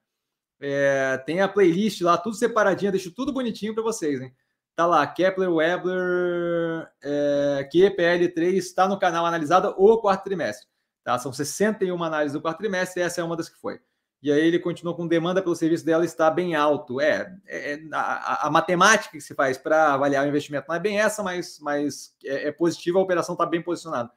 É, 0.60 1.16
tem 1.24 1.40
a 1.40 1.48
playlist 1.48 2.00
lá, 2.02 2.18
tudo 2.18 2.34
separadinho, 2.34 2.90
deixo 2.90 3.14
tudo 3.14 3.32
bonitinho 3.32 3.74
para 3.74 3.82
vocês, 3.82 4.20
hein. 4.20 4.34
Tá 4.78 4.86
lá, 4.86 5.04
Kepler 5.08 5.52
Weber, 5.52 6.88
é, 7.02 7.68
QPL3 7.74 8.54
está 8.58 8.86
no 8.86 8.96
canal 8.96 9.26
analisada 9.26 9.70
o 9.70 9.98
quarto 9.98 10.22
trimestre. 10.22 10.68
Tá? 11.02 11.18
São 11.18 11.32
61 11.32 12.00
análises 12.00 12.32
do 12.32 12.40
quarto 12.40 12.58
trimestre, 12.58 13.02
essa 13.02 13.20
é 13.20 13.24
uma 13.24 13.36
das 13.36 13.48
que 13.48 13.58
foi. 13.58 13.80
e 14.22 14.30
aí 14.30 14.38
ele 14.38 14.60
continua 14.60 14.94
com 14.94 15.08
demanda 15.08 15.42
pelo 15.42 15.56
serviço 15.56 15.84
dela 15.84 16.04
está 16.04 16.30
bem 16.30 16.54
alto. 16.54 17.00
É, 17.00 17.36
é, 17.48 17.72
é 17.72 17.80
a, 17.92 18.46
a, 18.46 18.50
matemática 18.52 19.10
que 19.10 19.20
se 19.20 19.34
faz 19.34 19.58
para 19.58 19.94
avaliar 19.94 20.24
o 20.24 20.28
investimento 20.28 20.66
não 20.68 20.76
é 20.76 20.78
bem 20.78 21.00
essa, 21.00 21.24
mas, 21.24 21.58
mas 21.60 22.14
é, 22.24 22.46
é 22.46 22.52
positiva, 22.52 23.00
a 23.00 23.02
operação 23.02 23.32
está 23.32 23.44
bem 23.44 23.60
posicionada. 23.60 24.12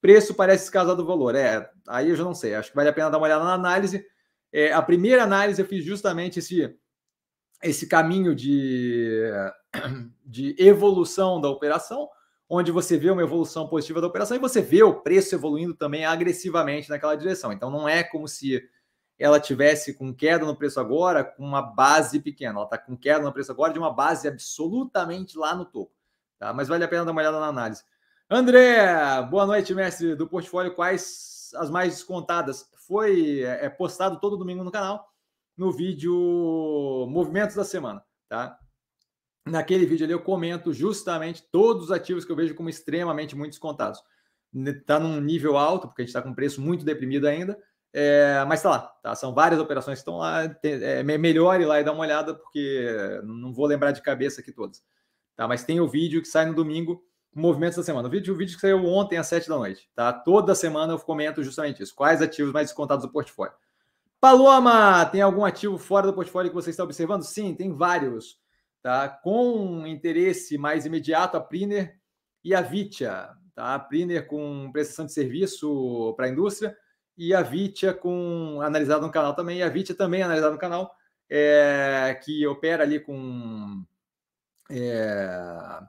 Preço 0.00 0.32
parece 0.32 0.64
escasar 0.64 0.96
do 0.96 1.04
valor. 1.04 1.34
É, 1.34 1.70
aí 1.86 2.08
eu 2.08 2.16
já 2.16 2.24
não 2.24 2.32
sei. 2.34 2.54
Acho 2.54 2.70
que 2.70 2.76
vale 2.76 2.88
a 2.88 2.92
pena 2.94 3.10
dar 3.10 3.18
uma 3.18 3.26
olhada 3.26 3.44
na 3.44 3.52
análise. 3.52 4.02
É, 4.50 4.72
a 4.72 4.80
primeira 4.80 5.24
análise 5.24 5.60
eu 5.60 5.68
fiz 5.68 5.84
justamente 5.84 6.38
esse, 6.38 6.74
esse 7.62 7.86
caminho 7.86 8.34
de, 8.34 9.30
de 10.24 10.54
evolução 10.58 11.40
da 11.40 11.48
operação, 11.48 12.08
onde 12.48 12.72
você 12.72 12.96
vê 12.96 13.10
uma 13.10 13.22
evolução 13.22 13.68
positiva 13.68 14.00
da 14.00 14.06
operação 14.06 14.36
e 14.36 14.40
você 14.40 14.60
vê 14.60 14.82
o 14.82 15.00
preço 15.00 15.34
evoluindo 15.34 15.74
também 15.74 16.04
agressivamente 16.04 16.90
naquela 16.90 17.14
direção. 17.14 17.52
Então 17.52 17.70
não 17.70 17.88
é 17.88 18.02
como 18.02 18.26
se 18.26 18.62
ela 19.18 19.38
tivesse 19.38 19.94
com 19.94 20.14
queda 20.14 20.46
no 20.46 20.56
preço 20.56 20.80
agora, 20.80 21.22
com 21.22 21.44
uma 21.44 21.60
base 21.60 22.18
pequena. 22.20 22.54
Ela 22.54 22.64
está 22.64 22.78
com 22.78 22.96
queda 22.96 23.22
no 23.22 23.32
preço 23.32 23.52
agora 23.52 23.72
de 23.72 23.78
uma 23.78 23.92
base 23.92 24.26
absolutamente 24.26 25.36
lá 25.36 25.54
no 25.54 25.66
topo. 25.66 25.92
Tá? 26.38 26.54
Mas 26.54 26.68
vale 26.68 26.82
a 26.82 26.88
pena 26.88 27.04
dar 27.04 27.12
uma 27.12 27.20
olhada 27.20 27.38
na 27.38 27.48
análise. 27.48 27.84
André, 28.30 28.80
boa 29.28 29.44
noite, 29.44 29.74
mestre 29.74 30.14
do 30.14 30.26
portfólio. 30.26 30.74
Quais 30.74 31.50
as 31.56 31.68
mais 31.68 31.94
descontadas? 31.94 32.70
Foi 32.86 33.40
é, 33.42 33.66
é 33.66 33.68
postado 33.68 34.18
todo 34.18 34.38
domingo 34.38 34.64
no 34.64 34.70
canal, 34.70 35.09
no 35.60 35.70
vídeo 35.70 36.14
Movimentos 37.08 37.54
da 37.54 37.64
Semana. 37.64 38.02
Tá? 38.28 38.58
Naquele 39.46 39.86
vídeo 39.86 40.04
ali 40.04 40.12
eu 40.12 40.22
comento 40.22 40.72
justamente 40.72 41.44
todos 41.52 41.84
os 41.84 41.92
ativos 41.92 42.24
que 42.24 42.32
eu 42.32 42.36
vejo 42.36 42.54
como 42.54 42.68
extremamente 42.68 43.36
muito 43.36 43.52
descontados. 43.52 44.02
Está 44.54 44.98
num 44.98 45.20
nível 45.20 45.56
alto, 45.56 45.86
porque 45.86 46.02
a 46.02 46.04
gente 46.04 46.10
está 46.10 46.22
com 46.22 46.34
preço 46.34 46.60
muito 46.60 46.84
deprimido 46.84 47.26
ainda 47.26 47.56
é, 47.92 48.44
mas 48.46 48.62
tá 48.62 48.70
lá, 48.70 48.78
tá? 49.02 49.14
São 49.14 49.34
várias 49.34 49.60
operações 49.60 49.98
que 49.98 50.02
estão 50.02 50.18
lá. 50.18 50.44
É 50.62 51.02
melhor 51.02 51.60
ir 51.60 51.64
lá 51.64 51.80
e 51.80 51.84
dar 51.84 51.92
uma 51.92 52.02
olhada, 52.02 52.34
porque 52.34 53.20
não 53.24 53.52
vou 53.52 53.66
lembrar 53.66 53.90
de 53.90 54.00
cabeça 54.00 54.40
aqui 54.40 54.52
todas. 54.52 54.82
Tá? 55.36 55.48
Mas 55.48 55.64
tem 55.64 55.80
o 55.80 55.88
vídeo 55.88 56.22
que 56.22 56.28
sai 56.28 56.46
no 56.46 56.54
domingo, 56.54 57.02
movimentos 57.34 57.76
da 57.76 57.82
semana. 57.82 58.06
O 58.06 58.10
vídeo, 58.10 58.32
o 58.32 58.36
vídeo 58.36 58.54
que 58.54 58.60
saiu 58.60 58.84
ontem 58.86 59.18
às 59.18 59.26
7 59.26 59.48
da 59.48 59.56
noite. 59.56 59.90
Tá? 59.94 60.12
Toda 60.12 60.54
semana 60.54 60.92
eu 60.92 60.98
comento 61.00 61.42
justamente 61.42 61.82
isso. 61.82 61.94
Quais 61.94 62.22
ativos 62.22 62.52
mais 62.52 62.68
descontados 62.68 63.04
do 63.04 63.10
portfólio. 63.10 63.54
Paloma, 64.20 65.06
tem 65.06 65.22
algum 65.22 65.44
ativo 65.44 65.78
fora 65.78 66.06
do 66.06 66.12
portfólio 66.12 66.50
que 66.50 66.54
você 66.54 66.70
está 66.70 66.84
observando? 66.84 67.22
Sim, 67.22 67.54
tem 67.54 67.72
vários. 67.72 68.38
Tá? 68.82 69.08
Com 69.08 69.86
interesse 69.86 70.58
mais 70.58 70.84
imediato, 70.84 71.36
a 71.36 71.40
Priner 71.40 71.98
e 72.44 72.54
a 72.54 72.60
Vitia. 72.60 73.30
Tá? 73.54 73.74
A 73.74 73.78
Priner 73.78 74.26
com 74.26 74.70
prestação 74.72 75.06
de 75.06 75.12
serviço 75.12 76.12
para 76.16 76.26
a 76.26 76.28
indústria 76.28 76.76
e 77.16 77.34
a 77.34 77.42
Vitia 77.42 77.94
com 77.94 78.60
analisado 78.62 79.06
no 79.06 79.12
canal 79.12 79.34
também, 79.34 79.58
e 79.58 79.62
a 79.62 79.68
Vitia 79.68 79.94
também 79.94 80.22
analisado 80.22 80.52
no 80.52 80.58
canal, 80.58 80.94
é, 81.28 82.18
que 82.22 82.46
opera 82.46 82.82
ali 82.82 83.00
com 83.00 83.84
é, 84.70 85.80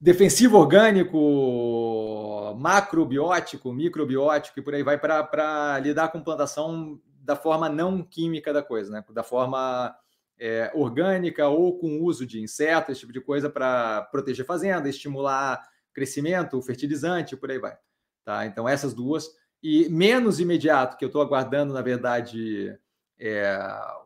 defensivo 0.00 0.58
orgânico, 0.58 2.54
macrobiótico, 2.58 3.72
microbiótico 3.72 4.58
e 4.58 4.62
por 4.62 4.74
aí 4.74 4.82
vai 4.82 4.98
para 4.98 5.78
lidar 5.78 6.08
com 6.08 6.22
plantação 6.22 7.00
da 7.20 7.34
forma 7.34 7.68
não 7.68 8.02
química 8.02 8.52
da 8.52 8.62
coisa, 8.62 8.90
né? 8.90 9.04
da 9.10 9.22
forma 9.22 9.94
é, 10.38 10.70
orgânica 10.74 11.48
ou 11.48 11.78
com 11.78 12.00
uso 12.02 12.26
de 12.26 12.40
insetos, 12.40 12.90
esse 12.90 13.00
tipo 13.00 13.12
de 13.12 13.20
coisa 13.20 13.50
para 13.50 14.02
proteger 14.12 14.44
fazenda, 14.44 14.88
estimular 14.88 15.62
crescimento, 15.92 16.60
fertilizante, 16.62 17.36
por 17.36 17.50
aí 17.50 17.58
vai. 17.58 17.76
Tá? 18.24 18.44
Então, 18.44 18.68
essas 18.68 18.92
duas 18.92 19.30
e 19.62 19.88
menos 19.88 20.38
imediato, 20.38 20.96
que 20.96 21.04
eu 21.04 21.08
estou 21.08 21.22
aguardando, 21.22 21.72
na 21.72 21.80
verdade, 21.80 22.78
é, 23.18 23.58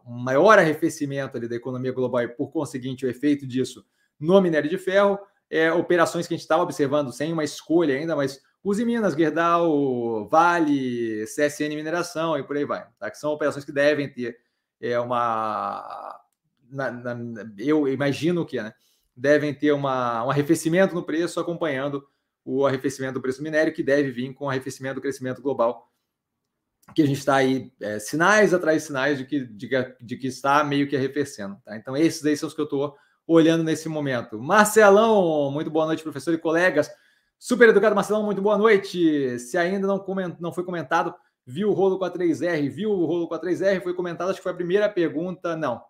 um 0.07 0.17
maior 0.17 0.59
arrefecimento 0.59 1.37
ali 1.37 1.49
da 1.49 1.57
economia 1.57 1.93
global 1.93 2.23
e, 2.23 2.29
por 2.29 2.51
conseguinte, 2.51 3.05
o 3.05 3.11
efeito 3.11 3.47
disso 3.47 3.85
no 4.19 4.41
minério 4.41 4.71
de 4.71 4.79
ferro, 4.79 5.19
é, 5.51 5.73
operações 5.73 6.27
que 6.27 6.35
a 6.35 6.37
gente 6.37 6.45
estava 6.45 6.63
observando 6.63 7.13
sem 7.13 7.33
uma 7.33 7.43
escolha 7.43 7.97
ainda, 7.97 8.15
mas 8.15 8.41
Use 8.63 8.85
Minas, 8.85 9.15
Gerdau, 9.15 10.29
Vale, 10.29 11.25
CSN 11.25 11.75
Mineração 11.75 12.39
e 12.39 12.43
por 12.43 12.57
aí 12.57 12.65
vai. 12.65 12.87
Tá? 12.99 13.11
Que 13.11 13.19
são 13.19 13.33
operações 13.33 13.65
que 13.65 13.73
devem 13.73 14.09
ter 14.13 14.39
é, 14.81 14.99
uma. 15.01 16.21
Na, 16.71 16.91
na, 16.91 17.17
eu 17.59 17.89
imagino 17.89 18.47
que 18.47 18.63
né, 18.63 18.73
devem 19.17 19.53
ter 19.53 19.73
uma, 19.73 20.25
um 20.25 20.31
arrefecimento 20.31 20.95
no 20.95 21.03
preço 21.03 21.41
acompanhando 21.41 22.07
o 22.45 22.67
arrefecimento 22.67 23.15
do 23.15 23.21
preço 23.21 23.43
minério, 23.43 23.73
que 23.73 23.83
deve 23.83 24.11
vir 24.11 24.33
com 24.35 24.47
o 24.47 24.51
arrefecimento 24.51 24.97
do 24.97 25.01
crescimento 25.01 25.43
global, 25.43 25.91
que 26.95 27.03
a 27.03 27.07
gente 27.07 27.19
está 27.19 27.37
aí, 27.37 27.73
é, 27.81 27.99
sinais 27.99 28.55
atrás 28.55 28.83
de 28.83 28.87
sinais 28.87 29.19
de 29.19 29.25
que, 29.25 29.45
de, 29.45 29.69
de, 30.01 30.17
que 30.17 30.27
está 30.27 30.63
meio 30.65 30.89
que 30.89 30.97
arrefecendo. 30.97 31.61
Tá? 31.65 31.77
Então, 31.77 31.97
esses 31.97 32.25
aí 32.25 32.37
são 32.37 32.49
os 32.49 32.55
que 32.55 32.61
eu 32.61 32.65
estou 32.65 32.97
olhando 33.33 33.63
nesse 33.63 33.89
momento. 33.89 34.41
Marcelão, 34.41 35.53
muito 35.53 35.71
boa 35.71 35.87
noite, 35.87 36.03
professor 36.03 36.35
e 36.35 36.39
colegas. 36.39 36.91
Super 37.39 37.69
educado, 37.69 37.95
Marcelão, 37.95 38.25
muito 38.25 38.43
boa 38.43 38.59
noite. 38.59 39.39
Se 39.39 39.57
ainda 39.57 39.87
não, 39.87 40.01
coment, 40.01 40.37
não 40.41 40.53
foi 40.53 40.65
comentado, 40.65 41.15
viu 41.47 41.71
o 41.71 41.73
rolo 41.73 41.97
com 41.97 42.05
a 42.05 42.11
3R, 42.11 42.69
viu 42.69 42.91
o 42.91 43.07
rolo 43.07 43.29
com 43.29 43.35
a 43.35 43.41
3R, 43.41 43.83
foi 43.83 43.95
comentado, 43.95 44.31
acho 44.31 44.39
que 44.39 44.43
foi 44.43 44.51
a 44.51 44.57
primeira 44.57 44.89
pergunta, 44.89 45.55
não. 45.57 45.81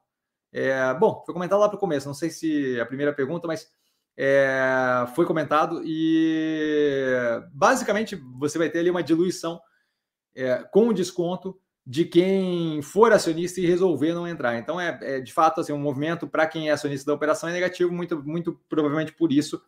É, 0.53 0.93
bom, 0.95 1.23
foi 1.25 1.33
comentado 1.33 1.61
lá 1.61 1.69
para 1.69 1.77
o 1.77 1.81
começo, 1.81 2.07
não 2.07 2.15
sei 2.15 2.29
se 2.29 2.77
é 2.77 2.81
a 2.83 2.87
primeira 2.87 3.13
pergunta, 3.13 3.47
mas 3.47 3.71
é, 4.19 5.07
foi 5.15 5.25
comentado 5.25 5.81
e 5.83 7.11
basicamente 7.55 8.17
você 8.39 8.59
vai 8.59 8.69
ter 8.69 8.81
ali 8.81 8.91
uma 8.91 9.03
diluição 9.03 9.59
é, 10.35 10.63
com 10.71 10.93
desconto 10.93 11.59
de 11.87 12.05
quem 12.05 12.83
for 12.83 13.13
acionista 13.13 13.61
e 13.61 13.67
resolver 13.67 14.13
não 14.15 14.27
entrar. 14.27 14.57
Então 14.59 14.81
é, 14.81 14.99
é 15.03 15.21
de 15.21 15.33
fato 15.33 15.61
assim 15.61 15.73
um 15.73 15.79
movimento 15.79 16.29
para 16.29 16.47
quem 16.47 16.69
é 16.69 16.73
acionista 16.73 17.07
da 17.07 17.15
operação 17.15 17.49
é 17.49 17.53
negativo, 17.53 17.93
muito 17.93 18.23
muito 18.25 18.61
provavelmente 18.69 19.13
por 19.13 19.33
isso 19.33 19.61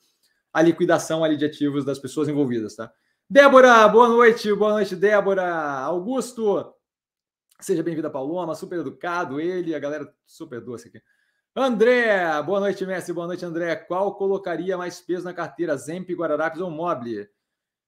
a 0.52 0.60
liquidação 0.60 1.24
ali 1.24 1.36
de 1.36 1.46
ativos 1.46 1.84
das 1.84 1.98
pessoas 1.98 2.28
envolvidas, 2.28 2.76
tá? 2.76 2.92
Débora, 3.28 3.88
boa 3.88 4.08
noite, 4.08 4.52
boa 4.54 4.72
noite, 4.72 4.94
Débora. 4.94 5.50
Augusto, 5.80 6.74
seja 7.58 7.82
bem-vindo 7.82 8.06
a 8.06 8.10
Paloma, 8.10 8.54
super 8.54 8.80
educado, 8.80 9.40
ele, 9.40 9.74
a 9.74 9.78
galera 9.78 10.12
super 10.26 10.60
doce 10.60 10.88
aqui. 10.88 11.00
André, 11.54 12.42
boa 12.44 12.60
noite, 12.60 12.84
Messi. 12.86 13.12
Boa 13.12 13.26
noite, 13.26 13.44
André. 13.44 13.76
Qual 13.76 14.14
colocaria 14.14 14.76
mais 14.76 15.02
peso 15.02 15.24
na 15.24 15.34
carteira, 15.34 15.76
Zemp, 15.76 16.08
Guararapes 16.10 16.62
ou 16.62 16.70
Mobile? 16.70 17.28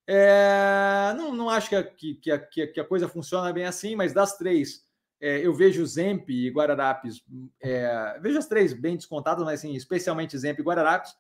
É, 0.07 1.15
não, 1.17 1.35
não 1.35 1.49
acho 1.49 1.69
que 1.71 1.77
a, 1.77 1.83
que, 1.83 2.31
a, 2.31 2.39
que 2.39 2.81
a 2.81 2.85
coisa 2.85 3.09
funciona 3.09 3.53
bem 3.53 3.65
assim, 3.65 3.97
mas 3.97 4.13
das 4.13 4.37
três, 4.37 4.85
é, 5.21 5.39
eu 5.39 5.55
vejo 5.55 5.85
Zemp 5.87 6.29
e 6.29 6.51
Guararapes, 6.51 7.23
é, 7.63 8.19
vejo 8.21 8.39
as 8.39 8.47
três 8.47 8.73
bem 8.73 8.97
descontadas, 8.97 9.45
mas 9.45 9.61
assim, 9.61 9.75
especialmente 9.75 10.37
Zemp 10.37 10.59
e 10.59 10.63
Guararapes. 10.63 11.15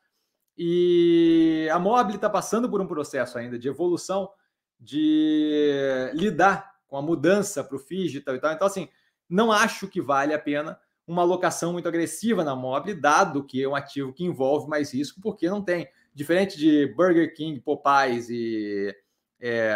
E 0.56 1.68
a 1.72 1.78
Mobile 1.78 2.16
está 2.16 2.30
passando 2.30 2.70
por 2.70 2.80
um 2.80 2.86
processo 2.86 3.38
ainda 3.38 3.58
de 3.58 3.66
evolução, 3.66 4.30
de 4.78 6.10
lidar 6.12 6.74
com 6.86 6.96
a 6.96 7.02
mudança 7.02 7.64
para 7.64 7.76
o 7.76 7.84
digital 7.84 8.36
e 8.36 8.38
tal. 8.38 8.52
Então, 8.52 8.66
assim, 8.66 8.88
não 9.28 9.50
acho 9.50 9.88
que 9.88 10.00
vale 10.00 10.34
a 10.34 10.38
pena 10.38 10.78
uma 11.06 11.22
alocação 11.22 11.72
muito 11.72 11.88
agressiva 11.88 12.44
na 12.44 12.54
Mobile, 12.54 13.00
dado 13.00 13.44
que 13.44 13.62
é 13.62 13.68
um 13.68 13.74
ativo 13.74 14.12
que 14.12 14.24
envolve 14.24 14.68
mais 14.68 14.94
risco, 14.94 15.20
porque 15.20 15.48
não 15.48 15.62
tem. 15.62 15.88
Diferente 16.14 16.56
de 16.56 16.86
Burger 16.94 17.34
King, 17.34 17.60
Popeyes 17.60 18.28
e 18.30 18.94
é, 19.40 19.74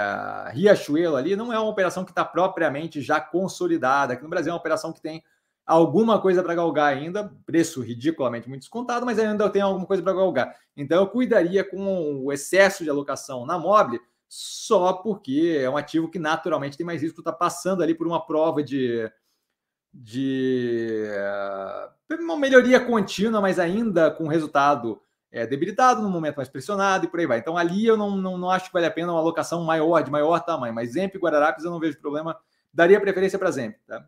Riachuelo 0.53 1.17
ali, 1.17 1.37
não 1.37 1.53
é 1.53 1.59
uma 1.59 1.69
operação 1.69 2.05
que 2.05 2.13
está 2.13 2.25
propriamente 2.25 3.03
já 3.03 3.21
consolidada. 3.21 4.15
Aqui 4.15 4.23
no 4.23 4.29
Brasil 4.29 4.51
é 4.51 4.53
uma 4.55 4.61
operação 4.61 4.93
que 4.93 5.01
tem 5.01 5.23
alguma 5.67 6.19
coisa 6.19 6.43
para 6.43 6.55
galgar 6.55 6.97
ainda, 6.97 7.31
preço 7.45 7.83
ridiculamente 7.83 8.49
muito 8.49 8.63
descontado, 8.63 9.05
mas 9.05 9.19
ainda 9.19 9.51
tem 9.51 9.61
alguma 9.61 9.85
coisa 9.85 10.03
para 10.03 10.15
galgar. 10.15 10.57
Então 10.75 10.99
eu 10.99 11.07
cuidaria 11.07 11.63
com 11.63 12.25
o 12.25 12.33
excesso 12.33 12.83
de 12.83 12.89
alocação 12.89 13.45
na 13.45 13.59
Mobile 13.59 14.01
só 14.27 14.95
porque 14.95 15.59
é 15.61 15.69
um 15.69 15.77
ativo 15.77 16.11
que 16.11 16.19
naturalmente 16.19 16.77
tem 16.77 16.87
mais 16.87 17.03
risco, 17.03 17.21
está 17.21 17.33
passando 17.33 17.83
ali 17.83 17.95
por 17.95 18.07
uma 18.07 18.25
prova 18.25 18.63
de 18.63 19.11
de 19.93 21.03
uh, 22.11 22.23
uma 22.23 22.37
melhoria 22.37 22.79
contínua, 22.79 23.41
mas 23.41 23.59
ainda 23.59 24.11
com 24.11 24.29
resultado 24.29 25.01
é, 25.31 25.47
debilitado, 25.47 26.03
no 26.03 26.11
momento 26.11 26.37
mais 26.37 26.49
pressionado 26.49 27.05
e 27.05 27.09
por 27.09 27.21
aí 27.21 27.27
vai. 27.27 27.39
Então 27.39 27.57
ali 27.57 27.87
eu 27.87 27.97
não, 27.97 28.17
não, 28.17 28.39
não 28.39 28.51
acho 28.51 28.67
que 28.67 28.73
vale 28.73 28.87
a 28.87 28.91
pena 28.91 29.13
uma 29.13 29.21
alocação 29.21 29.63
maior, 29.65 30.03
de 30.03 30.11
maior 30.11 30.41
tamanho, 30.41 30.75
mas 30.75 30.93
Zemp 30.93 31.15
e 31.15 31.19
Guararapes 31.19 31.65
eu 31.65 31.71
não 31.71 31.81
vejo 31.81 32.01
problema, 32.01 32.39
daria 32.73 33.01
preferência 33.01 33.39
para 33.39 33.51
Zemp. 33.51 33.77
Tá? 33.87 34.07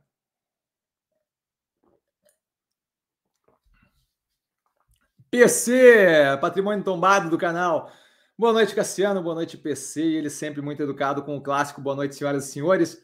PC, 5.30 6.38
patrimônio 6.40 6.82
tombado 6.82 7.30
do 7.30 7.38
canal. 7.38 7.92
Boa 8.36 8.52
noite, 8.52 8.74
Cassiano. 8.74 9.22
Boa 9.22 9.34
noite, 9.34 9.56
PC. 9.56 10.02
Ele 10.02 10.30
sempre 10.30 10.60
muito 10.60 10.82
educado 10.82 11.22
com 11.22 11.36
o 11.36 11.42
clássico. 11.42 11.80
Boa 11.80 11.94
noite, 11.94 12.16
senhoras 12.16 12.48
e 12.48 12.52
senhores. 12.52 13.00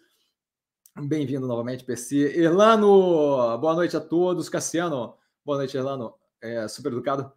Bem-vindo 0.98 1.46
novamente, 1.46 1.84
PC. 1.84 2.40
Erlano, 2.40 3.58
boa 3.58 3.74
noite 3.74 3.96
a 3.96 4.00
todos. 4.00 4.48
Cassiano, 4.48 5.14
boa 5.44 5.58
noite, 5.58 5.76
Erlano. 5.76 6.14
É, 6.40 6.66
super 6.66 6.90
educado. 6.90 7.30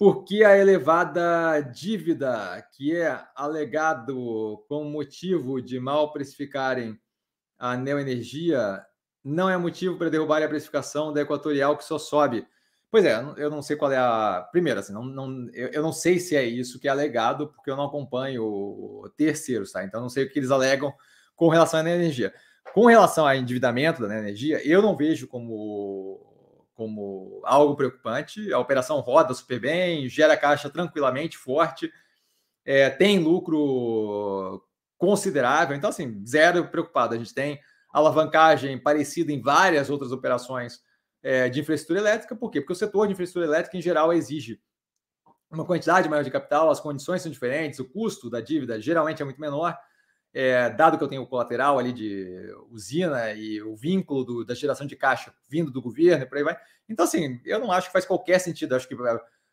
Por 0.00 0.24
que 0.24 0.42
a 0.42 0.56
elevada 0.56 1.60
dívida 1.60 2.66
que 2.72 2.96
é 2.96 3.22
alegado 3.36 4.64
como 4.66 4.88
motivo 4.88 5.60
de 5.60 5.78
mal 5.78 6.10
precificarem 6.10 6.98
a 7.58 7.76
Neoenergia 7.76 8.82
não 9.22 9.50
é 9.50 9.58
motivo 9.58 9.98
para 9.98 10.08
derrubar 10.08 10.42
a 10.42 10.48
precificação 10.48 11.12
da 11.12 11.20
Equatorial 11.20 11.76
que 11.76 11.84
só 11.84 11.98
sobe. 11.98 12.48
Pois 12.90 13.04
é, 13.04 13.22
eu 13.36 13.50
não 13.50 13.60
sei 13.60 13.76
qual 13.76 13.92
é 13.92 13.98
a. 13.98 14.48
Primeiro, 14.50 14.80
assim, 14.80 14.94
não, 14.94 15.04
não, 15.04 15.50
eu 15.52 15.82
não 15.82 15.92
sei 15.92 16.18
se 16.18 16.34
é 16.34 16.46
isso 16.46 16.80
que 16.80 16.88
é 16.88 16.90
alegado, 16.90 17.48
porque 17.48 17.70
eu 17.70 17.76
não 17.76 17.84
acompanho 17.84 19.02
terceiros, 19.18 19.70
tá? 19.70 19.84
Então, 19.84 20.00
não 20.00 20.08
sei 20.08 20.24
o 20.24 20.30
que 20.30 20.38
eles 20.38 20.50
alegam 20.50 20.94
com 21.36 21.50
relação 21.50 21.78
à 21.78 21.82
energia. 21.82 22.32
Com 22.72 22.86
relação 22.86 23.28
ao 23.28 23.34
endividamento 23.34 24.00
da 24.08 24.18
energia, 24.18 24.66
eu 24.66 24.80
não 24.80 24.96
vejo 24.96 25.28
como, 25.28 26.29
como 26.80 27.42
algo 27.44 27.76
preocupante. 27.76 28.50
A 28.54 28.58
operação 28.58 29.00
roda 29.00 29.34
super 29.34 29.60
bem, 29.60 30.08
gera 30.08 30.34
caixa 30.34 30.70
tranquilamente, 30.70 31.36
forte, 31.36 31.92
é, 32.64 32.88
tem 32.88 33.18
lucro 33.18 34.66
considerável. 34.96 35.76
Então, 35.76 35.90
assim, 35.90 36.24
zero 36.24 36.66
preocupado. 36.68 37.14
A 37.14 37.18
gente 37.18 37.34
tem 37.34 37.60
alavancagem 37.92 38.78
parecida 38.78 39.30
em 39.30 39.42
várias 39.42 39.90
outras 39.90 40.10
operações 40.10 40.80
é, 41.22 41.50
de 41.50 41.60
infraestrutura 41.60 42.00
elétrica. 42.00 42.34
Por 42.34 42.50
quê? 42.50 42.62
Porque 42.62 42.72
o 42.72 42.76
setor 42.76 43.06
de 43.06 43.12
infraestrutura 43.12 43.44
elétrica, 43.44 43.76
em 43.76 43.82
geral, 43.82 44.10
exige 44.10 44.58
uma 45.50 45.66
quantidade 45.66 46.08
maior 46.08 46.24
de 46.24 46.30
capital, 46.30 46.70
as 46.70 46.80
condições 46.80 47.20
são 47.20 47.30
diferentes, 47.30 47.78
o 47.78 47.84
custo 47.84 48.30
da 48.30 48.40
dívida 48.40 48.80
geralmente 48.80 49.20
é 49.20 49.24
muito 49.26 49.40
menor. 49.40 49.76
É, 50.32 50.70
dado 50.70 50.96
que 50.96 51.02
eu 51.02 51.08
tenho 51.08 51.22
o 51.22 51.26
colateral 51.26 51.78
ali 51.78 51.92
de 51.92 52.54
usina 52.70 53.32
e 53.32 53.60
o 53.62 53.74
vínculo 53.74 54.24
do, 54.24 54.44
da 54.44 54.54
geração 54.54 54.86
de 54.86 54.94
caixa 54.94 55.34
vindo 55.48 55.72
do 55.72 55.82
governo 55.82 56.22
e 56.22 56.26
por 56.26 56.38
aí 56.38 56.44
vai. 56.44 56.56
Então, 56.88 57.04
assim, 57.04 57.40
eu 57.44 57.58
não 57.58 57.72
acho 57.72 57.88
que 57.88 57.92
faz 57.92 58.06
qualquer 58.06 58.38
sentido. 58.38 58.74
Acho 58.74 58.88
que 58.88 58.96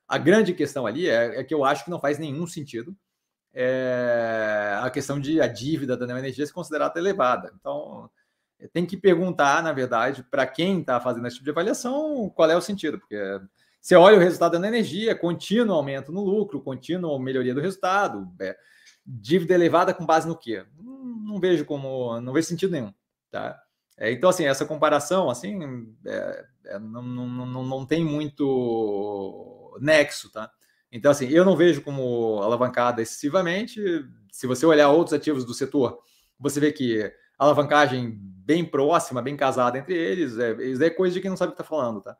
a 0.07 0.17
grande 0.17 0.53
questão 0.53 0.85
ali 0.85 1.09
é, 1.09 1.39
é, 1.39 1.43
que 1.43 1.53
eu 1.53 1.65
acho 1.65 1.83
que 1.83 1.89
não 1.89 1.99
faz 1.99 2.19
nenhum 2.19 2.45
sentido 2.45 2.95
é, 3.53 4.77
a 4.81 4.89
questão 4.91 5.19
de 5.19 5.41
a 5.41 5.47
dívida 5.47 5.97
da 5.97 6.05
Neoenergia 6.05 6.45
ser 6.45 6.53
considerada 6.53 6.99
elevada. 6.99 7.51
Então, 7.59 8.07
tem 8.71 8.85
que 8.85 8.95
perguntar, 8.95 9.63
na 9.63 9.73
verdade, 9.73 10.23
para 10.29 10.45
quem 10.45 10.81
está 10.81 10.99
fazendo 10.99 11.27
esse 11.27 11.37
tipo 11.37 11.45
de 11.45 11.51
avaliação, 11.51 12.29
qual 12.35 12.49
é 12.49 12.55
o 12.55 12.61
sentido, 12.61 12.99
porque 12.99 13.17
você 13.81 13.95
olha 13.95 14.17
o 14.17 14.19
resultado 14.19 14.59
da 14.59 14.67
energia, 14.67 15.15
contínuo 15.15 15.75
aumento 15.75 16.11
no 16.11 16.23
lucro, 16.23 16.61
contínuo 16.61 17.17
melhoria 17.19 17.53
do 17.53 17.61
resultado, 17.61 18.27
é, 18.39 18.55
dívida 19.07 19.53
elevada 19.53 19.93
com 19.93 20.05
base 20.05 20.27
no 20.27 20.37
quê? 20.37 20.65
Não, 20.77 21.39
vejo 21.39 21.63
como, 21.65 22.19
não 22.19 22.33
vejo 22.33 22.47
sentido 22.47 22.71
nenhum, 22.71 22.93
tá? 23.31 23.57
É, 23.97 24.11
então, 24.11 24.29
assim, 24.29 24.45
essa 24.45 24.65
comparação, 24.65 25.29
assim, 25.29 25.95
é, 26.05 26.45
é 26.65 26.79
não, 26.79 27.01
não, 27.01 27.27
não, 27.45 27.63
não 27.63 27.85
tem 27.85 28.03
muito 28.03 29.77
nexo, 29.79 30.31
tá? 30.31 30.51
Então, 30.91 31.11
assim, 31.11 31.27
eu 31.29 31.45
não 31.45 31.55
vejo 31.55 31.81
como 31.81 32.41
alavancada 32.41 33.01
excessivamente. 33.01 33.81
Se 34.31 34.45
você 34.45 34.65
olhar 34.65 34.89
outros 34.89 35.13
ativos 35.13 35.45
do 35.45 35.53
setor, 35.53 35.99
você 36.39 36.59
vê 36.59 36.71
que 36.71 37.11
alavancagem 37.39 38.17
bem 38.19 38.63
próxima, 38.63 39.21
bem 39.21 39.35
casada 39.35 39.77
entre 39.77 39.95
eles. 39.95 40.37
É, 40.37 40.51
isso 40.63 40.83
é 40.83 40.89
coisa 40.89 41.13
de 41.13 41.21
quem 41.21 41.29
não 41.29 41.37
sabe 41.37 41.51
o 41.51 41.55
que 41.55 41.61
está 41.61 41.67
falando, 41.67 42.01
tá? 42.01 42.17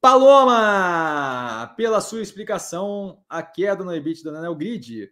Paloma, 0.00 1.72
pela 1.76 2.00
sua 2.00 2.20
explicação, 2.20 3.22
a 3.28 3.42
queda 3.42 3.82
no 3.82 3.94
EBITDA 3.94 4.30
da 4.30 4.54
Grid 4.54 5.10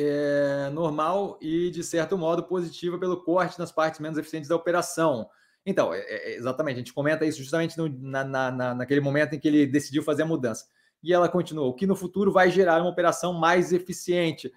é 0.00 0.70
normal 0.70 1.38
e, 1.40 1.70
de 1.70 1.82
certo 1.82 2.16
modo, 2.16 2.42
positiva 2.42 2.98
pelo 2.98 3.22
corte 3.22 3.58
nas 3.58 3.72
partes 3.72 4.00
menos 4.00 4.18
eficientes 4.18 4.48
da 4.48 4.56
operação. 4.56 5.28
Então, 5.64 5.92
é, 5.92 6.00
é, 6.00 6.36
exatamente, 6.36 6.76
a 6.76 6.78
gente 6.78 6.92
comenta 6.92 7.24
isso 7.24 7.38
justamente 7.38 7.76
no, 7.76 7.88
na, 7.88 8.24
na, 8.24 8.74
naquele 8.74 9.00
momento 9.00 9.34
em 9.34 9.38
que 9.38 9.48
ele 9.48 9.66
decidiu 9.66 10.02
fazer 10.02 10.22
a 10.22 10.26
mudança. 10.26 10.66
E 11.02 11.12
ela 11.12 11.28
continuou, 11.28 11.74
que 11.74 11.86
no 11.86 11.94
futuro 11.94 12.32
vai 12.32 12.50
gerar 12.50 12.80
uma 12.80 12.90
operação 12.90 13.32
mais 13.32 13.72
eficiente. 13.72 14.52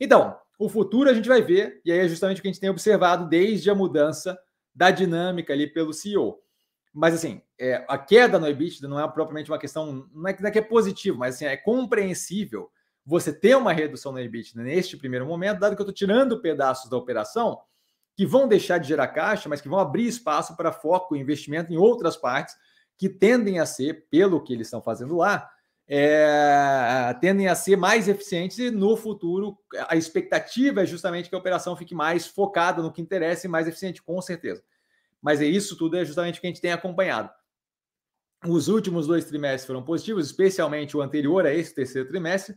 Então, 0.00 0.36
o 0.58 0.68
futuro 0.68 1.10
a 1.10 1.14
gente 1.14 1.28
vai 1.28 1.42
ver, 1.42 1.80
e 1.84 1.92
aí 1.92 1.98
é 1.98 2.08
justamente 2.08 2.38
o 2.38 2.42
que 2.42 2.48
a 2.48 2.52
gente 2.52 2.60
tem 2.60 2.70
observado 2.70 3.28
desde 3.28 3.70
a 3.70 3.74
mudança 3.74 4.38
da 4.74 4.90
dinâmica 4.90 5.52
ali 5.52 5.66
pelo 5.66 5.92
CEO. 5.92 6.40
Mas 6.92 7.14
assim, 7.14 7.42
é, 7.58 7.84
a 7.88 7.98
queda 7.98 8.38
no 8.38 8.46
EBITDA 8.46 8.88
não 8.88 9.00
é 9.00 9.08
propriamente 9.08 9.50
uma 9.50 9.58
questão, 9.58 10.08
não 10.12 10.28
é, 10.28 10.36
não 10.40 10.48
é 10.48 10.50
que 10.50 10.58
é 10.58 10.62
positivo, 10.62 11.18
mas 11.18 11.34
assim, 11.34 11.44
é 11.44 11.56
compreensível 11.56 12.70
você 13.04 13.32
ter 13.32 13.56
uma 13.56 13.72
redução 13.72 14.12
no 14.12 14.20
EBITDA 14.20 14.62
neste 14.62 14.96
primeiro 14.96 15.26
momento, 15.26 15.60
dado 15.60 15.76
que 15.76 15.82
eu 15.82 15.84
estou 15.84 15.94
tirando 15.94 16.40
pedaços 16.40 16.88
da 16.88 16.96
operação 16.96 17.60
que 18.16 18.24
vão 18.24 18.46
deixar 18.46 18.78
de 18.78 18.88
gerar 18.88 19.08
caixa, 19.08 19.48
mas 19.48 19.60
que 19.60 19.68
vão 19.68 19.78
abrir 19.78 20.06
espaço 20.06 20.56
para 20.56 20.72
foco 20.72 21.16
e 21.16 21.20
investimento 21.20 21.72
em 21.72 21.76
outras 21.76 22.16
partes 22.16 22.54
que 22.96 23.08
tendem 23.08 23.58
a 23.58 23.66
ser, 23.66 24.06
pelo 24.08 24.40
que 24.42 24.52
eles 24.52 24.68
estão 24.68 24.80
fazendo 24.80 25.16
lá, 25.16 25.50
é, 25.86 27.14
tendem 27.20 27.48
a 27.48 27.54
ser 27.54 27.76
mais 27.76 28.08
eficientes 28.08 28.58
e 28.58 28.70
no 28.70 28.96
futuro 28.96 29.58
a 29.88 29.96
expectativa 29.96 30.82
é 30.82 30.86
justamente 30.86 31.28
que 31.28 31.34
a 31.34 31.38
operação 31.38 31.76
fique 31.76 31.94
mais 31.94 32.26
focada 32.26 32.82
no 32.82 32.92
que 32.92 33.02
interessa 33.02 33.46
e 33.46 33.50
mais 33.50 33.68
eficiente, 33.68 34.02
com 34.02 34.20
certeza. 34.22 34.62
Mas 35.20 35.40
é 35.40 35.44
isso 35.44 35.76
tudo 35.76 35.96
é 35.96 36.04
justamente 36.04 36.38
o 36.38 36.40
que 36.40 36.46
a 36.46 36.50
gente 36.50 36.60
tem 36.60 36.72
acompanhado. 36.72 37.30
Os 38.46 38.68
últimos 38.68 39.06
dois 39.06 39.24
trimestres 39.24 39.66
foram 39.66 39.82
positivos, 39.82 40.26
especialmente 40.26 40.96
o 40.96 41.02
anterior 41.02 41.46
a 41.46 41.52
esse 41.52 41.74
terceiro 41.74 42.08
trimestre, 42.08 42.54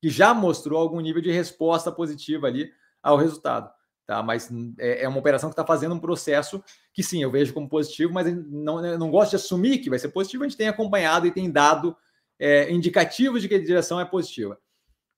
que 0.00 0.08
já 0.08 0.32
mostrou 0.32 0.80
algum 0.80 1.00
nível 1.00 1.22
de 1.22 1.30
resposta 1.30 1.90
positiva 1.90 2.46
ali 2.46 2.70
ao 3.02 3.16
resultado. 3.16 3.70
Tá? 4.06 4.22
Mas 4.22 4.50
é, 4.78 5.04
é 5.04 5.08
uma 5.08 5.18
operação 5.18 5.50
que 5.50 5.52
está 5.52 5.66
fazendo 5.66 5.94
um 5.94 6.00
processo 6.00 6.62
que 6.94 7.02
sim, 7.02 7.22
eu 7.22 7.30
vejo 7.30 7.52
como 7.52 7.68
positivo, 7.68 8.12
mas 8.12 8.26
não, 8.32 8.84
eu 8.84 8.98
não 8.98 9.10
gosto 9.10 9.30
de 9.30 9.36
assumir 9.36 9.78
que 9.78 9.90
vai 9.90 9.98
ser 9.98 10.08
positivo, 10.08 10.44
a 10.44 10.48
gente 10.48 10.56
tem 10.56 10.68
acompanhado 10.68 11.26
e 11.26 11.30
tem 11.30 11.50
dado 11.50 11.94
é, 12.38 12.72
indicativos 12.72 13.42
de 13.42 13.48
que 13.48 13.56
a 13.56 13.62
direção 13.62 14.00
é 14.00 14.04
positiva. 14.04 14.58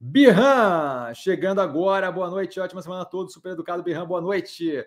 Birran, 0.00 1.12
chegando 1.14 1.60
agora, 1.60 2.10
boa 2.10 2.28
noite, 2.30 2.58
ótima 2.58 2.82
semana 2.82 3.02
a 3.02 3.04
todos, 3.04 3.32
super 3.32 3.52
educado 3.52 3.82
Birran, 3.82 4.06
boa 4.06 4.20
noite. 4.20 4.84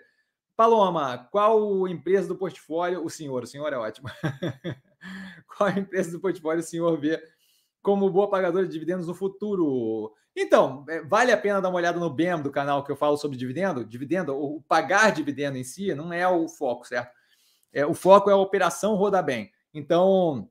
Paloma, 0.56 1.30
qual 1.32 1.88
empresa 1.88 2.28
do 2.28 2.36
portfólio, 2.36 3.06
o 3.06 3.10
senhor, 3.10 3.44
o 3.44 3.48
senhor 3.48 3.72
é 3.72 3.78
ótimo, 3.78 4.10
qual 5.58 5.70
empresa 5.70 6.12
do 6.12 6.20
portfólio 6.20 6.60
o 6.60 6.66
senhor 6.66 7.00
vê 7.00 7.24
como 7.84 8.10
boa 8.10 8.30
pagadora 8.30 8.66
de 8.66 8.72
dividendos 8.72 9.06
no 9.06 9.14
futuro? 9.14 10.14
Então, 10.36 10.84
é, 10.90 11.02
vale 11.02 11.32
a 11.32 11.38
pena 11.38 11.62
dar 11.62 11.70
uma 11.70 11.78
olhada 11.78 12.00
no 12.00 12.10
BEM 12.10 12.42
do 12.42 12.50
canal 12.50 12.84
que 12.84 12.92
eu 12.92 12.96
falo 12.96 13.18
sobre 13.18 13.38
dividendo? 13.38 13.86
Dividendo, 13.86 14.36
o 14.36 14.62
pagar 14.62 15.12
dividendo 15.12 15.58
em 15.58 15.64
si 15.64 15.94
não 15.94 16.12
é 16.12 16.28
o 16.28 16.48
foco, 16.48 16.88
certo? 16.88 17.12
É, 17.72 17.86
o 17.86 17.94
foco 17.94 18.30
é 18.30 18.34
a 18.34 18.38
operação 18.38 18.96
rodar 18.96 19.24
bem. 19.24 19.52
Então, 19.74 20.50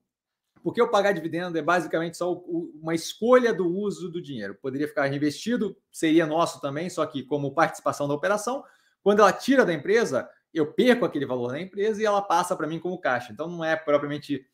porque 0.62 0.80
o 0.80 0.88
pagar 0.88 1.12
dividendo 1.12 1.58
é 1.58 1.62
basicamente 1.62 2.16
só 2.16 2.32
uma 2.32 2.94
escolha 2.94 3.52
do 3.52 3.66
uso 3.66 4.10
do 4.10 4.22
dinheiro. 4.22 4.54
Poderia 4.54 4.86
ficar 4.86 5.06
reinvestido, 5.06 5.76
seria 5.90 6.26
nosso 6.26 6.60
também, 6.60 6.88
só 6.88 7.04
que 7.06 7.22
como 7.22 7.54
participação 7.54 8.06
da 8.06 8.14
operação. 8.14 8.62
Quando 9.02 9.20
ela 9.20 9.32
tira 9.32 9.64
da 9.64 9.72
empresa, 9.72 10.28
eu 10.54 10.72
perco 10.72 11.04
aquele 11.04 11.26
valor 11.26 11.52
na 11.52 11.60
empresa 11.60 12.00
e 12.00 12.04
ela 12.04 12.22
passa 12.22 12.54
para 12.54 12.66
mim 12.66 12.78
como 12.78 13.00
caixa. 13.00 13.32
Então 13.32 13.48
não 13.48 13.64
é 13.64 13.74
propriamente 13.74 14.46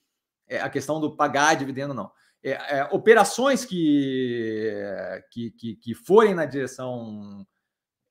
é, 0.47 0.61
a 0.61 0.71
questão 0.71 1.01
do 1.01 1.15
pagar 1.15 1.55
dividendo, 1.55 1.93
não. 1.93 2.11
É, 2.43 2.51
é, 2.53 2.89
operações 2.93 3.65
que, 3.65 4.73
que, 5.31 5.51
que, 5.51 5.77
que, 5.77 5.95
forem 5.95 6.35
na 6.35 6.45
direção 6.45 7.45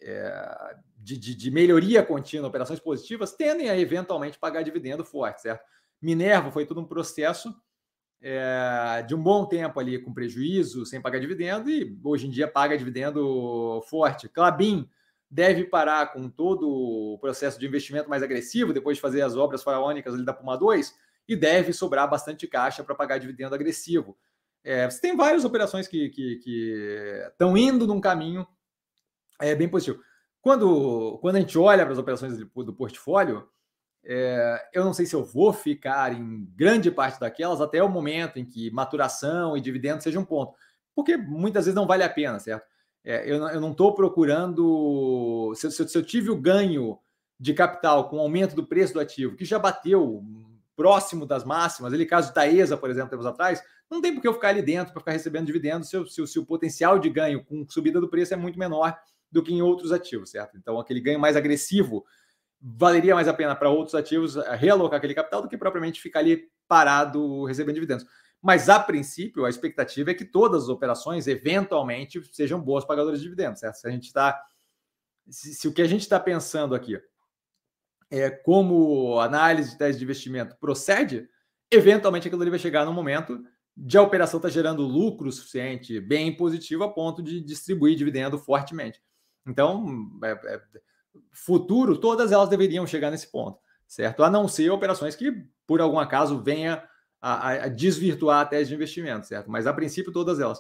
é, 0.02 0.76
de, 0.98 1.18
de, 1.18 1.34
de, 1.34 1.50
melhoria 1.50 2.04
contínua, 2.04 2.50
operações 2.50 2.80
positivas, 2.80 3.34
tendem 3.34 3.70
a 3.70 3.78
eventualmente 3.78 4.38
pagar 4.38 4.64
dividendo 4.64 5.06
forte, 5.06 5.44
certo? 5.44 5.64
Minerva 6.02 6.52
foi 6.52 6.66
todo 6.66 6.82
um 6.82 6.86
processo 6.86 7.56
é, 8.22 9.04
de 9.08 9.16
um 9.16 9.22
bom 9.22 9.46
tempo 9.46 9.80
ali 9.80 10.00
com 10.00 10.14
prejuízo, 10.14 10.86
sem 10.86 11.02
pagar 11.02 11.20
dividendo, 11.20 11.70
e 11.70 11.98
hoje 12.04 12.28
em 12.28 12.30
dia 12.30 12.48
paga 12.48 12.78
dividendo 12.78 13.82
forte. 13.90 14.28
Clabin 14.28 14.90
deve 15.30 15.66
parar 15.66 16.14
com 16.14 16.30
todo 16.30 16.70
o 16.70 17.18
processo 17.20 17.60
de 17.60 17.68
investimento 17.68 18.10
mais 18.10 18.24
agressivo, 18.24 18.74
depois 18.74 18.98
de 18.98 19.02
fazer 19.02 19.22
as 19.22 19.36
obras 19.36 19.64
faraônicas 19.64 20.14
ali 20.14 20.24
da 20.24 20.34
Puma 20.34 20.58
2, 20.58 20.94
e 21.28 21.36
deve 21.36 21.74
sobrar 21.74 22.10
bastante 22.10 22.48
caixa 22.48 22.84
para 22.84 22.96
pagar 22.96 23.18
dividendo 23.18 23.54
agressivo. 23.54 24.18
É, 24.64 24.90
você 24.90 25.00
tem 25.00 25.16
várias 25.16 25.46
operações 25.46 25.88
que 25.88 26.12
estão 27.30 27.58
indo 27.58 27.88
num 27.88 28.02
caminho 28.02 28.46
é, 29.40 29.56
bem 29.56 29.70
positivo. 29.70 30.02
Quando, 30.42 31.18
quando 31.20 31.36
a 31.36 31.40
gente 31.40 31.58
olha 31.58 31.84
para 31.84 31.94
as 31.94 32.00
operações 32.00 32.38
do 32.38 32.74
portfólio, 32.74 33.48
é, 34.04 34.70
eu 34.74 34.86
não 34.86 34.94
sei 34.94 35.06
se 35.06 35.16
eu 35.16 35.26
vou 35.26 35.52
ficar 35.52 36.14
em 36.14 36.46
grande 36.56 36.90
parte 36.90 37.20
daquelas 37.20 37.60
até 37.60 37.84
o 37.84 37.90
momento 37.90 38.40
em 38.40 38.46
que 38.46 38.72
maturação 38.72 39.58
e 39.58 39.62
dividendo 39.62 40.02
seja 40.02 40.20
um 40.20 40.26
ponto, 40.26 40.54
porque 40.96 41.18
muitas 41.18 41.66
vezes 41.66 41.76
não 41.76 41.86
vale 41.86 42.04
a 42.04 42.10
pena, 42.10 42.40
certo? 42.40 42.66
É, 43.04 43.30
eu, 43.30 43.36
eu 43.48 43.62
não 43.62 43.72
estou 43.72 43.94
procurando. 43.94 45.54
Se, 45.56 45.72
se, 45.72 45.88
se, 45.88 45.98
eu 45.98 46.04
tive 46.04 46.30
o 46.30 46.40
ganho 46.40 47.00
de 47.40 47.54
capital 47.54 48.10
com 48.10 48.18
o 48.18 48.20
aumento 48.20 48.56
do 48.56 48.66
preço 48.66 48.94
do 48.94 49.00
ativo, 49.00 49.36
que 49.36 49.46
já 49.46 49.60
bateu 49.60 50.22
próximo 50.78 51.26
das 51.26 51.44
máximas, 51.44 51.92
ele 51.92 52.06
caso 52.06 52.30
de 52.30 52.36
Taesa, 52.36 52.78
por 52.78 52.90
exemplo, 52.90 53.10
tempos 53.10 53.26
atrás, 53.26 53.62
não 53.90 54.00
tem 54.00 54.14
por 54.14 54.22
que 54.22 54.28
eu 54.28 54.34
ficar 54.34 54.50
ali 54.50 54.62
dentro 54.62 54.94
para 54.94 55.02
ficar 55.02 55.12
recebendo 55.12 55.48
dividendos 55.48 55.90
se, 55.90 56.06
se, 56.08 56.28
se 56.28 56.40
o 56.40 56.46
potencial 56.46 57.00
de 57.00 57.10
ganho 57.10 57.44
com 57.44 57.66
subida 57.68 58.00
do 58.00 58.08
preço 58.08 58.34
é 58.34 58.38
muito 58.38 58.60
menor 58.60 58.96
do 59.32 59.42
que 59.42 59.52
em 59.52 59.62
outros 59.62 59.92
ativos, 59.92 60.30
certo? 60.30 60.56
Então, 60.56 60.80
aquele 60.80 61.02
ganho 61.02 61.20
mais 61.20 61.36
agressivo 61.36 62.06
valeria 62.62 63.16
mais 63.16 63.28
a 63.28 63.34
pena 63.34 63.56
para 63.56 63.70
outros 63.70 63.96
ativos 63.96 64.36
eh, 64.36 64.56
realocar 64.56 64.98
aquele 64.98 65.14
capital 65.14 65.42
do 65.42 65.50
que 65.50 65.58
propriamente 65.58 66.02
ficar 66.02 66.20
ali 66.20 66.50
parado 66.68 67.44
recebendo 67.46 67.76
dividendos. 67.76 68.06
Mas, 68.42 68.70
a 68.70 68.80
princípio, 68.80 69.46
a 69.46 69.50
expectativa 69.50 70.12
é 70.12 70.14
que 70.14 70.26
todas 70.26 70.64
as 70.64 70.70
operações, 70.70 71.28
eventualmente, 71.28 72.22
sejam 72.32 72.62
boas 72.62 72.86
pagadoras 72.86 73.20
de 73.20 73.26
dividendos, 73.26 73.60
certo? 73.60 73.76
Se 73.76 73.88
a 73.88 73.92
gente 73.92 74.06
está. 74.06 74.40
Se, 75.30 75.54
se, 75.56 75.68
o 75.68 75.74
que 75.74 75.82
a 75.82 75.88
gente 75.88 76.02
está 76.02 76.20
pensando 76.20 76.76
aqui 76.76 77.02
é, 78.10 78.30
como 78.30 79.20
análise 79.20 79.72
de 79.72 79.78
tese 79.78 79.98
de 79.98 80.04
investimento 80.04 80.56
procede, 80.60 81.28
eventualmente 81.72 82.28
aquilo 82.28 82.42
ali 82.42 82.52
vai 82.52 82.60
chegar 82.60 82.86
no 82.86 82.94
momento 82.94 83.44
de 83.76 83.98
a 83.98 84.02
operação 84.02 84.40
estar 84.40 84.50
tá 84.50 84.54
gerando 84.54 84.82
lucro 84.82 85.32
suficiente, 85.32 86.00
bem 86.00 86.36
positivo, 86.36 86.84
a 86.84 86.92
ponto 86.92 87.22
de 87.22 87.42
distribuir 87.42 87.96
dividendo 87.96 88.40
fortemente. 88.40 89.02
Então, 89.46 90.10
é, 90.24 90.32
é, 90.32 90.62
futuro, 91.32 91.98
todas 91.98 92.32
elas 92.32 92.50
deveriam 92.50 92.88
chegar 92.88 93.12
nesse 93.12 93.32
ponto, 93.32 93.60
certo? 93.88 94.24
A 94.24 94.30
não 94.30 94.48
ser 94.48 94.70
operações 94.72 95.16
que, 95.16 95.32
por 95.66 95.80
algum 95.80 96.00
acaso, 96.00 96.42
venha 96.42 96.84
a, 97.22 97.50
a 97.50 97.68
desvirtuar 97.68 98.42
a 98.42 98.46
tese 98.46 98.70
de 98.70 98.76
investimento, 98.76 99.28
certo? 99.28 99.50
Mas, 99.50 99.68
a 99.68 99.74
princípio, 99.74 100.12
todas 100.12 100.40
elas. 100.40 100.60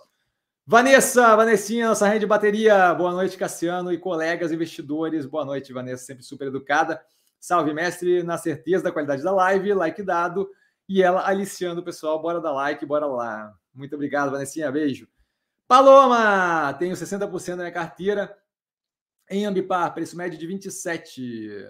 Vanessa, 0.65 1.35
Vanessinha, 1.35 1.87
nossa 1.87 2.07
rede 2.07 2.21
de 2.21 2.25
bateria. 2.25 2.93
Boa 2.93 3.13
noite, 3.13 3.37
Cassiano 3.37 3.91
e 3.91 3.97
colegas 3.97 4.51
investidores. 4.51 5.25
Boa 5.25 5.45
noite, 5.45 5.71
Vanessa, 5.71 6.03
sempre 6.03 6.23
super 6.23 6.49
educada. 6.49 7.01
Salve, 7.39 7.73
mestre, 7.73 8.23
na 8.23 8.37
certeza 8.37 8.83
da 8.83 8.91
qualidade 8.91 9.23
da 9.23 9.31
live, 9.31 9.73
like 9.73 10.01
dado. 10.03 10.49
E 10.87 11.03
ela 11.03 11.27
aliciando 11.27 11.81
o 11.81 11.83
pessoal, 11.83 12.21
bora 12.21 12.41
dar 12.41 12.51
like, 12.51 12.85
bora 12.85 13.05
lá. 13.05 13.53
Muito 13.73 13.93
obrigado, 13.95 14.31
Vanessinha, 14.31 14.71
beijo. 14.71 15.07
Paloma, 15.67 16.73
tenho 16.79 16.95
60% 16.95 17.49
da 17.49 17.57
minha 17.57 17.71
carteira 17.71 18.35
em 19.29 19.45
Ambipar, 19.45 19.93
preço 19.93 20.15
médio 20.15 20.39
de 20.39 20.47
27. 20.47 21.69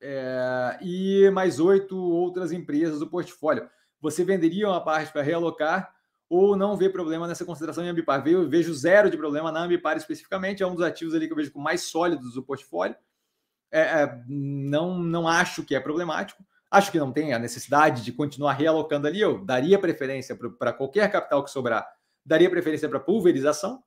É, 0.00 0.78
e 0.82 1.30
mais 1.30 1.58
oito 1.58 1.96
outras 1.96 2.52
empresas 2.52 2.98
do 2.98 3.08
portfólio. 3.08 3.68
Você 4.00 4.24
venderia 4.24 4.68
uma 4.68 4.84
parte 4.84 5.12
para 5.12 5.22
realocar 5.22 5.94
ou 6.28 6.56
não 6.56 6.76
vê 6.76 6.88
problema 6.90 7.26
nessa 7.26 7.44
consideração 7.44 7.84
em 7.84 7.88
Ambipar? 7.88 8.22
Vejo 8.22 8.74
zero 8.74 9.08
de 9.08 9.16
problema 9.16 9.52
na 9.52 9.60
Ambipar 9.60 9.96
especificamente, 9.96 10.62
é 10.62 10.66
um 10.66 10.74
dos 10.74 10.84
ativos 10.84 11.14
ali 11.14 11.26
que 11.26 11.32
eu 11.32 11.36
vejo 11.36 11.52
com 11.52 11.60
mais 11.60 11.82
sólidos 11.82 12.34
do 12.34 12.42
portfólio 12.42 12.96
é, 13.70 13.80
é, 13.80 14.22
não, 14.28 14.98
não 14.98 15.28
acho 15.28 15.64
que 15.64 15.74
é 15.74 15.80
problemático. 15.80 16.44
Acho 16.70 16.90
que 16.90 16.98
não 16.98 17.12
tem 17.12 17.32
a 17.32 17.38
necessidade 17.38 18.02
de 18.02 18.12
continuar 18.12 18.52
realocando 18.54 19.06
ali. 19.06 19.20
Eu 19.20 19.44
daria 19.44 19.78
preferência 19.78 20.36
para 20.58 20.72
qualquer 20.72 21.10
capital 21.10 21.44
que 21.44 21.50
sobrar, 21.50 21.86
daria 22.24 22.50
preferência 22.50 22.88
para 22.88 23.00
pulverização, 23.00 23.82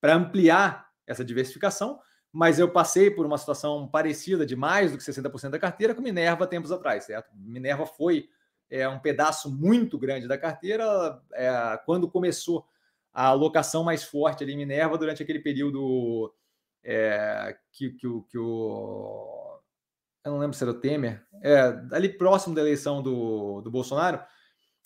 para 0.00 0.14
ampliar 0.14 0.88
essa 1.06 1.24
diversificação. 1.24 2.00
Mas 2.32 2.58
eu 2.58 2.70
passei 2.70 3.10
por 3.10 3.26
uma 3.26 3.36
situação 3.36 3.86
parecida 3.86 4.46
de 4.46 4.56
mais 4.56 4.90
do 4.90 4.96
que 4.96 5.04
60% 5.04 5.50
da 5.50 5.58
carteira 5.58 5.94
com 5.94 6.00
Minerva 6.00 6.46
tempos 6.46 6.72
atrás, 6.72 7.04
certo? 7.04 7.30
Minerva 7.34 7.84
foi 7.84 8.30
é, 8.70 8.88
um 8.88 8.98
pedaço 8.98 9.54
muito 9.54 9.98
grande 9.98 10.26
da 10.26 10.38
carteira 10.38 11.20
é, 11.34 11.78
quando 11.84 12.10
começou 12.10 12.66
a 13.12 13.26
alocação 13.26 13.84
mais 13.84 14.02
forte 14.02 14.42
ali 14.42 14.54
em 14.54 14.56
Minerva 14.56 14.96
durante 14.96 15.22
aquele 15.22 15.40
período 15.40 16.32
é, 16.84 17.56
que, 17.72 17.90
que, 17.90 18.08
que 18.30 18.38
o. 18.38 19.58
Eu 20.24 20.32
não 20.32 20.38
lembro 20.38 20.56
se 20.56 20.62
era 20.62 20.70
o 20.70 20.80
Temer, 20.80 21.24
é, 21.42 21.80
ali 21.90 22.08
próximo 22.08 22.54
da 22.54 22.60
eleição 22.60 23.02
do, 23.02 23.60
do 23.60 23.70
Bolsonaro. 23.70 24.20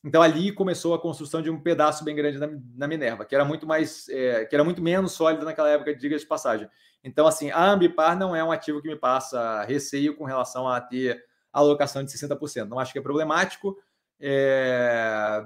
Então 0.03 0.23
ali 0.23 0.53
começou 0.53 0.95
a 0.95 1.01
construção 1.01 1.43
de 1.43 1.51
um 1.51 1.61
pedaço 1.61 2.05
bem 2.05 2.15
grande 2.15 2.39
na, 2.39 2.49
na 2.77 2.89
Minerva, 2.89 3.25
que 3.25 3.35
era 3.35 3.45
muito 3.45 3.67
mais, 3.67 4.09
é, 4.09 4.45
que 4.45 4.55
era 4.55 4.65
muito 4.65 4.81
menos 4.81 5.13
sólido 5.13 5.45
naquela 5.45 5.69
época, 5.69 5.95
diga 5.95 6.17
de 6.17 6.25
passagem. 6.25 6.69
Então, 7.03 7.27
assim, 7.27 7.51
a 7.51 7.71
Ambipar 7.71 8.19
não 8.19 8.35
é 8.35 8.43
um 8.43 8.51
ativo 8.51 8.81
que 8.81 8.89
me 8.89 8.97
passa 8.97 9.63
receio 9.65 10.17
com 10.17 10.25
relação 10.25 10.69
a 10.69 10.81
ter 10.81 11.25
alocação 11.53 12.05
de 12.05 12.11
60%. 12.11 12.69
Não 12.69 12.79
acho 12.79 12.93
que 12.93 12.99
é 12.99 13.03
problemático. 13.03 13.77
É, 14.19 15.43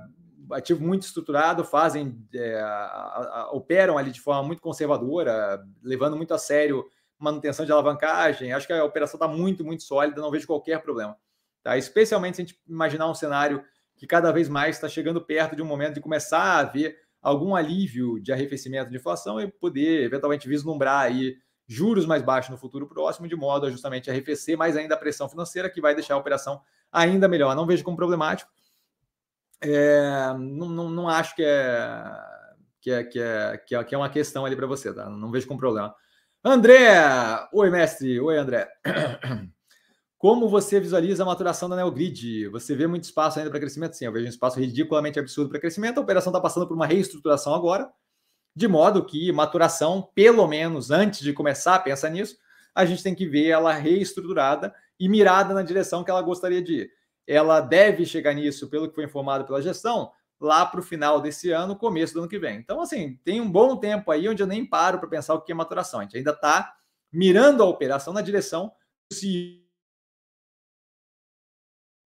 ativo 0.53 0.83
muito 0.83 1.03
estruturado, 1.03 1.65
fazem, 1.65 2.27
é, 2.35 2.61
a, 2.61 2.67
a, 2.67 3.51
operam 3.53 3.97
ali 3.97 4.11
de 4.11 4.21
forma 4.21 4.43
muito 4.43 4.63
conservadora, 4.63 5.65
levando 5.83 6.17
muito 6.17 6.35
a 6.35 6.39
sério 6.39 6.85
manutenção 7.19 7.67
de 7.67 7.73
alavancagem. 7.73 8.53
Acho 8.53 8.67
que 8.67 8.73
a 8.73 8.85
operação 8.85 9.17
está 9.17 9.29
muito, 9.29 9.65
muito 9.65 9.83
sólida, 9.83 10.21
não 10.21 10.31
vejo 10.31 10.47
qualquer 10.47 10.81
problema. 10.83 11.17
Tá? 11.63 11.77
Especialmente 11.77 12.37
se 12.37 12.43
a 12.43 12.45
gente 12.45 12.61
imaginar 12.67 13.09
um 13.09 13.15
cenário 13.15 13.63
que 13.97 14.07
cada 14.07 14.33
vez 14.33 14.49
mais 14.49 14.77
está 14.77 14.89
chegando 14.89 15.21
perto 15.21 15.55
de 15.55 15.63
um 15.63 15.67
momento 15.67 15.95
de 15.95 16.01
começar 16.01 16.41
a 16.41 16.59
haver 16.61 16.97
algum 17.21 17.55
alívio 17.55 18.19
de 18.19 18.33
arrefecimento 18.33 18.91
de 18.91 18.97
inflação 18.97 19.39
e 19.39 19.47
poder 19.47 20.05
eventualmente 20.05 20.49
vislumbrar 20.49 21.01
aí 21.01 21.37
juros 21.69 22.07
mais 22.07 22.23
baixos 22.23 22.51
no 22.51 22.57
futuro 22.57 22.89
próximo, 22.89 23.29
de 23.29 23.37
modo 23.37 23.67
a 23.67 23.71
justamente 23.71 24.11
arrefecer 24.11 24.57
mais 24.57 24.77
ainda 24.77 24.95
a 24.95 24.99
pressão 24.99 25.29
financeira, 25.29 25.69
que 25.71 25.81
vai 25.81 25.95
deixar 25.95 26.15
a 26.15 26.17
operação 26.17 26.61
ainda 26.91 27.29
melhor. 27.29 27.55
Não 27.55 27.67
vejo 27.67 27.85
como 27.85 27.97
problemático. 27.97 28.51
É, 29.63 30.33
não, 30.39 30.69
não, 30.69 30.89
não, 30.89 31.09
acho 31.09 31.37
que 31.37 31.43
é, 31.43 32.03
que 32.81 32.91
é, 32.91 33.05
que 33.05 33.21
é, 33.21 33.59
que 33.59 33.75
é, 33.75 33.85
que 33.85 33.95
é 33.95 33.99
uma 33.99 34.09
questão 34.09 34.47
ali 34.47 34.57
para 34.57 34.67
você, 34.67 34.93
tá? 34.93 35.09
Não 35.09 35.31
vejo 35.31 35.47
como 35.47 35.61
problema. 35.61 35.95
André! 36.43 36.89
Oi, 37.53 37.71
mestre! 37.71 38.19
Oi, 38.19 38.39
André! 38.39 38.69
Como 40.17 40.51
você 40.51 40.79
visualiza 40.79 41.23
a 41.23 41.27
maturação 41.27 41.67
da 41.67 41.77
Neogrid? 41.77 42.49
Você 42.49 42.75
vê 42.75 42.87
muito 42.87 43.05
espaço 43.05 43.39
ainda 43.39 43.51
para 43.51 43.59
crescimento? 43.59 43.95
Sim, 43.97 44.05
eu 44.05 44.13
vejo 44.13 44.27
um 44.27 44.29
espaço 44.29 44.61
ridiculamente 44.61 45.19
absurdo 45.19 45.49
para 45.49 45.59
crescimento. 45.59 45.97
A 45.97 46.03
operação 46.03 46.31
está 46.31 46.39
passando 46.39 46.67
por 46.67 46.75
uma 46.75 46.87
reestruturação 46.87 47.55
agora, 47.55 47.91
de 48.55 48.69
modo 48.69 49.05
que 49.05 49.33
maturação, 49.33 50.11
pelo 50.15 50.47
menos 50.47 50.91
antes 50.91 51.21
de 51.21 51.33
começar 51.33 51.77
a 51.77 51.79
pensar 51.79 52.11
nisso, 52.11 52.37
a 52.75 52.85
gente 52.85 53.03
tem 53.03 53.15
que 53.15 53.27
ver 53.27 53.49
ela 53.49 53.73
reestruturada 53.73 54.75
e 54.99 55.09
mirada 55.09 55.55
na 55.55 55.63
direção 55.63 56.05
que 56.05 56.11
ela 56.11 56.21
gostaria 56.21 56.63
de 56.63 56.83
ir 56.83 57.00
ela 57.31 57.61
deve 57.61 58.05
chegar 58.05 58.35
nisso, 58.35 58.69
pelo 58.69 58.89
que 58.89 58.95
foi 58.97 59.05
informado 59.05 59.45
pela 59.45 59.63
gestão, 59.63 60.11
lá 60.41 60.67
para 60.67 60.81
o 60.81 60.83
final 60.83 61.21
desse 61.21 61.53
ano, 61.53 61.77
começo 61.77 62.13
do 62.13 62.21
ano 62.21 62.29
que 62.29 62.41
vem. 62.41 62.57
Então, 62.57 62.81
assim, 62.81 63.21
tem 63.23 63.41
um 63.41 63.49
bom 63.49 63.77
tempo 63.77 64.11
aí 64.11 64.29
onde 64.29 64.43
eu 64.43 64.49
nem 64.49 64.67
paro 64.67 64.99
para 64.99 65.09
pensar 65.09 65.35
o 65.35 65.41
que 65.41 65.53
é 65.53 65.55
maturação. 65.55 66.01
A 66.01 66.03
gente 66.03 66.17
ainda 66.17 66.33
está 66.33 66.75
mirando 67.13 67.63
a 67.63 67.67
operação 67.67 68.13
na 68.13 68.21
direção 68.21 68.73
se 69.13 69.65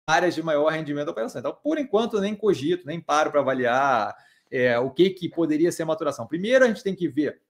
áreas 0.09 0.35
de 0.35 0.43
maior 0.43 0.71
rendimento 0.71 1.05
da 1.05 1.13
operação. 1.13 1.39
Então, 1.39 1.55
por 1.63 1.79
enquanto, 1.79 2.17
eu 2.17 2.23
nem 2.23 2.35
cogito, 2.35 2.87
nem 2.87 2.99
paro 2.99 3.31
para 3.31 3.41
avaliar 3.41 4.17
é, 4.51 4.79
o 4.79 4.91
que, 4.91 5.11
que 5.11 5.29
poderia 5.29 5.71
ser 5.71 5.85
maturação. 5.85 6.27
Primeiro, 6.27 6.65
a 6.65 6.69
gente 6.69 6.83
tem 6.83 6.97
que 6.97 7.09
ver 7.09 7.43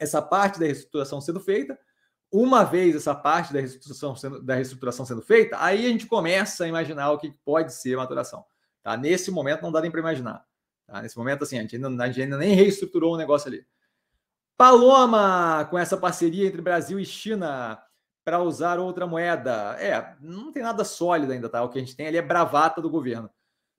essa 0.00 0.20
parte 0.20 0.58
da 0.58 0.66
reestruturação 0.66 1.20
sendo 1.20 1.38
feita, 1.38 1.78
uma 2.32 2.64
vez 2.64 2.96
essa 2.96 3.14
parte 3.14 3.52
da 3.52 3.60
reestruturação 3.60 4.16
sendo, 4.16 4.42
da 4.42 4.54
reestruturação 4.54 5.04
sendo 5.04 5.20
feita, 5.20 5.62
aí 5.62 5.84
a 5.84 5.88
gente 5.90 6.06
começa 6.06 6.64
a 6.64 6.68
imaginar 6.68 7.10
o 7.10 7.18
que 7.18 7.30
pode 7.44 7.74
ser 7.74 7.96
maturação. 7.96 8.44
Tá? 8.82 8.96
Nesse 8.96 9.30
momento 9.30 9.60
não 9.60 9.70
dá 9.70 9.82
nem 9.82 9.90
para 9.90 10.00
imaginar. 10.00 10.44
Tá? 10.86 11.02
Nesse 11.02 11.16
momento, 11.16 11.44
assim, 11.44 11.58
a 11.58 11.60
gente, 11.60 11.76
ainda, 11.76 12.02
a 12.02 12.06
gente 12.06 12.22
ainda 12.22 12.38
nem 12.38 12.54
reestruturou 12.54 13.14
o 13.14 13.18
negócio 13.18 13.48
ali. 13.48 13.66
Paloma, 14.56 15.66
com 15.70 15.78
essa 15.78 15.96
parceria 15.96 16.46
entre 16.46 16.62
Brasil 16.62 16.98
e 16.98 17.04
China 17.04 17.78
para 18.24 18.42
usar 18.42 18.78
outra 18.78 19.06
moeda. 19.06 19.76
É, 19.78 20.16
não 20.20 20.52
tem 20.52 20.62
nada 20.62 20.84
sólido 20.84 21.32
ainda, 21.32 21.48
tá? 21.48 21.62
O 21.62 21.68
que 21.68 21.78
a 21.78 21.80
gente 21.80 21.96
tem 21.96 22.06
ali 22.06 22.16
é 22.16 22.22
bravata 22.22 22.80
do 22.80 22.88
governo. 22.88 23.28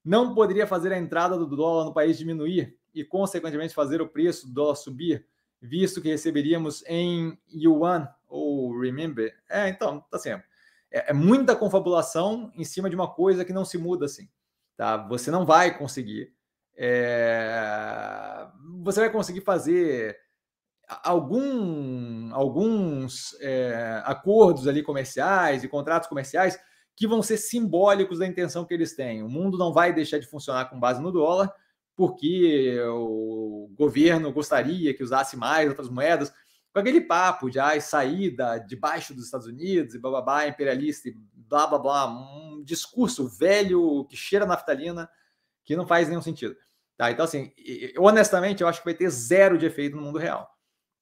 Não 0.04 0.36
poderia 0.36 0.68
fazer 0.68 0.92
a 0.92 0.98
entrada 0.98 1.38
do 1.38 1.48
dólar 1.48 1.86
no 1.86 1.94
país 1.94 2.18
diminuir 2.18 2.78
e, 2.94 3.04
consequentemente, 3.04 3.74
fazer 3.74 4.02
o 4.02 4.10
preço 4.10 4.48
do 4.48 4.54
dólar 4.54 4.76
subir, 4.76 5.26
visto 5.62 6.02
que 6.02 6.10
receberíamos 6.10 6.84
em 6.88 7.38
yuan 7.50 8.08
ou 8.34 8.80
remember. 8.80 9.32
É, 9.48 9.70
então, 9.70 10.04
sempre. 10.18 10.48
É, 10.92 11.12
é, 11.12 11.14
muita 11.14 11.56
confabulação 11.56 12.52
em 12.56 12.64
cima 12.64 12.90
de 12.90 12.96
uma 12.96 13.14
coisa 13.14 13.46
que 13.46 13.54
não 13.54 13.64
se 13.64 13.78
muda 13.78 14.06
assim. 14.06 14.28
Tá? 14.76 14.98
Você 15.08 15.30
não 15.30 15.46
vai 15.46 15.78
conseguir. 15.78 16.34
É... 16.76 18.48
Você 18.82 19.02
vai 19.02 19.12
conseguir 19.12 19.42
fazer 19.42 20.18
algum, 21.04 22.34
alguns 22.34 23.40
é, 23.40 24.02
acordos 24.04 24.68
ali 24.68 24.82
comerciais 24.82 25.64
e 25.64 25.68
contratos 25.68 26.10
comerciais 26.10 26.60
que 26.96 27.08
vão 27.08 27.22
ser 27.22 27.38
simbólicos 27.38 28.20
da 28.20 28.28
intenção 28.28 28.66
que 28.66 28.74
eles 28.74 28.96
têm. 28.96 29.22
O 29.22 29.30
mundo 29.30 29.58
não 29.60 29.72
vai 29.72 29.94
deixar 29.94 30.18
de 30.18 30.28
funcionar 30.28 30.66
com 30.66 30.80
base 30.80 31.02
no 31.02 31.12
dólar, 31.12 31.54
porque 31.96 32.80
o 32.88 33.70
governo 33.78 34.32
gostaria 34.34 34.94
que 34.94 35.04
usasse 35.04 35.38
mais 35.38 35.70
outras 35.70 35.90
moedas 35.90 36.34
com 36.74 36.80
aquele 36.80 37.02
papo 37.02 37.52
de 37.52 37.60
ah, 37.60 37.80
saída 37.80 38.58
debaixo 38.58 39.14
dos 39.14 39.26
Estados 39.26 39.46
Unidos 39.46 39.94
e 39.94 40.00
blá, 40.00 40.48
imperialista 40.48 41.08
e 41.08 41.16
blá 41.36 41.68
blá 41.68 41.78
blá, 41.78 42.08
um 42.08 42.64
discurso 42.64 43.28
velho 43.28 44.06
que 44.10 44.18
cheira 44.18 44.46
naftalina 44.46 45.08
que 45.64 45.76
não 45.76 45.86
faz 45.86 46.10
nenhum 46.10 46.22
sentido. 46.22 46.56
Tá? 46.98 47.12
Então, 47.12 47.26
assim, 47.26 47.52
honestamente, 47.98 48.62
eu 48.62 48.68
acho 48.68 48.80
que 48.80 48.86
vai 48.86 48.94
ter 48.94 49.10
zero 49.10 49.58
de 49.58 49.66
efeito 49.68 49.96
no 49.96 50.02
mundo 50.02 50.18
real. 50.18 50.50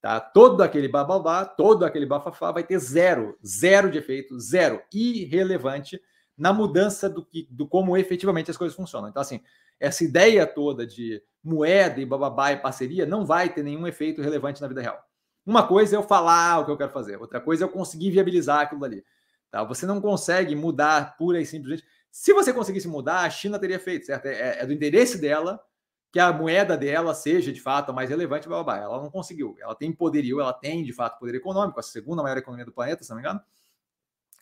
Tá? 0.00 0.20
Todo 0.20 0.62
aquele 0.62 0.88
bababá, 0.88 1.44
todo 1.44 1.84
aquele 1.84 2.04
bafafá 2.04 2.52
vai 2.52 2.64
ter 2.64 2.78
zero, 2.78 3.38
zero 3.44 3.90
de 3.90 3.98
efeito, 3.98 4.38
zero, 4.38 4.82
irrelevante 4.92 6.00
na 6.36 6.52
mudança 6.52 7.08
do, 7.08 7.24
que, 7.24 7.46
do 7.50 7.66
como 7.66 7.96
efetivamente 7.96 8.50
as 8.50 8.56
coisas 8.56 8.76
funcionam. 8.76 9.08
Então, 9.08 9.22
assim, 9.22 9.40
essa 9.80 10.04
ideia 10.04 10.46
toda 10.46 10.86
de 10.86 11.22
moeda 11.42 12.00
e 12.00 12.06
bababá 12.06 12.52
e 12.52 12.56
parceria 12.56 13.06
não 13.06 13.24
vai 13.24 13.52
ter 13.52 13.62
nenhum 13.62 13.86
efeito 13.86 14.20
relevante 14.20 14.60
na 14.60 14.68
vida 14.68 14.82
real. 14.82 15.02
Uma 15.44 15.66
coisa 15.66 15.96
é 15.96 15.98
eu 15.98 16.02
falar 16.02 16.60
o 16.60 16.64
que 16.64 16.70
eu 16.70 16.76
quero 16.76 16.92
fazer, 16.92 17.16
outra 17.20 17.40
coisa 17.40 17.64
é 17.64 17.66
eu 17.66 17.68
conseguir 17.68 18.10
viabilizar 18.10 18.60
aquilo 18.60 18.84
ali. 18.84 19.04
Tá? 19.50 19.64
Você 19.64 19.84
não 19.86 20.00
consegue 20.00 20.54
mudar 20.56 21.16
pura 21.16 21.40
e 21.40 21.46
simplesmente. 21.46 21.84
Se 22.10 22.32
você 22.32 22.52
conseguisse 22.52 22.88
mudar, 22.88 23.20
a 23.20 23.30
China 23.30 23.58
teria 23.58 23.78
feito, 23.78 24.06
certo? 24.06 24.26
É, 24.26 24.60
é 24.60 24.66
do 24.66 24.72
interesse 24.72 25.18
dela 25.18 25.60
que 26.12 26.20
a 26.20 26.30
moeda 26.30 26.76
dela 26.76 27.14
seja 27.14 27.50
de 27.50 27.60
fato 27.60 27.90
a 27.90 27.92
mais 27.92 28.10
relevante, 28.10 28.46
blá, 28.46 28.62
blá, 28.62 28.74
blá. 28.74 28.84
ela 28.84 29.02
não 29.02 29.10
conseguiu. 29.10 29.56
Ela 29.58 29.74
tem 29.74 29.90
poderio, 29.90 30.40
ela 30.40 30.52
tem 30.52 30.84
de 30.84 30.92
fato 30.92 31.18
poder 31.18 31.34
econômico, 31.34 31.80
a 31.80 31.82
segunda 31.82 32.22
maior 32.22 32.36
economia 32.36 32.66
do 32.66 32.72
planeta, 32.72 33.02
se 33.02 33.08
não 33.08 33.16
me 33.16 33.22
engano. 33.22 33.40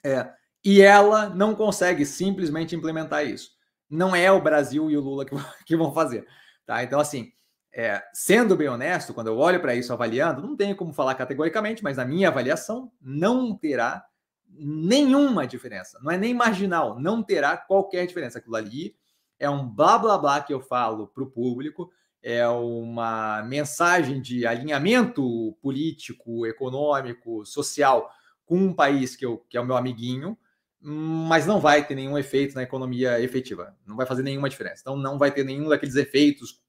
É, 0.02 0.32
E 0.64 0.82
ela 0.82 1.28
não 1.28 1.54
consegue 1.54 2.04
simplesmente 2.04 2.74
implementar 2.74 3.24
isso. 3.24 3.52
Não 3.88 4.16
é 4.16 4.30
o 4.32 4.40
Brasil 4.40 4.90
e 4.90 4.96
o 4.96 5.00
Lula 5.00 5.24
que, 5.24 5.34
que 5.64 5.76
vão 5.76 5.94
fazer. 5.94 6.26
Tá? 6.66 6.82
Então, 6.82 6.98
assim, 6.98 7.32
é, 7.72 8.02
sendo 8.12 8.56
bem 8.56 8.68
honesto, 8.68 9.14
quando 9.14 9.28
eu 9.28 9.38
olho 9.38 9.60
para 9.60 9.74
isso 9.74 9.92
avaliando, 9.92 10.42
não 10.42 10.56
tenho 10.56 10.74
como 10.74 10.92
falar 10.92 11.14
categoricamente, 11.14 11.82
mas 11.82 11.96
na 11.96 12.04
minha 12.04 12.28
avaliação, 12.28 12.90
não 13.00 13.56
terá 13.56 14.04
nenhuma 14.48 15.46
diferença. 15.46 15.98
Não 16.02 16.10
é 16.10 16.18
nem 16.18 16.34
marginal, 16.34 16.98
não 16.98 17.22
terá 17.22 17.56
qualquer 17.56 18.06
diferença. 18.06 18.38
Aquilo 18.38 18.56
ali 18.56 18.96
é 19.38 19.48
um 19.48 19.66
blá 19.66 19.98
blá 19.98 20.18
blá 20.18 20.40
que 20.42 20.52
eu 20.52 20.60
falo 20.60 21.06
para 21.06 21.22
o 21.22 21.30
público, 21.30 21.90
é 22.22 22.46
uma 22.48 23.42
mensagem 23.44 24.20
de 24.20 24.46
alinhamento 24.46 25.56
político, 25.62 26.46
econômico, 26.46 27.46
social 27.46 28.10
com 28.44 28.58
um 28.58 28.74
país 28.74 29.14
que, 29.14 29.24
eu, 29.24 29.38
que 29.48 29.56
é 29.56 29.60
o 29.60 29.64
meu 29.64 29.76
amiguinho, 29.76 30.36
mas 30.80 31.46
não 31.46 31.60
vai 31.60 31.86
ter 31.86 31.94
nenhum 31.94 32.18
efeito 32.18 32.54
na 32.54 32.64
economia 32.64 33.20
efetiva, 33.20 33.76
não 33.86 33.96
vai 33.96 34.06
fazer 34.06 34.22
nenhuma 34.22 34.48
diferença. 34.50 34.80
Então, 34.80 34.96
não 34.96 35.18
vai 35.18 35.30
ter 35.30 35.44
nenhum 35.44 35.68
daqueles 35.68 35.94
efeitos 35.94 36.60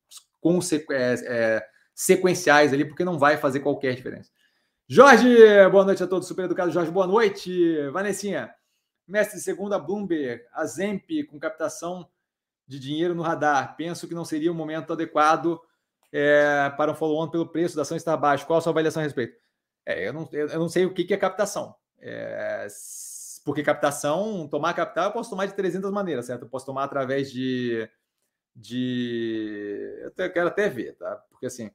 é, 0.91 1.15
é, 1.26 1.68
sequenciais 1.93 2.73
ali, 2.73 2.85
porque 2.85 3.03
não 3.03 3.18
vai 3.18 3.38
fazer 3.38 3.59
qualquer 3.59 3.95
diferença. 3.95 4.31
Jorge, 4.88 5.27
boa 5.72 5.85
noite 5.85 6.03
a 6.03 6.07
todos, 6.07 6.27
super 6.27 6.45
educado. 6.45 6.72
Jorge, 6.72 6.91
boa 6.91 7.07
noite. 7.07 7.89
Vanessinha, 7.91 8.53
mestre 9.07 9.38
de 9.38 9.43
segunda, 9.43 9.80
Bloomberg, 9.80 10.43
a 10.53 10.65
Zemp 10.65 11.09
com 11.30 11.39
captação 11.39 12.07
de 12.68 12.80
dinheiro 12.80 13.13
no 13.13 13.22
radar. 13.22 13.76
Penso 13.76 14.07
que 14.07 14.15
não 14.15 14.26
seria 14.26 14.51
o 14.51 14.55
momento 14.55 14.93
adequado 14.93 15.61
é, 16.11 16.69
para 16.77 16.91
um 16.91 16.95
follow-on 16.95 17.30
pelo 17.30 17.47
preço 17.47 17.76
da 17.76 17.84
ação 17.84 17.97
estar 17.97 18.18
baixo. 18.18 18.45
Qual 18.45 18.59
a 18.59 18.61
sua 18.61 18.72
avaliação 18.72 19.01
a 19.01 19.03
respeito? 19.03 19.38
É, 19.85 20.07
eu, 20.07 20.13
não, 20.13 20.30
eu 20.31 20.59
não 20.59 20.69
sei 20.69 20.85
o 20.85 20.93
que, 20.93 21.03
que 21.03 21.13
é 21.13 21.18
captação. 21.18 21.76
É, 21.99 22.68
porque 23.43 23.63
captação, 23.63 24.47
tomar 24.47 24.73
capital, 24.73 25.05
eu 25.05 25.11
posso 25.11 25.30
tomar 25.30 25.45
de 25.45 25.53
300 25.53 25.91
maneiras, 25.91 26.26
certo? 26.26 26.43
Eu 26.43 26.49
posso 26.49 26.65
tomar 26.65 26.84
através 26.84 27.31
de. 27.31 27.89
De 28.55 30.11
eu 30.17 30.31
quero 30.31 30.47
até 30.47 30.69
ver, 30.69 30.95
tá? 30.97 31.15
Porque 31.29 31.45
assim, 31.45 31.71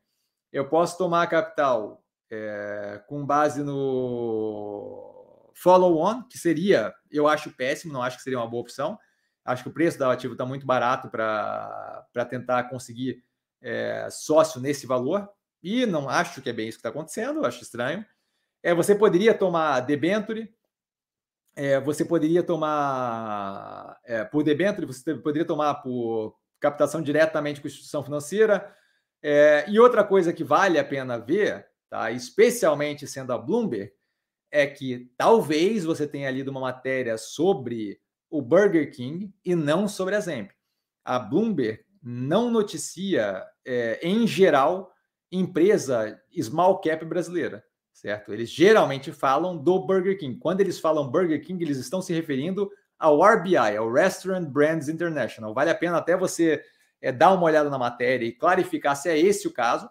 eu 0.52 0.68
posso 0.68 0.96
tomar 0.98 1.26
capital 1.26 2.04
é, 2.30 3.02
com 3.06 3.24
base 3.24 3.62
no 3.62 5.52
follow-on, 5.54 6.22
que 6.24 6.38
seria, 6.38 6.94
eu 7.10 7.26
acho 7.26 7.50
péssimo, 7.56 7.92
não 7.92 8.02
acho 8.02 8.18
que 8.18 8.22
seria 8.22 8.38
uma 8.38 8.48
boa 8.48 8.62
opção. 8.62 8.98
Acho 9.44 9.62
que 9.62 9.68
o 9.68 9.72
preço 9.72 9.96
do 9.96 10.04
ativo 10.04 10.34
está 10.34 10.44
muito 10.44 10.66
barato 10.66 11.08
para 11.08 12.04
tentar 12.28 12.64
conseguir 12.64 13.22
é, 13.62 14.08
sócio 14.10 14.60
nesse 14.60 14.86
valor. 14.86 15.28
E 15.62 15.86
não 15.86 16.08
acho 16.08 16.42
que 16.42 16.50
é 16.50 16.52
bem 16.52 16.68
isso 16.68 16.78
que 16.78 16.80
está 16.80 16.90
acontecendo, 16.90 17.44
acho 17.46 17.62
estranho. 17.62 18.04
É, 18.62 18.74
você 18.74 18.94
poderia 18.94 19.32
tomar 19.32 19.80
debenture, 19.80 20.52
é, 21.54 21.80
você 21.80 22.04
poderia 22.04 22.42
tomar 22.42 23.98
é, 24.04 24.24
por 24.24 24.42
debenture, 24.42 24.86
você 24.86 25.14
poderia 25.14 25.46
tomar 25.46 25.76
por 25.76 26.36
captação 26.70 27.00
diretamente 27.00 27.60
com 27.60 27.66
instituição 27.66 28.02
financeira. 28.02 28.74
É, 29.22 29.64
e 29.68 29.78
outra 29.78 30.04
coisa 30.04 30.32
que 30.32 30.44
vale 30.44 30.78
a 30.78 30.84
pena 30.84 31.18
ver, 31.18 31.66
tá, 31.88 32.10
especialmente 32.10 33.06
sendo 33.06 33.32
a 33.32 33.38
Bloomberg, 33.38 33.92
é 34.50 34.66
que 34.66 35.10
talvez 35.16 35.84
você 35.84 36.06
tenha 36.06 36.30
lido 36.30 36.50
uma 36.50 36.60
matéria 36.60 37.18
sobre 37.18 38.00
o 38.30 38.40
Burger 38.40 38.90
King 38.92 39.32
e 39.44 39.54
não 39.54 39.88
sobre 39.88 40.14
a 40.14 40.20
Zemp. 40.20 40.50
A 41.04 41.18
Bloomberg 41.18 41.84
não 42.02 42.50
noticia, 42.50 43.44
é, 43.64 43.98
em 44.02 44.26
geral, 44.26 44.92
empresa 45.30 46.20
small 46.40 46.80
cap 46.80 47.04
brasileira, 47.04 47.64
certo? 47.92 48.32
Eles 48.32 48.50
geralmente 48.50 49.12
falam 49.12 49.56
do 49.56 49.84
Burger 49.84 50.18
King. 50.18 50.38
Quando 50.38 50.60
eles 50.60 50.78
falam 50.78 51.10
Burger 51.10 51.44
King, 51.44 51.62
eles 51.62 51.78
estão 51.78 52.00
se 52.00 52.12
referindo 52.12 52.70
ao 52.98 53.22
RBI, 53.22 53.76
ao 53.76 53.92
Restaurant 53.92 54.46
Brands 54.46 54.88
International. 54.88 55.52
Vale 55.52 55.70
a 55.70 55.74
pena 55.74 55.98
até 55.98 56.16
você 56.16 56.62
é, 57.00 57.12
dar 57.12 57.32
uma 57.32 57.44
olhada 57.44 57.70
na 57.70 57.78
matéria 57.78 58.26
e 58.26 58.32
clarificar 58.32 58.96
se 58.96 59.08
é 59.08 59.18
esse 59.18 59.46
o 59.46 59.52
caso, 59.52 59.88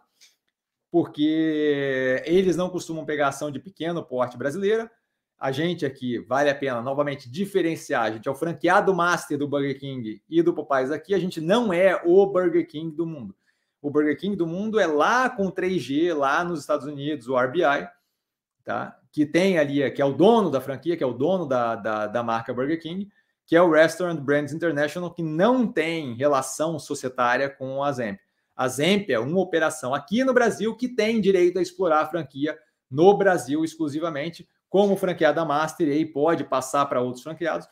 porque 0.91 2.23
eles 2.25 2.55
não 2.55 2.69
costumam 2.69 3.05
pegar 3.05 3.27
ação 3.27 3.51
de 3.51 3.59
pequeno 3.59 4.03
porte 4.03 4.37
brasileira, 4.37 4.89
a 5.37 5.51
gente 5.51 5.85
aqui 5.85 6.19
vale 6.19 6.49
a 6.49 6.55
pena 6.55 6.81
novamente 6.81 7.29
diferenciar. 7.29 8.03
A 8.03 8.11
gente 8.11 8.27
é 8.27 8.31
o 8.31 8.35
franqueado 8.35 8.93
master 8.95 9.37
do 9.37 9.47
Burger 9.47 9.77
King 9.77 10.21
e 10.29 10.41
do 10.41 10.53
Popeyes 10.53 10.91
aqui. 10.91 11.13
A 11.13 11.19
gente 11.19 11.41
não 11.41 11.73
é 11.73 12.01
o 12.05 12.25
Burger 12.25 12.65
King 12.67 12.95
do 12.95 13.05
mundo. 13.05 13.35
O 13.81 13.89
Burger 13.91 14.17
King 14.17 14.35
do 14.35 14.47
mundo 14.47 14.79
é 14.79 14.87
lá 14.87 15.29
com 15.29 15.51
3G, 15.51 16.15
lá 16.15 16.43
nos 16.43 16.61
Estados 16.61 16.87
Unidos, 16.87 17.27
o 17.27 17.37
RBI, 17.37 17.87
tá? 18.63 18.99
Que 19.15 19.25
tem 19.25 19.57
ali, 19.57 19.89
que 19.91 20.01
é 20.01 20.05
o 20.05 20.11
dono 20.11 20.51
da 20.51 20.59
franquia, 20.59 20.97
que 20.97 21.03
é 21.03 21.07
o 21.07 21.13
dono 21.13 21.45
da, 21.45 21.77
da, 21.77 22.05
da 22.05 22.21
marca 22.21 22.53
Burger 22.53 22.81
King, 22.81 23.07
que 23.45 23.55
é 23.55 23.61
o 23.61 23.71
Restaurant 23.71 24.19
Brands 24.19 24.51
International, 24.51 25.09
que 25.09 25.23
não 25.23 25.65
tem 25.65 26.15
relação 26.15 26.77
societária 26.77 27.49
com 27.49 27.81
a 27.81 27.89
Zemp. 27.93 28.19
A 28.53 28.67
Zemp 28.67 29.09
é 29.09 29.17
uma 29.17 29.39
operação 29.39 29.93
aqui 29.93 30.25
no 30.25 30.33
Brasil 30.33 30.75
que 30.75 30.89
tem 30.89 31.21
direito 31.21 31.57
a 31.57 31.61
explorar 31.61 32.01
a 32.01 32.07
franquia 32.07 32.59
no 32.91 33.17
Brasil 33.17 33.63
exclusivamente 33.63 34.45
como 34.67 34.97
franqueada 34.97 35.45
master 35.45 35.87
e 35.87 35.91
aí 35.93 36.05
pode 36.05 36.43
passar 36.43 36.85
para 36.85 36.99
outros 36.99 37.23
franqueados. 37.23 37.69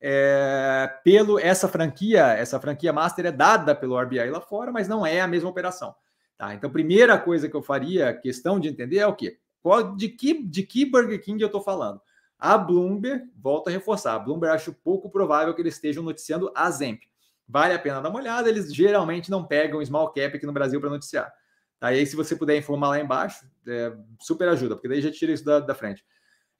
É, 0.00 0.88
pelo 1.02 1.40
essa 1.40 1.66
franquia, 1.66 2.24
essa 2.34 2.60
franquia 2.60 2.92
master 2.92 3.26
é 3.26 3.32
dada 3.32 3.74
pelo 3.74 4.00
RBI 4.00 4.30
lá 4.30 4.40
fora, 4.40 4.70
mas 4.70 4.86
não 4.86 5.04
é 5.04 5.20
a 5.20 5.26
mesma 5.26 5.50
operação. 5.50 5.92
Tá? 6.38 6.54
Então, 6.54 6.70
primeira 6.70 7.18
coisa 7.18 7.48
que 7.48 7.56
eu 7.56 7.62
faria, 7.64 8.14
questão 8.14 8.60
de 8.60 8.68
entender 8.68 8.98
é 8.98 9.06
o 9.08 9.16
quê? 9.16 9.38
Qual, 9.64 9.96
de, 9.96 10.10
que, 10.10 10.42
de 10.46 10.62
que 10.62 10.84
Burger 10.84 11.18
King 11.22 11.42
eu 11.42 11.46
estou 11.46 11.62
falando? 11.62 11.98
A 12.38 12.58
Bloomberg, 12.58 13.24
volto 13.34 13.68
a 13.68 13.70
reforçar, 13.70 14.14
a 14.14 14.18
Bloomberg 14.18 14.54
acho 14.54 14.74
pouco 14.74 15.08
provável 15.08 15.54
que 15.54 15.62
eles 15.62 15.76
estejam 15.76 16.02
noticiando 16.02 16.52
a 16.54 16.70
Zemp. 16.70 17.00
Vale 17.48 17.72
a 17.72 17.78
pena 17.78 18.02
dar 18.02 18.10
uma 18.10 18.18
olhada, 18.18 18.46
eles 18.46 18.74
geralmente 18.74 19.30
não 19.30 19.42
pegam 19.42 19.82
small 19.82 20.12
cap 20.12 20.36
aqui 20.36 20.44
no 20.44 20.52
Brasil 20.52 20.78
para 20.82 20.90
noticiar. 20.90 21.32
Tá? 21.80 21.94
E 21.94 22.00
aí, 22.00 22.06
se 22.06 22.14
você 22.14 22.36
puder 22.36 22.58
informar 22.58 22.90
lá 22.90 23.00
embaixo, 23.00 23.46
é, 23.66 23.96
super 24.20 24.50
ajuda, 24.50 24.74
porque 24.74 24.86
daí 24.86 25.00
já 25.00 25.10
tira 25.10 25.32
isso 25.32 25.46
da, 25.46 25.60
da 25.60 25.74
frente. 25.74 26.04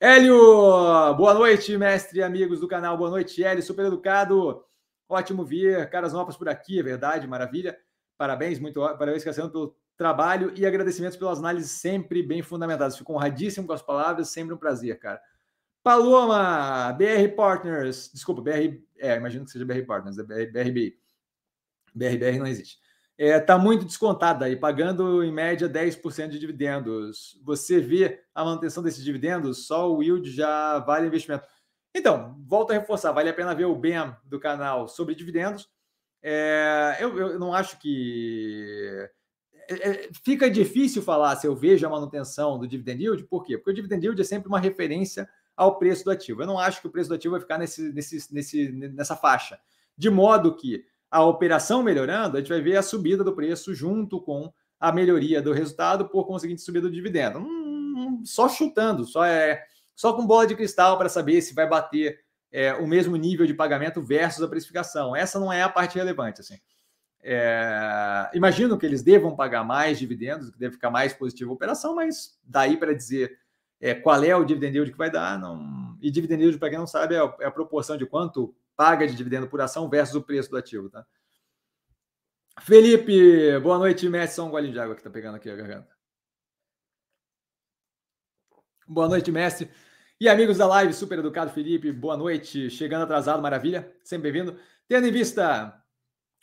Hélio, 0.01 0.35
boa 1.15 1.35
noite, 1.35 1.77
mestre 1.77 2.21
e 2.21 2.23
amigos 2.23 2.59
do 2.59 2.67
canal. 2.67 2.97
Boa 2.97 3.11
noite, 3.11 3.45
Hélio, 3.45 3.63
super 3.63 3.85
educado. 3.85 4.65
Ótimo 5.07 5.45
ver 5.45 5.91
caras 5.91 6.15
novas 6.15 6.39
por 6.39 6.49
aqui, 6.49 6.81
é 6.81 6.83
verdade, 6.83 7.29
maravilha. 7.29 7.79
Parabéns, 8.17 8.59
muito 8.59 8.81
parabéns, 8.81 9.23
Cassiano, 9.23 9.51
pelo 9.51 9.77
trabalho 9.97 10.53
e 10.57 10.67
agradecimentos 10.67 11.17
pelas 11.17 11.39
análises 11.39 11.71
sempre 11.71 12.23
bem 12.23 12.43
fundamentadas. 12.43 12.97
Fico 12.97 13.13
honradíssimo 13.13 13.67
com 13.67 13.73
as 13.73 13.83
palavras, 13.83 14.29
sempre 14.29 14.55
um 14.55 14.59
prazer, 14.59 14.99
cara. 14.99 15.21
Paloma, 15.83 16.93
BR 16.93 17.35
Partners, 17.37 18.11
desculpa, 18.13 18.41
BR, 18.41 18.81
é, 18.99 19.17
imagino 19.17 19.45
que 19.45 19.51
seja 19.51 19.65
BR 19.65 19.85
Partners, 19.87 20.19
é 20.19 20.23
BR, 20.23 20.51
BRB. 20.51 20.99
BRBR 21.95 22.39
não 22.39 22.47
existe 22.47 22.79
está 23.17 23.37
é, 23.37 23.41
tá 23.41 23.59
muito 23.59 23.85
descontada 23.85 24.45
aí, 24.45 24.57
pagando 24.57 25.23
em 25.23 25.33
média 25.33 25.69
10% 25.69 26.29
de 26.29 26.39
dividendos. 26.39 27.41
Você 27.45 27.81
vê 27.81 28.25
a 28.35 28.45
manutenção 28.45 28.83
desses 28.83 29.05
dividendos, 29.05 29.67
só 29.67 29.93
o 29.93 30.03
yield 30.03 30.31
já 30.31 30.79
vale 30.81 31.07
investimento. 31.07 31.47
Então, 31.95 32.37
volto 32.45 32.73
a 32.73 32.75
reforçar, 32.75 33.13
vale 33.13 33.31
a 33.31 33.35
pena 33.35 33.55
ver 33.55 33.67
o 33.67 33.77
BEM 33.77 34.15
do 34.25 34.41
canal 34.41 34.89
sobre 34.89 35.15
dividendos. 35.15 35.69
É, 36.21 36.97
eu, 36.99 37.17
eu, 37.19 37.39
não 37.39 37.55
acho 37.55 37.79
que. 37.79 39.09
É, 39.69 39.89
é, 39.89 40.11
fica 40.25 40.51
difícil 40.51 41.03
falar 41.03 41.37
se 41.37 41.47
eu 41.47 41.55
vejo 41.55 41.87
a 41.87 41.91
manutenção 41.91 42.59
do 42.59 42.67
dividend 42.67 43.03
yield, 43.03 43.25
por 43.25 43.45
quê? 43.45 43.57
Porque 43.57 43.71
o 43.71 43.75
dividend 43.75 44.05
yield 44.05 44.21
é 44.21 44.25
sempre 44.25 44.49
uma 44.49 44.59
referência 44.59 45.29
ao 45.57 45.79
preço 45.79 46.05
do 46.05 46.11
ativo. 46.11 46.43
Eu 46.43 46.47
não 46.47 46.59
acho 46.59 46.81
que 46.81 46.87
o 46.87 46.91
preço 46.91 47.09
do 47.09 47.15
ativo 47.15 47.33
vai 47.33 47.41
ficar 47.41 47.59
nesse, 47.59 47.93
nesse, 47.93 48.35
nesse, 48.35 48.73
nessa 48.73 49.17
faixa. 49.17 49.59
De 49.97 50.11
modo 50.11 50.57
que 50.57 50.85
a 51.11 51.25
operação 51.25 51.83
melhorando, 51.83 52.37
a 52.37 52.41
gente 52.41 52.49
vai 52.49 52.61
ver 52.61 52.77
a 52.77 52.83
subida 52.83 53.23
do 53.23 53.35
preço 53.35 53.73
junto 53.73 54.21
com 54.21 54.53
a 54.81 54.91
melhoria 54.91 55.41
do 55.41 55.53
resultado, 55.53 56.09
por 56.09 56.27
conseguinte, 56.27 56.63
subida 56.63 56.89
do 56.89 56.95
dividendo. 56.95 57.39
Hum, 57.39 58.23
só 58.25 58.49
chutando, 58.49 59.05
só 59.05 59.25
é 59.25 59.65
só 59.95 60.13
com 60.13 60.27
bola 60.27 60.47
de 60.47 60.57
cristal 60.57 60.99
para 60.99 61.09
saber 61.09 61.41
se 61.41 61.55
vai 61.55 61.69
bater 61.69 62.19
é, 62.51 62.73
o 62.75 62.87
mesmo 62.87 63.17
nível 63.17 63.47
de 63.47 63.55
pagamento 63.55 64.03
versus 64.03 64.43
a 64.43 64.49
precificação. 64.49 65.15
Essa 65.15 65.39
não 65.39 65.53
é 65.53 65.63
a 65.63 65.69
parte 65.69 65.97
relevante. 65.97 66.41
Assim. 66.41 66.59
É, 67.27 68.31
imagino 68.35 68.77
que 68.77 68.85
eles 68.85 69.03
devam 69.03 69.35
pagar 69.35 69.65
mais 69.65 69.99
dividendos, 69.99 70.51
que 70.51 70.59
deve 70.59 70.75
ficar 70.75 70.91
mais 70.91 71.15
positiva 71.15 71.51
a 71.51 71.55
operação, 71.55 71.95
mas 71.95 72.39
daí 72.45 72.77
para 72.77 72.95
dizer 72.95 73.39
é, 73.81 73.95
qual 73.95 74.23
é 74.23 74.37
o 74.37 74.45
dividend 74.45 74.77
yield 74.77 74.93
que 74.93 74.99
vai 74.99 75.11
dar, 75.11 75.39
não... 75.39 75.97
e 76.03 76.11
dividend 76.11 76.43
yield, 76.43 76.59
para 76.59 76.69
quem 76.69 76.79
não 76.79 76.87
sabe, 76.87 77.15
é 77.15 77.19
a, 77.19 77.35
é 77.41 77.47
a 77.47 77.51
proporção 77.51 77.97
de 77.97 78.05
quanto 78.05 78.55
paga 78.77 79.07
de 79.07 79.15
dividendo 79.15 79.49
por 79.49 79.59
ação 79.63 79.89
versus 79.89 80.15
o 80.15 80.23
preço 80.23 80.51
do 80.51 80.59
ativo, 80.59 80.91
tá? 80.91 81.07
Felipe, 82.61 83.59
boa 83.61 83.79
noite, 83.79 84.09
Messi. 84.09 84.35
Só 84.35 84.47
um 84.47 84.51
golinho 84.51 84.73
de 84.73 84.79
água 84.79 84.95
que 84.95 85.03
tá 85.03 85.11
pegando 85.11 85.37
aqui 85.37 85.51
a 85.51 85.57
garganta. 85.57 85.89
Boa 88.87 89.09
noite, 89.09 89.33
Messi. 89.33 89.69
E 90.21 90.29
amigos 90.29 90.59
da 90.59 90.67
live, 90.67 90.93
super 90.93 91.19
educado 91.19 91.51
Felipe, 91.51 91.91
boa 91.91 92.17
noite. 92.17 92.71
Chegando 92.71 93.03
atrasado, 93.03 93.43
maravilha, 93.43 93.91
sempre 94.05 94.31
bem-vindo. 94.31 94.59
Tendo 94.87 95.07
em 95.07 95.11
vista 95.11 95.84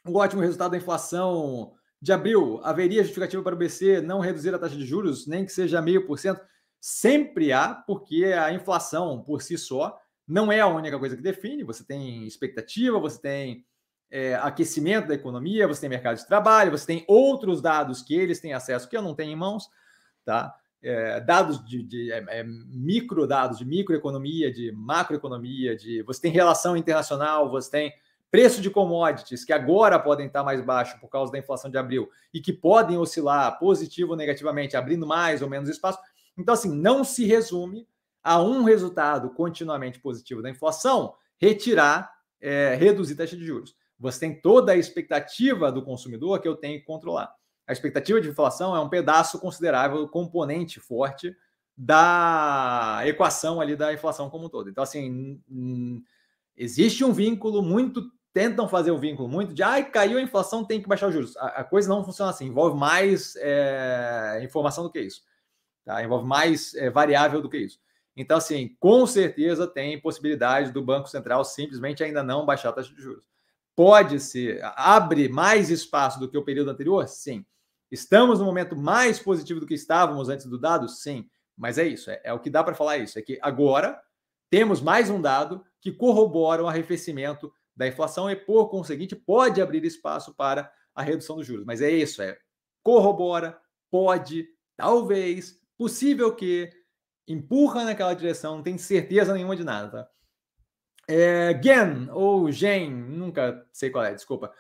o 0.06 0.18
ótimo 0.18 0.42
resultado 0.42 0.72
da 0.72 0.78
inflação 0.78 1.74
de 2.02 2.12
abril, 2.12 2.60
haveria 2.64 3.04
justificativa 3.04 3.44
para 3.44 3.54
o 3.54 3.58
BC 3.58 4.02
não 4.02 4.20
reduzir 4.20 4.54
a 4.54 4.60
taxa 4.60 4.76
de 4.76 4.86
juros, 4.86 5.28
nem 5.28 5.46
que 5.46 5.52
seja 5.52 5.82
meio 5.82 6.08
por 6.08 6.18
cento? 6.18 6.42
Sempre 6.80 7.54
há, 7.54 7.76
porque 7.76 8.26
a 8.26 8.52
inflação 8.52 9.22
por 9.22 9.42
si 9.42 9.58
só 9.58 10.00
não 10.28 10.52
é 10.52 10.60
a 10.60 10.68
única 10.68 10.98
coisa 10.98 11.16
que 11.16 11.22
define. 11.22 11.64
Você 11.64 11.84
tem 11.84 12.26
expectativa, 12.26 13.00
você 13.00 13.22
tem 13.22 13.66
é, 14.10 14.34
aquecimento 14.36 15.08
da 15.08 15.14
economia, 15.14 15.68
você 15.68 15.82
tem 15.82 15.90
mercado 15.90 16.18
de 16.18 16.26
trabalho, 16.26 16.72
você 16.72 16.88
tem 16.88 17.06
outros 17.08 17.62
dados 17.62 18.02
que 18.02 18.16
eles 18.16 18.40
têm 18.40 18.54
acesso 18.54 18.90
que 18.90 18.98
eu 18.98 19.02
não 19.02 19.14
tenho 19.14 19.32
em 19.32 19.36
mãos, 19.36 19.70
tá? 20.26 20.56
É, 20.84 21.22
dados 21.22 21.64
de, 21.64 21.84
de 21.84 22.12
é, 22.12 22.26
é 22.40 22.44
micro 22.44 23.28
dados 23.28 23.60
de 23.60 23.66
microeconomia, 23.66 24.52
de 24.52 24.72
macroeconomia, 24.72 25.76
de 25.76 26.02
você 26.02 26.20
tem 26.20 26.32
relação 26.32 26.76
internacional, 26.76 27.52
você 27.52 27.70
tem 27.70 27.94
preço 28.32 28.62
de 28.62 28.70
commodities 28.70 29.44
que 29.44 29.52
agora 29.52 30.00
podem 30.00 30.28
estar 30.28 30.44
mais 30.44 30.62
baixo 30.62 30.98
por 31.00 31.10
causa 31.10 31.32
da 31.32 31.38
inflação 31.38 31.70
de 31.70 31.78
abril 31.78 32.10
e 32.34 32.40
que 32.40 32.54
podem 32.54 32.98
oscilar 32.98 33.60
positivo 33.60 34.12
ou 34.12 34.18
negativamente, 34.18 34.78
abrindo 34.78 35.06
mais 35.06 35.42
ou 35.42 35.50
menos 35.50 35.70
espaço. 35.70 36.00
Então, 36.38 36.54
assim, 36.54 36.74
não 36.74 37.04
se 37.04 37.26
resume 37.26 37.86
a 38.24 38.42
um 38.42 38.64
resultado 38.64 39.30
continuamente 39.32 40.00
positivo 40.00 40.42
da 40.42 40.50
inflação 40.50 41.14
retirar, 41.38 42.12
é, 42.40 42.76
reduzir 42.76 43.16
taxa 43.16 43.36
de 43.36 43.46
juros. 43.46 43.76
Você 44.00 44.22
tem 44.22 44.42
toda 44.42 44.72
a 44.72 44.78
expectativa 44.78 45.72
do 45.72 45.84
consumidor 45.84 46.40
que 46.40 46.48
eu 46.48 46.56
tenho 46.56 46.80
que 46.80 46.86
controlar. 46.86 47.34
A 47.68 47.72
expectativa 47.72 48.20
de 48.20 48.30
inflação 48.30 48.76
é 48.76 48.80
um 48.80 48.90
pedaço 48.90 49.40
considerável, 49.40 50.08
componente 50.08 50.80
forte 50.80 51.36
da 51.78 53.02
equação 53.06 53.60
ali 53.60 53.76
da 53.76 53.94
inflação 53.94 54.30
como 54.30 54.46
um 54.46 54.50
todo. 54.50 54.70
Então, 54.70 54.84
assim, 54.84 55.42
existe 56.56 57.04
um 57.04 57.14
vínculo 57.14 57.62
muito. 57.62 58.12
Tentam 58.34 58.68
fazer 58.68 58.92
o 58.92 58.98
vínculo 58.98 59.28
muito 59.28 59.54
de 59.54 59.62
ai, 59.62 59.90
caiu 59.90 60.18
a 60.18 60.22
inflação, 60.22 60.64
tem 60.64 60.82
que 60.82 60.88
baixar 60.88 61.08
os 61.08 61.14
juros. 61.14 61.38
A, 61.38 61.48
a 61.48 61.64
coisa 61.64 61.90
não 61.90 62.04
funciona 62.04 62.32
assim, 62.32 62.46
envolve 62.46 62.78
mais 62.78 63.36
é, 63.38 64.40
informação 64.44 64.84
do 64.84 64.92
que 64.92 65.02
isso. 65.02 65.22
Tá? 65.84 66.04
Envolve 66.04 66.26
mais 66.26 66.74
é, 66.76 66.90
variável 66.90 67.42
do 67.42 67.50
que 67.50 67.58
isso. 67.58 67.80
Então, 68.16 68.38
assim, 68.38 68.76
com 68.80 69.06
certeza 69.06 69.68
tem 69.68 70.00
possibilidade 70.00 70.72
do 70.72 70.84
Banco 70.84 71.08
Central 71.08 71.44
simplesmente 71.44 72.04
ainda 72.04 72.24
não 72.24 72.46
baixar 72.46 72.70
a 72.70 72.74
taxa 72.74 72.94
de 72.94 73.02
juros. 73.02 73.26
Pode 73.76 74.20
ser, 74.20 74.62
abre 74.76 75.30
mais 75.30 75.70
espaço 75.70 76.20
do 76.20 76.30
que 76.30 76.38
o 76.38 76.44
período 76.44 76.72
anterior? 76.72 77.08
Sim. 77.08 77.46
Estamos 77.90 78.40
no 78.40 78.46
momento 78.46 78.76
mais 78.76 79.20
positivo 79.20 79.60
do 79.60 79.66
que 79.66 79.74
estávamos 79.74 80.30
antes 80.30 80.46
do 80.46 80.58
dado? 80.58 80.88
Sim. 80.88 81.30
Mas 81.58 81.78
é 81.78 81.86
isso, 81.86 82.10
é, 82.10 82.22
é 82.24 82.34
o 82.34 82.40
que 82.40 82.50
dá 82.50 82.64
para 82.64 82.76
falar 82.76 82.98
isso. 82.98 83.18
É 83.18 83.22
que 83.22 83.38
agora 83.42 84.02
temos 84.50 84.82
mais 84.82 85.10
um 85.10 85.22
dado 85.22 85.64
que 85.80 85.92
corrobora 85.92 86.64
o 86.64 86.68
arrefecimento 86.68 87.52
da 87.82 87.88
inflação 87.88 88.30
e, 88.30 88.36
por 88.36 88.70
conseguinte, 88.70 89.16
pode 89.16 89.60
abrir 89.60 89.84
espaço 89.84 90.36
para 90.36 90.72
a 90.94 91.02
redução 91.02 91.36
dos 91.36 91.48
juros. 91.48 91.66
Mas 91.66 91.82
é 91.82 91.90
isso, 91.90 92.22
é 92.22 92.38
corrobora, 92.84 93.60
pode, 93.90 94.48
talvez, 94.78 95.60
possível 95.76 96.36
que, 96.36 96.70
empurra 97.28 97.84
naquela 97.86 98.14
direção, 98.14 98.58
não 98.58 98.64
tem 98.64 98.78
certeza 98.78 99.34
nenhuma 99.34 99.56
de 99.56 99.64
nada, 99.64 99.90
tá? 99.90 100.10
É, 101.08 101.60
Gen, 101.62 102.10
ou 102.12 102.52
Gen, 102.52 102.92
nunca 102.92 103.66
sei 103.74 103.90
qual 103.90 104.06
é, 104.06 104.14
desculpa. 104.14 104.54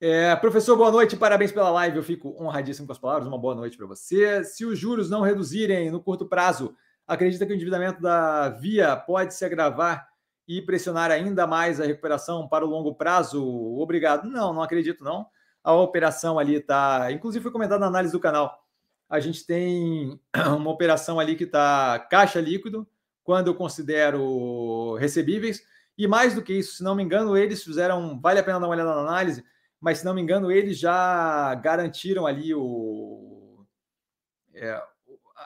É, 0.00 0.34
professor, 0.36 0.76
boa 0.76 0.92
noite, 0.92 1.16
parabéns 1.16 1.50
pela 1.50 1.70
live. 1.70 1.96
Eu 1.96 2.02
fico 2.02 2.40
honradíssimo 2.40 2.86
com 2.86 2.92
as 2.92 2.98
palavras. 2.98 3.26
Uma 3.26 3.38
boa 3.38 3.54
noite 3.54 3.76
para 3.76 3.86
você. 3.86 4.42
Se 4.44 4.64
os 4.64 4.78
juros 4.78 5.10
não 5.10 5.20
reduzirem 5.20 5.90
no 5.90 6.02
curto 6.02 6.26
prazo, 6.26 6.74
acredita 7.06 7.44
que 7.44 7.52
o 7.52 7.54
endividamento 7.54 8.00
da 8.00 8.48
Via 8.48 8.96
pode 8.96 9.34
se 9.34 9.44
agravar 9.44 10.09
e 10.50 10.60
pressionar 10.60 11.12
ainda 11.12 11.46
mais 11.46 11.80
a 11.80 11.86
recuperação 11.86 12.48
para 12.48 12.66
o 12.66 12.68
longo 12.68 12.92
prazo? 12.92 13.40
Obrigado. 13.78 14.28
Não, 14.28 14.52
não 14.52 14.62
acredito, 14.62 15.04
não. 15.04 15.26
A 15.62 15.72
operação 15.72 16.40
ali 16.40 16.56
está. 16.56 17.12
Inclusive, 17.12 17.42
foi 17.42 17.52
comentado 17.52 17.78
na 17.78 17.86
análise 17.86 18.12
do 18.12 18.18
canal. 18.18 18.66
A 19.08 19.20
gente 19.20 19.46
tem 19.46 20.20
uma 20.56 20.70
operação 20.70 21.20
ali 21.20 21.36
que 21.36 21.44
está 21.44 22.00
caixa 22.10 22.40
líquido, 22.40 22.84
quando 23.22 23.46
eu 23.46 23.54
considero 23.54 24.96
recebíveis 24.96 25.62
e 25.96 26.08
mais 26.08 26.34
do 26.34 26.42
que 26.42 26.54
isso, 26.54 26.78
se 26.78 26.82
não 26.82 26.96
me 26.96 27.02
engano, 27.04 27.36
eles 27.36 27.62
fizeram. 27.62 28.18
Vale 28.20 28.40
a 28.40 28.42
pena 28.42 28.58
dar 28.58 28.66
uma 28.66 28.74
olhada 28.74 28.92
na 28.92 29.02
análise, 29.02 29.44
mas 29.80 29.98
se 29.98 30.04
não 30.04 30.14
me 30.14 30.20
engano, 30.20 30.50
eles 30.50 30.76
já 30.78 31.54
garantiram 31.56 32.26
ali 32.26 32.52
o. 32.54 33.64
É, 34.52 34.82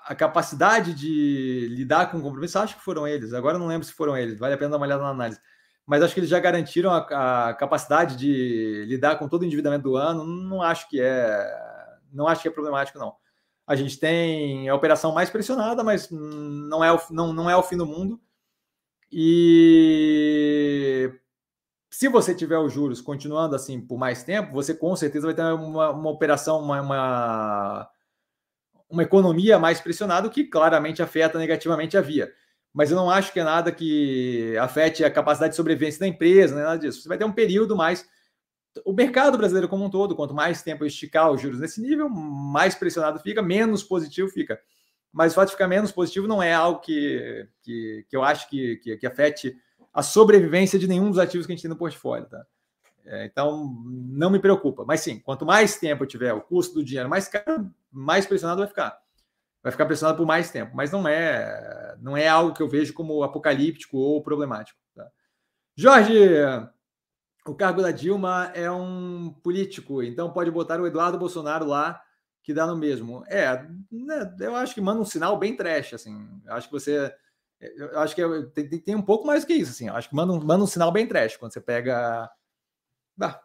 a 0.07 0.15
capacidade 0.15 0.93
de 0.93 1.67
lidar 1.71 2.11
com 2.11 2.19
o 2.19 2.23
compromisso, 2.23 2.59
acho 2.59 2.77
que 2.77 2.83
foram 2.83 3.09
eles, 3.09 3.33
agora 3.33 3.59
não 3.59 3.67
lembro 3.67 3.87
se 3.87 3.93
foram 3.93 4.17
eles, 4.17 4.39
vale 4.39 4.55
a 4.55 4.59
pena 4.59 4.73
dar 4.73 4.77
uma 4.77 4.87
olhada 4.87 5.03
na 5.03 5.09
análise. 5.09 5.41
Mas 5.87 6.03
acho 6.03 6.15
que 6.15 6.21
eles 6.21 6.31
já 6.31 6.41
garantiram 6.41 6.91
a, 6.91 7.49
a 7.49 7.55
capacidade 7.55 8.17
de 8.17 8.85
lidar 8.87 9.19
com 9.19 9.29
todo 9.29 9.43
o 9.43 9.45
endividamento 9.45 9.83
do 9.83 9.97
ano. 9.97 10.25
Não 10.25 10.63
acho 10.63 10.89
que 10.89 10.99
é, 10.99 11.47
não 12.11 12.27
acho 12.27 12.43
que 12.43 12.49
é 12.49 12.51
problemático, 12.51 12.99
não. 12.99 13.15
A 13.67 13.77
gente 13.77 13.99
tem 13.99 14.69
a 14.69 14.75
operação 14.75 15.13
mais 15.13 15.31
pressionada, 15.31 15.85
mas 15.85 16.11
não 16.11 16.83
é 16.83 16.93
o, 16.93 17.01
não, 17.11 17.33
não 17.33 17.51
é 17.51 17.57
o 17.57 17.63
fim 17.63 17.77
do 17.77 17.87
mundo. 17.87 18.21
E 19.11 21.11
se 21.91 22.09
você 22.09 22.35
tiver 22.35 22.59
os 22.59 22.73
juros 22.73 23.01
continuando 23.01 23.55
assim 23.55 23.81
por 23.81 23.99
mais 23.99 24.25
tempo, 24.25 24.53
você 24.53 24.75
com 24.75 24.97
certeza 24.97 25.27
vai 25.27 25.35
ter 25.35 25.43
uma, 25.43 25.91
uma 25.91 26.11
operação, 26.11 26.61
uma, 26.61 26.81
uma, 26.81 27.91
uma, 28.95 29.03
economia 29.03 29.59
mais 29.59 29.81
pressionada, 29.81 30.29
que 30.29 30.45
claramente 30.45 31.03
afeta 31.03 31.39
negativamente 31.39 31.97
a 31.97 32.01
via. 32.01 32.33
Mas 32.73 32.91
eu 32.91 32.97
não 32.97 33.11
acho 33.11 33.33
que 33.33 33.41
é 33.41 33.45
nada 33.45 33.71
que 33.71 34.57
afete 34.59 35.05
a 35.05 35.11
capacidade 35.11 35.53
de 35.53 35.57
sobrevivência 35.57 36.01
da 36.01 36.09
empresa, 36.09 36.55
nem 36.55 36.65
nada 36.65 36.79
disso. 36.79 37.03
Você 37.03 37.09
vai 37.09 37.19
ter 37.19 37.25
um 37.25 37.33
período 37.33 37.77
mais. 37.77 38.07
O 38.85 38.93
mercado 38.93 39.39
brasileiro 39.39 39.69
como 39.69 39.85
um 39.85 39.91
todo, 39.91 40.17
quanto 40.17 40.35
mais 40.35 40.63
tempo 40.63 40.85
esticar 40.85 41.31
os 41.31 41.41
juros 41.41 41.61
nesse 41.61 41.81
nível, 41.81 42.09
mais 42.09 42.75
pressionado 42.75 43.21
fica, 43.21 43.41
menos 43.41 43.85
positivo 43.85 44.29
fica 44.29 44.59
mas 45.15 45.31
o 45.31 45.37
fato 45.37 45.47
de 45.47 45.53
ficar 45.53 45.69
menos 45.69 45.93
positivo 45.93 46.27
não 46.27 46.43
é 46.43 46.53
algo 46.53 46.81
que, 46.81 47.49
que, 47.63 48.05
que 48.11 48.17
eu 48.17 48.25
acho 48.25 48.49
que, 48.51 48.77
que, 48.79 48.97
que, 48.97 49.07
afete 49.07 49.57
a 49.93 50.03
sobrevivência 50.03 50.77
de 50.77 50.89
nenhum 50.89 51.09
dos 51.09 51.21
ativos 51.21 51.47
que 51.47 51.53
a 51.53 51.55
gente 51.55 51.63
tem 51.63 51.69
no 51.69 51.77
portfólio. 51.77 52.27
Tá? 52.27 52.45
É, 53.07 53.27
então, 53.27 53.75
não 53.85 54.31
me 54.31 54.39
preocupa. 54.39 54.85
Mas 54.85 55.01
sim, 55.01 55.19
quanto 55.19 55.45
mais 55.45 55.79
tempo 55.79 56.05
eu 56.05 56.09
tiver 56.09 56.33
o 56.33 56.41
custo 56.41 56.75
do 56.75 56.85
dinheiro 56.85 57.09
mais 57.09 57.29
caro, 57.29 57.71
mais 57.91 58.27
pressionado 58.27 58.61
vai 58.61 58.69
ficar. 58.69 58.99
Vai 59.63 59.73
ficar 59.73 59.87
pressionado 59.87 60.17
por 60.19 60.27
mais 60.27 60.51
tempo. 60.51 60.75
Mas 60.75 60.91
não 60.91 61.07
é, 61.07 61.97
não 62.01 62.17
é 62.17 62.29
algo 62.29 62.55
que 62.55 62.63
eu 62.63 62.69
vejo 62.69 62.93
como 62.93 63.23
apocalíptico 63.23 63.99
ou 63.99 64.23
problemático. 64.23 64.79
Tá? 64.95 65.09
Jorge, 65.77 66.15
o 67.47 67.55
cargo 67.55 67.83
da 67.83 67.91
Dilma 67.91 68.51
é 68.55 68.71
um 68.71 69.35
político, 69.43 70.03
então 70.03 70.33
pode 70.33 70.51
botar 70.51 70.81
o 70.81 70.87
Eduardo 70.87 71.19
Bolsonaro 71.19 71.67
lá 71.67 72.01
que 72.45 72.53
dá 72.53 72.67
no 72.67 72.77
mesmo. 72.77 73.25
É, 73.27 73.67
né, 73.91 74.37
eu 74.39 74.55
acho 74.55 74.75
que 74.75 74.81
manda 74.81 75.01
um 75.01 75.05
sinal 75.05 75.39
bem 75.39 75.57
trash, 75.57 75.95
assim. 75.95 76.29
Eu 76.45 76.53
acho 76.53 76.69
que 76.69 76.73
você. 76.73 77.13
Eu 77.59 77.99
acho 78.01 78.15
que 78.15 78.23
é, 78.23 78.43
tem, 78.55 78.69
tem 78.69 78.95
um 78.95 79.03
pouco 79.03 79.27
mais 79.27 79.43
do 79.43 79.47
que 79.47 79.55
isso, 79.55 79.73
assim. 79.73 79.89
Eu 79.89 79.95
acho 79.95 80.11
que 80.11 80.15
manda 80.15 80.33
um, 80.33 80.45
manda 80.45 80.63
um 80.63 80.67
sinal 80.67 80.93
bem 80.93 81.07
trash 81.07 81.39
quando 81.39 81.53
você 81.53 81.61
pega. 81.61 82.31
Ah, 83.21 83.41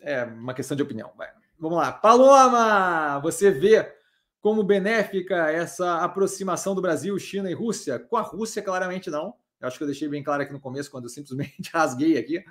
é 0.00 0.24
uma 0.24 0.54
questão 0.54 0.76
de 0.76 0.82
opinião. 0.82 1.12
Vai. 1.16 1.28
Vamos 1.58 1.78
lá. 1.78 1.92
Paloma, 1.92 3.20
você 3.20 3.50
vê 3.50 3.94
como 4.40 4.64
benéfica 4.64 5.50
essa 5.50 5.98
aproximação 5.98 6.74
do 6.74 6.82
Brasil, 6.82 7.16
China 7.18 7.50
e 7.50 7.54
Rússia? 7.54 7.98
Com 7.98 8.16
a 8.16 8.22
Rússia, 8.22 8.62
claramente 8.62 9.10
não. 9.10 9.34
Eu 9.60 9.68
acho 9.68 9.78
que 9.78 9.84
eu 9.84 9.88
deixei 9.88 10.08
bem 10.08 10.24
claro 10.24 10.42
aqui 10.42 10.52
no 10.52 10.60
começo, 10.60 10.90
quando 10.90 11.04
eu 11.04 11.10
simplesmente 11.10 11.70
rasguei 11.72 12.18
aqui. 12.18 12.44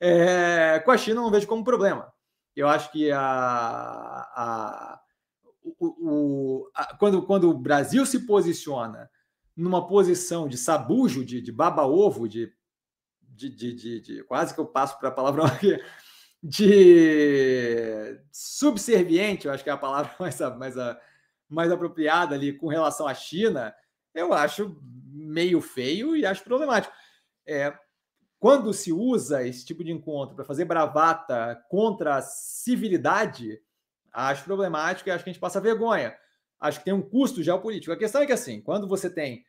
É, 0.00 0.80
com 0.84 0.90
a 0.90 0.96
China, 0.96 1.20
não 1.20 1.30
vejo 1.30 1.46
como 1.46 1.62
problema. 1.62 2.10
Eu 2.56 2.66
acho 2.68 2.90
que 2.90 3.10
a, 3.12 3.20
a, 3.20 5.00
o, 5.62 5.86
o, 5.86 6.70
a, 6.74 6.96
quando, 6.96 7.22
quando 7.22 7.50
o 7.50 7.58
Brasil 7.58 8.06
se 8.06 8.20
posiciona 8.20 9.10
numa 9.54 9.86
posição 9.86 10.48
de 10.48 10.56
sabujo, 10.56 11.24
de, 11.24 11.42
de 11.42 11.52
baba-ovo, 11.52 12.26
de, 12.26 12.50
de, 13.38 13.74
de, 13.74 14.00
de, 14.00 14.24
quase 14.24 14.52
que 14.52 14.60
eu 14.60 14.66
passo 14.66 14.98
para 14.98 15.08
a 15.08 15.12
palavra 15.12 15.44
aqui, 15.46 15.78
de 16.42 18.20
subserviente, 18.32 19.46
eu 19.46 19.52
acho 19.52 19.62
que 19.62 19.70
é 19.70 19.72
a 19.72 19.78
palavra 19.78 20.14
mais, 20.18 20.38
mais, 20.56 20.74
mais 21.48 21.70
apropriada 21.70 22.34
ali 22.34 22.52
com 22.52 22.68
relação 22.68 23.06
à 23.06 23.14
China, 23.14 23.74
eu 24.14 24.32
acho 24.32 24.80
meio 25.12 25.60
feio 25.60 26.16
e 26.16 26.26
acho 26.26 26.44
problemático. 26.44 26.94
É, 27.46 27.72
quando 28.38 28.72
se 28.72 28.92
usa 28.92 29.46
esse 29.46 29.64
tipo 29.64 29.82
de 29.82 29.90
encontro 29.90 30.36
para 30.36 30.44
fazer 30.44 30.64
bravata 30.64 31.64
contra 31.68 32.16
a 32.16 32.22
civilidade, 32.22 33.60
Acho 34.12 34.44
problemático 34.44 35.08
e 35.08 35.12
acho 35.12 35.22
que 35.22 35.30
a 35.30 35.32
gente 35.32 35.40
passa 35.40 35.60
vergonha. 35.60 36.16
Acho 36.58 36.80
que 36.80 36.84
tem 36.84 36.94
um 36.94 37.02
custo 37.02 37.42
geopolítico. 37.42 37.92
A 37.92 37.96
questão 37.96 38.20
é 38.20 38.26
que, 38.26 38.32
assim, 38.32 38.60
quando 38.60 38.88
você 38.88 39.08
tem 39.08 39.44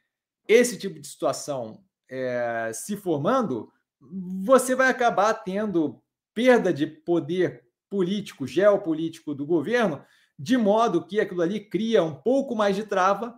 esse 0.47 0.77
tipo 0.77 0.99
de 0.99 1.07
situação 1.07 1.83
é, 2.07 2.71
se 2.73 2.95
formando, 2.95 3.71
você 4.01 4.75
vai 4.75 4.89
acabar 4.89 5.33
tendo 5.33 6.01
perda 6.33 6.71
de 6.71 6.87
poder 6.87 7.65
político, 7.89 8.47
geopolítico 8.47 9.33
do 9.33 9.45
governo, 9.45 10.03
de 10.37 10.55
modo 10.55 11.05
que 11.05 11.19
aquilo 11.19 11.41
ali 11.41 11.59
cria 11.59 12.03
um 12.03 12.15
pouco 12.15 12.55
mais 12.55 12.75
de 12.75 12.83
trava 12.83 13.37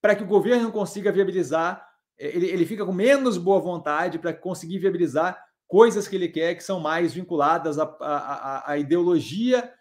para 0.00 0.14
que 0.14 0.22
o 0.22 0.26
governo 0.26 0.70
consiga 0.70 1.10
viabilizar, 1.10 1.84
ele, 2.16 2.46
ele 2.46 2.64
fica 2.64 2.84
com 2.84 2.92
menos 2.92 3.36
boa 3.36 3.58
vontade 3.58 4.18
para 4.18 4.32
conseguir 4.32 4.78
viabilizar 4.78 5.42
coisas 5.66 6.06
que 6.06 6.14
ele 6.14 6.28
quer 6.28 6.54
que 6.54 6.62
são 6.62 6.78
mais 6.78 7.12
vinculadas 7.12 7.76
à 7.78 8.76
ideologia 8.78 9.72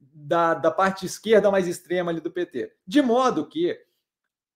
da, 0.00 0.54
da 0.54 0.70
parte 0.70 1.04
esquerda 1.04 1.50
mais 1.50 1.68
extrema 1.68 2.10
ali 2.10 2.20
do 2.20 2.30
PT. 2.30 2.72
De 2.86 3.02
modo 3.02 3.46
que 3.46 3.78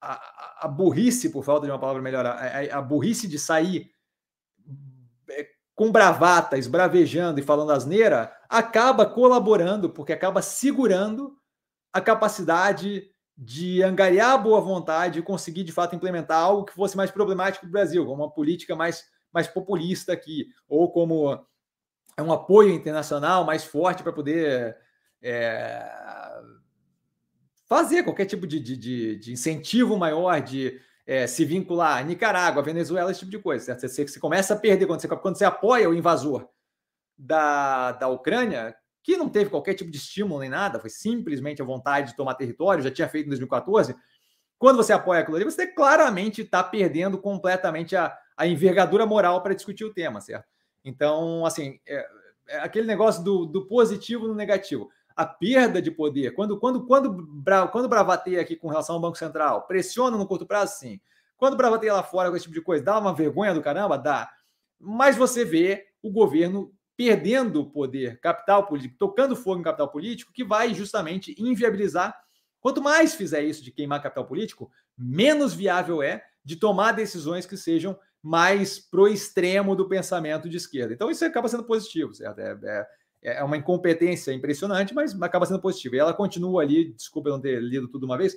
a, 0.00 0.66
a 0.66 0.68
burrice, 0.68 1.30
por 1.30 1.44
falta 1.44 1.66
de 1.66 1.72
uma 1.72 1.78
palavra 1.78 2.00
melhor, 2.00 2.24
a, 2.24 2.78
a 2.78 2.80
burrice 2.80 3.28
de 3.28 3.38
sair 3.38 3.90
com 5.78 5.92
bravata, 5.92 6.58
esbravejando 6.58 7.38
e 7.38 7.42
falando 7.44 7.70
asneira, 7.70 8.36
acaba 8.48 9.06
colaborando, 9.06 9.88
porque 9.88 10.12
acaba 10.12 10.42
segurando 10.42 11.38
a 11.92 12.00
capacidade 12.00 13.08
de 13.36 13.80
angariar 13.84 14.32
a 14.32 14.38
boa 14.38 14.60
vontade 14.60 15.20
e 15.20 15.22
conseguir, 15.22 15.62
de 15.62 15.70
fato, 15.70 15.94
implementar 15.94 16.42
algo 16.42 16.64
que 16.64 16.74
fosse 16.74 16.96
mais 16.96 17.12
problemático 17.12 17.60
para 17.60 17.68
o 17.68 17.70
Brasil, 17.70 18.04
como 18.04 18.24
uma 18.24 18.32
política 18.32 18.74
mais, 18.74 19.04
mais 19.32 19.46
populista 19.46 20.12
aqui, 20.12 20.48
ou 20.68 20.90
como 20.90 21.46
um 22.20 22.32
apoio 22.32 22.74
internacional 22.74 23.44
mais 23.44 23.62
forte 23.62 24.02
para 24.02 24.12
poder 24.12 24.76
é, 25.22 25.88
fazer 27.66 28.02
qualquer 28.02 28.26
tipo 28.26 28.48
de, 28.48 28.58
de, 28.58 29.16
de 29.16 29.32
incentivo 29.32 29.96
maior, 29.96 30.40
de 30.40 30.80
é, 31.08 31.26
se 31.26 31.42
vincular 31.42 31.96
a 31.96 32.02
Nicarágua, 32.02 32.62
Venezuela, 32.62 33.10
esse 33.10 33.20
tipo 33.20 33.30
de 33.30 33.38
coisa, 33.38 33.64
certo? 33.64 33.88
Você, 33.88 34.06
você 34.06 34.20
começa 34.20 34.52
a 34.52 34.58
perder 34.58 34.86
quando 34.86 35.00
você, 35.00 35.08
quando 35.08 35.38
você 35.38 35.44
apoia 35.46 35.88
o 35.88 35.94
invasor 35.94 36.46
da, 37.16 37.92
da 37.92 38.08
Ucrânia, 38.08 38.76
que 39.02 39.16
não 39.16 39.26
teve 39.30 39.48
qualquer 39.48 39.72
tipo 39.72 39.90
de 39.90 39.96
estímulo 39.96 40.40
nem 40.40 40.50
nada, 40.50 40.78
foi 40.78 40.90
simplesmente 40.90 41.62
a 41.62 41.64
vontade 41.64 42.10
de 42.10 42.16
tomar 42.16 42.34
território, 42.34 42.84
já 42.84 42.90
tinha 42.90 43.08
feito 43.08 43.24
em 43.24 43.30
2014. 43.30 43.96
Quando 44.58 44.76
você 44.76 44.92
apoia 44.92 45.20
aquilo 45.20 45.36
ali, 45.36 45.46
você 45.46 45.66
claramente 45.66 46.42
está 46.42 46.62
perdendo 46.62 47.16
completamente 47.16 47.96
a, 47.96 48.14
a 48.36 48.46
envergadura 48.46 49.06
moral 49.06 49.42
para 49.42 49.54
discutir 49.54 49.86
o 49.86 49.94
tema, 49.94 50.20
certo? 50.20 50.46
Então, 50.84 51.46
assim, 51.46 51.80
é, 51.86 52.06
é 52.48 52.58
aquele 52.58 52.86
negócio 52.86 53.24
do, 53.24 53.46
do 53.46 53.66
positivo 53.66 54.28
no 54.28 54.34
negativo 54.34 54.90
a 55.18 55.26
perda 55.26 55.82
de 55.82 55.90
poder, 55.90 56.30
quando 56.30 56.56
quando 56.60 56.86
quando 56.86 57.42
quando 57.72 57.88
bravateia 57.88 58.40
aqui 58.40 58.54
com 58.54 58.68
relação 58.68 58.94
ao 58.94 59.00
Banco 59.00 59.18
Central, 59.18 59.66
pressiona 59.66 60.16
no 60.16 60.28
curto 60.28 60.46
prazo, 60.46 60.78
sim. 60.78 61.00
Quando 61.36 61.56
bravateia 61.56 61.92
lá 61.92 62.04
fora 62.04 62.30
com 62.30 62.36
esse 62.36 62.44
tipo 62.44 62.54
de 62.54 62.62
coisa, 62.62 62.84
dá 62.84 62.96
uma 62.96 63.12
vergonha 63.12 63.52
do 63.52 63.60
caramba, 63.60 63.98
dá. 63.98 64.30
Mas 64.78 65.16
você 65.16 65.44
vê 65.44 65.86
o 66.00 66.08
governo 66.08 66.72
perdendo 66.96 67.68
poder, 67.68 68.20
capital 68.20 68.64
político, 68.68 68.94
tocando 68.96 69.34
fogo 69.34 69.58
em 69.58 69.64
capital 69.64 69.88
político, 69.88 70.32
que 70.32 70.44
vai 70.44 70.72
justamente 70.72 71.34
inviabilizar. 71.36 72.16
Quanto 72.60 72.80
mais 72.80 73.16
fizer 73.16 73.42
isso 73.42 73.64
de 73.64 73.72
queimar 73.72 74.00
capital 74.00 74.24
político, 74.24 74.70
menos 74.96 75.52
viável 75.52 76.00
é 76.00 76.22
de 76.44 76.54
tomar 76.54 76.92
decisões 76.92 77.44
que 77.44 77.56
sejam 77.56 77.98
mais 78.22 78.78
pro 78.78 79.08
extremo 79.08 79.74
do 79.74 79.88
pensamento 79.88 80.48
de 80.48 80.56
esquerda. 80.56 80.94
Então 80.94 81.10
isso 81.10 81.24
acaba 81.24 81.48
sendo 81.48 81.64
positivo, 81.64 82.14
certo? 82.14 82.38
É, 82.38 82.56
é, 82.62 82.86
é, 83.22 83.38
é 83.38 83.44
uma 83.44 83.56
incompetência 83.56 84.32
impressionante, 84.32 84.94
mas 84.94 85.20
acaba 85.22 85.46
sendo 85.46 85.60
positiva. 85.60 85.96
E 85.96 85.98
ela 85.98 86.14
continua 86.14 86.62
ali, 86.62 86.92
desculpa 86.92 87.30
não 87.30 87.40
ter 87.40 87.60
lido 87.60 87.88
tudo 87.88 88.06
uma 88.06 88.18
vez, 88.18 88.36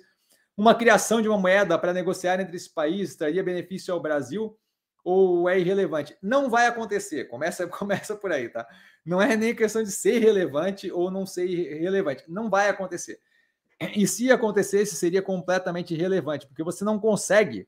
uma 0.57 0.75
criação 0.75 1.21
de 1.21 1.27
uma 1.27 1.37
moeda 1.37 1.77
para 1.77 1.93
negociar 1.93 2.39
entre 2.39 2.55
esses 2.55 2.67
países 2.67 3.15
traria 3.15 3.43
benefício 3.43 3.93
ao 3.93 3.99
Brasil 3.99 4.57
ou 5.03 5.49
é 5.49 5.59
irrelevante? 5.59 6.15
Não 6.21 6.49
vai 6.49 6.67
acontecer. 6.67 7.25
Começa, 7.25 7.65
começa 7.67 8.15
por 8.15 8.31
aí, 8.31 8.49
tá? 8.49 8.67
Não 9.05 9.21
é 9.21 9.35
nem 9.35 9.55
questão 9.55 9.81
de 9.81 9.91
ser 9.91 10.19
relevante 10.19 10.91
ou 10.91 11.09
não 11.09 11.25
ser 11.25 11.45
irrelevante. 11.45 12.23
Não 12.27 12.49
vai 12.49 12.69
acontecer. 12.69 13.19
E 13.95 14.05
se 14.05 14.31
acontecesse, 14.31 14.95
seria 14.95 15.23
completamente 15.23 15.95
irrelevante, 15.95 16.45
porque 16.45 16.63
você 16.63 16.83
não 16.83 16.99
consegue 16.99 17.67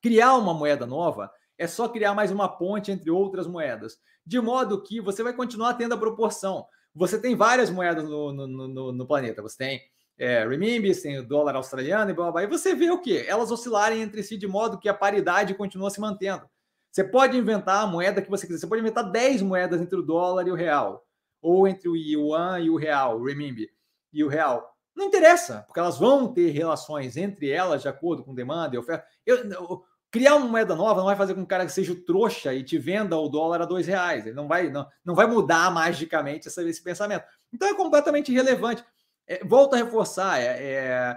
criar 0.00 0.34
uma 0.36 0.54
moeda 0.54 0.86
nova 0.86 1.30
é 1.58 1.66
só 1.66 1.88
criar 1.88 2.14
mais 2.14 2.30
uma 2.30 2.48
ponte 2.48 2.90
entre 2.90 3.10
outras 3.10 3.46
moedas, 3.46 3.98
de 4.24 4.40
modo 4.40 4.82
que 4.82 5.00
você 5.00 5.22
vai 5.22 5.32
continuar 5.32 5.74
tendo 5.74 5.94
a 5.94 5.98
proporção. 5.98 6.66
Você 6.94 7.20
tem 7.20 7.36
várias 7.36 7.70
moedas 7.70 8.04
no, 8.04 8.32
no, 8.32 8.46
no, 8.46 8.92
no 8.92 9.06
planeta. 9.06 9.42
Você 9.42 9.56
tem 9.56 9.80
é, 10.18 10.46
renminbi, 10.46 10.94
tem 11.00 11.18
o 11.18 11.26
dólar 11.26 11.54
australiano 11.56 12.10
e 12.10 12.14
blá, 12.14 12.24
blá, 12.24 12.32
blá. 12.32 12.42
E 12.44 12.46
você 12.46 12.74
vê 12.74 12.90
o 12.90 13.00
quê? 13.00 13.24
Elas 13.28 13.50
oscilarem 13.50 14.00
entre 14.00 14.22
si 14.22 14.36
de 14.36 14.46
modo 14.46 14.78
que 14.78 14.88
a 14.88 14.94
paridade 14.94 15.54
continua 15.54 15.90
se 15.90 16.00
mantendo. 16.00 16.48
Você 16.90 17.04
pode 17.04 17.36
inventar 17.36 17.84
a 17.84 17.86
moeda 17.86 18.22
que 18.22 18.30
você 18.30 18.46
quiser. 18.46 18.60
Você 18.60 18.66
pode 18.66 18.80
inventar 18.80 19.10
10 19.10 19.42
moedas 19.42 19.80
entre 19.80 19.98
o 19.98 20.02
dólar 20.02 20.46
e 20.48 20.50
o 20.50 20.54
real. 20.54 21.06
Ou 21.42 21.68
entre 21.68 21.88
o 21.88 21.94
yuan 21.94 22.58
e 22.60 22.70
o 22.70 22.76
real, 22.76 23.20
o 23.20 23.26
renminbi 23.26 23.70
e 24.12 24.24
o 24.24 24.28
real. 24.28 24.74
Não 24.94 25.04
interessa, 25.04 25.62
porque 25.66 25.78
elas 25.78 25.98
vão 25.98 26.32
ter 26.32 26.50
relações 26.50 27.18
entre 27.18 27.50
elas 27.50 27.82
de 27.82 27.88
acordo 27.88 28.24
com 28.24 28.34
demanda 28.34 28.74
e 28.74 28.78
oferta. 28.78 29.06
Eu, 29.26 29.84
Criar 30.16 30.36
uma 30.36 30.48
moeda 30.48 30.74
nova 30.74 31.00
não 31.00 31.04
vai 31.04 31.14
fazer 31.14 31.34
com 31.34 31.40
que 31.40 31.44
o 31.44 31.46
cara 31.46 31.68
seja 31.68 31.94
trouxa 31.94 32.54
e 32.54 32.62
te 32.64 32.78
venda 32.78 33.18
o 33.18 33.28
dólar 33.28 33.60
a 33.60 33.66
dois 33.66 33.86
reais. 33.86 34.24
Ele 34.24 34.34
não 34.34 34.48
vai, 34.48 34.70
não, 34.70 34.86
não 35.04 35.14
vai 35.14 35.26
mudar 35.26 35.70
magicamente 35.70 36.48
esse, 36.48 36.66
esse 36.66 36.82
pensamento. 36.82 37.26
Então 37.52 37.68
é 37.68 37.74
completamente 37.74 38.32
irrelevante. 38.32 38.82
É, 39.26 39.44
volto 39.44 39.74
a 39.74 39.76
reforçar, 39.76 40.40
é, 40.40 40.46
é, 40.46 41.16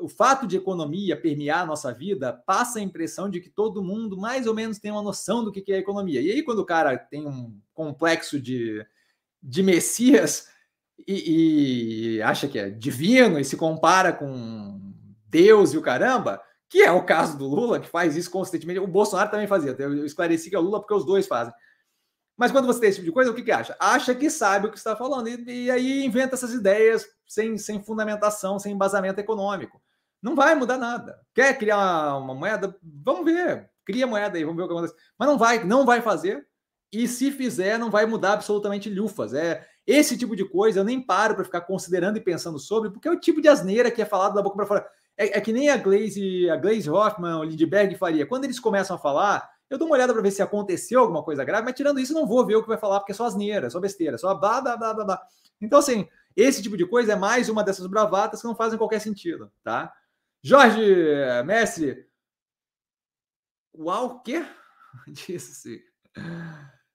o 0.00 0.08
fato 0.08 0.46
de 0.46 0.56
economia 0.56 1.20
permear 1.20 1.60
a 1.60 1.66
nossa 1.66 1.92
vida 1.92 2.32
passa 2.32 2.78
a 2.78 2.82
impressão 2.82 3.28
de 3.28 3.38
que 3.38 3.50
todo 3.50 3.84
mundo 3.84 4.16
mais 4.16 4.46
ou 4.46 4.54
menos 4.54 4.78
tem 4.78 4.90
uma 4.90 5.02
noção 5.02 5.44
do 5.44 5.52
que 5.52 5.70
é 5.70 5.76
economia. 5.76 6.22
E 6.22 6.30
aí, 6.30 6.42
quando 6.42 6.60
o 6.60 6.66
cara 6.66 6.96
tem 6.96 7.26
um 7.26 7.54
complexo 7.74 8.40
de, 8.40 8.82
de 9.42 9.62
Messias 9.62 10.48
e, 11.06 12.14
e 12.16 12.22
acha 12.22 12.48
que 12.48 12.58
é 12.58 12.70
divino 12.70 13.38
e 13.38 13.44
se 13.44 13.58
compara 13.58 14.10
com 14.10 14.80
Deus 15.26 15.74
e 15.74 15.76
o 15.76 15.82
caramba, 15.82 16.40
que 16.68 16.82
é 16.82 16.90
o 16.92 17.04
caso 17.04 17.38
do 17.38 17.46
Lula, 17.46 17.80
que 17.80 17.88
faz 17.88 18.16
isso 18.16 18.30
constantemente. 18.30 18.80
O 18.80 18.86
Bolsonaro 18.86 19.30
também 19.30 19.46
fazia. 19.46 19.74
Eu 19.78 20.04
esclareci 20.04 20.50
que 20.50 20.56
é 20.56 20.58
o 20.58 20.62
Lula 20.62 20.80
porque 20.80 20.94
os 20.94 21.04
dois 21.04 21.26
fazem. 21.26 21.52
Mas 22.36 22.52
quando 22.52 22.66
você 22.66 22.78
tem 22.78 22.88
esse 22.90 22.98
tipo 22.98 23.06
de 23.06 23.12
coisa, 23.12 23.30
o 23.30 23.34
que, 23.34 23.42
que 23.42 23.50
acha? 23.50 23.76
Acha 23.80 24.14
que 24.14 24.30
sabe 24.30 24.66
o 24.68 24.70
que 24.70 24.78
está 24.78 24.94
falando. 24.94 25.28
E, 25.28 25.64
e, 25.64 25.70
aí 25.70 26.04
inventa 26.04 26.36
essas 26.36 26.52
ideias 26.52 27.04
sem, 27.26 27.58
sem 27.58 27.82
fundamentação, 27.82 28.58
sem 28.58 28.72
embasamento 28.72 29.18
econômico. 29.18 29.82
Não 30.22 30.36
vai 30.36 30.54
mudar 30.54 30.78
nada. 30.78 31.18
Quer 31.34 31.58
criar 31.58 32.16
uma 32.16 32.34
moeda? 32.34 32.76
Vamos 32.82 33.24
ver. 33.24 33.68
Cria 33.84 34.06
moeda 34.06 34.36
aí, 34.36 34.44
vamos 34.44 34.56
ver 34.56 34.64
o 34.64 34.68
que 34.68 34.74
acontece. 34.74 34.94
Mas 35.18 35.28
não 35.28 35.38
vai, 35.38 35.64
não 35.64 35.84
vai 35.86 36.02
fazer. 36.02 36.46
E 36.92 37.08
se 37.08 37.30
fizer, 37.32 37.78
não 37.78 37.90
vai 37.90 38.06
mudar 38.06 38.34
absolutamente 38.34 38.88
lufas. 38.88 39.34
É 39.34 39.66
esse 39.86 40.16
tipo 40.16 40.36
de 40.36 40.44
coisa, 40.44 40.80
eu 40.80 40.84
nem 40.84 41.00
paro 41.00 41.34
para 41.34 41.44
ficar 41.44 41.62
considerando 41.62 42.18
e 42.18 42.20
pensando 42.20 42.58
sobre, 42.58 42.90
porque 42.90 43.08
é 43.08 43.10
o 43.10 43.18
tipo 43.18 43.40
de 43.40 43.48
asneira 43.48 43.90
que 43.90 44.02
é 44.02 44.04
falado 44.04 44.34
da 44.34 44.42
boca 44.42 44.56
para 44.56 44.66
fora. 44.66 44.86
É, 45.18 45.38
é, 45.38 45.40
que 45.40 45.52
nem 45.52 45.68
a 45.68 45.76
Glaze, 45.76 46.48
a 46.48 46.56
Glaze 46.56 46.88
Hoffman, 46.88 47.40
o 47.40 47.42
Lindbergh 47.42 47.96
faria. 47.96 48.24
Quando 48.24 48.44
eles 48.44 48.60
começam 48.60 48.94
a 48.94 48.98
falar, 48.98 49.50
eu 49.68 49.76
dou 49.76 49.88
uma 49.88 49.96
olhada 49.96 50.12
para 50.12 50.22
ver 50.22 50.30
se 50.30 50.40
aconteceu 50.40 51.00
alguma 51.00 51.24
coisa 51.24 51.44
grave, 51.44 51.64
mas 51.64 51.74
tirando 51.74 51.98
isso, 51.98 52.14
não 52.14 52.24
vou 52.24 52.46
ver 52.46 52.54
o 52.54 52.62
que 52.62 52.68
vai 52.68 52.78
falar, 52.78 53.00
porque 53.00 53.10
é 53.10 53.14
só 53.14 53.26
asneira, 53.26 53.68
só 53.68 53.80
besteira, 53.80 54.16
só 54.16 54.32
blá, 54.32 54.60
blá, 54.60 54.76
blá, 54.76 54.94
blá, 54.94 55.04
blá. 55.04 55.22
Então, 55.60 55.80
assim, 55.80 56.08
esse 56.36 56.62
tipo 56.62 56.76
de 56.76 56.86
coisa 56.86 57.14
é 57.14 57.16
mais 57.16 57.48
uma 57.48 57.64
dessas 57.64 57.88
bravatas 57.88 58.40
que 58.40 58.46
não 58.46 58.54
fazem 58.54 58.78
qualquer 58.78 59.00
sentido, 59.00 59.50
tá? 59.64 59.92
Jorge 60.40 60.80
Messi. 61.44 62.06
Uau, 63.76 64.06
o 64.06 64.20
quê? 64.20 64.46
Disse. 65.08 65.82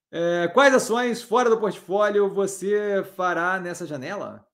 É, 0.09 0.47
quais 0.53 0.73
ações 0.73 1.21
fora 1.21 1.49
do 1.49 1.59
portfólio 1.59 2.33
você 2.33 3.03
fará 3.17 3.59
nessa 3.59 3.85
janela? 3.85 4.47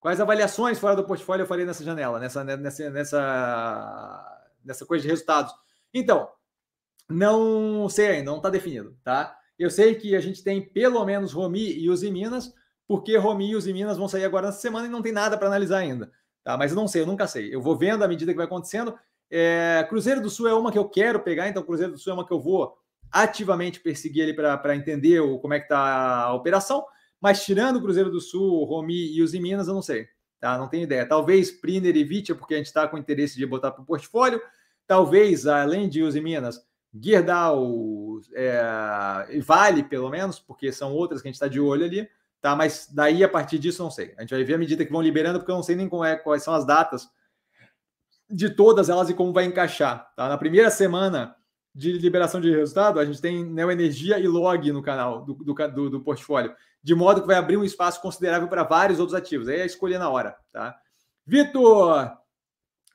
Quais 0.00 0.18
avaliações 0.18 0.78
fora 0.78 0.96
do 0.96 1.04
portfólio 1.04 1.42
eu 1.42 1.46
falei 1.46 1.66
nessa 1.66 1.84
janela, 1.84 2.18
nessa, 2.18 2.42
nessa, 2.42 2.90
nessa, 2.90 4.42
nessa 4.64 4.86
coisa 4.86 5.02
de 5.02 5.08
resultados? 5.08 5.54
Então, 5.92 6.26
não 7.06 7.86
sei 7.88 8.08
ainda, 8.08 8.30
não 8.30 8.38
está 8.38 8.48
definido, 8.48 8.96
tá? 9.04 9.36
Eu 9.58 9.70
sei 9.70 9.94
que 9.94 10.16
a 10.16 10.20
gente 10.20 10.42
tem 10.42 10.62
pelo 10.62 11.04
menos 11.04 11.34
Romi 11.34 11.78
e 11.78 11.90
Uzi 11.90 12.10
Minas, 12.10 12.50
porque 12.88 13.14
Romi 13.18 13.50
e 13.50 13.56
Uzi 13.56 13.74
Minas 13.74 13.98
vão 13.98 14.08
sair 14.08 14.24
agora 14.24 14.46
nessa 14.46 14.60
semana 14.60 14.86
e 14.86 14.90
não 14.90 15.02
tem 15.02 15.12
nada 15.12 15.36
para 15.36 15.48
analisar 15.48 15.78
ainda, 15.78 16.10
tá? 16.42 16.56
Mas 16.56 16.70
eu 16.72 16.76
não 16.76 16.88
sei, 16.88 17.02
eu 17.02 17.06
nunca 17.06 17.26
sei. 17.26 17.54
Eu 17.54 17.60
vou 17.60 17.76
vendo 17.76 18.02
à 18.02 18.08
medida 18.08 18.32
que 18.32 18.38
vai 18.38 18.46
acontecendo. 18.46 18.98
É, 19.30 19.84
Cruzeiro 19.88 20.22
do 20.22 20.30
Sul 20.30 20.48
é 20.48 20.54
uma 20.54 20.72
que 20.72 20.78
eu 20.78 20.88
quero 20.88 21.20
pegar, 21.20 21.46
então 21.46 21.62
Cruzeiro 21.62 21.92
do 21.92 21.98
Sul 21.98 22.12
é 22.12 22.14
uma 22.14 22.26
que 22.26 22.32
eu 22.32 22.40
vou 22.40 22.74
ativamente 23.12 23.80
perseguir 23.80 24.22
ali 24.22 24.34
para 24.34 24.74
entender 24.74 25.20
o, 25.20 25.38
como 25.38 25.52
é 25.52 25.58
que 25.58 25.66
está 25.66 26.22
a 26.22 26.32
operação. 26.32 26.86
Mas 27.20 27.44
tirando 27.44 27.76
o 27.76 27.82
Cruzeiro 27.82 28.10
do 28.10 28.20
Sul, 28.20 28.64
Romi 28.64 29.12
e 29.12 29.22
os 29.22 29.34
em 29.34 29.40
Minas, 29.40 29.68
eu 29.68 29.74
não 29.74 29.82
sei. 29.82 30.08
Tá? 30.40 30.56
Não 30.56 30.68
tenho 30.68 30.84
ideia. 30.84 31.06
Talvez 31.06 31.50
Priner 31.50 31.94
e 31.94 32.02
Vitia, 32.02 32.34
porque 32.34 32.54
a 32.54 32.56
gente 32.56 32.66
está 32.66 32.88
com 32.88 32.96
interesse 32.96 33.36
de 33.36 33.44
botar 33.44 33.70
para 33.70 33.82
o 33.82 33.86
portfólio. 33.86 34.40
Talvez, 34.86 35.46
além 35.46 35.88
de 35.88 36.02
os 36.02 36.16
em 36.16 36.22
Minas, 36.22 36.64
Gerdau 36.98 38.20
é, 38.34 39.38
Vale, 39.44 39.84
pelo 39.84 40.08
menos, 40.08 40.40
porque 40.40 40.72
são 40.72 40.92
outras 40.92 41.20
que 41.20 41.28
a 41.28 41.30
gente 41.30 41.36
está 41.36 41.46
de 41.46 41.60
olho 41.60 41.84
ali. 41.84 42.08
Tá? 42.40 42.56
Mas 42.56 42.88
daí, 42.90 43.22
a 43.22 43.28
partir 43.28 43.58
disso, 43.58 43.82
não 43.82 43.90
sei. 43.90 44.14
A 44.16 44.22
gente 44.22 44.34
vai 44.34 44.42
ver 44.42 44.54
à 44.54 44.58
medida 44.58 44.84
que 44.84 44.90
vão 44.90 45.02
liberando, 45.02 45.38
porque 45.38 45.52
eu 45.52 45.56
não 45.56 45.62
sei 45.62 45.76
nem 45.76 45.90
é, 46.06 46.16
quais 46.16 46.42
são 46.42 46.54
as 46.54 46.64
datas 46.64 47.06
de 48.30 48.48
todas 48.48 48.88
elas 48.88 49.10
e 49.10 49.14
como 49.14 49.32
vai 49.32 49.44
encaixar. 49.44 50.10
Tá? 50.16 50.26
Na 50.26 50.38
primeira 50.38 50.70
semana 50.70 51.36
de 51.74 51.92
liberação 51.92 52.40
de 52.40 52.50
resultado, 52.50 52.98
a 52.98 53.04
gente 53.04 53.20
tem 53.20 53.44
Neoenergia 53.44 54.18
e 54.18 54.26
Log 54.26 54.72
no 54.72 54.82
canal 54.82 55.22
do, 55.22 55.34
do, 55.34 55.54
do, 55.54 55.90
do 55.90 56.00
portfólio 56.00 56.54
de 56.82 56.94
modo 56.94 57.20
que 57.20 57.26
vai 57.26 57.36
abrir 57.36 57.56
um 57.56 57.64
espaço 57.64 58.00
considerável 58.00 58.48
para 58.48 58.62
vários 58.62 58.98
outros 58.98 59.14
ativos. 59.14 59.48
Aí 59.48 59.60
é 59.60 59.66
escolher 59.66 59.98
na 59.98 60.08
hora, 60.08 60.36
tá? 60.52 60.76
Vitor, 61.26 62.12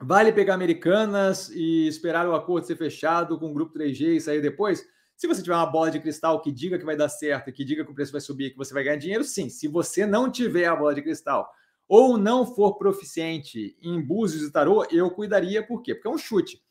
vale 0.01 0.33
pegar 0.33 0.55
Americanas 0.55 1.49
e 1.49 1.87
esperar 1.87 2.27
o 2.27 2.35
acordo 2.35 2.67
ser 2.67 2.75
fechado 2.75 3.39
com 3.39 3.51
o 3.51 3.53
grupo 3.53 3.77
3G 3.77 4.15
e 4.15 4.21
sair 4.21 4.41
depois? 4.41 4.83
Se 5.15 5.27
você 5.27 5.41
tiver 5.41 5.55
uma 5.55 5.65
bola 5.65 5.89
de 5.89 5.99
cristal 5.99 6.41
que 6.41 6.51
diga 6.51 6.77
que 6.77 6.83
vai 6.83 6.97
dar 6.97 7.07
certo, 7.07 7.51
que 7.51 7.63
diga 7.63 7.85
que 7.85 7.91
o 7.91 7.95
preço 7.95 8.11
vai 8.11 8.19
subir, 8.19 8.51
que 8.51 8.57
você 8.57 8.73
vai 8.73 8.83
ganhar 8.83 8.97
dinheiro, 8.97 9.23
sim. 9.23 9.49
Se 9.49 9.67
você 9.67 10.05
não 10.05 10.29
tiver 10.29 10.65
a 10.65 10.75
bola 10.75 10.93
de 10.93 11.01
cristal 11.01 11.49
ou 11.87 12.17
não 12.17 12.45
for 12.45 12.77
proficiente 12.77 13.77
em 13.81 14.01
búzios 14.01 14.43
e 14.43 14.51
tarô, 14.51 14.85
eu 14.91 15.09
cuidaria, 15.11 15.65
por 15.65 15.81
quê? 15.81 15.93
Porque 15.93 16.07
é 16.07 16.11
um 16.11 16.17
chute, 16.17 16.61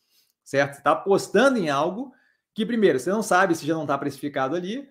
certo? 0.42 0.72
Você 0.72 0.78
está 0.78 0.90
apostando 0.90 1.58
em 1.58 1.70
algo 1.70 2.12
que, 2.52 2.66
primeiro, 2.66 2.98
você 2.98 3.10
não 3.10 3.22
sabe 3.22 3.54
se 3.54 3.66
já 3.66 3.74
não 3.74 3.82
está 3.82 3.96
precificado 3.96 4.54
ali, 4.54 4.88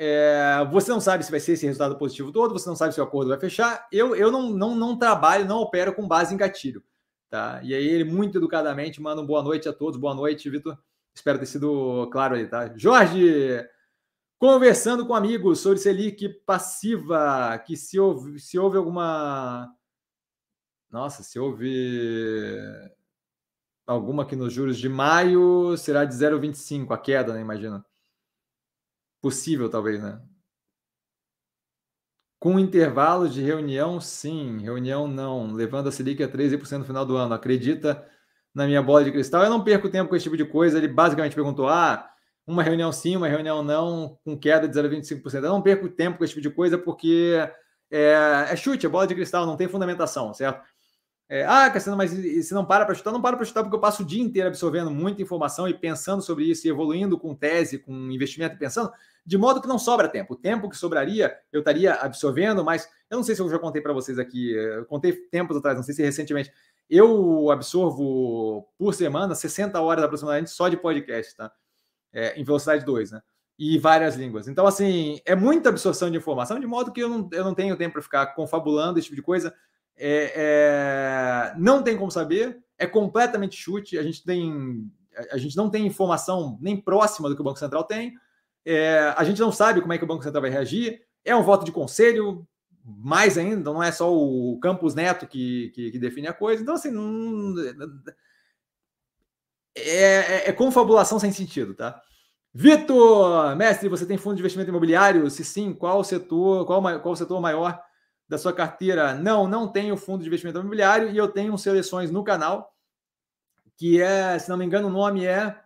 é, 0.00 0.64
você 0.70 0.92
não 0.92 1.00
sabe 1.00 1.24
se 1.24 1.30
vai 1.30 1.40
ser 1.40 1.52
esse 1.52 1.66
resultado 1.66 1.98
positivo 1.98 2.30
todo, 2.30 2.52
você 2.52 2.68
não 2.68 2.76
sabe 2.76 2.94
se 2.94 3.00
o 3.00 3.04
acordo 3.04 3.30
vai 3.30 3.40
fechar. 3.40 3.88
Eu, 3.90 4.14
eu 4.14 4.30
não, 4.30 4.50
não, 4.50 4.76
não 4.76 4.96
trabalho, 4.96 5.44
não 5.44 5.58
opero 5.58 5.92
com 5.92 6.06
base 6.06 6.32
em 6.32 6.36
gatilho. 6.36 6.84
Tá? 7.28 7.60
E 7.64 7.74
aí 7.74 7.86
ele, 7.86 8.04
muito 8.04 8.38
educadamente, 8.38 9.02
manda 9.02 9.20
um 9.20 9.26
boa 9.26 9.42
noite 9.42 9.68
a 9.68 9.72
todos. 9.72 9.98
Boa 9.98 10.14
noite, 10.14 10.48
Vitor. 10.48 10.78
Espero 11.12 11.38
ter 11.38 11.46
sido 11.46 12.08
claro 12.12 12.36
aí, 12.36 12.46
tá? 12.46 12.72
Jorge, 12.76 13.68
conversando 14.38 15.04
com 15.04 15.16
amigos 15.16 15.58
sobre 15.58 15.78
Selic 15.78 16.28
passiva, 16.46 17.58
que 17.66 17.76
se 17.76 17.98
houve, 17.98 18.38
se 18.38 18.56
houve 18.56 18.78
alguma. 18.78 19.68
Nossa, 20.90 21.24
se 21.24 21.38
houve 21.40 22.54
alguma 23.84 24.22
aqui 24.22 24.36
nos 24.36 24.52
juros 24.52 24.78
de 24.78 24.88
maio, 24.88 25.76
será 25.76 26.04
de 26.04 26.14
0,25 26.14 26.94
a 26.94 26.98
queda, 26.98 27.34
né? 27.34 27.40
Imagina. 27.40 27.84
Possível, 29.20 29.68
talvez, 29.68 30.02
né? 30.02 30.20
Com 32.40 32.58
intervalo 32.58 33.28
de 33.28 33.42
reunião, 33.42 34.00
sim. 34.00 34.58
Reunião, 34.62 35.08
não. 35.08 35.52
Levando 35.52 35.88
a 35.88 35.92
Selic 35.92 36.22
a 36.22 36.28
13% 36.28 36.78
no 36.78 36.84
final 36.84 37.04
do 37.04 37.16
ano. 37.16 37.34
Acredita 37.34 38.06
na 38.54 38.66
minha 38.66 38.82
bola 38.82 39.04
de 39.04 39.10
cristal? 39.10 39.42
Eu 39.42 39.50
não 39.50 39.64
perco 39.64 39.88
tempo 39.88 40.08
com 40.08 40.16
esse 40.16 40.24
tipo 40.24 40.36
de 40.36 40.44
coisa. 40.44 40.78
Ele 40.78 40.88
basicamente 40.88 41.34
perguntou: 41.34 41.68
ah, 41.68 42.08
uma 42.46 42.62
reunião 42.62 42.92
sim, 42.92 43.16
uma 43.16 43.28
reunião 43.28 43.62
não, 43.62 44.18
com 44.24 44.38
queda 44.38 44.68
de 44.68 44.74
0,25%. 44.74 45.34
Eu 45.34 45.50
não 45.50 45.62
perco 45.62 45.88
tempo 45.88 46.18
com 46.18 46.24
esse 46.24 46.34
tipo 46.34 46.48
de 46.48 46.54
coisa 46.54 46.78
porque 46.78 47.34
é, 47.90 48.46
é 48.50 48.56
chute, 48.56 48.86
é 48.86 48.88
bola 48.88 49.06
de 49.06 49.14
cristal, 49.14 49.44
não 49.44 49.56
tem 49.56 49.68
fundamentação, 49.68 50.32
certo? 50.32 50.62
É, 51.30 51.44
ah, 51.44 51.68
Cassiano, 51.70 51.96
mas 51.96 52.10
se 52.10 52.54
não 52.54 52.64
para 52.64 52.86
para 52.86 52.94
chutar, 52.94 53.12
não 53.12 53.20
para 53.20 53.36
para 53.36 53.44
chutar 53.44 53.62
porque 53.62 53.76
eu 53.76 53.80
passo 53.80 54.02
o 54.02 54.06
dia 54.06 54.22
inteiro 54.22 54.48
absorvendo 54.48 54.90
muita 54.90 55.20
informação 55.20 55.68
e 55.68 55.74
pensando 55.74 56.22
sobre 56.22 56.44
isso 56.44 56.66
e 56.66 56.70
evoluindo 56.70 57.18
com 57.18 57.34
tese, 57.34 57.78
com 57.78 57.92
investimento 58.10 58.54
e 58.54 58.58
pensando, 58.58 58.90
de 59.26 59.36
modo 59.36 59.60
que 59.60 59.68
não 59.68 59.78
sobra 59.78 60.08
tempo. 60.08 60.32
O 60.32 60.36
tempo 60.36 60.70
que 60.70 60.76
sobraria 60.76 61.36
eu 61.52 61.60
estaria 61.60 61.92
absorvendo, 61.92 62.64
mas 62.64 62.88
eu 63.10 63.16
não 63.18 63.22
sei 63.22 63.34
se 63.34 63.42
eu 63.42 63.50
já 63.50 63.58
contei 63.58 63.82
para 63.82 63.92
vocês 63.92 64.18
aqui, 64.18 64.52
eu 64.52 64.86
contei 64.86 65.12
tempos 65.12 65.54
atrás, 65.58 65.76
não 65.76 65.82
sei 65.82 65.94
se 65.94 66.02
recentemente, 66.02 66.50
eu 66.88 67.50
absorvo 67.50 68.66
por 68.78 68.94
semana 68.94 69.34
60 69.34 69.78
horas 69.82 70.04
aproximadamente 70.04 70.48
só 70.48 70.66
de 70.70 70.78
podcast, 70.78 71.36
tá? 71.36 71.52
É, 72.10 72.40
em 72.40 72.44
velocidade 72.44 72.86
2, 72.86 73.12
né? 73.12 73.20
E 73.58 73.78
várias 73.78 74.16
línguas. 74.16 74.48
Então, 74.48 74.66
assim, 74.66 75.20
é 75.26 75.34
muita 75.34 75.68
absorção 75.68 76.10
de 76.10 76.16
informação, 76.16 76.58
de 76.58 76.66
modo 76.66 76.90
que 76.90 77.00
eu 77.00 77.08
não, 77.10 77.28
eu 77.32 77.44
não 77.44 77.54
tenho 77.54 77.76
tempo 77.76 77.94
para 77.94 78.02
ficar 78.02 78.26
confabulando 78.28 78.98
esse 78.98 79.08
tipo 79.08 79.16
de 79.16 79.22
coisa 79.22 79.52
é, 79.98 80.32
é, 80.34 81.54
não 81.58 81.82
tem 81.82 81.96
como 81.96 82.10
saber, 82.10 82.62
é 82.78 82.86
completamente 82.86 83.56
chute. 83.56 83.98
A 83.98 84.02
gente 84.02 84.24
tem, 84.24 84.90
a 85.30 85.36
gente 85.36 85.56
não 85.56 85.68
tem 85.68 85.86
informação 85.86 86.58
nem 86.60 86.76
próxima 86.76 87.28
do 87.28 87.34
que 87.34 87.40
o 87.40 87.44
Banco 87.44 87.58
Central 87.58 87.84
tem. 87.84 88.14
É, 88.64 89.12
a 89.16 89.24
gente 89.24 89.40
não 89.40 89.50
sabe 89.50 89.80
como 89.80 89.92
é 89.92 89.98
que 89.98 90.04
o 90.04 90.06
Banco 90.06 90.22
Central 90.22 90.42
vai 90.42 90.50
reagir. 90.50 91.02
É 91.24 91.34
um 91.34 91.42
voto 91.42 91.64
de 91.64 91.72
conselho, 91.72 92.46
mais 92.84 93.36
ainda, 93.36 93.72
não 93.72 93.82
é 93.82 93.90
só 93.90 94.14
o 94.14 94.58
Campos 94.60 94.94
Neto 94.94 95.26
que, 95.26 95.70
que, 95.74 95.90
que 95.90 95.98
define 95.98 96.28
a 96.28 96.32
coisa. 96.32 96.62
Então, 96.62 96.74
assim, 96.74 96.90
não, 96.90 97.54
é, 99.76 100.46
é, 100.46 100.48
é 100.48 100.52
confabulação 100.52 101.18
sem 101.18 101.32
sentido, 101.32 101.74
tá? 101.74 102.00
Vitor, 102.54 103.54
mestre, 103.56 103.88
você 103.88 104.06
tem 104.06 104.16
fundo 104.16 104.36
de 104.36 104.40
investimento 104.40 104.70
imobiliário? 104.70 105.30
Se 105.30 105.44
sim, 105.44 105.72
qual 105.72 106.02
setor, 106.02 106.64
qual, 106.66 107.00
qual 107.00 107.14
setor 107.14 107.40
maior 107.40 107.80
da 108.28 108.36
sua 108.36 108.52
carteira, 108.52 109.14
não, 109.14 109.48
não 109.48 109.66
tenho 109.66 109.96
fundo 109.96 110.20
de 110.20 110.26
investimento 110.26 110.58
imobiliário 110.58 111.10
e 111.10 111.16
eu 111.16 111.28
tenho 111.28 111.56
seleções 111.56 112.10
no 112.10 112.22
canal, 112.22 112.74
que 113.76 114.00
é, 114.02 114.38
se 114.38 114.48
não 114.48 114.56
me 114.56 114.64
engano, 114.64 114.88
o 114.88 114.92
nome 114.92 115.24
é, 115.24 115.56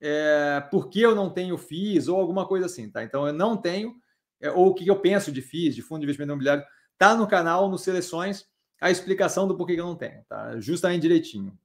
é 0.00 0.60
Por 0.70 0.88
que 0.88 1.00
eu 1.00 1.14
não 1.14 1.30
tenho 1.30 1.56
FIIs 1.56 2.08
ou 2.08 2.18
alguma 2.18 2.46
coisa 2.46 2.66
assim, 2.66 2.90
tá? 2.90 3.04
Então 3.04 3.26
eu 3.26 3.32
não 3.32 3.56
tenho, 3.56 3.94
é, 4.40 4.50
ou 4.50 4.68
o 4.68 4.74
que 4.74 4.86
eu 4.86 4.98
penso 4.98 5.30
de 5.30 5.40
FIIs, 5.40 5.74
de 5.74 5.82
fundo 5.82 6.00
de 6.00 6.06
investimento 6.06 6.32
imobiliário, 6.32 6.64
tá 6.96 7.14
no 7.14 7.26
canal, 7.26 7.68
no 7.68 7.78
Seleções, 7.78 8.46
a 8.80 8.90
explicação 8.90 9.46
do 9.46 9.56
porquê 9.56 9.74
que 9.74 9.80
eu 9.80 9.86
não 9.86 9.96
tenho, 9.96 10.24
tá? 10.28 10.58
Justamente 10.58 11.02
direitinho. 11.02 11.56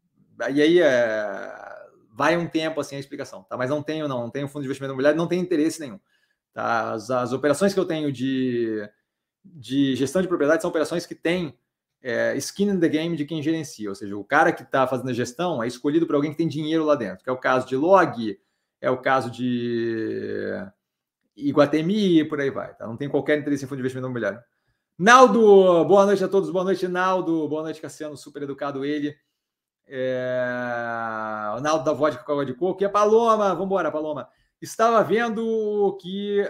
E 0.54 0.62
aí 0.62 0.80
é, 0.80 1.84
vai 2.12 2.38
um 2.38 2.48
tempo 2.48 2.80
assim 2.80 2.96
a 2.96 3.00
explicação, 3.00 3.44
tá? 3.44 3.58
Mas 3.58 3.70
não 3.70 3.82
tenho, 3.82 4.08
não, 4.08 4.22
não 4.22 4.30
tenho 4.30 4.48
fundo 4.48 4.62
de 4.62 4.68
investimento 4.68 4.92
imobiliário, 4.92 5.18
não 5.18 5.28
tenho 5.28 5.42
interesse 5.42 5.80
nenhum. 5.80 6.00
Tá? 6.54 6.92
As, 6.92 7.10
as 7.10 7.34
operações 7.34 7.74
que 7.74 7.80
eu 7.80 7.86
tenho 7.86 8.12
de 8.12 8.88
de 9.44 9.96
gestão 9.96 10.22
de 10.22 10.28
propriedade 10.28 10.62
são 10.62 10.70
operações 10.70 11.06
que 11.06 11.16
têm 11.16 11.58
é, 12.02 12.36
skin 12.38 12.70
in 12.70 12.80
the 12.80 12.90
game 12.90 13.16
de 13.16 13.26
quem 13.26 13.42
gerencia, 13.42 13.90
ou 13.90 13.96
seja, 13.96 14.16
o 14.18 14.24
cara 14.24 14.52
que 14.52 14.64
está 14.64 14.86
fazendo 14.86 15.10
a 15.10 15.14
gestão 15.14 15.64
é 15.64 15.68
escolhido 15.68 16.06
por 16.06 16.16
alguém 16.16 16.32
que 16.32 16.38
tem 16.38 16.48
dinheiro 16.48 16.84
lá 16.84 16.96
dentro, 16.96 17.24
que 17.24 17.30
é 17.30 17.34
o 17.34 17.38
caso 17.38 17.68
de 17.68 17.76
Log, 17.76 18.38
é 18.82 18.90
o 18.90 18.98
caso 18.98 19.32
de 19.32 20.54
Iguatemi, 21.36 22.26
por 22.26 22.40
aí 22.40 22.50
vai. 22.50 22.74
Tá? 22.76 22.86
Não 22.86 22.98
tem 22.98 23.10
qualquer 23.10 23.40
interesse 23.40 23.64
em 23.64 23.68
fundo 23.68 23.78
de 23.78 23.82
investimento 23.82 24.06
imobiliário. 24.06 24.42
Naldo, 24.98 25.86
boa 25.86 26.06
noite 26.06 26.24
a 26.24 26.28
todos, 26.28 26.50
boa 26.50 26.66
noite, 26.66 26.88
Naldo, 26.88 27.48
boa 27.48 27.64
noite, 27.64 27.82
Cassiano, 27.82 28.16
super 28.18 28.44
educado 28.44 28.86
ele. 28.86 29.16
É... 29.88 30.46
O 31.58 31.62
Naldo 31.62 31.84
da 31.84 31.94
vodka 31.94 32.24
com 32.24 32.32
água 32.34 32.46
de 32.46 32.54
coco. 32.54 32.84
E 32.84 32.86
a 32.86 32.90
Paloma, 32.90 33.50
vamos 33.50 33.66
embora, 33.66 33.92
Paloma. 33.92 34.28
Estava 34.62 35.04
vendo 35.04 35.98
que 36.02 36.46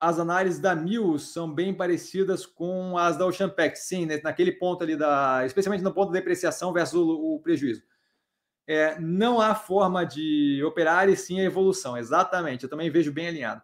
as 0.00 0.18
análises 0.18 0.58
da 0.58 0.74
Mills 0.74 1.26
são 1.26 1.52
bem 1.52 1.74
parecidas 1.74 2.46
com 2.46 2.96
as 2.96 3.18
da 3.18 3.26
Oceanpact, 3.26 3.78
sim, 3.78 4.06
né? 4.06 4.18
naquele 4.24 4.50
ponto 4.50 4.82
ali 4.82 4.96
da, 4.96 5.42
especialmente 5.44 5.84
no 5.84 5.92
ponto 5.92 6.10
da 6.10 6.18
depreciação 6.18 6.72
versus 6.72 6.94
o, 6.94 7.34
o 7.34 7.40
prejuízo. 7.40 7.82
É, 8.66 8.98
não 8.98 9.40
há 9.40 9.54
forma 9.54 10.04
de 10.06 10.62
operar 10.64 11.08
e 11.08 11.16
sim 11.16 11.40
a 11.40 11.44
evolução, 11.44 11.98
exatamente. 11.98 12.64
Eu 12.64 12.70
também 12.70 12.88
vejo 12.90 13.12
bem 13.12 13.28
alinhado. 13.28 13.60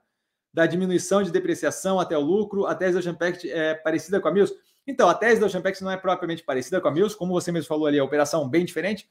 Da 0.52 0.66
diminuição 0.66 1.22
de 1.22 1.30
depreciação 1.30 1.98
até 1.98 2.18
o 2.18 2.20
lucro, 2.20 2.66
a 2.66 2.74
tese 2.74 2.94
da 2.94 2.98
Oceanpact 2.98 3.50
é 3.50 3.74
parecida 3.74 4.20
com 4.20 4.28
a 4.28 4.32
Mills. 4.32 4.54
Então, 4.86 5.08
a 5.08 5.14
tese 5.14 5.40
da 5.40 5.46
Oceanpact 5.46 5.82
não 5.82 5.90
é 5.90 5.96
propriamente 5.96 6.42
parecida 6.42 6.80
com 6.80 6.88
a 6.88 6.90
Mills, 6.90 7.16
como 7.16 7.32
você 7.32 7.50
mesmo 7.50 7.68
falou 7.68 7.86
ali, 7.86 7.98
a 7.98 8.04
operação 8.04 8.48
bem 8.48 8.64
diferente. 8.64 9.08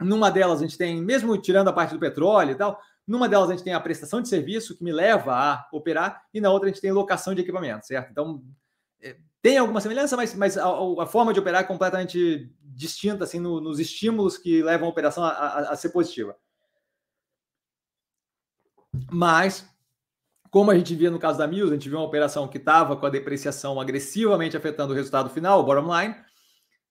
Numa 0.00 0.30
delas, 0.30 0.60
a 0.60 0.64
gente 0.64 0.76
tem, 0.76 1.00
mesmo 1.00 1.36
tirando 1.40 1.68
a 1.68 1.72
parte 1.72 1.94
do 1.94 2.00
petróleo 2.00 2.50
e 2.52 2.54
tal, 2.56 2.80
numa 3.06 3.28
delas 3.28 3.50
a 3.50 3.52
gente 3.52 3.64
tem 3.64 3.74
a 3.74 3.80
prestação 3.80 4.20
de 4.20 4.28
serviço 4.28 4.76
que 4.76 4.84
me 4.84 4.92
leva 4.92 5.34
a 5.34 5.68
operar, 5.72 6.24
e 6.32 6.40
na 6.40 6.50
outra 6.50 6.68
a 6.68 6.72
gente 6.72 6.80
tem 6.80 6.92
locação 6.92 7.34
de 7.34 7.42
equipamento, 7.42 7.86
certo? 7.86 8.10
Então, 8.10 8.42
é, 9.00 9.16
tem 9.42 9.58
alguma 9.58 9.80
semelhança, 9.80 10.16
mas, 10.16 10.34
mas 10.34 10.56
a, 10.56 10.66
a, 11.02 11.06
forma 11.06 11.32
de 11.32 11.38
operar 11.38 11.60
é 11.60 11.66
completamente 11.66 12.50
distinta 12.62 13.24
assim, 13.24 13.38
no, 13.38 13.60
nos 13.60 13.78
estímulos 13.78 14.38
que 14.38 14.62
levam 14.62 14.88
a 14.88 14.90
operação 14.90 15.22
a, 15.22 15.28
a, 15.28 15.58
a 15.72 15.76
ser 15.76 15.90
positiva. 15.90 16.34
Mas, 19.10 19.68
como 20.50 20.70
a 20.70 20.74
gente 20.74 20.94
via 20.94 21.10
no 21.10 21.18
caso 21.18 21.38
da 21.38 21.46
Mills, 21.46 21.70
a 21.70 21.74
gente 21.74 21.88
viu 21.88 21.98
uma 21.98 22.06
operação 22.06 22.48
que 22.48 22.58
estava 22.58 22.96
com 22.96 23.04
a 23.04 23.10
depreciação 23.10 23.78
agressivamente 23.80 24.56
afetando 24.56 24.92
o 24.92 24.96
resultado 24.96 25.28
final, 25.28 25.60
o 25.60 25.64
bottom 25.64 26.00
line. 26.00 26.16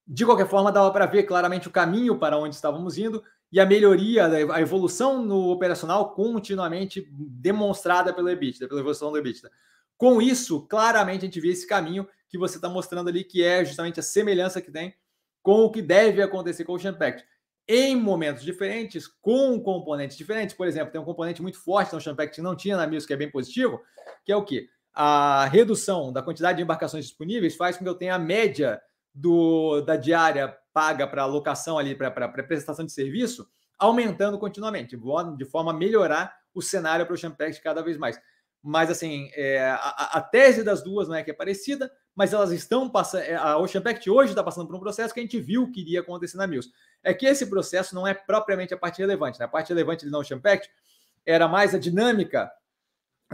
De 0.05 0.25
qualquer 0.25 0.47
forma, 0.47 0.71
dava 0.71 0.91
para 0.91 1.05
ver 1.05 1.23
claramente 1.23 1.67
o 1.67 1.71
caminho 1.71 2.19
para 2.19 2.37
onde 2.37 2.53
estávamos 2.53 2.97
indo 2.97 3.23
e 3.53 3.59
a 3.59 3.67
melhoria, 3.67 4.25
a 4.51 4.59
evolução 4.59 5.23
no 5.23 5.51
operacional 5.51 6.15
continuamente 6.15 7.07
demonstrada 7.11 8.11
pelo 8.11 8.27
EBITDA, 8.27 8.67
pela 8.67 8.79
evolução 8.79 9.11
do 9.11 9.17
EBITDA. 9.19 9.51
Com 9.95 10.19
isso, 10.19 10.65
claramente 10.65 11.19
a 11.19 11.25
gente 11.25 11.39
vê 11.39 11.49
esse 11.49 11.67
caminho 11.67 12.07
que 12.27 12.35
você 12.35 12.55
está 12.55 12.67
mostrando 12.67 13.09
ali, 13.09 13.23
que 13.23 13.43
é 13.43 13.63
justamente 13.63 13.99
a 13.99 14.03
semelhança 14.03 14.59
que 14.59 14.71
tem 14.71 14.95
com 15.43 15.65
o 15.65 15.71
que 15.71 15.83
deve 15.83 16.19
acontecer 16.19 16.63
com 16.63 16.71
o 16.71 16.75
Ocean 16.77 16.95
Pact. 16.95 17.23
Em 17.67 17.95
momentos 17.95 18.41
diferentes, 18.41 19.07
com 19.07 19.59
componentes 19.59 20.17
diferentes, 20.17 20.55
por 20.55 20.65
exemplo, 20.65 20.91
tem 20.91 20.99
um 20.99 21.05
componente 21.05 21.39
muito 21.39 21.63
forte 21.63 21.91
no 21.91 21.99
Ocean 21.99 22.15
Pact 22.15 22.33
que 22.33 22.41
não 22.41 22.55
tinha 22.55 22.75
na 22.75 22.87
MIS, 22.87 23.05
que 23.05 23.13
é 23.13 23.17
bem 23.17 23.29
positivo, 23.29 23.79
que 24.25 24.31
é 24.31 24.35
o 24.35 24.43
quê? 24.43 24.67
A 24.95 25.45
redução 25.45 26.11
da 26.11 26.23
quantidade 26.23 26.57
de 26.57 26.63
embarcações 26.63 27.05
disponíveis 27.05 27.55
faz 27.55 27.77
com 27.77 27.83
que 27.83 27.89
eu 27.89 27.93
tenha 27.93 28.15
a 28.15 28.19
média 28.19 28.81
do, 29.13 29.81
da 29.81 29.95
diária 29.95 30.57
paga 30.73 31.07
para 31.07 31.25
locação 31.25 31.77
ali, 31.77 31.95
para 31.95 32.27
prestação 32.29 32.85
de 32.85 32.91
serviço, 32.91 33.47
aumentando 33.77 34.39
continuamente, 34.39 34.97
de 35.37 35.45
forma 35.45 35.71
a 35.71 35.73
melhorar 35.73 36.35
o 36.53 36.61
cenário 36.61 37.05
para 37.05 37.13
o 37.13 37.17
Champex 37.17 37.59
cada 37.59 37.81
vez 37.81 37.97
mais. 37.97 38.19
Mas, 38.61 38.89
assim, 38.89 39.29
é, 39.33 39.69
a, 39.69 40.11
a, 40.13 40.21
tese 40.21 40.63
das 40.63 40.81
duas 40.81 41.09
não 41.09 41.15
é 41.15 41.23
que 41.23 41.29
é 41.29 41.33
parecida, 41.33 41.91
mas 42.15 42.31
elas 42.31 42.51
estão 42.51 42.89
passando. 42.89 43.23
É, 43.23 43.35
a 43.35 43.57
Oceanpact 43.57 44.09
hoje 44.09 44.31
está 44.31 44.41
passando 44.41 44.67
por 44.67 44.75
um 44.75 44.79
processo 44.79 45.13
que 45.13 45.19
a 45.19 45.23
gente 45.23 45.37
viu 45.37 45.69
que 45.69 45.81
iria 45.81 45.99
acontecer 45.99 46.37
na 46.37 46.47
Mills. 46.47 46.71
É 47.03 47.13
que 47.13 47.25
esse 47.25 47.47
processo 47.47 47.93
não 47.93 48.07
é 48.07 48.13
propriamente 48.13 48.73
a 48.73 48.77
parte 48.77 48.99
relevante. 48.99 49.37
Né? 49.37 49.45
A 49.45 49.49
parte 49.49 49.67
relevante 49.67 50.09
da 50.09 50.17
Oceanpact 50.17 50.69
era 51.25 51.45
mais 51.45 51.75
a 51.75 51.77
dinâmica 51.77 52.49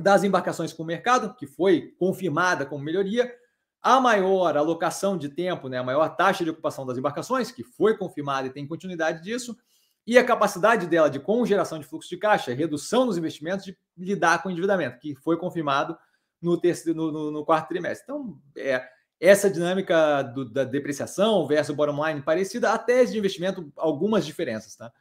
das 0.01 0.23
embarcações 0.23 0.73
com 0.73 0.81
o 0.81 0.85
mercado, 0.85 1.35
que 1.35 1.45
foi 1.45 1.93
confirmada 1.99 2.65
como 2.65 2.83
melhoria, 2.83 3.31
a 3.81 3.99
maior 3.99 4.57
alocação 4.57 5.17
de 5.17 5.29
tempo, 5.29 5.69
né, 5.69 5.77
a 5.77 5.83
maior 5.83 6.09
taxa 6.09 6.43
de 6.43 6.49
ocupação 6.49 6.85
das 6.85 6.97
embarcações, 6.97 7.51
que 7.51 7.63
foi 7.63 7.97
confirmada 7.97 8.47
e 8.47 8.51
tem 8.51 8.67
continuidade 8.67 9.23
disso, 9.23 9.57
e 10.05 10.17
a 10.17 10.23
capacidade 10.23 10.87
dela 10.87 11.09
de, 11.09 11.19
com 11.19 11.45
geração 11.45 11.79
de 11.79 11.85
fluxo 11.85 12.09
de 12.09 12.17
caixa, 12.17 12.53
redução 12.53 13.05
dos 13.05 13.17
investimentos, 13.17 13.65
de 13.65 13.77
lidar 13.97 14.41
com 14.41 14.49
o 14.49 14.51
endividamento, 14.51 14.99
que 14.99 15.15
foi 15.15 15.37
confirmado 15.37 15.97
no, 16.41 16.59
terceiro, 16.59 16.97
no, 16.97 17.11
no, 17.11 17.31
no 17.31 17.45
quarto 17.45 17.67
trimestre. 17.67 18.03
Então, 18.03 18.39
é, 18.57 18.87
essa 19.19 19.49
dinâmica 19.49 20.23
do, 20.23 20.49
da 20.49 20.63
depreciação 20.63 21.45
versus 21.45 21.75
bottom 21.75 22.07
line 22.07 22.21
parecida, 22.21 22.71
a 22.71 22.77
tese 22.77 23.11
de 23.11 23.19
investimento, 23.19 23.71
algumas 23.75 24.25
diferenças. 24.25 24.75
Tá? 24.75 24.91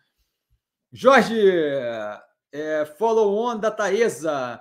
Jorge, 0.93 1.41
é, 2.53 2.85
follow 2.99 3.35
on 3.35 3.59
da 3.59 3.71
Taesa. 3.71 4.61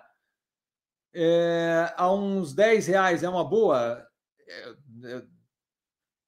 É, 1.13 1.93
a 1.97 2.13
uns 2.13 2.53
10 2.53 2.87
reais 2.87 3.23
é 3.23 3.29
uma 3.29 3.43
boa. 3.43 4.06
É, 4.47 4.75
é, 5.03 5.23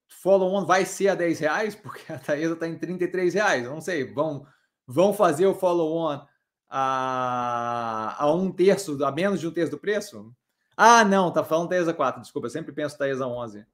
follow 0.10 0.54
on 0.54 0.66
vai 0.66 0.86
ser 0.86 1.10
a 1.10 1.16
10 1.16 1.40
reais, 1.40 1.76
porque 1.76 2.12
a 2.12 2.20
Taesa 2.20 2.54
está 2.54 2.68
em 2.68 2.78
33 2.78 3.34
reais. 3.34 3.64
Não 3.66 3.82
sei, 3.82 4.04
vão, 4.14 4.46
vão 4.86 5.14
fazer 5.14 5.46
o 5.46 5.56
follow 5.56 5.96
on 5.96 6.26
a, 6.70 8.16
a 8.20 8.32
um 8.34 8.52
terço, 8.52 9.04
a 9.04 9.12
menos 9.12 9.40
de 9.40 9.48
um 9.48 9.52
terço 9.52 9.72
do 9.72 9.80
preço? 9.80 10.34
Ah, 10.76 11.04
não, 11.04 11.32
tá 11.32 11.44
falando 11.44 11.70
Taesa 11.70 11.94
4, 11.94 12.22
desculpa, 12.22 12.48
eu 12.48 12.52
sempre 12.52 12.72
penso 12.72 12.98
Taesa 12.98 13.28
11. 13.28 13.66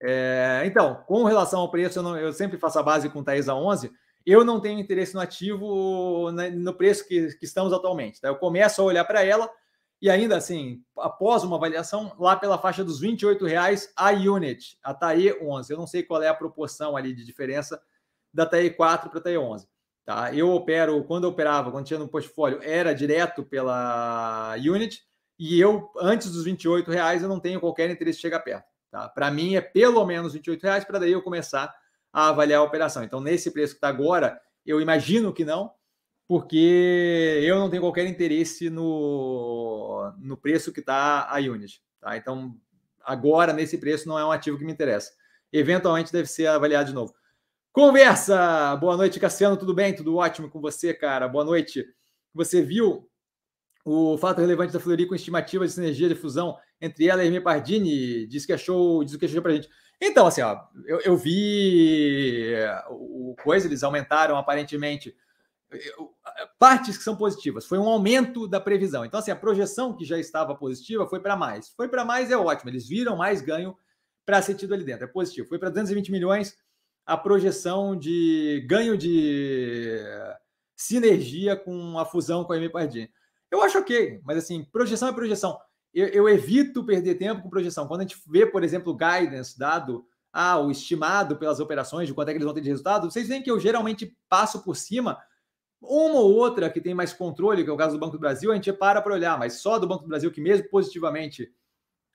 É, 0.00 0.62
então, 0.64 1.02
com 1.06 1.24
relação 1.24 1.60
ao 1.60 1.70
preço, 1.70 1.98
eu, 1.98 2.02
não, 2.02 2.16
eu, 2.16 2.32
sempre 2.32 2.58
faço 2.58 2.78
a 2.78 2.82
base 2.82 3.08
com 3.08 3.22
Taesa 3.22 3.54
11, 3.54 3.92
eu 4.24 4.44
não 4.44 4.60
tenho 4.60 4.80
interesse 4.80 5.14
no 5.14 5.20
ativo 5.20 6.30
no 6.32 6.74
preço 6.74 7.06
que, 7.06 7.34
que 7.34 7.44
estamos 7.44 7.72
atualmente. 7.72 8.20
Tá? 8.20 8.28
Eu 8.28 8.36
começo 8.36 8.80
a 8.80 8.84
olhar 8.84 9.04
para 9.04 9.24
ela 9.24 9.50
e 10.02 10.10
ainda 10.10 10.36
assim, 10.36 10.82
após 10.98 11.44
uma 11.44 11.54
avaliação, 11.54 12.12
lá 12.18 12.34
pela 12.34 12.58
faixa 12.58 12.82
dos 12.82 13.00
R$ 13.00 13.16
reais 13.40 13.92
a 13.94 14.10
unit, 14.10 14.76
a 14.82 14.92
TAE 14.92 15.40
11. 15.40 15.72
Eu 15.72 15.78
não 15.78 15.86
sei 15.86 16.02
qual 16.02 16.20
é 16.20 16.26
a 16.26 16.34
proporção 16.34 16.96
ali 16.96 17.14
de 17.14 17.24
diferença 17.24 17.80
da 18.34 18.44
TAE 18.44 18.70
4 18.70 19.08
para 19.08 19.20
a 19.20 19.22
TAE 19.22 19.38
11. 19.38 19.68
Tá? 20.04 20.34
Eu 20.34 20.50
opero, 20.50 21.04
quando 21.04 21.22
eu 21.22 21.30
operava, 21.30 21.70
quando 21.70 21.86
tinha 21.86 22.00
no 22.00 22.08
portfólio, 22.08 22.58
era 22.64 22.92
direto 22.92 23.44
pela 23.44 24.56
unit, 24.56 25.04
e 25.38 25.60
eu, 25.60 25.88
antes 26.00 26.32
dos 26.32 26.42
28 26.42 26.90
reais, 26.90 27.22
eu 27.22 27.28
não 27.28 27.38
tenho 27.38 27.60
qualquer 27.60 27.88
interesse 27.88 28.18
de 28.18 28.22
chegar 28.22 28.40
perto. 28.40 28.66
Tá? 28.90 29.08
Para 29.08 29.30
mim, 29.30 29.54
é 29.54 29.60
pelo 29.60 30.04
menos 30.04 30.32
28 30.32 30.64
reais 30.64 30.84
para 30.84 30.98
daí 30.98 31.12
eu 31.12 31.22
começar 31.22 31.72
a 32.12 32.30
avaliar 32.30 32.58
a 32.60 32.64
operação. 32.64 33.04
Então, 33.04 33.20
nesse 33.20 33.52
preço 33.52 33.74
que 33.74 33.78
está 33.78 33.88
agora, 33.88 34.40
eu 34.66 34.80
imagino 34.80 35.32
que 35.32 35.44
não, 35.44 35.72
porque 36.26 37.40
eu 37.44 37.58
não 37.58 37.68
tenho 37.68 37.82
qualquer 37.82 38.06
interesse 38.06 38.70
no, 38.70 40.12
no 40.18 40.36
preço 40.36 40.72
que 40.72 40.80
está 40.80 41.28
a 41.28 41.36
Unity. 41.36 41.82
Tá? 42.00 42.16
Então, 42.16 42.56
agora, 43.04 43.52
nesse 43.52 43.78
preço, 43.78 44.08
não 44.08 44.18
é 44.18 44.24
um 44.24 44.32
ativo 44.32 44.58
que 44.58 44.64
me 44.64 44.72
interessa. 44.72 45.12
Eventualmente 45.52 46.12
deve 46.12 46.28
ser 46.28 46.46
avaliado 46.46 46.88
de 46.88 46.94
novo. 46.94 47.14
Conversa! 47.72 48.76
Boa 48.76 48.96
noite, 48.96 49.20
Cassiano. 49.20 49.56
Tudo 49.56 49.74
bem? 49.74 49.94
Tudo 49.94 50.16
ótimo 50.16 50.50
com 50.50 50.60
você, 50.60 50.92
cara? 50.92 51.28
Boa 51.28 51.44
noite. 51.44 51.84
Você 52.34 52.62
viu 52.62 53.08
o 53.84 54.16
fato 54.18 54.40
relevante 54.40 54.72
da 54.72 54.80
Fleury 54.80 55.06
com 55.06 55.14
estimativa 55.14 55.66
de 55.66 55.72
sinergia 55.72 56.08
de 56.08 56.14
fusão 56.14 56.56
entre 56.80 57.08
ela 57.08 57.22
e 57.22 57.26
Hermie 57.26 57.40
Pardini? 57.40 58.26
Diz 58.26 58.46
que 58.46 58.52
achou, 58.52 59.04
diz 59.04 59.16
que 59.16 59.24
achou 59.24 59.42
pra 59.42 59.52
gente. 59.52 59.68
Então, 60.00 60.26
assim, 60.26 60.42
ó, 60.42 60.58
eu, 60.86 61.00
eu 61.00 61.16
vi 61.16 62.54
o 62.90 63.34
coisa, 63.42 63.66
eles 63.66 63.82
aumentaram 63.82 64.36
aparentemente 64.36 65.14
partes 66.58 66.96
que 66.96 67.04
são 67.04 67.16
positivas. 67.16 67.66
Foi 67.66 67.78
um 67.78 67.88
aumento 67.88 68.46
da 68.46 68.60
previsão. 68.60 69.04
Então, 69.04 69.20
assim, 69.20 69.30
a 69.30 69.36
projeção 69.36 69.94
que 69.96 70.04
já 70.04 70.18
estava 70.18 70.54
positiva 70.54 71.06
foi 71.06 71.20
para 71.20 71.36
mais. 71.36 71.70
Foi 71.70 71.88
para 71.88 72.04
mais 72.04 72.30
é 72.30 72.36
ótimo. 72.36 72.70
Eles 72.70 72.86
viram 72.88 73.16
mais 73.16 73.40
ganho 73.40 73.76
para 74.24 74.42
ser 74.42 74.54
tido 74.54 74.74
ali 74.74 74.84
dentro. 74.84 75.04
É 75.04 75.08
positivo. 75.08 75.48
Foi 75.48 75.58
para 75.58 75.70
220 75.70 76.10
milhões 76.12 76.56
a 77.04 77.16
projeção 77.16 77.96
de 77.96 78.64
ganho 78.68 78.96
de 78.96 79.98
sinergia 80.76 81.56
com 81.56 81.98
a 81.98 82.04
fusão 82.04 82.44
com 82.44 82.52
a 82.52 82.56
M 82.56 82.70
Eu 83.50 83.62
acho 83.62 83.78
ok, 83.78 84.20
mas 84.24 84.38
assim, 84.38 84.64
projeção 84.64 85.08
é 85.08 85.12
projeção. 85.12 85.58
Eu, 85.92 86.08
eu, 86.08 86.28
evito 86.28 86.84
perder 86.84 87.16
tempo 87.16 87.42
com 87.42 87.50
projeção. 87.50 87.86
Quando 87.86 88.00
a 88.00 88.04
gente 88.04 88.16
vê, 88.26 88.46
por 88.46 88.64
exemplo, 88.64 88.92
o 88.92 88.96
guidance 88.96 89.58
dado, 89.58 90.06
ah, 90.32 90.58
o 90.58 90.70
estimado 90.70 91.36
pelas 91.36 91.60
operações, 91.60 92.08
de 92.08 92.14
quanto 92.14 92.28
é 92.28 92.32
que 92.32 92.38
eles 92.38 92.46
vão 92.46 92.54
ter 92.54 92.62
de 92.62 92.70
resultado, 92.70 93.10
vocês 93.10 93.28
veem 93.28 93.42
que 93.42 93.50
eu 93.50 93.60
geralmente 93.60 94.16
passo 94.28 94.62
por 94.62 94.74
cima 94.74 95.18
uma 95.82 96.20
ou 96.20 96.32
outra 96.34 96.70
que 96.70 96.80
tem 96.80 96.94
mais 96.94 97.12
controle, 97.12 97.64
que 97.64 97.70
é 97.70 97.72
o 97.72 97.76
caso 97.76 97.96
do 97.96 98.00
Banco 98.00 98.12
do 98.12 98.20
Brasil, 98.20 98.52
a 98.52 98.54
gente 98.54 98.72
para 98.72 99.02
para 99.02 99.14
olhar, 99.14 99.38
mas 99.38 99.54
só 99.54 99.78
do 99.78 99.86
Banco 99.86 100.04
do 100.04 100.08
Brasil, 100.08 100.30
que 100.30 100.40
mesmo 100.40 100.68
positivamente, 100.68 101.52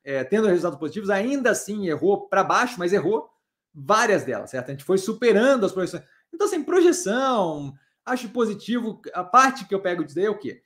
é, 0.03 0.23
tendo 0.23 0.47
resultados 0.47 0.79
positivos, 0.79 1.09
ainda 1.09 1.51
assim 1.51 1.87
errou 1.87 2.27
para 2.27 2.43
baixo, 2.43 2.75
mas 2.79 2.93
errou 2.93 3.29
várias 3.73 4.23
delas, 4.23 4.49
certo? 4.49 4.69
A 4.69 4.71
gente 4.71 4.83
foi 4.83 4.97
superando 4.97 5.65
as 5.65 5.71
projeções. 5.71 6.03
Então, 6.33 6.47
assim, 6.47 6.63
projeção, 6.63 7.73
acho 8.05 8.29
positivo. 8.29 9.01
A 9.13 9.23
parte 9.23 9.65
que 9.65 9.75
eu 9.75 9.81
pego 9.81 10.03
disso 10.03 10.15
daí 10.15 10.25
é 10.25 10.29
o 10.29 10.37
quê? 10.37 10.63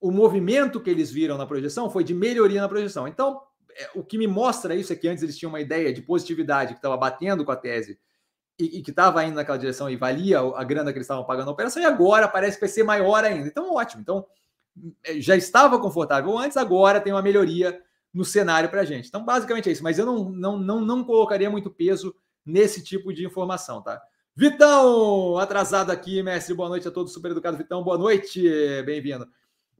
O 0.00 0.10
movimento 0.10 0.80
que 0.80 0.88
eles 0.88 1.10
viram 1.10 1.36
na 1.36 1.46
projeção 1.46 1.90
foi 1.90 2.02
de 2.02 2.14
melhoria 2.14 2.60
na 2.60 2.68
projeção. 2.68 3.06
Então, 3.06 3.40
é, 3.76 3.90
o 3.94 4.02
que 4.02 4.16
me 4.16 4.26
mostra 4.26 4.74
isso 4.74 4.92
é 4.92 4.96
que 4.96 5.06
antes 5.06 5.22
eles 5.22 5.38
tinham 5.38 5.50
uma 5.50 5.60
ideia 5.60 5.92
de 5.92 6.02
positividade 6.02 6.72
que 6.72 6.78
estava 6.78 6.96
batendo 6.96 7.44
com 7.44 7.52
a 7.52 7.56
tese 7.56 7.98
e, 8.60 8.78
e 8.78 8.82
que 8.82 8.90
estava 8.90 9.24
indo 9.24 9.34
naquela 9.34 9.58
direção 9.58 9.88
e 9.88 9.96
valia 9.96 10.38
a 10.40 10.64
grana 10.64 10.92
que 10.92 10.98
eles 10.98 11.06
estavam 11.06 11.24
pagando 11.24 11.46
na 11.46 11.52
operação, 11.52 11.82
e 11.82 11.86
agora 11.86 12.28
parece 12.28 12.56
que 12.56 12.60
vai 12.60 12.68
ser 12.68 12.82
maior 12.82 13.24
ainda. 13.24 13.48
Então, 13.48 13.74
ótimo. 13.74 14.02
Então, 14.02 14.26
é, 15.04 15.20
já 15.20 15.36
estava 15.36 15.78
confortável 15.78 16.36
antes, 16.38 16.56
agora 16.56 17.00
tem 17.00 17.12
uma 17.12 17.22
melhoria 17.22 17.80
no 18.12 18.24
cenário 18.24 18.68
para 18.68 18.82
a 18.82 18.84
gente. 18.84 19.08
Então, 19.08 19.24
basicamente 19.24 19.68
é 19.68 19.72
isso. 19.72 19.82
Mas 19.82 19.98
eu 19.98 20.06
não, 20.06 20.30
não, 20.30 20.58
não, 20.58 20.80
não 20.80 21.04
colocaria 21.04 21.50
muito 21.50 21.70
peso 21.70 22.14
nesse 22.44 22.82
tipo 22.82 23.12
de 23.12 23.24
informação, 23.24 23.82
tá? 23.82 24.00
Vitão, 24.34 25.38
atrasado 25.38 25.90
aqui, 25.90 26.22
mestre. 26.22 26.54
Boa 26.54 26.68
noite 26.68 26.88
a 26.88 26.90
todos. 26.90 27.12
Super 27.12 27.32
educado, 27.32 27.56
Vitão. 27.56 27.82
Boa 27.82 27.98
noite, 27.98 28.42
bem-vindo. 28.84 29.28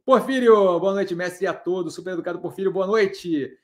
Porfírio, 0.05 0.79
boa 0.79 0.93
noite, 0.93 1.15
mestre, 1.15 1.47
a 1.47 1.55
todos. 1.55 1.95
Super 1.95 2.15
educado, 2.15 2.41
Porfírio, 2.41 2.73
boa 2.73 2.87
noite. 2.87 3.57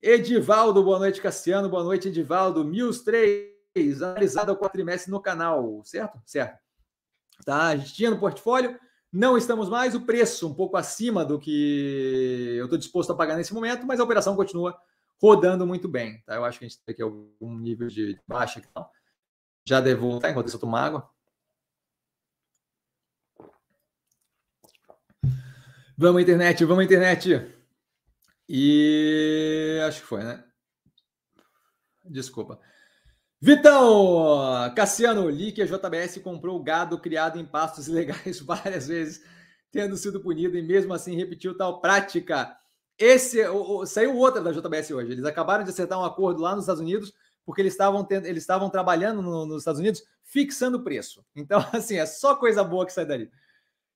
Edivaldo, 0.00 0.82
boa 0.82 0.98
noite, 0.98 1.20
Cassiano. 1.20 1.68
Boa 1.68 1.82
noite, 1.84 2.08
Edivaldo. 2.08 2.64
Mills 2.64 3.04
3 3.04 3.57
analisado 4.02 4.50
ao 4.50 4.56
quatrimestre 4.56 5.10
no 5.10 5.20
canal, 5.20 5.82
certo? 5.84 6.20
Certo. 6.24 6.58
Tá, 7.44 7.68
a 7.68 7.76
gente 7.76 7.94
tinha 7.94 8.10
no 8.10 8.18
portfólio, 8.18 8.78
não 9.12 9.38
estamos 9.38 9.68
mais, 9.68 9.94
o 9.94 10.04
preço 10.04 10.48
um 10.48 10.54
pouco 10.54 10.76
acima 10.76 11.24
do 11.24 11.38
que 11.38 12.56
eu 12.58 12.64
estou 12.64 12.78
disposto 12.78 13.12
a 13.12 13.16
pagar 13.16 13.36
nesse 13.36 13.54
momento, 13.54 13.86
mas 13.86 14.00
a 14.00 14.04
operação 14.04 14.36
continua 14.36 14.76
rodando 15.20 15.66
muito 15.66 15.88
bem, 15.88 16.20
tá? 16.22 16.34
Eu 16.34 16.44
acho 16.44 16.58
que 16.58 16.64
a 16.64 16.68
gente 16.68 16.80
tem 16.84 16.92
aqui 16.92 17.02
algum 17.02 17.58
nível 17.58 17.88
de 17.88 18.20
baixa 18.26 18.60
então. 18.60 18.88
Já 19.64 19.80
devo 19.80 20.08
voltar 20.08 20.30
enquanto 20.30 20.52
eu 20.52 20.58
tomo 20.58 20.76
água. 20.76 21.10
Vamos, 25.96 26.22
internet, 26.22 26.64
vamos, 26.64 26.84
internet. 26.84 27.54
E 28.48 29.80
acho 29.86 30.00
que 30.00 30.06
foi, 30.06 30.22
né? 30.22 30.44
Desculpa. 32.04 32.60
Vitão! 33.40 34.72
Cassiano, 34.74 35.30
li 35.30 35.52
que 35.52 35.62
a 35.62 35.64
JBS 35.64 36.18
comprou 36.18 36.60
gado 36.60 36.98
criado 36.98 37.38
em 37.38 37.46
pastos 37.46 37.86
ilegais 37.86 38.40
várias 38.42 38.88
vezes, 38.88 39.24
tendo 39.70 39.96
sido 39.96 40.20
punido 40.20 40.58
e 40.58 40.62
mesmo 40.62 40.92
assim 40.92 41.14
repetiu 41.14 41.56
tal 41.56 41.80
prática. 41.80 42.56
Esse 42.98 43.40
o, 43.46 43.78
o, 43.78 43.86
saiu 43.86 44.16
outra 44.16 44.42
da 44.42 44.50
JBS 44.50 44.90
hoje. 44.90 45.12
Eles 45.12 45.24
acabaram 45.24 45.62
de 45.62 45.70
acertar 45.70 46.00
um 46.00 46.04
acordo 46.04 46.42
lá 46.42 46.56
nos 46.56 46.64
Estados 46.64 46.82
Unidos 46.82 47.12
porque 47.46 47.62
eles 47.62 47.74
estavam 47.74 48.06
eles 48.10 48.42
estavam 48.42 48.68
trabalhando 48.68 49.22
no, 49.22 49.46
nos 49.46 49.58
Estados 49.58 49.78
Unidos 49.78 50.02
fixando 50.24 50.78
o 50.78 50.82
preço. 50.82 51.24
Então, 51.36 51.64
assim, 51.72 51.96
é 51.96 52.06
só 52.06 52.34
coisa 52.34 52.64
boa 52.64 52.84
que 52.84 52.92
sai 52.92 53.06
dali. 53.06 53.30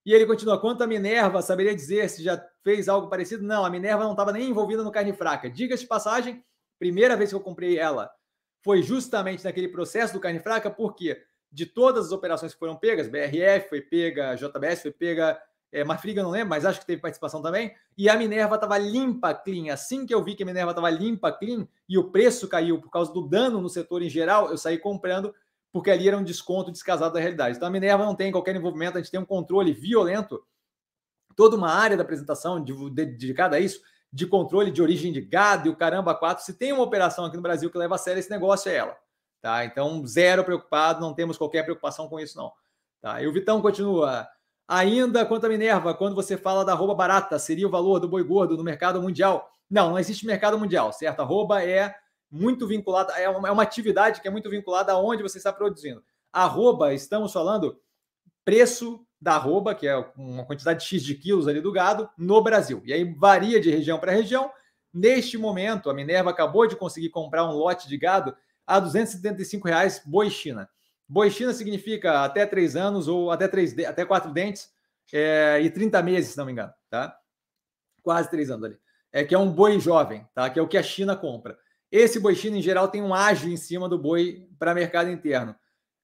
E 0.06 0.14
ele 0.14 0.24
continua: 0.24 0.60
quanto 0.60 0.85
a 0.85 0.86
Minerva, 0.86 1.43
saberia 1.43 1.74
dizer 1.74 2.09
se 2.09 2.23
já 2.23 2.40
fez 2.62 2.89
algo 2.89 3.09
parecido? 3.09 3.43
Não, 3.43 3.64
a 3.64 3.70
Minerva 3.70 4.05
não 4.05 4.12
estava 4.12 4.31
nem 4.31 4.48
envolvida 4.48 4.85
no 4.85 4.93
carne 4.93 5.12
fraca. 5.12 5.51
Diga-se 5.51 5.82
de 5.82 5.89
passagem, 5.89 6.44
primeira 6.78 7.16
vez 7.16 7.31
que 7.31 7.36
eu 7.36 7.40
comprei 7.40 7.77
ela 7.77 8.09
foi 8.62 8.82
justamente 8.82 9.44
naquele 9.44 9.68
processo 9.68 10.12
do 10.12 10.20
carne 10.20 10.39
fraca, 10.39 10.70
porque 10.70 11.22
de 11.51 11.66
todas 11.66 12.06
as 12.06 12.12
operações 12.12 12.55
que 12.55 12.59
foram 12.59 12.76
pegas, 12.76 13.09
BRF 13.09 13.68
foi 13.68 13.80
pega, 13.80 14.34
JBS 14.34 14.82
foi 14.82 14.90
pega, 14.90 15.40
é, 15.70 15.84
Marfriga 15.84 16.22
não 16.22 16.30
lembro, 16.30 16.51
mas 16.51 16.64
acho 16.64 16.80
que 16.80 16.86
teve 16.86 17.01
participação 17.01 17.43
também, 17.43 17.74
e 17.97 18.09
a 18.09 18.16
Minerva 18.16 18.55
estava 18.55 18.78
limpa, 18.78 19.34
clean. 19.34 19.72
Assim 19.72 20.06
que 20.06 20.14
eu 20.14 20.22
vi 20.22 20.34
que 20.34 20.43
a 20.43 20.47
Minerva 20.47 20.70
estava 20.70 20.90
limpa, 20.90 21.32
clean, 21.32 21.66
e 21.89 21.98
o 21.98 22.10
preço 22.10 22.48
caiu 22.48 22.80
por 22.80 22.90
causa 22.90 23.12
do 23.12 23.26
dano 23.26 23.60
no 23.60 23.68
setor 23.68 24.02
em 24.02 24.09
geral, 24.09 24.51
eu 24.51 24.56
saí 24.56 24.78
comprando, 24.78 25.34
porque 25.72 25.90
ali 25.90 26.06
era 26.06 26.16
um 26.16 26.22
desconto 26.22 26.70
descasado 26.70 27.14
da 27.14 27.20
realidade. 27.20 27.56
Então 27.56 27.68
a 27.68 27.70
Minerva 27.70 28.05
não 28.05 28.14
tem 28.14 28.30
qualquer 28.30 28.55
envolvimento, 28.55 28.97
a 28.97 29.01
gente 29.01 29.10
tem 29.10 29.20
um 29.20 29.24
controle 29.24 29.72
violento, 29.72 30.44
toda 31.34 31.56
uma 31.56 31.70
área 31.70 31.97
da 31.97 32.02
apresentação 32.02 32.62
dedicada 32.93 33.56
a 33.56 33.60
isso, 33.60 33.80
de 34.12 34.26
controle 34.26 34.70
de 34.70 34.82
origem 34.82 35.12
de 35.12 35.20
gado 35.20 35.68
e 35.68 35.70
o 35.70 35.76
caramba 35.76 36.14
quatro. 36.14 36.44
Se 36.44 36.52
tem 36.52 36.72
uma 36.72 36.82
operação 36.82 37.24
aqui 37.24 37.36
no 37.36 37.43
Brasil 37.43 37.70
que 37.70 37.78
leva 37.78 37.94
a 37.94 37.98
sério 37.98 38.20
esse 38.20 38.30
negócio, 38.30 38.70
é 38.70 38.74
ela. 38.74 38.97
Tá? 39.40 39.64
Então, 39.64 40.06
zero 40.06 40.44
preocupado, 40.44 41.01
não 41.01 41.14
temos 41.14 41.39
qualquer 41.39 41.62
preocupação 41.62 42.09
com 42.09 42.20
isso, 42.20 42.36
não. 42.36 42.52
Tá? 43.01 43.22
E 43.22 43.26
o 43.26 43.32
Vitão 43.32 43.62
continua. 43.62 44.28
Ainda 44.68 45.24
quanto 45.24 45.47
a 45.47 45.48
Minerva, 45.48 45.94
quando 45.94 46.14
você 46.14 46.36
fala 46.36 46.64
da 46.64 46.72
arroba 46.72 46.94
barata, 46.94 47.39
seria 47.39 47.66
o 47.66 47.70
valor 47.70 47.98
do 47.98 48.09
boi 48.09 48.22
gordo 48.22 48.56
no 48.56 48.62
mercado 48.62 49.01
mundial? 49.02 49.51
Não, 49.68 49.90
não 49.90 49.98
existe 49.98 50.26
mercado 50.26 50.59
mundial, 50.59 50.93
certo? 50.93 51.20
A 51.20 51.22
arroba 51.22 51.64
é 51.64 51.94
muito 52.30 52.66
vinculada, 52.66 53.12
é 53.14 53.28
uma, 53.28 53.48
é 53.48 53.51
uma 53.51 53.62
atividade 53.62 54.20
que 54.20 54.28
é 54.28 54.30
muito 54.30 54.48
vinculada 54.48 54.93
aonde 54.93 55.22
você 55.22 55.39
está 55.39 55.52
produzindo. 55.52 56.02
Arroba, 56.32 56.94
estamos 56.94 57.32
falando 57.32 57.78
preço 58.44 59.05
da 59.23 59.35
arroba, 59.35 59.73
que 59.73 59.86
é 59.86 59.97
uma 60.16 60.44
quantidade 60.44 60.85
X 60.85 61.01
de 61.01 61.15
quilos 61.15 61.47
ali 61.47 61.61
do 61.61 61.70
gado, 61.70 62.11
no 62.19 62.43
Brasil. 62.43 62.82
E 62.85 62.93
aí 62.93 63.05
varia 63.05 63.61
de 63.61 63.70
região 63.70 63.97
para 63.97 64.11
região. 64.11 64.51
Neste 64.93 65.39
momento, 65.39 65.89
a 65.89 65.94
Minerva 65.94 66.31
acabou 66.31 66.66
de 66.66 66.74
conseguir 66.74 67.11
comprar 67.11 67.44
um 67.49 67.53
lote 67.53 67.89
de 67.89 67.97
gado 67.97 68.36
a 68.66 68.81
275 68.81 69.69
reais 69.69 70.03
boi 70.05 70.28
China. 70.28 70.69
Boi 71.09 71.31
China 71.31 71.53
significa 71.53 72.24
até 72.24 72.44
três 72.44 72.74
anos 72.74 73.07
ou 73.07 73.31
até, 73.31 73.47
três, 73.47 73.78
até 73.78 74.05
quatro 74.05 74.32
dentes 74.32 74.69
é, 75.12 75.61
e 75.62 75.70
30 75.70 76.03
meses, 76.03 76.32
se 76.32 76.39
não 76.39 76.44
me 76.44 76.51
engano, 76.51 76.73
tá? 76.90 77.16
Quase 78.03 78.28
três 78.28 78.51
anos 78.51 78.65
ali. 78.65 78.78
é 79.12 79.23
que 79.23 79.36
é 79.36 79.39
um 79.39 79.53
boi 79.53 79.78
jovem, 79.78 80.27
tá? 80.35 80.51
Que 80.51 80.59
é 80.59 80.62
o 80.62 80.66
que 80.69 80.77
a 80.77 80.82
China 80.82 81.15
compra. 81.15 81.57
Esse 81.93 82.19
boi 82.19 82.35
China, 82.35 82.57
em 82.57 82.62
geral, 82.62 82.89
tem 82.89 83.01
um 83.01 83.15
ágio 83.15 83.49
em 83.49 83.57
cima 83.57 83.89
do 83.89 83.97
boi 83.97 84.49
para 84.59 84.74
mercado 84.74 85.11
interno. 85.11 85.55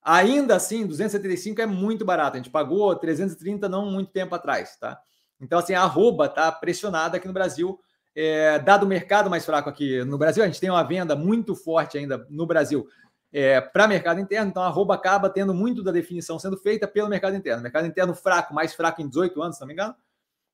Ainda 0.03 0.57
assim, 0.57 0.87
275 0.87 1.61
é 1.61 1.67
muito 1.67 2.05
barato. 2.05 2.37
A 2.37 2.39
gente 2.39 2.51
pagou 2.51 2.95
330 2.97 3.69
não 3.69 3.91
muito 3.91 4.11
tempo 4.11 4.35
atrás, 4.35 4.77
tá? 4.79 4.99
Então, 5.41 5.59
assim, 5.59 5.75
a 5.75 5.83
arroba 5.83 6.29
tá 6.29 6.51
pressionada 6.51 7.17
aqui 7.17 7.27
no 7.27 7.33
Brasil. 7.33 7.79
É, 8.15 8.59
dado 8.59 8.85
o 8.85 8.89
mercado 8.89 9.31
mais 9.31 9.45
fraco 9.45 9.69
aqui 9.69 10.03
no 10.05 10.19
Brasil, 10.19 10.43
a 10.43 10.47
gente 10.47 10.61
tem 10.61 10.71
uma 10.71 10.83
venda 10.83 11.15
muito 11.15 11.55
forte 11.55 11.97
ainda 11.97 12.27
no 12.29 12.47
Brasil 12.47 12.89
é, 13.33 13.61
para 13.61 13.87
mercado 13.87 14.21
interno, 14.21 14.51
então 14.51 14.63
a 14.63 14.67
arroba 14.67 14.95
acaba 14.95 15.29
tendo 15.29 15.53
muito 15.53 15.83
da 15.83 15.93
definição 15.93 16.39
sendo 16.39 16.57
feita 16.57 16.89
pelo 16.89 17.09
mercado 17.09 17.37
interno. 17.37 17.63
Mercado 17.63 17.87
interno 17.87 18.15
fraco, 18.15 18.55
mais 18.55 18.75
fraco 18.75 19.03
em 19.03 19.09
18 19.09 19.43
anos, 19.43 19.57
se 19.57 19.61
não 19.61 19.69
me 19.69 19.75
engano, 19.75 19.95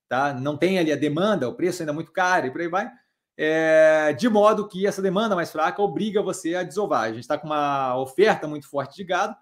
tá? 0.09 0.35
Não 0.35 0.57
tem 0.57 0.79
ali 0.79 0.93
a 0.93 0.97
demanda, 0.97 1.49
o 1.49 1.55
preço 1.55 1.83
ainda 1.83 1.93
é 1.93 1.95
muito 1.95 2.13
caro 2.13 2.47
e 2.47 2.51
por 2.51 2.61
aí 2.61 2.69
vai. 2.69 2.91
É, 3.37 4.13
de 4.13 4.29
modo 4.29 4.69
que 4.69 4.87
essa 4.87 5.03
demanda 5.03 5.35
mais 5.35 5.51
fraca 5.51 5.83
obriga 5.83 6.23
você 6.23 6.55
a 6.55 6.63
desovar. 6.63 7.05
A 7.05 7.09
gente 7.09 7.21
está 7.21 7.37
com 7.37 7.47
uma 7.47 7.99
oferta 7.99 8.47
muito 8.47 8.69
forte 8.69 8.97
de 8.97 9.05
gado, 9.05 9.35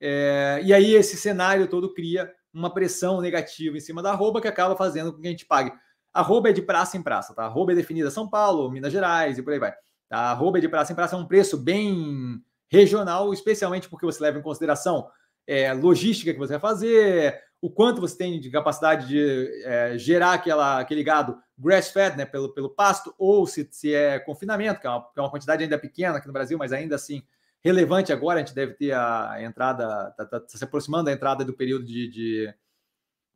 é, 0.00 0.60
e 0.62 0.72
aí 0.72 0.94
esse 0.94 1.16
cenário 1.16 1.68
todo 1.68 1.92
cria 1.92 2.32
uma 2.52 2.72
pressão 2.72 3.20
negativa 3.20 3.76
em 3.76 3.80
cima 3.80 4.02
da 4.02 4.12
arroba 4.12 4.40
que 4.40 4.48
acaba 4.48 4.76
fazendo 4.76 5.12
com 5.12 5.20
que 5.20 5.26
a 5.26 5.30
gente 5.30 5.46
pague. 5.46 5.72
Arroba 6.12 6.48
é 6.48 6.52
de 6.52 6.62
praça 6.62 6.96
em 6.96 7.02
praça, 7.02 7.34
tá? 7.34 7.44
Arroba 7.44 7.72
é 7.72 7.74
definida 7.74 8.10
São 8.10 8.28
Paulo, 8.28 8.70
Minas 8.70 8.92
Gerais 8.92 9.36
e 9.36 9.42
por 9.42 9.52
aí 9.52 9.58
vai. 9.58 9.74
Tá? 10.08 10.18
Arroba 10.30 10.56
é 10.56 10.60
de 10.60 10.68
praça 10.68 10.92
em 10.92 10.96
praça 10.96 11.14
é 11.14 11.18
um 11.18 11.26
preço 11.26 11.58
bem 11.58 12.42
regional, 12.68 13.32
especialmente 13.32 13.88
porque 13.88 14.06
você 14.06 14.22
leva 14.22 14.38
em 14.38 14.42
consideração 14.42 15.08
é, 15.46 15.72
logística 15.72 16.32
que 16.32 16.38
você 16.38 16.54
vai 16.54 16.60
fazer, 16.60 17.38
o 17.60 17.70
quanto 17.70 18.00
você 18.00 18.16
tem 18.16 18.38
de 18.38 18.50
capacidade 18.50 19.08
de 19.08 19.62
é, 19.64 19.98
gerar 19.98 20.34
aquela, 20.34 20.80
aquele 20.80 21.02
gado 21.02 21.38
grass-fed, 21.58 22.16
né, 22.16 22.26
pelo, 22.26 22.52
pelo 22.52 22.70
pasto, 22.70 23.14
ou 23.18 23.46
se, 23.46 23.66
se 23.70 23.94
é 23.94 24.18
confinamento, 24.18 24.80
que 24.80 24.86
é, 24.86 24.90
uma, 24.90 25.02
que 25.02 25.18
é 25.18 25.22
uma 25.22 25.30
quantidade 25.30 25.62
ainda 25.62 25.78
pequena 25.78 26.18
aqui 26.18 26.26
no 26.26 26.32
Brasil, 26.32 26.58
mas 26.58 26.72
ainda 26.72 26.96
assim 26.96 27.22
relevante 27.66 28.12
agora, 28.12 28.36
a 28.36 28.44
gente 28.44 28.54
deve 28.54 28.74
ter 28.74 28.92
a 28.92 29.42
entrada, 29.42 30.08
está 30.10 30.24
tá, 30.24 30.40
tá 30.40 30.46
se 30.48 30.62
aproximando 30.62 31.06
da 31.06 31.12
entrada 31.12 31.44
do 31.44 31.52
período 31.52 31.84
de, 31.84 32.08
de, 32.08 32.54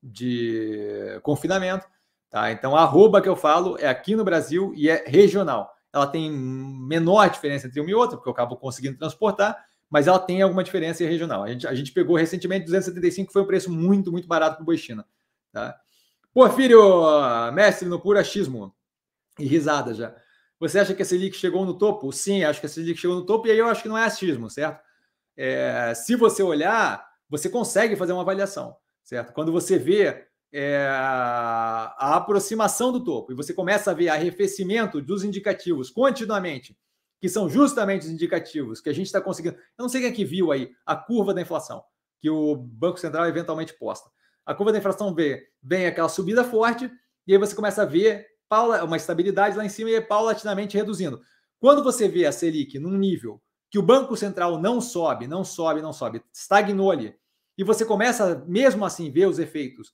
de 0.01 1.21
confinamento. 1.23 1.85
Tá? 2.31 2.53
Então, 2.53 2.77
a 2.77 2.83
arroba 2.83 3.21
que 3.21 3.29
eu 3.29 3.35
falo 3.35 3.77
é 3.79 3.89
aqui 3.89 4.15
no 4.15 4.25
Brasil 4.25 4.73
e 4.77 4.89
é 4.89 5.05
regional. 5.05 5.75
Ela 5.93 6.07
tem 6.07 6.31
menor 6.31 7.29
diferença 7.29 7.67
entre 7.67 7.81
uma 7.81 7.91
e 7.91 7.95
outra, 7.95 8.17
porque 8.17 8.29
eu 8.29 8.33
acabo 8.33 8.57
conseguindo 8.57 8.99
transportar, 8.99 9.59
mas 9.91 10.07
ela 10.07 10.19
tem 10.19 10.41
alguma 10.41 10.63
diferença 10.63 11.05
regional. 11.05 11.43
A 11.43 11.49
gente, 11.49 11.67
a 11.67 11.75
gente 11.75 11.93
pegou 11.93 12.17
recentemente 12.17 12.65
275, 12.67 13.33
foi 13.33 13.43
um 13.43 13.47
preço 13.47 13.71
muito, 13.71 14.13
muito 14.13 14.29
barato 14.29 14.57
para 14.57 14.63
o 14.63 14.67
boi 14.67 14.79
China. 14.79 15.05
Tá? 15.53 15.77
Porfírio, 16.33 16.81
mestre 17.53 17.89
no 17.89 18.01
puro 18.01 18.19
achismo 18.19 18.73
e 19.39 19.47
risada 19.47 19.93
já. 19.93 20.15
Você 20.61 20.79
acha 20.79 20.95
que 20.95 21.03
a 21.03 21.05
Selic 21.05 21.37
chegou 21.37 21.65
no 21.65 21.77
topo? 21.77 22.13
Sim, 22.13 22.45
acho 22.45 22.61
que 22.61 22.67
a 22.67 22.69
Selic 22.69 23.01
chegou 23.01 23.17
no 23.17 23.27
topo, 23.27 23.49
e 23.49 23.51
aí 23.51 23.59
eu 23.59 23.67
acho 23.67 23.83
que 23.83 23.89
não 23.89 23.99
é 23.99 24.05
achismo, 24.05 24.49
certo? 24.49 24.81
É, 25.37 25.93
se 25.95 26.15
você 26.15 26.43
olhar, 26.43 27.05
você 27.29 27.49
consegue 27.49 27.97
fazer 27.97 28.13
uma 28.13 28.23
avaliação, 28.23 28.77
certo? 29.03 29.33
Quando 29.33 29.51
você 29.51 29.79
vê 29.79 30.27
é, 30.53 30.87
a 30.91 32.17
aproximação 32.17 32.93
do 32.93 33.03
topo 33.03 33.33
e 33.33 33.35
você 33.35 33.55
começa 33.55 33.91
a 33.91 33.95
ver 33.95 34.11
arrefecimento 34.11 35.01
dos 35.01 35.25
indicativos 35.25 35.91
continuamente, 35.91 36.77
que 37.21 37.29
são 37.29 37.49
justamente 37.49 38.07
os 38.07 38.11
indicativos 38.11 38.81
que 38.81 38.89
a 38.89 38.93
gente 38.95 39.07
está 39.07 39.21
conseguindo. 39.21 39.57
Eu 39.57 39.83
não 39.83 39.89
sei 39.89 40.01
quem 40.01 40.11
é 40.11 40.13
que 40.13 40.25
viu 40.25 40.51
aí 40.51 40.71
a 40.87 40.97
curva 40.97 41.35
da 41.35 41.43
inflação, 41.43 41.83
que 42.19 42.31
o 42.31 42.57
Banco 42.57 42.99
Central 42.99 43.27
eventualmente 43.27 43.75
posta. 43.75 44.11
A 44.47 44.55
curva 44.55 44.73
da 44.73 44.79
inflação 44.79 45.15
vê, 45.15 45.49
vem 45.63 45.87
aquela 45.87 46.09
subida 46.09 46.43
forte, 46.43 46.91
e 47.27 47.33
aí 47.33 47.39
você 47.39 47.55
começa 47.55 47.83
a 47.83 47.87
ver 47.87 48.27
uma 48.83 48.97
estabilidade 48.97 49.57
lá 49.57 49.65
em 49.65 49.69
cima 49.69 49.91
e 49.91 50.01
paulatinamente 50.01 50.77
reduzindo. 50.77 51.21
Quando 51.61 51.85
você 51.85 52.09
vê 52.09 52.25
a 52.27 52.33
Selic 52.33 52.79
num 52.79 52.97
nível 52.97 53.41
que 53.71 53.79
o 53.79 53.83
Banco 53.83 54.17
Central 54.17 54.59
não 54.59 54.81
sobe, 54.81 55.29
não 55.29 55.45
sobe, 55.45 55.83
não 55.83 55.93
sobe, 55.93 56.23
estagnou 56.33 56.91
ali, 56.91 57.15
e 57.57 57.63
você 57.63 57.85
começa 57.85 58.43
mesmo 58.49 58.85
assim 58.85 59.11
ver 59.11 59.27
os 59.27 59.39
efeitos, 59.39 59.93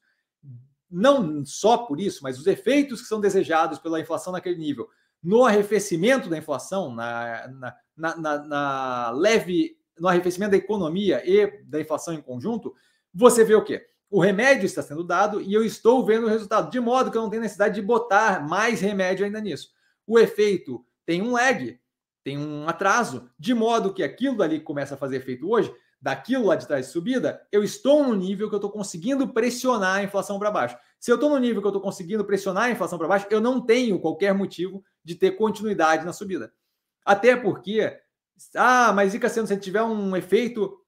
não 0.88 1.44
só 1.44 1.78
por 1.78 2.00
isso, 2.00 2.22
mas 2.22 2.38
os 2.38 2.46
efeitos 2.46 3.02
que 3.02 3.08
são 3.08 3.20
desejados 3.20 3.80
pela 3.80 4.00
inflação 4.00 4.32
naquele 4.32 4.56
nível, 4.56 4.88
no 5.22 5.44
arrefecimento 5.44 6.28
da 6.28 6.38
inflação, 6.38 6.94
na, 6.94 7.48
na, 7.96 8.16
na, 8.16 8.38
na 8.44 9.10
leve, 9.10 9.76
no 9.98 10.08
arrefecimento 10.08 10.52
da 10.52 10.56
economia 10.56 11.22
e 11.24 11.62
da 11.64 11.80
inflação 11.80 12.14
em 12.14 12.22
conjunto, 12.22 12.74
você 13.12 13.44
vê 13.44 13.54
o 13.54 13.64
quê? 13.64 13.86
o 14.10 14.20
remédio 14.20 14.66
está 14.66 14.82
sendo 14.82 15.02
dado 15.02 15.40
e 15.40 15.52
eu 15.52 15.64
estou 15.64 16.04
vendo 16.04 16.26
o 16.26 16.30
resultado, 16.30 16.70
de 16.70 16.80
modo 16.80 17.10
que 17.10 17.18
eu 17.18 17.22
não 17.22 17.30
tenho 17.30 17.42
necessidade 17.42 17.74
de 17.74 17.82
botar 17.82 18.46
mais 18.46 18.80
remédio 18.80 19.24
ainda 19.24 19.40
nisso. 19.40 19.70
O 20.06 20.18
efeito 20.18 20.84
tem 21.04 21.20
um 21.22 21.32
lag, 21.32 21.78
tem 22.22 22.38
um 22.38 22.68
atraso, 22.68 23.28
de 23.38 23.52
modo 23.54 23.92
que 23.92 24.02
aquilo 24.02 24.36
dali 24.36 24.60
começa 24.60 24.94
a 24.94 24.98
fazer 24.98 25.16
efeito 25.16 25.48
hoje, 25.48 25.74
daquilo 26.00 26.46
lá 26.46 26.56
de 26.56 26.66
trás 26.66 26.86
de 26.86 26.92
subida, 26.92 27.46
eu 27.50 27.64
estou 27.64 28.04
no 28.04 28.14
nível 28.14 28.48
que 28.48 28.54
eu 28.54 28.58
estou 28.58 28.70
conseguindo 28.70 29.28
pressionar 29.28 29.96
a 29.96 30.02
inflação 30.02 30.38
para 30.38 30.50
baixo. 30.50 30.76
Se 30.98 31.10
eu 31.10 31.16
estou 31.16 31.30
no 31.30 31.38
nível 31.38 31.60
que 31.60 31.66
eu 31.66 31.70
estou 31.70 31.82
conseguindo 31.82 32.24
pressionar 32.24 32.64
a 32.64 32.70
inflação 32.70 32.98
para 32.98 33.08
baixo, 33.08 33.26
eu 33.30 33.40
não 33.40 33.60
tenho 33.60 34.00
qualquer 34.00 34.34
motivo 34.34 34.84
de 35.02 35.14
ter 35.14 35.32
continuidade 35.32 36.04
na 36.04 36.12
subida. 36.12 36.52
Até 37.04 37.36
porque, 37.36 37.98
ah, 38.54 38.92
mas 38.92 39.14
e 39.14 39.18
Cassiano, 39.18 39.48
se 39.48 39.56
tiver 39.56 39.82
um 39.82 40.16
efeito 40.16 40.78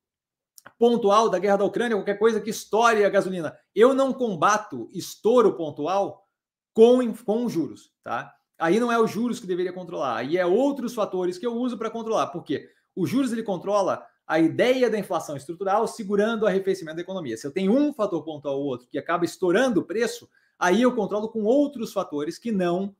pontual 0.78 1.28
da 1.28 1.38
guerra 1.38 1.58
da 1.58 1.64
Ucrânia, 1.64 1.96
qualquer 1.96 2.18
coisa 2.18 2.40
que 2.40 2.50
estoure 2.50 3.04
a 3.04 3.10
gasolina. 3.10 3.56
Eu 3.74 3.94
não 3.94 4.12
combato 4.12 4.88
estouro 4.92 5.56
pontual 5.56 6.26
com, 6.72 7.14
com 7.14 7.48
juros, 7.48 7.92
tá? 8.02 8.34
Aí 8.58 8.80
não 8.80 8.90
é 8.90 8.98
os 8.98 9.10
juros 9.10 9.38
que 9.38 9.46
deveria 9.46 9.72
controlar, 9.72 10.16
aí 10.16 10.36
é 10.36 10.44
outros 10.44 10.94
fatores 10.94 11.38
que 11.38 11.46
eu 11.46 11.54
uso 11.54 11.78
para 11.78 11.90
controlar. 11.90 12.28
Por 12.28 12.42
quê? 12.42 12.68
Os 12.94 13.08
juros 13.08 13.32
ele 13.32 13.44
controla 13.44 14.04
a 14.28 14.38
ideia 14.38 14.90
da 14.90 14.98
inflação 14.98 15.36
estrutural 15.36 15.88
segurando 15.88 16.42
o 16.42 16.46
arrefecimento 16.46 16.96
da 16.96 17.02
economia. 17.02 17.36
Se 17.36 17.46
eu 17.46 17.50
tenho 17.50 17.72
um 17.72 17.92
fator 17.92 18.22
pontual 18.22 18.60
ou 18.60 18.66
outro 18.66 18.86
que 18.86 18.98
acaba 18.98 19.24
estourando 19.24 19.80
o 19.80 19.84
preço, 19.84 20.28
aí 20.58 20.82
eu 20.82 20.94
controlo 20.94 21.28
com 21.30 21.42
outros 21.44 21.92
fatores 21.92 22.38
que 22.38 22.52
não 22.52 22.94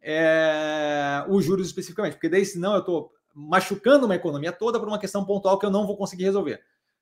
é, 0.00 1.24
os 1.28 1.44
juros 1.44 1.66
especificamente, 1.66 2.14
porque 2.14 2.28
daí 2.28 2.44
senão 2.44 2.72
eu 2.72 2.80
estou 2.80 3.12
machucando 3.34 4.06
uma 4.06 4.16
economia 4.16 4.50
toda 4.50 4.80
por 4.80 4.88
uma 4.88 4.98
questão 4.98 5.24
pontual 5.24 5.58
que 5.58 5.66
eu 5.66 5.70
não 5.70 5.86
vou 5.86 5.96
conseguir 5.96 6.24
resolver 6.24 6.60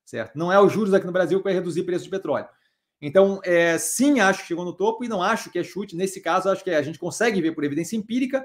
certo? 0.09 0.39
Não 0.39 0.51
é 0.51 0.59
os 0.59 0.73
juros 0.73 0.95
aqui 0.95 1.05
no 1.05 1.13
Brasil 1.13 1.39
que 1.39 1.45
vai 1.45 1.53
reduzir 1.53 1.83
o 1.83 1.85
preço 1.85 2.05
de 2.05 2.11
petróleo. 2.11 2.49
Então, 3.01 3.41
é, 3.45 3.77
sim, 3.77 4.21
acho 4.21 4.41
que 4.41 4.49
chegou 4.49 4.65
no 4.65 4.73
topo 4.73 5.05
e 5.05 5.09
não 5.09 5.23
acho 5.23 5.51
que 5.51 5.59
é 5.59 5.63
chute. 5.63 5.95
Nesse 5.95 6.21
caso, 6.21 6.49
acho 6.49 6.65
que 6.65 6.71
a 6.71 6.81
gente 6.81 6.99
consegue 6.99 7.43
ver 7.43 7.53
por 7.53 7.63
evidência 7.63 7.95
empírica 7.95 8.45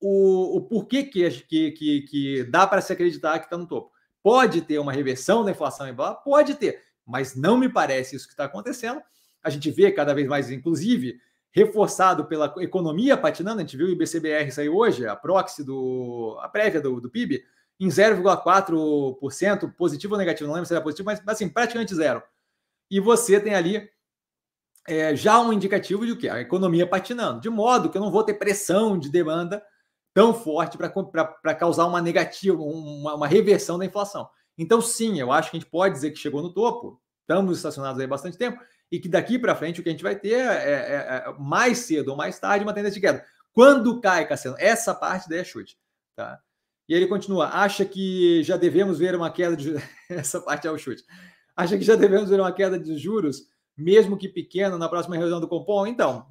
o, 0.00 0.56
o 0.56 0.62
porquê 0.62 1.04
que, 1.04 1.30
que, 1.30 1.70
que, 1.70 2.02
que 2.02 2.44
dá 2.44 2.66
para 2.66 2.80
se 2.80 2.92
acreditar 2.92 3.38
que 3.38 3.46
está 3.46 3.56
no 3.56 3.68
topo. 3.68 3.92
Pode 4.26 4.62
ter 4.62 4.80
uma 4.80 4.92
reversão 4.92 5.44
da 5.44 5.52
inflação 5.52 5.86
em 5.86 5.94
blá, 5.94 6.12
pode 6.12 6.56
ter, 6.56 6.82
mas 7.06 7.36
não 7.36 7.56
me 7.56 7.68
parece 7.68 8.16
isso 8.16 8.26
que 8.26 8.32
está 8.32 8.46
acontecendo. 8.46 9.00
A 9.40 9.48
gente 9.48 9.70
vê 9.70 9.92
cada 9.92 10.12
vez 10.12 10.26
mais, 10.26 10.50
inclusive, 10.50 11.20
reforçado 11.52 12.24
pela 12.24 12.52
economia 12.58 13.16
patinando. 13.16 13.58
A 13.58 13.60
gente 13.60 13.76
viu 13.76 13.86
o 13.86 13.90
IBCBR 13.90 14.50
sair 14.50 14.68
hoje, 14.68 15.06
a 15.06 15.14
proxy 15.14 15.62
do 15.62 16.36
a 16.40 16.48
prévia 16.48 16.80
do, 16.80 17.00
do 17.00 17.08
PIB, 17.08 17.44
em 17.78 17.86
0,4% 17.86 19.72
positivo 19.76 20.14
ou 20.14 20.18
negativo, 20.18 20.48
não 20.48 20.54
lembro 20.54 20.66
se 20.66 20.74
era 20.74 20.82
positivo, 20.82 21.06
mas 21.06 21.22
assim, 21.24 21.48
praticamente 21.48 21.94
zero. 21.94 22.20
E 22.90 22.98
você 22.98 23.38
tem 23.38 23.54
ali 23.54 23.88
é, 24.88 25.14
já 25.14 25.38
um 25.38 25.52
indicativo 25.52 26.04
de 26.04 26.16
que 26.16 26.28
a 26.28 26.40
economia 26.40 26.84
patinando, 26.84 27.40
de 27.40 27.48
modo 27.48 27.88
que 27.88 27.96
eu 27.96 28.02
não 28.02 28.10
vou 28.10 28.24
ter 28.24 28.34
pressão 28.34 28.98
de 28.98 29.08
demanda 29.08 29.62
tão 30.16 30.32
forte 30.32 30.78
para 30.78 31.54
causar 31.54 31.84
uma 31.84 32.00
negativa, 32.00 32.56
uma, 32.62 33.16
uma, 33.16 33.26
reversão 33.26 33.78
da 33.78 33.84
inflação. 33.84 34.26
Então, 34.56 34.80
sim, 34.80 35.20
eu 35.20 35.30
acho 35.30 35.50
que 35.50 35.58
a 35.58 35.60
gente 35.60 35.68
pode 35.68 35.92
dizer 35.92 36.10
que 36.10 36.18
chegou 36.18 36.42
no 36.42 36.54
topo, 36.54 36.98
estamos 37.20 37.58
estacionados 37.58 38.00
aí 38.00 38.06
bastante 38.06 38.38
tempo, 38.38 38.58
e 38.90 38.98
que 38.98 39.10
daqui 39.10 39.38
para 39.38 39.54
frente 39.54 39.78
o 39.78 39.82
que 39.82 39.90
a 39.90 39.92
gente 39.92 40.02
vai 40.02 40.16
ter 40.16 40.38
é, 40.38 40.72
é, 40.72 40.94
é, 41.28 41.34
mais 41.38 41.80
cedo 41.80 42.12
ou 42.12 42.16
mais 42.16 42.38
tarde 42.38 42.64
uma 42.64 42.72
tendência 42.72 42.98
de 42.98 43.06
queda. 43.06 43.26
Quando 43.52 44.00
cai, 44.00 44.26
Cassiano? 44.26 44.56
Essa 44.58 44.94
parte 44.94 45.28
daí 45.28 45.40
é 45.40 45.44
chute. 45.44 45.76
Tá? 46.16 46.40
E 46.88 46.94
ele 46.94 47.08
continua: 47.08 47.48
acha 47.48 47.84
que 47.84 48.42
já 48.42 48.56
devemos 48.56 48.98
ver 48.98 49.14
uma 49.14 49.30
queda 49.30 49.54
de. 49.54 49.74
Essa 50.08 50.40
parte 50.40 50.66
é 50.66 50.70
o 50.70 50.78
chute. 50.78 51.04
Acha 51.54 51.76
que 51.76 51.84
já 51.84 51.94
devemos 51.94 52.30
ver 52.30 52.40
uma 52.40 52.52
queda 52.52 52.78
de 52.78 52.96
juros, 52.96 53.42
mesmo 53.76 54.16
que 54.16 54.30
pequena, 54.30 54.78
na 54.78 54.88
próxima 54.88 55.14
reunião 55.14 55.40
do 55.40 55.48
Compom? 55.48 55.86
Então, 55.86 56.26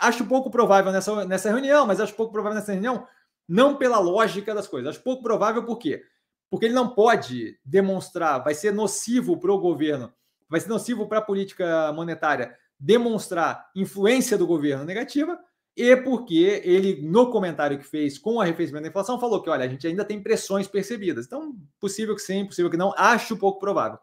acho 0.00 0.24
pouco 0.26 0.50
provável 0.50 0.92
nessa, 0.92 1.24
nessa 1.24 1.50
reunião, 1.50 1.86
mas 1.86 2.00
acho 2.00 2.14
pouco 2.14 2.32
provável 2.32 2.58
nessa 2.58 2.72
reunião, 2.72 3.06
não 3.48 3.76
pela 3.76 3.98
lógica 3.98 4.54
das 4.54 4.66
coisas. 4.66 4.90
Acho 4.90 5.02
pouco 5.02 5.22
provável 5.22 5.64
por 5.64 5.78
quê? 5.78 6.02
Porque 6.50 6.66
ele 6.66 6.74
não 6.74 6.90
pode 6.90 7.58
demonstrar, 7.64 8.42
vai 8.42 8.54
ser 8.54 8.72
nocivo 8.72 9.38
para 9.38 9.52
o 9.52 9.58
governo, 9.58 10.12
vai 10.48 10.60
ser 10.60 10.68
nocivo 10.68 11.08
para 11.08 11.18
a 11.18 11.22
política 11.22 11.92
monetária 11.92 12.56
demonstrar 12.78 13.70
influência 13.74 14.36
do 14.36 14.46
governo 14.46 14.84
negativa 14.84 15.38
e 15.76 15.96
porque 15.96 16.62
ele, 16.64 17.02
no 17.02 17.30
comentário 17.30 17.78
que 17.78 17.84
fez 17.84 18.16
com 18.16 18.34
o 18.34 18.40
arrefecimento 18.40 18.82
da 18.82 18.88
inflação, 18.88 19.18
falou 19.18 19.42
que, 19.42 19.50
olha, 19.50 19.64
a 19.64 19.68
gente 19.68 19.86
ainda 19.86 20.04
tem 20.04 20.22
pressões 20.22 20.68
percebidas. 20.68 21.26
Então, 21.26 21.56
possível 21.80 22.14
que 22.14 22.22
sim, 22.22 22.46
possível 22.46 22.70
que 22.70 22.76
não, 22.76 22.94
acho 22.96 23.36
pouco 23.36 23.58
provável. 23.58 23.98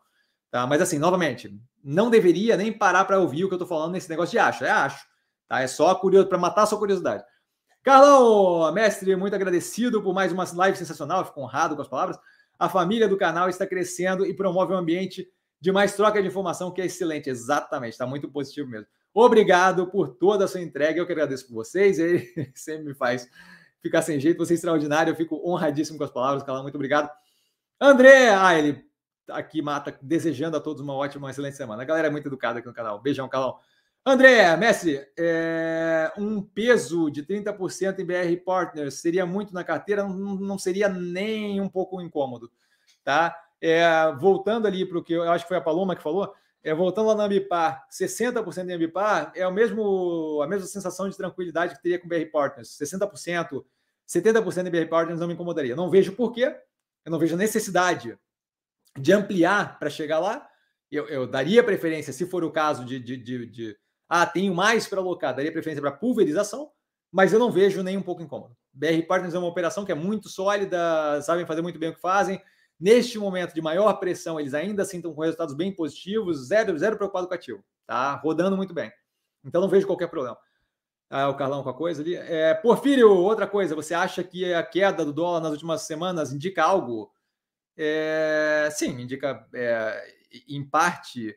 Tá? 0.50 0.68
Mas, 0.68 0.82
assim, 0.82 1.00
novamente, 1.00 1.58
não 1.82 2.10
deveria 2.10 2.58
nem 2.58 2.74
parar 2.74 3.06
para 3.06 3.20
ouvir 3.20 3.46
o 3.46 3.48
que 3.48 3.54
eu 3.54 3.58
estou 3.58 3.68
falando 3.68 3.94
nesse 3.94 4.10
negócio 4.10 4.32
de 4.32 4.40
acho. 4.40 4.66
É 4.66 4.70
acho. 4.70 5.06
Tá? 5.52 5.60
É 5.60 5.68
só 5.68 5.94
curioso, 5.96 6.30
para 6.30 6.38
matar 6.38 6.64
a 6.64 6.66
sua 6.66 6.80
curiosidade. 6.80 7.26
Carlão, 7.84 8.72
mestre, 8.72 9.14
muito 9.18 9.36
agradecido 9.36 10.02
por 10.02 10.14
mais 10.14 10.32
uma 10.32 10.46
live 10.50 10.78
sensacional, 10.78 11.26
fico 11.26 11.42
honrado 11.42 11.76
com 11.76 11.82
as 11.82 11.90
palavras. 11.90 12.18
A 12.58 12.70
família 12.70 13.06
do 13.06 13.18
canal 13.18 13.50
está 13.50 13.68
crescendo 13.68 14.26
e 14.26 14.34
promove 14.34 14.72
um 14.74 14.78
ambiente 14.78 15.28
de 15.60 15.70
mais 15.70 15.94
troca 15.94 16.22
de 16.22 16.28
informação 16.30 16.72
que 16.72 16.82
é 16.82 16.86
excelente. 16.86 17.30
Exatamente, 17.30 17.92
está 17.92 18.08
muito 18.08 18.30
positivo 18.30 18.70
mesmo. 18.70 18.88
Obrigado 19.14 19.88
por 19.88 20.08
toda 20.08 20.46
a 20.46 20.48
sua 20.48 20.62
entrega. 20.62 21.02
Eu 21.02 21.06
que 21.06 21.12
agradeço 21.12 21.46
por 21.48 21.56
vocês. 21.56 22.00
Ele 22.00 22.32
sempre 22.56 22.86
me 22.86 22.94
faz 22.94 23.28
ficar 23.82 24.02
sem 24.04 24.22
jeito. 24.22 24.38
Você 24.38 24.54
é 24.54 24.56
extraordinário. 24.56 25.12
Eu 25.12 25.18
fico 25.18 25.42
honradíssimo 25.46 25.98
com 25.98 26.06
as 26.06 26.12
palavras. 26.12 26.44
Carlão, 26.44 26.64
muito 26.64 26.76
obrigado. 26.76 27.10
André, 27.78 28.30
ah, 28.30 28.58
ele 28.58 28.86
aqui 29.30 29.62
mata, 29.62 29.98
desejando 30.02 30.56
a 30.56 30.62
todos 30.62 30.82
uma 30.82 30.94
ótima, 30.94 31.26
uma 31.26 31.32
excelente 31.32 31.58
semana. 31.58 31.82
A 31.82 31.86
galera 31.86 32.08
é 32.08 32.12
muito 32.12 32.28
educada 32.28 32.60
aqui 32.60 32.68
no 32.70 32.74
canal. 32.74 33.02
Beijão, 33.02 33.28
Carlão. 33.28 33.60
André, 34.04 34.58
Messi, 34.58 35.00
é, 35.18 36.12
um 36.18 36.42
peso 36.42 37.12
de 37.12 37.24
30% 37.24 38.00
em 38.00 38.06
BR 38.06 38.44
Partners 38.44 38.96
seria 38.96 39.28
muito 39.28 39.54
na 39.54 39.64
carteira? 39.64 40.04
Não, 40.04 40.36
não 40.36 40.58
seria 40.58 40.90
nem 40.90 41.62
um 41.62 41.70
pouco 41.70 42.02
incômodo, 42.02 42.52
tá? 43.04 43.36
É, 43.62 44.12
voltando 44.20 44.66
ali 44.66 44.88
para 44.88 44.98
o 44.98 45.04
que 45.04 45.14
eu 45.14 45.30
acho 45.32 45.46
que 45.46 45.50
foi 45.50 45.58
a 45.58 45.62
Paloma 45.62 45.96
que 45.96 46.02
falou, 46.02 46.34
é, 46.64 46.74
voltando 46.74 47.08
lá 47.08 47.16
na 47.16 47.26
Ambipar, 47.26 47.88
60% 47.92 48.70
em 48.70 48.74
Ambipar 48.74 49.32
é 49.36 49.46
o 49.48 49.52
mesmo, 49.52 50.42
a 50.44 50.48
mesma 50.48 50.68
sensação 50.68 51.08
de 51.08 51.16
tranquilidade 51.16 51.76
que 51.76 51.82
teria 51.82 52.00
com 52.00 52.08
BR 52.08 52.26
Partners. 52.32 52.70
60%, 52.70 53.64
70% 54.08 54.68
em 54.68 54.72
BR 54.72 54.90
Partners 54.90 55.20
não 55.20 55.28
me 55.28 55.36
incomodaria. 55.36 55.76
Não 55.76 55.92
vejo 55.92 56.14
por 56.14 56.32
quê, 56.32 56.56
eu 57.06 57.12
não 57.12 57.20
vejo 57.20 57.36
necessidade 57.36 58.18
de 58.98 59.14
ampliar 59.14 59.78
para 59.78 59.92
chegar 59.92 60.18
lá. 60.18 60.48
Eu, 60.92 61.08
eu, 61.08 61.28
daria 61.28 61.64
preferência, 61.64 62.12
se 62.12 62.26
for 62.26 62.44
o 62.44 62.52
caso 62.52 62.84
de, 62.84 63.00
de, 63.00 63.16
de, 63.16 63.46
de 63.46 63.78
ah, 64.14 64.26
tenho 64.26 64.54
mais 64.54 64.90
para 64.90 65.00
alocar, 65.00 65.34
daria 65.34 65.54
preferência 65.54 65.82
para 65.82 65.94
pulverização, 65.94 66.70
mas 67.10 67.32
eu 67.32 67.40
não 67.40 67.50
vejo 67.50 67.82
nem 67.82 67.96
um 67.96 68.02
pouco 68.02 68.22
incômodo. 68.22 68.54
BR 68.74 69.02
Partners 69.08 69.34
é 69.34 69.40
uma 69.40 69.48
operação 69.48 69.86
que 69.86 69.92
é 69.94 69.96
muito 69.96 70.28
sólida, 70.28 71.22
sabem 71.22 71.46
fazer 71.46 71.62
muito 71.62 71.80
bem 71.80 71.92
o 71.92 71.96
que 71.96 72.02
fazem. 72.02 72.42
Neste 72.78 73.18
momento 73.18 73.54
de 73.54 73.62
maior 73.62 73.94
pressão, 73.94 74.38
eles 74.38 74.54
ainda 74.54 74.84
sintam 74.84 75.14
com 75.14 75.22
resultados 75.22 75.56
bem 75.56 75.74
positivos, 75.74 76.46
zero, 76.48 76.78
zero 76.78 76.98
preocupado 76.98 77.26
com 77.26 77.34
ativo, 77.34 77.64
tá? 77.88 78.16
Rodando 78.16 78.58
muito 78.58 78.74
bem. 78.74 78.92
Então 79.46 79.62
não 79.62 79.70
vejo 79.70 79.88
qualquer 79.88 80.08
problema. 80.08 80.38
Ah, 81.10 81.30
o 81.30 81.38
Carlão 81.38 81.64
com 81.64 81.70
a 81.70 81.74
coisa 81.74 82.02
ali. 82.02 82.16
É, 82.16 82.54
Porfírio, 82.54 83.10
outra 83.12 83.48
coisa, 83.48 83.74
você 83.74 83.94
acha 83.94 84.26
que 84.26 84.54
a 84.54 84.62
queda 84.62 85.06
do 85.06 85.14
dólar 85.14 85.40
nas 85.40 85.54
últimas 85.54 85.84
semanas 85.84 86.34
indica 86.34 86.66
algo? 86.66 87.14
É, 87.78 88.68
sim, 88.74 89.00
indica 89.00 89.48
é, 89.54 90.06
em 90.50 90.66
parte 90.66 91.34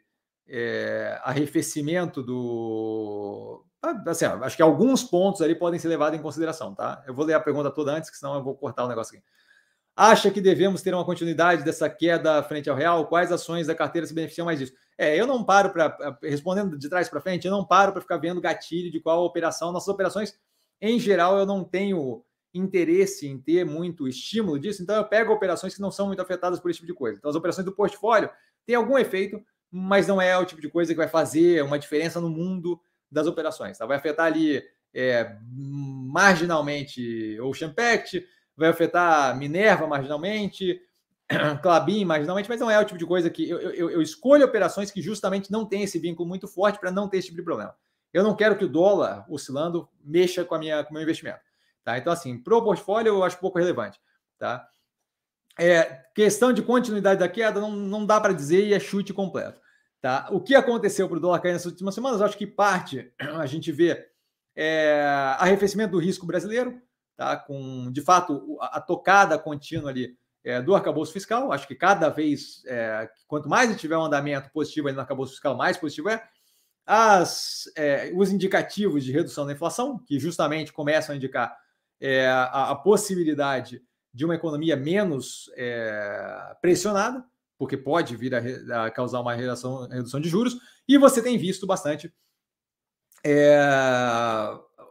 é, 0.46 1.20
arrefecimento 1.22 2.22
do. 2.22 3.64
Ah, 3.82 4.02
assim, 4.06 4.24
acho 4.24 4.56
que 4.56 4.62
alguns 4.62 5.04
pontos 5.04 5.42
ali 5.42 5.54
podem 5.54 5.78
ser 5.78 5.88
levados 5.88 6.18
em 6.18 6.22
consideração, 6.22 6.74
tá? 6.74 7.02
Eu 7.06 7.14
vou 7.14 7.24
ler 7.24 7.34
a 7.34 7.40
pergunta 7.40 7.70
toda 7.70 7.92
antes, 7.92 8.10
que 8.10 8.16
senão 8.16 8.34
eu 8.34 8.42
vou 8.42 8.54
cortar 8.54 8.84
o 8.84 8.88
negócio 8.88 9.16
aqui. 9.16 9.24
Acha 9.96 10.30
que 10.30 10.40
devemos 10.40 10.82
ter 10.82 10.92
uma 10.92 11.04
continuidade 11.04 11.62
dessa 11.62 11.88
queda 11.88 12.42
frente 12.42 12.68
ao 12.68 12.76
real? 12.76 13.06
Quais 13.06 13.30
ações 13.30 13.68
da 13.68 13.74
carteira 13.74 14.06
se 14.06 14.14
beneficiam 14.14 14.44
mais 14.44 14.58
disso? 14.58 14.72
É, 14.98 15.18
eu 15.18 15.26
não 15.26 15.44
paro 15.44 15.70
para 15.70 16.18
respondendo 16.22 16.78
de 16.78 16.88
trás 16.88 17.08
para 17.08 17.20
frente, 17.20 17.46
eu 17.46 17.52
não 17.52 17.64
paro 17.64 17.92
para 17.92 18.00
ficar 18.00 18.16
vendo 18.16 18.40
gatilho 18.40 18.90
de 18.90 19.00
qual 19.00 19.24
operação. 19.24 19.70
Nossas 19.72 19.88
operações, 19.88 20.36
em 20.80 20.98
geral, 20.98 21.38
eu 21.38 21.46
não 21.46 21.62
tenho 21.62 22.24
interesse 22.52 23.26
em 23.26 23.38
ter 23.38 23.64
muito 23.64 24.06
estímulo 24.06 24.58
disso, 24.58 24.82
então 24.82 24.94
eu 24.94 25.04
pego 25.04 25.32
operações 25.32 25.74
que 25.74 25.80
não 25.80 25.90
são 25.90 26.06
muito 26.06 26.22
afetadas 26.22 26.60
por 26.60 26.70
esse 26.70 26.78
tipo 26.78 26.92
de 26.92 26.96
coisa. 26.96 27.18
Então, 27.18 27.28
as 27.28 27.36
operações 27.36 27.64
do 27.64 27.72
portfólio 27.72 28.30
têm 28.64 28.76
algum 28.76 28.96
efeito, 28.96 29.44
mas 29.76 30.06
não 30.06 30.22
é 30.22 30.38
o 30.38 30.44
tipo 30.44 30.60
de 30.60 30.68
coisa 30.68 30.92
que 30.92 30.96
vai 30.96 31.08
fazer 31.08 31.60
uma 31.64 31.80
diferença 31.80 32.20
no 32.20 32.30
mundo 32.30 32.80
das 33.10 33.26
operações. 33.26 33.76
Tá? 33.76 33.84
Vai 33.84 33.96
afetar 33.96 34.26
ali 34.26 34.62
é, 34.94 35.36
marginalmente 35.42 37.36
Ocean 37.40 37.72
Pact, 37.72 38.24
vai 38.56 38.68
afetar 38.68 39.36
Minerva 39.36 39.84
marginalmente, 39.88 40.80
Clabin 41.60 42.04
marginalmente, 42.04 42.48
mas 42.48 42.60
não 42.60 42.70
é 42.70 42.78
o 42.78 42.84
tipo 42.84 42.98
de 42.98 43.04
coisa 43.04 43.28
que 43.28 43.50
eu, 43.50 43.58
eu, 43.58 43.90
eu 43.90 44.00
escolho 44.00 44.44
operações 44.44 44.92
que 44.92 45.02
justamente 45.02 45.50
não 45.50 45.66
tem 45.66 45.82
esse 45.82 45.98
vínculo 45.98 46.28
muito 46.28 46.46
forte 46.46 46.78
para 46.78 46.92
não 46.92 47.08
ter 47.08 47.18
esse 47.18 47.26
tipo 47.26 47.38
de 47.38 47.44
problema. 47.44 47.74
Eu 48.12 48.22
não 48.22 48.36
quero 48.36 48.56
que 48.56 48.64
o 48.64 48.68
dólar 48.68 49.26
oscilando 49.28 49.88
mexa 50.04 50.44
com, 50.44 50.54
a 50.54 50.58
minha, 50.60 50.84
com 50.84 50.90
o 50.90 50.92
meu 50.92 51.02
investimento. 51.02 51.40
Tá? 51.82 51.98
Então, 51.98 52.12
assim, 52.12 52.38
para 52.38 52.56
o 52.56 52.62
portfólio 52.62 53.14
eu 53.14 53.24
acho 53.24 53.40
pouco 53.40 53.58
relevante. 53.58 54.00
Tá? 54.38 54.68
É, 55.58 55.84
questão 56.14 56.52
de 56.52 56.62
continuidade 56.62 57.20
da 57.20 57.28
queda 57.28 57.60
não, 57.60 57.70
não 57.70 58.04
dá 58.04 58.20
para 58.20 58.32
dizer 58.32 58.66
e 58.66 58.74
é 58.74 58.80
chute 58.80 59.12
completo. 59.12 59.60
Tá? 60.00 60.28
O 60.30 60.40
que 60.40 60.54
aconteceu 60.54 61.08
para 61.08 61.16
o 61.16 61.20
dólar 61.20 61.40
cair 61.40 61.52
nessas 61.52 61.72
últimas 61.72 61.94
semanas? 61.94 62.20
Acho 62.20 62.36
que 62.36 62.46
parte 62.46 63.12
a 63.18 63.46
gente 63.46 63.72
vê 63.72 64.06
é, 64.54 65.02
arrefecimento 65.38 65.92
do 65.92 65.98
risco 65.98 66.26
brasileiro, 66.26 66.80
tá? 67.16 67.36
com 67.36 67.90
de 67.90 68.02
fato 68.02 68.58
a, 68.60 68.80
tocada 68.80 69.38
contínua 69.38 69.90
ali 69.90 70.16
é, 70.44 70.60
do 70.60 70.74
arcabouço 70.74 71.12
fiscal. 71.12 71.50
Acho 71.52 71.66
que 71.66 71.74
cada 71.74 72.08
vez, 72.10 72.62
é, 72.66 73.08
quanto 73.26 73.48
mais 73.48 73.74
tiver 73.80 73.96
um 73.96 74.04
andamento 74.04 74.50
positivo 74.50 74.88
ali 74.88 74.94
no 74.94 75.00
arcabouço 75.00 75.32
fiscal, 75.32 75.56
mais 75.56 75.76
positivo 75.76 76.10
é. 76.10 76.22
As, 76.86 77.64
é, 77.74 78.12
os 78.14 78.30
indicativos 78.30 79.02
de 79.02 79.10
redução 79.10 79.46
da 79.46 79.54
inflação, 79.54 79.98
que 79.98 80.18
justamente 80.18 80.70
começam 80.70 81.14
a 81.14 81.16
indicar 81.16 81.56
é, 81.98 82.26
a, 82.26 82.72
a, 82.72 82.74
possibilidade 82.74 83.82
de 84.14 84.24
uma 84.24 84.36
economia 84.36 84.76
menos 84.76 85.50
é, 85.56 86.56
pressionada, 86.62 87.24
porque 87.58 87.76
pode 87.76 88.16
vir 88.16 88.32
a, 88.34 88.84
a 88.84 88.90
causar 88.90 89.20
uma 89.20 89.34
redução, 89.34 90.20
de 90.20 90.28
juros, 90.28 90.56
e 90.86 90.96
você 90.96 91.20
tem 91.20 91.36
visto 91.36 91.66
bastante 91.66 92.14
é, 93.26 93.58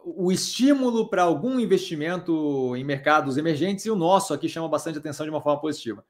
o 0.04 0.30
estímulo 0.30 1.08
para 1.08 1.22
algum 1.22 1.58
investimento 1.58 2.76
em 2.76 2.84
mercados 2.84 3.38
emergentes, 3.38 3.86
e 3.86 3.90
o 3.90 3.96
nosso 3.96 4.34
aqui 4.34 4.48
chama 4.48 4.68
bastante 4.68 4.98
atenção 4.98 5.24
de 5.24 5.30
uma 5.30 5.40
forma 5.40 5.60
positiva. 5.60 6.04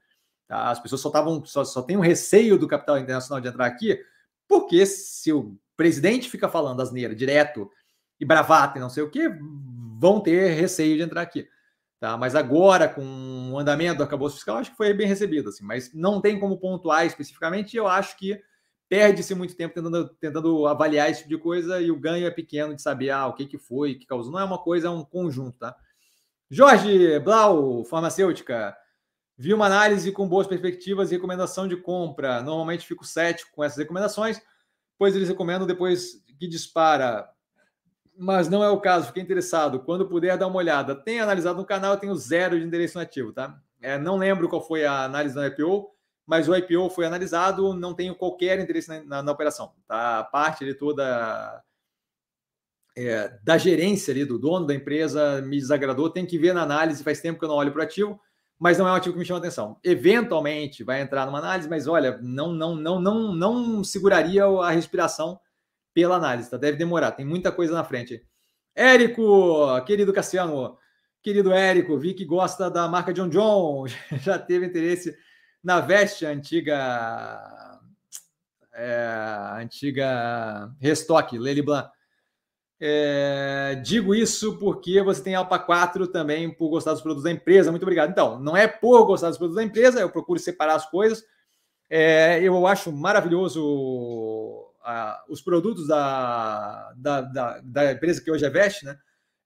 Tá? 0.45 0.69
As 0.69 0.79
pessoas 0.79 0.99
só, 0.99 1.09
tavam, 1.09 1.43
só, 1.45 1.63
só 1.63 1.81
têm 1.81 1.95
um 1.95 2.01
receio 2.01 2.59
do 2.59 2.67
capital 2.67 2.97
internacional 2.97 3.39
de 3.39 3.47
entrar 3.47 3.65
aqui, 3.65 3.97
porque 4.47 4.85
se 4.85 5.31
o 5.31 5.57
presidente 5.77 6.29
fica 6.29 6.49
falando 6.49 6.81
asneira 6.81 7.15
direto 7.15 7.71
e 8.19 8.25
bravata 8.25 8.77
e 8.77 8.81
não 8.81 8.89
sei 8.89 9.03
o 9.03 9.09
que, 9.09 9.29
vão 9.97 10.19
ter 10.19 10.53
receio 10.53 10.97
de 10.97 11.03
entrar 11.03 11.21
aqui. 11.21 11.47
Tá? 11.99 12.17
Mas 12.17 12.35
agora, 12.35 12.87
com 12.89 13.51
o 13.51 13.57
andamento 13.57 13.97
do 13.97 14.03
arcabouço 14.03 14.35
fiscal, 14.35 14.57
acho 14.57 14.71
que 14.71 14.77
foi 14.77 14.93
bem 14.93 15.07
recebido. 15.07 15.49
Assim, 15.49 15.63
mas 15.63 15.93
não 15.93 16.21
tem 16.21 16.39
como 16.39 16.59
pontuar 16.59 17.05
especificamente, 17.05 17.73
e 17.73 17.77
eu 17.77 17.87
acho 17.87 18.17
que 18.17 18.39
perde-se 18.87 19.33
muito 19.33 19.55
tempo 19.55 19.73
tentando, 19.73 20.09
tentando 20.15 20.67
avaliar 20.67 21.09
esse 21.09 21.21
tipo 21.21 21.35
de 21.35 21.41
coisa 21.41 21.81
e 21.81 21.89
o 21.89 21.99
ganho 21.99 22.27
é 22.27 22.31
pequeno 22.31 22.75
de 22.75 22.81
saber 22.81 23.09
ah, 23.09 23.27
o 23.27 23.33
que, 23.33 23.45
que 23.45 23.57
foi, 23.57 23.93
o 23.93 23.99
que 23.99 24.05
causou. 24.05 24.31
Não 24.31 24.39
é 24.39 24.43
uma 24.43 24.59
coisa, 24.59 24.87
é 24.87 24.91
um 24.91 25.03
conjunto, 25.03 25.57
tá? 25.57 25.75
Jorge 26.49 27.19
Blau, 27.19 27.83
farmacêutica. 27.85 28.75
Vi 29.37 29.53
uma 29.53 29.65
análise 29.65 30.11
com 30.11 30.27
boas 30.27 30.47
perspectivas 30.47 31.11
e 31.11 31.15
recomendação 31.15 31.67
de 31.67 31.75
compra. 31.75 32.41
Normalmente 32.41 32.87
fico 32.87 33.03
cético 33.03 33.51
com 33.53 33.63
essas 33.63 33.77
recomendações, 33.77 34.39
pois 34.97 35.15
eles 35.15 35.27
recomendam 35.27 35.67
depois 35.67 36.23
que 36.39 36.47
dispara 36.47 37.27
mas 38.17 38.49
não 38.49 38.63
é 38.63 38.69
o 38.69 38.79
caso. 38.79 39.07
Fiquei 39.07 39.23
interessado. 39.23 39.79
Quando 39.79 40.07
puder, 40.07 40.37
dar 40.37 40.47
uma 40.47 40.57
olhada. 40.57 40.95
Tem 40.95 41.19
analisado 41.19 41.57
no 41.57 41.65
canal, 41.65 41.93
eu 41.93 41.99
tenho 41.99 42.15
zero 42.15 42.59
de 42.59 42.65
endereço 42.65 42.97
nativo, 42.97 43.33
tá? 43.33 43.59
É, 43.81 43.97
não 43.97 44.17
lembro 44.17 44.49
qual 44.49 44.65
foi 44.65 44.85
a 44.85 45.03
análise 45.03 45.35
da 45.35 45.47
IPO, 45.47 45.91
mas 46.25 46.47
o 46.47 46.55
IPO 46.55 46.89
foi 46.89 47.05
analisado, 47.05 47.73
não 47.73 47.93
tenho 47.93 48.15
qualquer 48.15 48.59
interesse 48.59 48.89
na, 48.89 49.03
na, 49.03 49.23
na 49.23 49.31
operação. 49.31 49.73
Tá? 49.87 50.19
A 50.19 50.23
parte 50.23 50.63
ali 50.63 50.73
toda 50.73 51.63
é, 52.97 53.37
da 53.43 53.57
gerência 53.57 54.11
ali, 54.11 54.25
do 54.25 54.39
dono 54.39 54.65
da 54.65 54.73
empresa, 54.73 55.41
me 55.41 55.57
desagradou. 55.57 56.09
Tem 56.09 56.25
que 56.25 56.37
ver 56.37 56.53
na 56.53 56.63
análise, 56.63 57.03
faz 57.03 57.21
tempo 57.21 57.37
que 57.37 57.45
eu 57.45 57.49
não 57.49 57.55
olho 57.55 57.71
para 57.71 57.81
o 57.81 57.83
ativo, 57.83 58.19
mas 58.57 58.77
não 58.77 58.87
é 58.87 58.91
um 58.91 58.95
ativo 58.95 59.13
que 59.13 59.19
me 59.19 59.25
chama 59.25 59.39
atenção. 59.39 59.77
Eventualmente 59.83 60.83
vai 60.83 61.01
entrar 61.01 61.25
numa 61.25 61.39
análise, 61.39 61.69
mas 61.69 61.87
olha, 61.87 62.17
não, 62.21 62.53
não, 62.53 62.75
não, 62.75 62.99
não, 62.99 63.35
não 63.35 63.83
seguraria 63.83 64.45
a 64.45 64.71
respiração 64.71 65.39
pela 65.95 66.17
análise, 66.17 66.51
tá? 66.51 66.57
Deve 66.57 66.77
demorar, 66.77 67.13
tem 67.13 67.25
muita 67.25 67.53
coisa 67.53 67.73
na 67.73 67.85
frente. 67.85 68.21
Érico, 68.75 69.81
querido 69.85 70.11
Cassiano, 70.11 70.77
querido 71.23 71.53
Érico, 71.53 71.97
vi 71.97 72.13
que 72.13 72.25
gosta 72.25 72.69
da 72.69 72.85
marca 72.89 73.13
John 73.13 73.29
John, 73.29 73.85
já 74.21 74.37
teve 74.37 74.65
interesse 74.65 75.15
na 75.63 75.79
veste 75.79 76.25
antiga 76.25 77.79
é, 78.73 79.07
antiga 79.61 80.69
Restock, 80.81 81.37
Lely 81.37 81.61
Blanc. 81.61 81.89
É, 82.77 83.81
digo 83.81 84.13
isso 84.13 84.59
porque 84.59 85.01
você 85.01 85.23
tem 85.23 85.33
Alpa 85.33 85.57
4 85.57 86.07
também 86.07 86.53
por 86.53 86.67
gostar 86.67 86.91
dos 86.91 87.01
produtos 87.01 87.23
da 87.23 87.31
empresa. 87.31 87.71
Muito 87.71 87.83
obrigado. 87.83 88.09
Então, 88.09 88.37
não 88.37 88.55
é 88.55 88.67
por 88.67 89.05
gostar 89.05 89.29
dos 89.29 89.37
produtos 89.37 89.55
da 89.55 89.63
empresa, 89.63 90.01
eu 90.01 90.09
procuro 90.09 90.39
separar 90.39 90.75
as 90.75 90.89
coisas. 90.89 91.23
É, 91.89 92.41
eu 92.41 92.67
acho 92.67 92.91
maravilhoso 92.91 94.64
os 95.27 95.41
produtos 95.41 95.87
da, 95.87 96.93
da, 96.95 97.21
da, 97.21 97.61
da, 97.61 97.91
empresa 97.91 98.21
que 98.21 98.31
hoje 98.31 98.45
é 98.45 98.49
Veste, 98.49 98.85
né? 98.85 98.97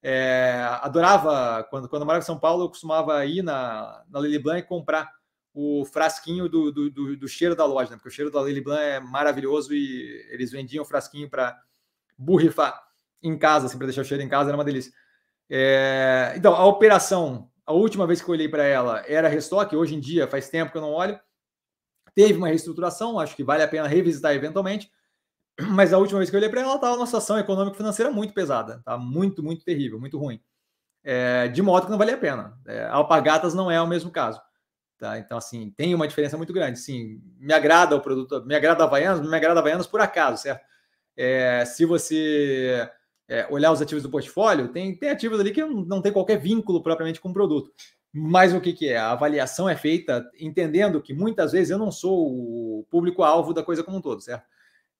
É, 0.02 0.62
adorava, 0.82 1.64
quando, 1.70 1.90
quando 1.90 2.04
eu 2.04 2.06
morava 2.06 2.24
em 2.24 2.26
São 2.26 2.40
Paulo, 2.40 2.64
eu 2.64 2.70
costumava 2.70 3.26
ir 3.26 3.42
na, 3.42 4.04
na 4.10 4.20
Lily 4.20 4.40
Blanc 4.40 4.60
e 4.62 4.68
comprar 4.68 5.12
o 5.54 5.84
frasquinho 5.86 6.48
do, 6.48 6.72
do, 6.72 6.90
do, 6.90 7.18
do, 7.18 7.28
cheiro 7.28 7.56
da 7.56 7.66
loja, 7.66 7.92
né? 7.92 7.98
porque 7.98 8.10
o 8.10 8.12
cheiro 8.12 8.32
da 8.32 8.42
Lily 8.42 8.62
Blanc 8.62 8.82
é 8.82 9.00
maravilhoso 9.00 9.74
e 9.74 10.26
eles 10.30 10.52
vendiam 10.52 10.84
o 10.84 10.88
frasquinho 10.88 11.30
para 11.30 11.60
borrifar 12.18 12.82
em 13.22 13.38
casa, 13.38 13.66
assim, 13.66 13.78
para 13.78 13.88
deixar 13.88 14.02
o 14.02 14.06
cheiro 14.06 14.24
em 14.24 14.30
casa, 14.30 14.50
era 14.50 14.58
uma 14.58 14.64
delícia. 14.64 14.94
É, 15.50 16.34
então, 16.38 16.54
a 16.54 16.66
operação, 16.66 17.50
a 17.66 17.74
última 17.74 18.06
vez 18.06 18.22
que 18.22 18.30
eu 18.30 18.34
olhei 18.34 18.48
para 18.48 18.64
ela 18.64 19.04
era 19.08 19.28
restock, 19.28 19.76
hoje 19.76 19.96
em 19.96 20.00
dia 20.00 20.28
faz 20.28 20.50
tempo 20.50 20.72
que 20.72 20.78
eu 20.78 20.82
não 20.82 20.92
olho. 20.92 21.20
Teve 22.14 22.38
uma 22.38 22.48
reestruturação, 22.48 23.20
acho 23.20 23.36
que 23.36 23.44
vale 23.44 23.64
a 23.64 23.68
pena 23.68 23.88
revisitar 23.88 24.34
eventualmente. 24.34 24.92
Mas 25.68 25.94
a 25.94 25.98
última 25.98 26.20
vez 26.20 26.30
que 26.30 26.36
eu 26.36 26.40
olhei 26.40 26.50
para 26.50 26.62
ela, 26.62 26.76
estava 26.76 26.96
numa 26.96 27.06
situação 27.06 27.38
econômica 27.38 27.78
financeira 27.78 28.12
muito 28.12 28.34
pesada, 28.34 28.82
tá? 28.86 28.98
Muito, 28.98 29.44
muito 29.44 29.66
terrível, 29.66 30.00
muito 30.00 30.18
ruim. 30.18 30.40
É, 31.04 31.48
de 31.48 31.62
modo 31.62 31.86
que 31.86 31.92
não 31.92 31.98
valia 31.98 32.16
a 32.16 32.20
pena. 32.20 32.58
É, 32.68 32.86
Alpagatas 32.88 33.54
não 33.54 33.70
é 33.70 33.82
o 33.82 33.88
mesmo 33.88 34.12
caso. 34.12 34.42
Tá? 34.98 35.18
Então, 35.18 35.38
assim, 35.38 35.74
tem 35.78 35.96
uma 35.96 36.08
diferença 36.08 36.36
muito 36.36 36.52
grande. 36.52 36.78
Sim, 36.80 37.22
me 37.40 37.54
agrada 37.54 37.96
o 37.96 38.02
produto, 38.02 38.46
me 38.46 38.54
agrada 38.54 38.84
Havaianas, 38.84 39.28
me 39.28 39.36
agrada 39.36 39.60
Havaianas 39.60 39.88
por 39.88 40.02
acaso, 40.02 40.42
certo? 40.44 40.62
É, 41.16 41.64
se 41.66 41.86
você 41.86 42.90
é, 43.28 43.48
olhar 43.50 43.72
os 43.72 43.82
ativos 43.82 44.04
do 44.04 44.10
portfólio, 44.10 44.68
tem, 44.70 44.96
tem 44.96 45.10
ativos 45.10 45.40
ali 45.40 45.52
que 45.52 45.64
não, 45.64 45.86
não 45.86 46.02
tem 46.02 46.12
qualquer 46.12 46.38
vínculo 46.38 46.84
propriamente 46.84 47.22
com 47.22 47.30
o 47.30 47.34
produto. 47.34 47.72
Mas 48.12 48.54
o 48.54 48.60
que, 48.60 48.74
que 48.74 48.90
é? 48.90 48.98
A 48.98 49.12
avaliação 49.12 49.70
é 49.70 49.76
feita 49.76 50.30
entendendo 50.40 51.02
que 51.02 51.14
muitas 51.14 51.52
vezes 51.52 51.70
eu 51.70 51.78
não 51.78 51.92
sou 51.92 52.28
o 52.80 52.86
público-alvo 52.90 53.54
da 53.54 53.64
coisa 53.64 53.84
como 53.84 53.98
um 53.98 54.02
todo, 54.02 54.22
certo? 54.22 54.44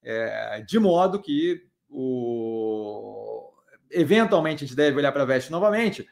É, 0.02 0.62
de 0.66 0.78
modo 0.78 1.20
que 1.20 1.62
o... 1.88 3.52
eventualmente 3.90 4.64
a 4.64 4.66
gente 4.66 4.76
deve 4.76 4.96
olhar 4.96 5.12
para 5.12 5.22
a 5.22 5.26
Veste 5.26 5.50
novamente, 5.50 6.06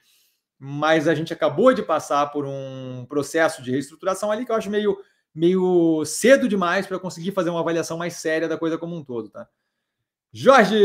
mas 0.58 1.06
a 1.06 1.14
gente 1.14 1.32
acabou 1.32 1.72
de 1.72 1.82
passar 1.82 2.26
por 2.30 2.44
um 2.44 3.06
processo 3.08 3.62
de 3.62 3.70
reestruturação 3.70 4.30
ali 4.30 4.44
que 4.44 4.52
eu 4.52 4.56
acho 4.56 4.70
meio, 4.70 4.98
meio 5.34 6.04
cedo 6.04 6.48
demais 6.48 6.86
para 6.86 6.98
conseguir 6.98 7.32
fazer 7.32 7.50
uma 7.50 7.60
avaliação 7.60 7.96
mais 7.96 8.14
séria 8.14 8.48
da 8.48 8.58
coisa 8.58 8.76
como 8.76 8.96
um 8.96 9.04
todo, 9.04 9.30
tá? 9.30 9.48
Jorge, 10.32 10.76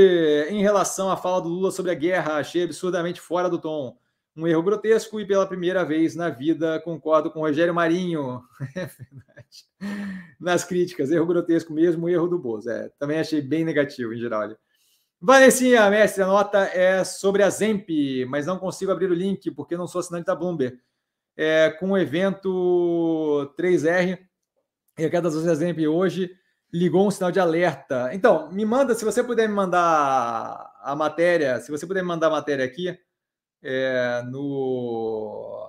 em 0.50 0.62
relação 0.62 1.12
à 1.12 1.18
fala 1.18 1.42
do 1.42 1.50
Lula 1.50 1.72
sobre 1.72 1.92
a 1.92 1.96
guerra, 1.96 2.38
achei 2.38 2.64
absurdamente 2.64 3.20
fora 3.20 3.50
do 3.50 3.60
tom. 3.60 3.98
Um 4.36 4.48
erro 4.48 4.64
grotesco 4.64 5.20
e 5.20 5.28
pela 5.28 5.46
primeira 5.46 5.86
vez 5.86 6.16
na 6.16 6.30
vida 6.30 6.82
concordo 6.82 7.30
com 7.30 7.42
Rogério 7.42 7.74
Marinho. 7.74 8.42
É 8.76 8.86
verdade. 8.86 10.34
Nas 10.40 10.64
críticas, 10.64 11.12
erro 11.12 11.28
grotesco 11.28 11.72
mesmo, 11.72 12.10
erro 12.10 12.28
do 12.28 12.40
Bozo. 12.40 12.70
É, 12.70 12.90
também 12.98 13.20
achei 13.20 13.42
bem 13.42 13.64
negativo 13.64 14.14
em 14.14 14.18
geral. 14.18 14.50
Vanessinha, 15.22 15.90
mestre, 15.90 16.24
a 16.24 16.28
nota 16.28 16.60
é 16.60 17.04
sobre 17.04 17.44
a 17.44 17.50
Zemp, 17.50 17.88
mas 18.28 18.46
não 18.48 18.58
consigo 18.58 18.92
abrir 18.92 19.10
o 19.12 19.14
link 19.14 19.52
porque 19.52 19.78
não 19.78 19.88
sou 19.88 20.00
assinante 20.00 20.26
da 20.26 20.36
Bloomberg. 20.36 20.78
É, 21.38 21.70
com 21.72 21.92
o 21.92 21.98
evento 21.98 23.54
3R 23.58 24.20
e 24.98 25.06
a 25.06 25.10
queda 25.10 25.30
da 25.30 25.56
Zemp 25.56 25.80
hoje 25.80 26.32
ligou 26.74 27.08
um 27.08 27.12
sinal 27.12 27.32
de 27.32 27.40
alerta. 27.40 28.10
Então, 28.14 28.52
me 28.52 28.66
manda, 28.66 28.96
se 28.96 29.06
você 29.06 29.24
puder 29.24 29.48
me 29.48 29.54
mandar 29.54 30.74
a 30.82 30.96
matéria, 30.96 31.60
se 31.60 31.70
você 31.70 31.86
puder 31.86 32.02
me 32.02 32.08
mandar 32.08 32.28
a 32.28 32.32
matéria 32.32 32.66
aqui 32.66 32.98
é, 33.64 34.22
no, 34.24 35.68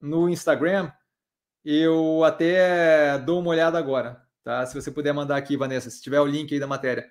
no 0.00 0.28
Instagram, 0.28 0.90
eu 1.64 2.24
até 2.24 3.18
dou 3.18 3.40
uma 3.40 3.50
olhada 3.50 3.78
agora, 3.78 4.22
tá? 4.42 4.66
Se 4.66 4.74
você 4.74 4.90
puder 4.90 5.12
mandar 5.12 5.36
aqui, 5.36 5.56
Vanessa, 5.56 5.88
se 5.88 6.02
tiver 6.02 6.20
o 6.20 6.26
link 6.26 6.52
aí 6.52 6.60
da 6.60 6.66
matéria. 6.66 7.08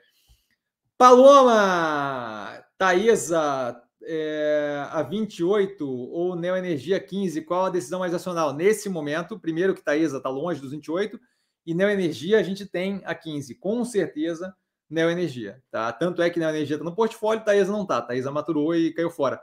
Paloma, 0.98 2.62
Thaisa, 2.78 3.82
é, 4.04 4.86
a 4.92 5.02
28 5.02 5.88
ou 5.88 6.36
Neoenergia 6.36 7.00
15, 7.00 7.42
qual 7.44 7.66
a 7.66 7.70
decisão 7.70 8.00
mais 8.00 8.12
racional? 8.12 8.54
Nesse 8.54 8.90
momento, 8.90 9.40
primeiro 9.40 9.74
que 9.74 9.84
Thaisa 9.84 10.18
está 10.18 10.30
longe 10.30 10.60
dos 10.60 10.72
28, 10.72 11.20
e 11.66 11.74
Neoenergia 11.74 12.40
a 12.40 12.44
gente 12.44 12.66
tem 12.66 13.02
a 13.06 13.14
15, 13.16 13.56
com 13.56 13.86
certeza, 13.86 14.54
Neoenergia. 14.90 15.62
Tá? 15.70 15.94
Tanto 15.94 16.22
é 16.22 16.30
que 16.30 16.40
Neoenergia 16.40 16.76
está 16.76 16.84
no 16.84 16.96
portfólio, 16.96 17.46
Thaisa 17.46 17.72
não 17.72 17.84
está. 17.84 18.02
Thaisa 18.02 18.32
maturou 18.32 18.76
e 18.76 18.92
caiu 18.94 19.12
fora. 19.12 19.40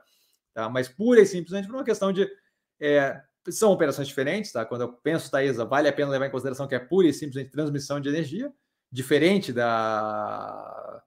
Tá? 0.56 0.70
Mas 0.70 0.88
pura 0.88 1.20
e 1.20 1.26
simplesmente 1.26 1.68
por 1.68 1.74
uma 1.74 1.84
questão 1.84 2.10
de. 2.10 2.26
É, 2.80 3.20
são 3.50 3.72
operações 3.72 4.08
diferentes, 4.08 4.50
tá? 4.50 4.64
Quando 4.64 4.80
eu 4.80 4.88
penso 4.88 5.30
Thaisa, 5.30 5.66
vale 5.66 5.86
a 5.86 5.92
pena 5.92 6.10
levar 6.10 6.28
em 6.28 6.30
consideração 6.30 6.66
que 6.66 6.74
é 6.74 6.78
pura 6.78 7.06
e 7.06 7.12
simplesmente 7.12 7.50
transmissão 7.50 8.00
de 8.00 8.08
energia, 8.08 8.50
diferente 8.90 9.52
da 9.52 11.02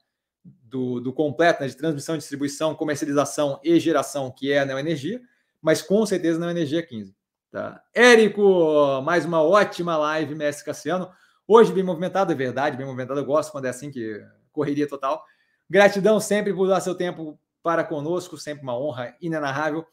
do, 0.45 1.01
do 1.01 1.11
completo, 1.11 1.63
né, 1.63 1.67
de 1.67 1.75
transmissão, 1.75 2.15
distribuição, 2.15 2.75
comercialização 2.75 3.59
e 3.63 3.79
geração, 3.79 4.29
que 4.29 4.51
é 4.51 4.59
a 4.59 4.65
Neoenergia, 4.65 5.19
mas 5.59 5.81
com 5.81 6.05
certeza 6.05 6.39
Neoenergia 6.39 6.85
15. 6.85 7.15
Tá? 7.51 7.81
Érico, 7.91 9.01
mais 9.01 9.25
uma 9.25 9.41
ótima 9.41 9.97
live, 9.97 10.35
Mestre 10.35 10.63
Cassiano. 10.63 11.09
Hoje 11.47 11.73
bem 11.73 11.83
movimentado, 11.83 12.31
é 12.31 12.35
verdade, 12.35 12.77
bem 12.77 12.85
movimentado. 12.85 13.19
Eu 13.19 13.25
gosto 13.25 13.51
quando 13.51 13.65
é 13.65 13.69
assim, 13.69 13.89
que 13.89 14.23
correria 14.51 14.87
total. 14.87 15.25
Gratidão 15.67 16.19
sempre 16.19 16.53
por 16.53 16.67
dar 16.67 16.81
seu 16.81 16.93
tempo 16.93 17.39
para 17.61 17.83
conosco, 17.83 18.37
sempre 18.37 18.63
uma 18.63 18.77
honra 18.77 19.15
inenarrável. 19.21 19.85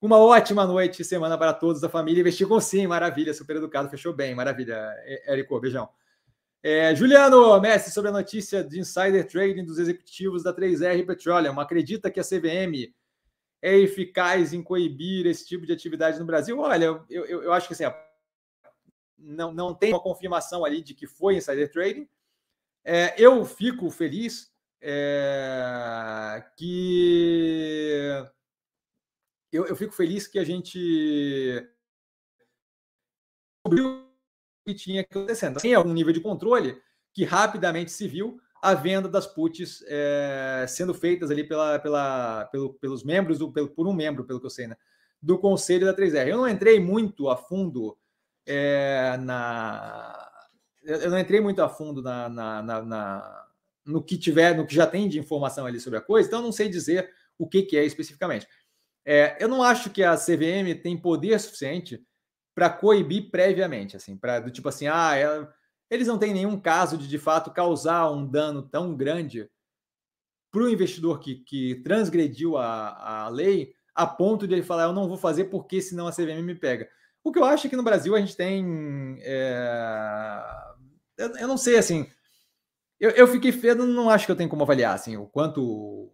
Uma 0.00 0.18
ótima 0.18 0.66
noite, 0.66 1.02
semana 1.04 1.38
para 1.38 1.54
todos 1.54 1.80
da 1.80 1.88
família. 1.88 2.20
Investir 2.20 2.46
com 2.46 2.60
sim, 2.60 2.86
maravilha, 2.86 3.32
super 3.32 3.56
educado, 3.56 3.88
fechou 3.88 4.12
bem, 4.12 4.34
maravilha, 4.34 4.92
Érico, 5.26 5.58
beijão. 5.58 5.88
É, 6.62 6.94
Juliano, 6.94 7.60
mestre, 7.60 7.92
sobre 7.92 8.10
a 8.10 8.12
notícia 8.12 8.62
de 8.62 8.80
insider 8.80 9.26
trading 9.26 9.64
dos 9.64 9.78
executivos 9.78 10.42
da 10.42 10.52
3R 10.52 11.06
Petroleum, 11.06 11.60
acredita 11.60 12.10
que 12.10 12.20
a 12.20 12.24
CVM 12.24 12.92
é 13.62 13.76
eficaz 13.78 14.52
em 14.52 14.62
coibir 14.62 15.26
esse 15.26 15.46
tipo 15.46 15.64
de 15.64 15.72
atividade 15.72 16.18
no 16.18 16.26
Brasil? 16.26 16.58
Olha, 16.58 16.84
eu, 16.84 17.04
eu, 17.08 17.42
eu 17.44 17.52
acho 17.52 17.68
que 17.68 17.74
assim, 17.74 17.84
não, 19.16 19.52
não 19.52 19.74
tem 19.74 19.92
uma 19.92 20.02
confirmação 20.02 20.64
ali 20.64 20.82
de 20.82 20.94
que 20.94 21.06
foi 21.06 21.36
insider 21.36 21.70
trading. 21.70 22.08
É, 22.84 23.14
eu 23.16 23.44
fico 23.44 23.90
feliz 23.90 24.52
é, 24.80 26.44
que 26.56 28.26
eu, 29.52 29.66
eu 29.66 29.76
fico 29.76 29.92
feliz 29.92 30.26
que 30.26 30.38
a 30.38 30.44
gente 30.44 31.66
descobriu 33.64 34.06
que 34.64 34.74
tinha 34.74 35.04
que 35.04 35.16
acontecendo. 35.16 35.60
Tem 35.60 35.74
algum 35.74 35.92
nível 35.92 36.12
de 36.12 36.20
controle 36.20 36.80
que 37.12 37.24
rapidamente 37.24 37.90
se 37.90 38.06
viu 38.06 38.40
a 38.60 38.74
venda 38.74 39.08
das 39.08 39.26
puts 39.26 39.84
é, 39.86 40.66
sendo 40.68 40.92
feitas 40.92 41.30
ali 41.30 41.44
pela, 41.44 41.78
pela, 41.78 42.44
pelo, 42.46 42.74
pelos 42.74 43.04
membros, 43.04 43.38
do, 43.38 43.52
pelo, 43.52 43.68
por 43.68 43.86
um 43.86 43.92
membro, 43.92 44.24
pelo 44.24 44.40
que 44.40 44.46
eu 44.46 44.50
sei, 44.50 44.66
né, 44.66 44.76
do 45.22 45.38
conselho 45.38 45.86
da 45.86 45.94
3R. 45.94 46.28
Eu 46.28 46.38
não 46.38 46.48
entrei 46.48 46.80
muito 46.80 47.28
a 47.28 47.36
fundo 47.36 47.96
é, 48.44 49.16
na. 49.18 50.30
Eu 50.82 51.10
não 51.10 51.18
entrei 51.18 51.40
muito 51.40 51.62
a 51.62 51.68
fundo 51.68 52.00
na, 52.00 52.28
na, 52.28 52.62
na, 52.62 52.82
na, 52.82 53.45
no 53.86 54.02
que 54.02 54.18
tiver, 54.18 54.56
no 54.56 54.66
que 54.66 54.74
já 54.74 54.86
tem 54.86 55.08
de 55.08 55.18
informação 55.18 55.66
ali 55.66 55.80
sobre 55.80 55.98
a 55.98 56.02
coisa, 56.02 56.28
então 56.28 56.42
não 56.42 56.52
sei 56.52 56.68
dizer 56.68 57.10
o 57.38 57.48
que, 57.48 57.62
que 57.62 57.76
é 57.76 57.84
especificamente. 57.84 58.46
É, 59.04 59.36
eu 59.40 59.48
não 59.48 59.62
acho 59.62 59.90
que 59.90 60.02
a 60.02 60.16
CVM 60.16 60.80
tem 60.82 60.96
poder 60.96 61.38
suficiente 61.38 62.04
para 62.54 62.68
coibir 62.68 63.30
previamente, 63.30 63.96
assim, 63.96 64.18
do 64.42 64.50
tipo 64.50 64.68
assim, 64.68 64.88
ah, 64.88 65.14
ela, 65.14 65.54
eles 65.90 66.08
não 66.08 66.18
têm 66.18 66.32
nenhum 66.32 66.58
caso 66.58 66.98
de 66.98 67.06
de 67.06 67.18
fato 67.18 67.52
causar 67.52 68.10
um 68.10 68.26
dano 68.26 68.62
tão 68.62 68.96
grande 68.96 69.48
para 70.50 70.62
o 70.62 70.70
investidor 70.70 71.20
que, 71.20 71.36
que 71.36 71.76
transgrediu 71.84 72.56
a, 72.56 73.24
a 73.24 73.28
lei 73.28 73.74
a 73.94 74.06
ponto 74.06 74.46
de 74.46 74.54
ele 74.54 74.62
falar, 74.62 74.84
eu 74.84 74.92
não 74.92 75.08
vou 75.08 75.16
fazer 75.16 75.44
porque 75.44 75.80
senão 75.80 76.06
a 76.06 76.12
CVM 76.12 76.42
me 76.42 76.54
pega. 76.54 76.88
O 77.24 77.32
que 77.32 77.38
eu 77.38 77.44
acho 77.44 77.66
é 77.66 77.70
que 77.70 77.76
no 77.76 77.82
Brasil 77.82 78.14
a 78.14 78.20
gente 78.20 78.36
tem. 78.36 79.18
É... 79.20 80.42
Eu, 81.16 81.36
eu, 81.38 81.48
não 81.48 81.56
sei, 81.56 81.76
assim. 81.76 82.06
Eu, 82.98 83.10
eu 83.10 83.28
fiquei 83.28 83.52
feio, 83.52 83.74
não 83.74 84.08
acho 84.08 84.26
que 84.26 84.32
eu 84.32 84.36
tenho 84.36 84.48
como 84.48 84.62
avaliar 84.62 84.94
assim, 84.94 85.16
o 85.16 85.26
quanto 85.26 86.10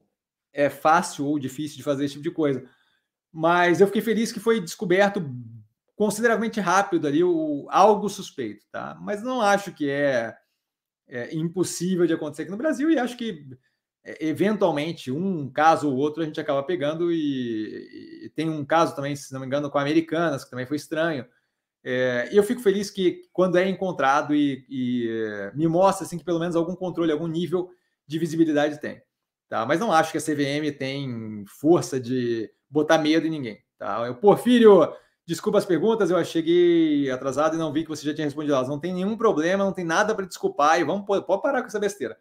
é 0.53 0.69
fácil 0.69 1.27
ou 1.27 1.39
difícil 1.39 1.77
de 1.77 1.83
fazer 1.83 2.05
esse 2.05 2.15
tipo 2.15 2.25
de 2.25 2.31
coisa. 2.31 2.65
Mas 3.33 3.81
eu 3.81 3.87
fiquei 3.87 4.03
feliz 4.03 4.33
que 4.33 4.41
foi 4.41 4.61
descoberto 4.61 5.25
consideravelmente 5.95 6.61
rápido 6.61 7.07
ali 7.07 7.23
o, 7.23 7.67
algo 7.71 8.09
suspeito, 8.09 8.67
tá? 8.71 8.99
Mas 9.01 9.23
não 9.23 9.41
acho 9.41 9.73
que 9.73 9.89
é, 9.89 10.35
é 11.09 11.35
impossível 11.35 12.07
de 12.07 12.13
acontecer 12.13 12.43
aqui 12.43 12.51
no 12.51 12.57
Brasil 12.57 12.91
e 12.91 12.99
acho 12.99 13.17
que 13.17 13.47
é, 14.05 14.27
eventualmente 14.27 15.11
um 15.11 15.51
caso 15.51 15.89
ou 15.89 15.97
outro 15.97 16.23
a 16.23 16.27
gente 16.27 16.41
acaba 16.41 16.63
pegando 16.63 17.13
e, 17.13 18.25
e, 18.25 18.31
tem 18.31 18.51
um 18.51 18.65
caso 18.65 18.97
também, 18.97 19.15
se 19.15 19.33
não 19.33 19.41
me 19.41 19.47
engano, 19.47 19.71
com 19.71 19.79
Americanas 19.79 20.45
que 20.45 20.51
também 20.51 20.67
foi 20.67 20.77
estranho. 20.77 21.25
É, 21.85 22.29
eu 22.33 22.43
fico 22.43 22.61
feliz 22.61 22.91
que 22.91 23.23
quando 23.33 23.57
é 23.57 23.69
encontrado 23.69 24.35
e, 24.35 24.65
e 24.69 25.09
é, 25.09 25.53
me 25.55 25.67
mostra 25.67 26.07
assim 26.07 26.19
que 26.19 26.25
pelo 26.25 26.39
menos 26.39 26.55
algum 26.55 26.77
controle, 26.77 27.11
algum 27.11 27.27
nível 27.27 27.71
de 28.07 28.19
visibilidade 28.19 28.81
tem. 28.81 29.03
Tá? 29.49 29.67
Mas 29.67 29.81
não 29.81 29.93
acho 29.93 30.13
que 30.13 30.19
a 30.19 30.21
CVM 30.21 30.77
tem 30.79 31.45
força 31.47 32.01
de 32.01 32.51
botar 32.71 32.99
medo 32.99 33.27
em 33.27 33.31
ninguém. 33.31 33.59
Tá? 33.79 34.09
O 34.11 34.15
Porfírio 34.15 34.93
Desculpa 35.25 35.59
as 35.59 35.65
perguntas, 35.65 36.11
eu 36.11 36.25
cheguei 36.25 37.09
atrasado 37.09 37.55
e 37.55 37.59
não 37.59 37.73
vi 37.73 37.85
que 37.85 37.89
você 37.89 38.05
já 38.05 38.13
tinha 38.13 38.25
respondido 38.25 38.55
elas. 38.55 38.69
Não 38.69 38.81
tem 38.81 38.93
nenhum 38.93 39.17
problema, 39.17 39.65
não 39.65 39.73
tem 39.73 39.85
nada 39.85 40.15
para 40.15 40.27
desculpar 40.27 40.81
e 40.81 40.85
vamos 40.85 41.07
pode 41.07 41.25
parar 41.41 41.61
com 41.61 41.69
essa 41.69 41.79
besteira. 41.79 42.17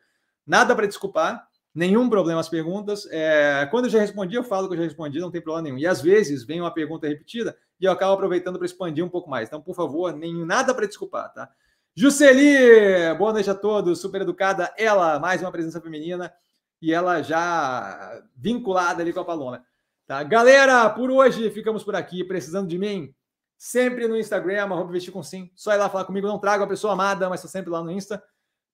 Nada 0.45 0.75
para 0.75 0.85
desculpar, 0.85 1.47
nenhum 1.73 2.07
problema 2.07 2.39
as 2.39 2.47
perguntas. 2.47 3.07
É, 3.09 3.67
quando 3.71 3.85
eu 3.85 3.89
já 3.89 3.99
respondi, 3.99 4.35
eu 4.35 4.43
falo 4.43 4.67
que 4.67 4.75
eu 4.75 4.77
já 4.77 4.83
respondi, 4.83 5.19
não 5.19 5.31
tem 5.31 5.41
problema 5.41 5.63
nenhum. 5.63 5.79
E 5.79 5.87
às 5.87 5.99
vezes 5.99 6.45
vem 6.45 6.61
uma 6.61 6.71
pergunta 6.71 7.07
repetida 7.07 7.57
e 7.81 7.85
eu 7.85 7.91
acabo 7.91 8.13
aproveitando 8.13 8.57
para 8.59 8.65
expandir 8.67 9.03
um 9.03 9.09
pouco 9.09 9.27
mais. 9.27 9.47
Então, 9.47 9.59
por 9.59 9.75
favor, 9.75 10.13
nem 10.13 10.45
nada 10.45 10.73
para 10.73 10.85
desculpar, 10.85 11.33
tá? 11.33 11.49
Jusceli, 11.95 13.13
boa 13.17 13.33
noite 13.33 13.49
a 13.49 13.55
todos, 13.55 13.99
super 13.99 14.21
educada. 14.21 14.71
Ela, 14.77 15.19
mais 15.19 15.41
uma 15.41 15.51
presença 15.51 15.81
feminina 15.81 16.31
e 16.79 16.93
ela 16.93 17.21
já 17.21 18.23
vinculada 18.35 19.01
ali 19.01 19.11
com 19.11 19.19
a 19.19 19.25
Paloma. 19.25 19.65
Tá? 20.05 20.23
Galera, 20.23 20.89
por 20.89 21.09
hoje 21.09 21.49
ficamos 21.49 21.83
por 21.83 21.95
aqui. 21.95 22.23
Precisando 22.23 22.67
de 22.67 22.77
mim? 22.77 23.13
Sempre 23.57 24.07
no 24.07 24.17
Instagram, 24.17 24.87
vestir 24.87 25.11
com 25.11 25.23
sim. 25.23 25.51
Só 25.55 25.73
ir 25.73 25.77
lá 25.77 25.89
falar 25.89 26.05
comigo. 26.05 26.27
Não 26.27 26.39
trago 26.39 26.63
a 26.63 26.67
pessoa 26.67 26.93
amada, 26.93 27.29
mas 27.29 27.39
estou 27.39 27.51
sempre 27.51 27.71
lá 27.71 27.83
no 27.83 27.91
Insta. 27.91 28.23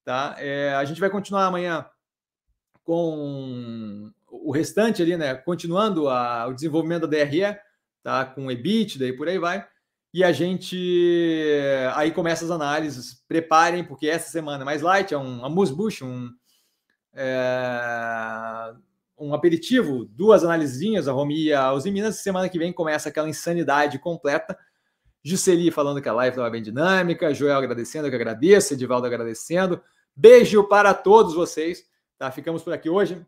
Tá? 0.04 0.36
É, 0.38 0.74
a 0.76 0.84
gente 0.86 1.00
vai 1.00 1.10
continuar 1.10 1.46
amanhã 1.46 1.86
com 2.84 4.12
o 4.30 4.52
restante 4.52 5.02
ali, 5.02 5.18
né? 5.18 5.36
Continuando 5.36 6.08
a, 6.10 6.48
o 6.48 6.54
desenvolvimento 6.54 7.08
da 7.08 7.24
DRE, 7.24 7.58
tá? 8.08 8.24
Com 8.24 8.50
EBITDA 8.50 9.06
e 9.06 9.12
por 9.12 9.28
aí 9.28 9.38
vai. 9.38 9.68
E 10.14 10.24
a 10.24 10.32
gente 10.32 10.78
aí 11.94 12.10
começa 12.10 12.46
as 12.46 12.52
análises. 12.52 13.22
Preparem, 13.28 13.84
porque 13.84 14.08
essa 14.08 14.32
semana 14.32 14.64
é 14.64 14.66
mais 14.66 14.82
light, 14.82 15.14
é 15.14 15.18
um 15.18 15.44
amuse-bush, 15.44 16.04
um, 16.04 16.30
é, 17.14 18.74
um 19.20 19.34
aperitivo, 19.34 20.06
duas 20.06 20.46
analisinhas, 20.46 21.10
a 21.10 21.12
Romi 21.12 21.48
e 21.48 21.54
a 21.54 21.74
Minas. 21.92 22.22
Semana 22.22 22.48
que 22.48 22.58
vem 22.58 22.72
começa 22.72 23.10
aquela 23.10 23.28
insanidade 23.28 24.00
completa. 24.00 24.58
Jusceli 25.22 25.70
falando 25.70 26.02
que 26.02 26.08
a 26.08 26.14
live 26.14 26.34
estava 26.34 26.50
bem 26.50 26.62
dinâmica, 26.62 27.34
Joel 27.34 27.58
agradecendo, 27.58 28.08
eu 28.08 28.10
que 28.10 28.16
agradeço, 28.16 28.74
Edivaldo 28.74 29.06
agradecendo. 29.06 29.82
Beijo 30.16 30.64
para 30.64 30.94
todos 30.94 31.34
vocês. 31.34 31.84
Tá? 32.18 32.32
Ficamos 32.32 32.64
por 32.64 32.72
aqui 32.72 32.90
hoje. 32.90 33.22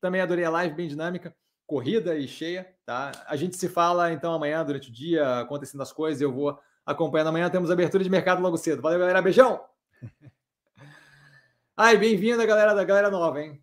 Também 0.00 0.20
adorei 0.20 0.44
a 0.44 0.50
live, 0.50 0.74
bem 0.74 0.88
dinâmica, 0.88 1.32
corrida 1.66 2.16
e 2.16 2.26
cheia. 2.26 2.66
Tá? 2.84 3.12
A 3.26 3.36
gente 3.36 3.56
se 3.56 3.68
fala 3.68 4.12
então 4.12 4.32
amanhã, 4.32 4.64
durante 4.64 4.90
o 4.90 4.92
dia, 4.92 5.40
acontecendo 5.40 5.82
as 5.82 5.92
coisas. 5.92 6.20
Eu 6.20 6.32
vou 6.32 6.58
acompanhando 6.84 7.28
amanhã. 7.28 7.50
Temos 7.50 7.70
abertura 7.70 8.04
de 8.04 8.10
mercado 8.10 8.42
logo 8.42 8.56
cedo. 8.56 8.82
Valeu, 8.82 8.98
galera. 8.98 9.22
Beijão! 9.22 9.64
Ai, 11.76 11.96
bem-vinda, 11.96 12.46
galera 12.46 12.72
da 12.72 12.84
galera 12.84 13.10
nova, 13.10 13.40
hein? 13.40 13.60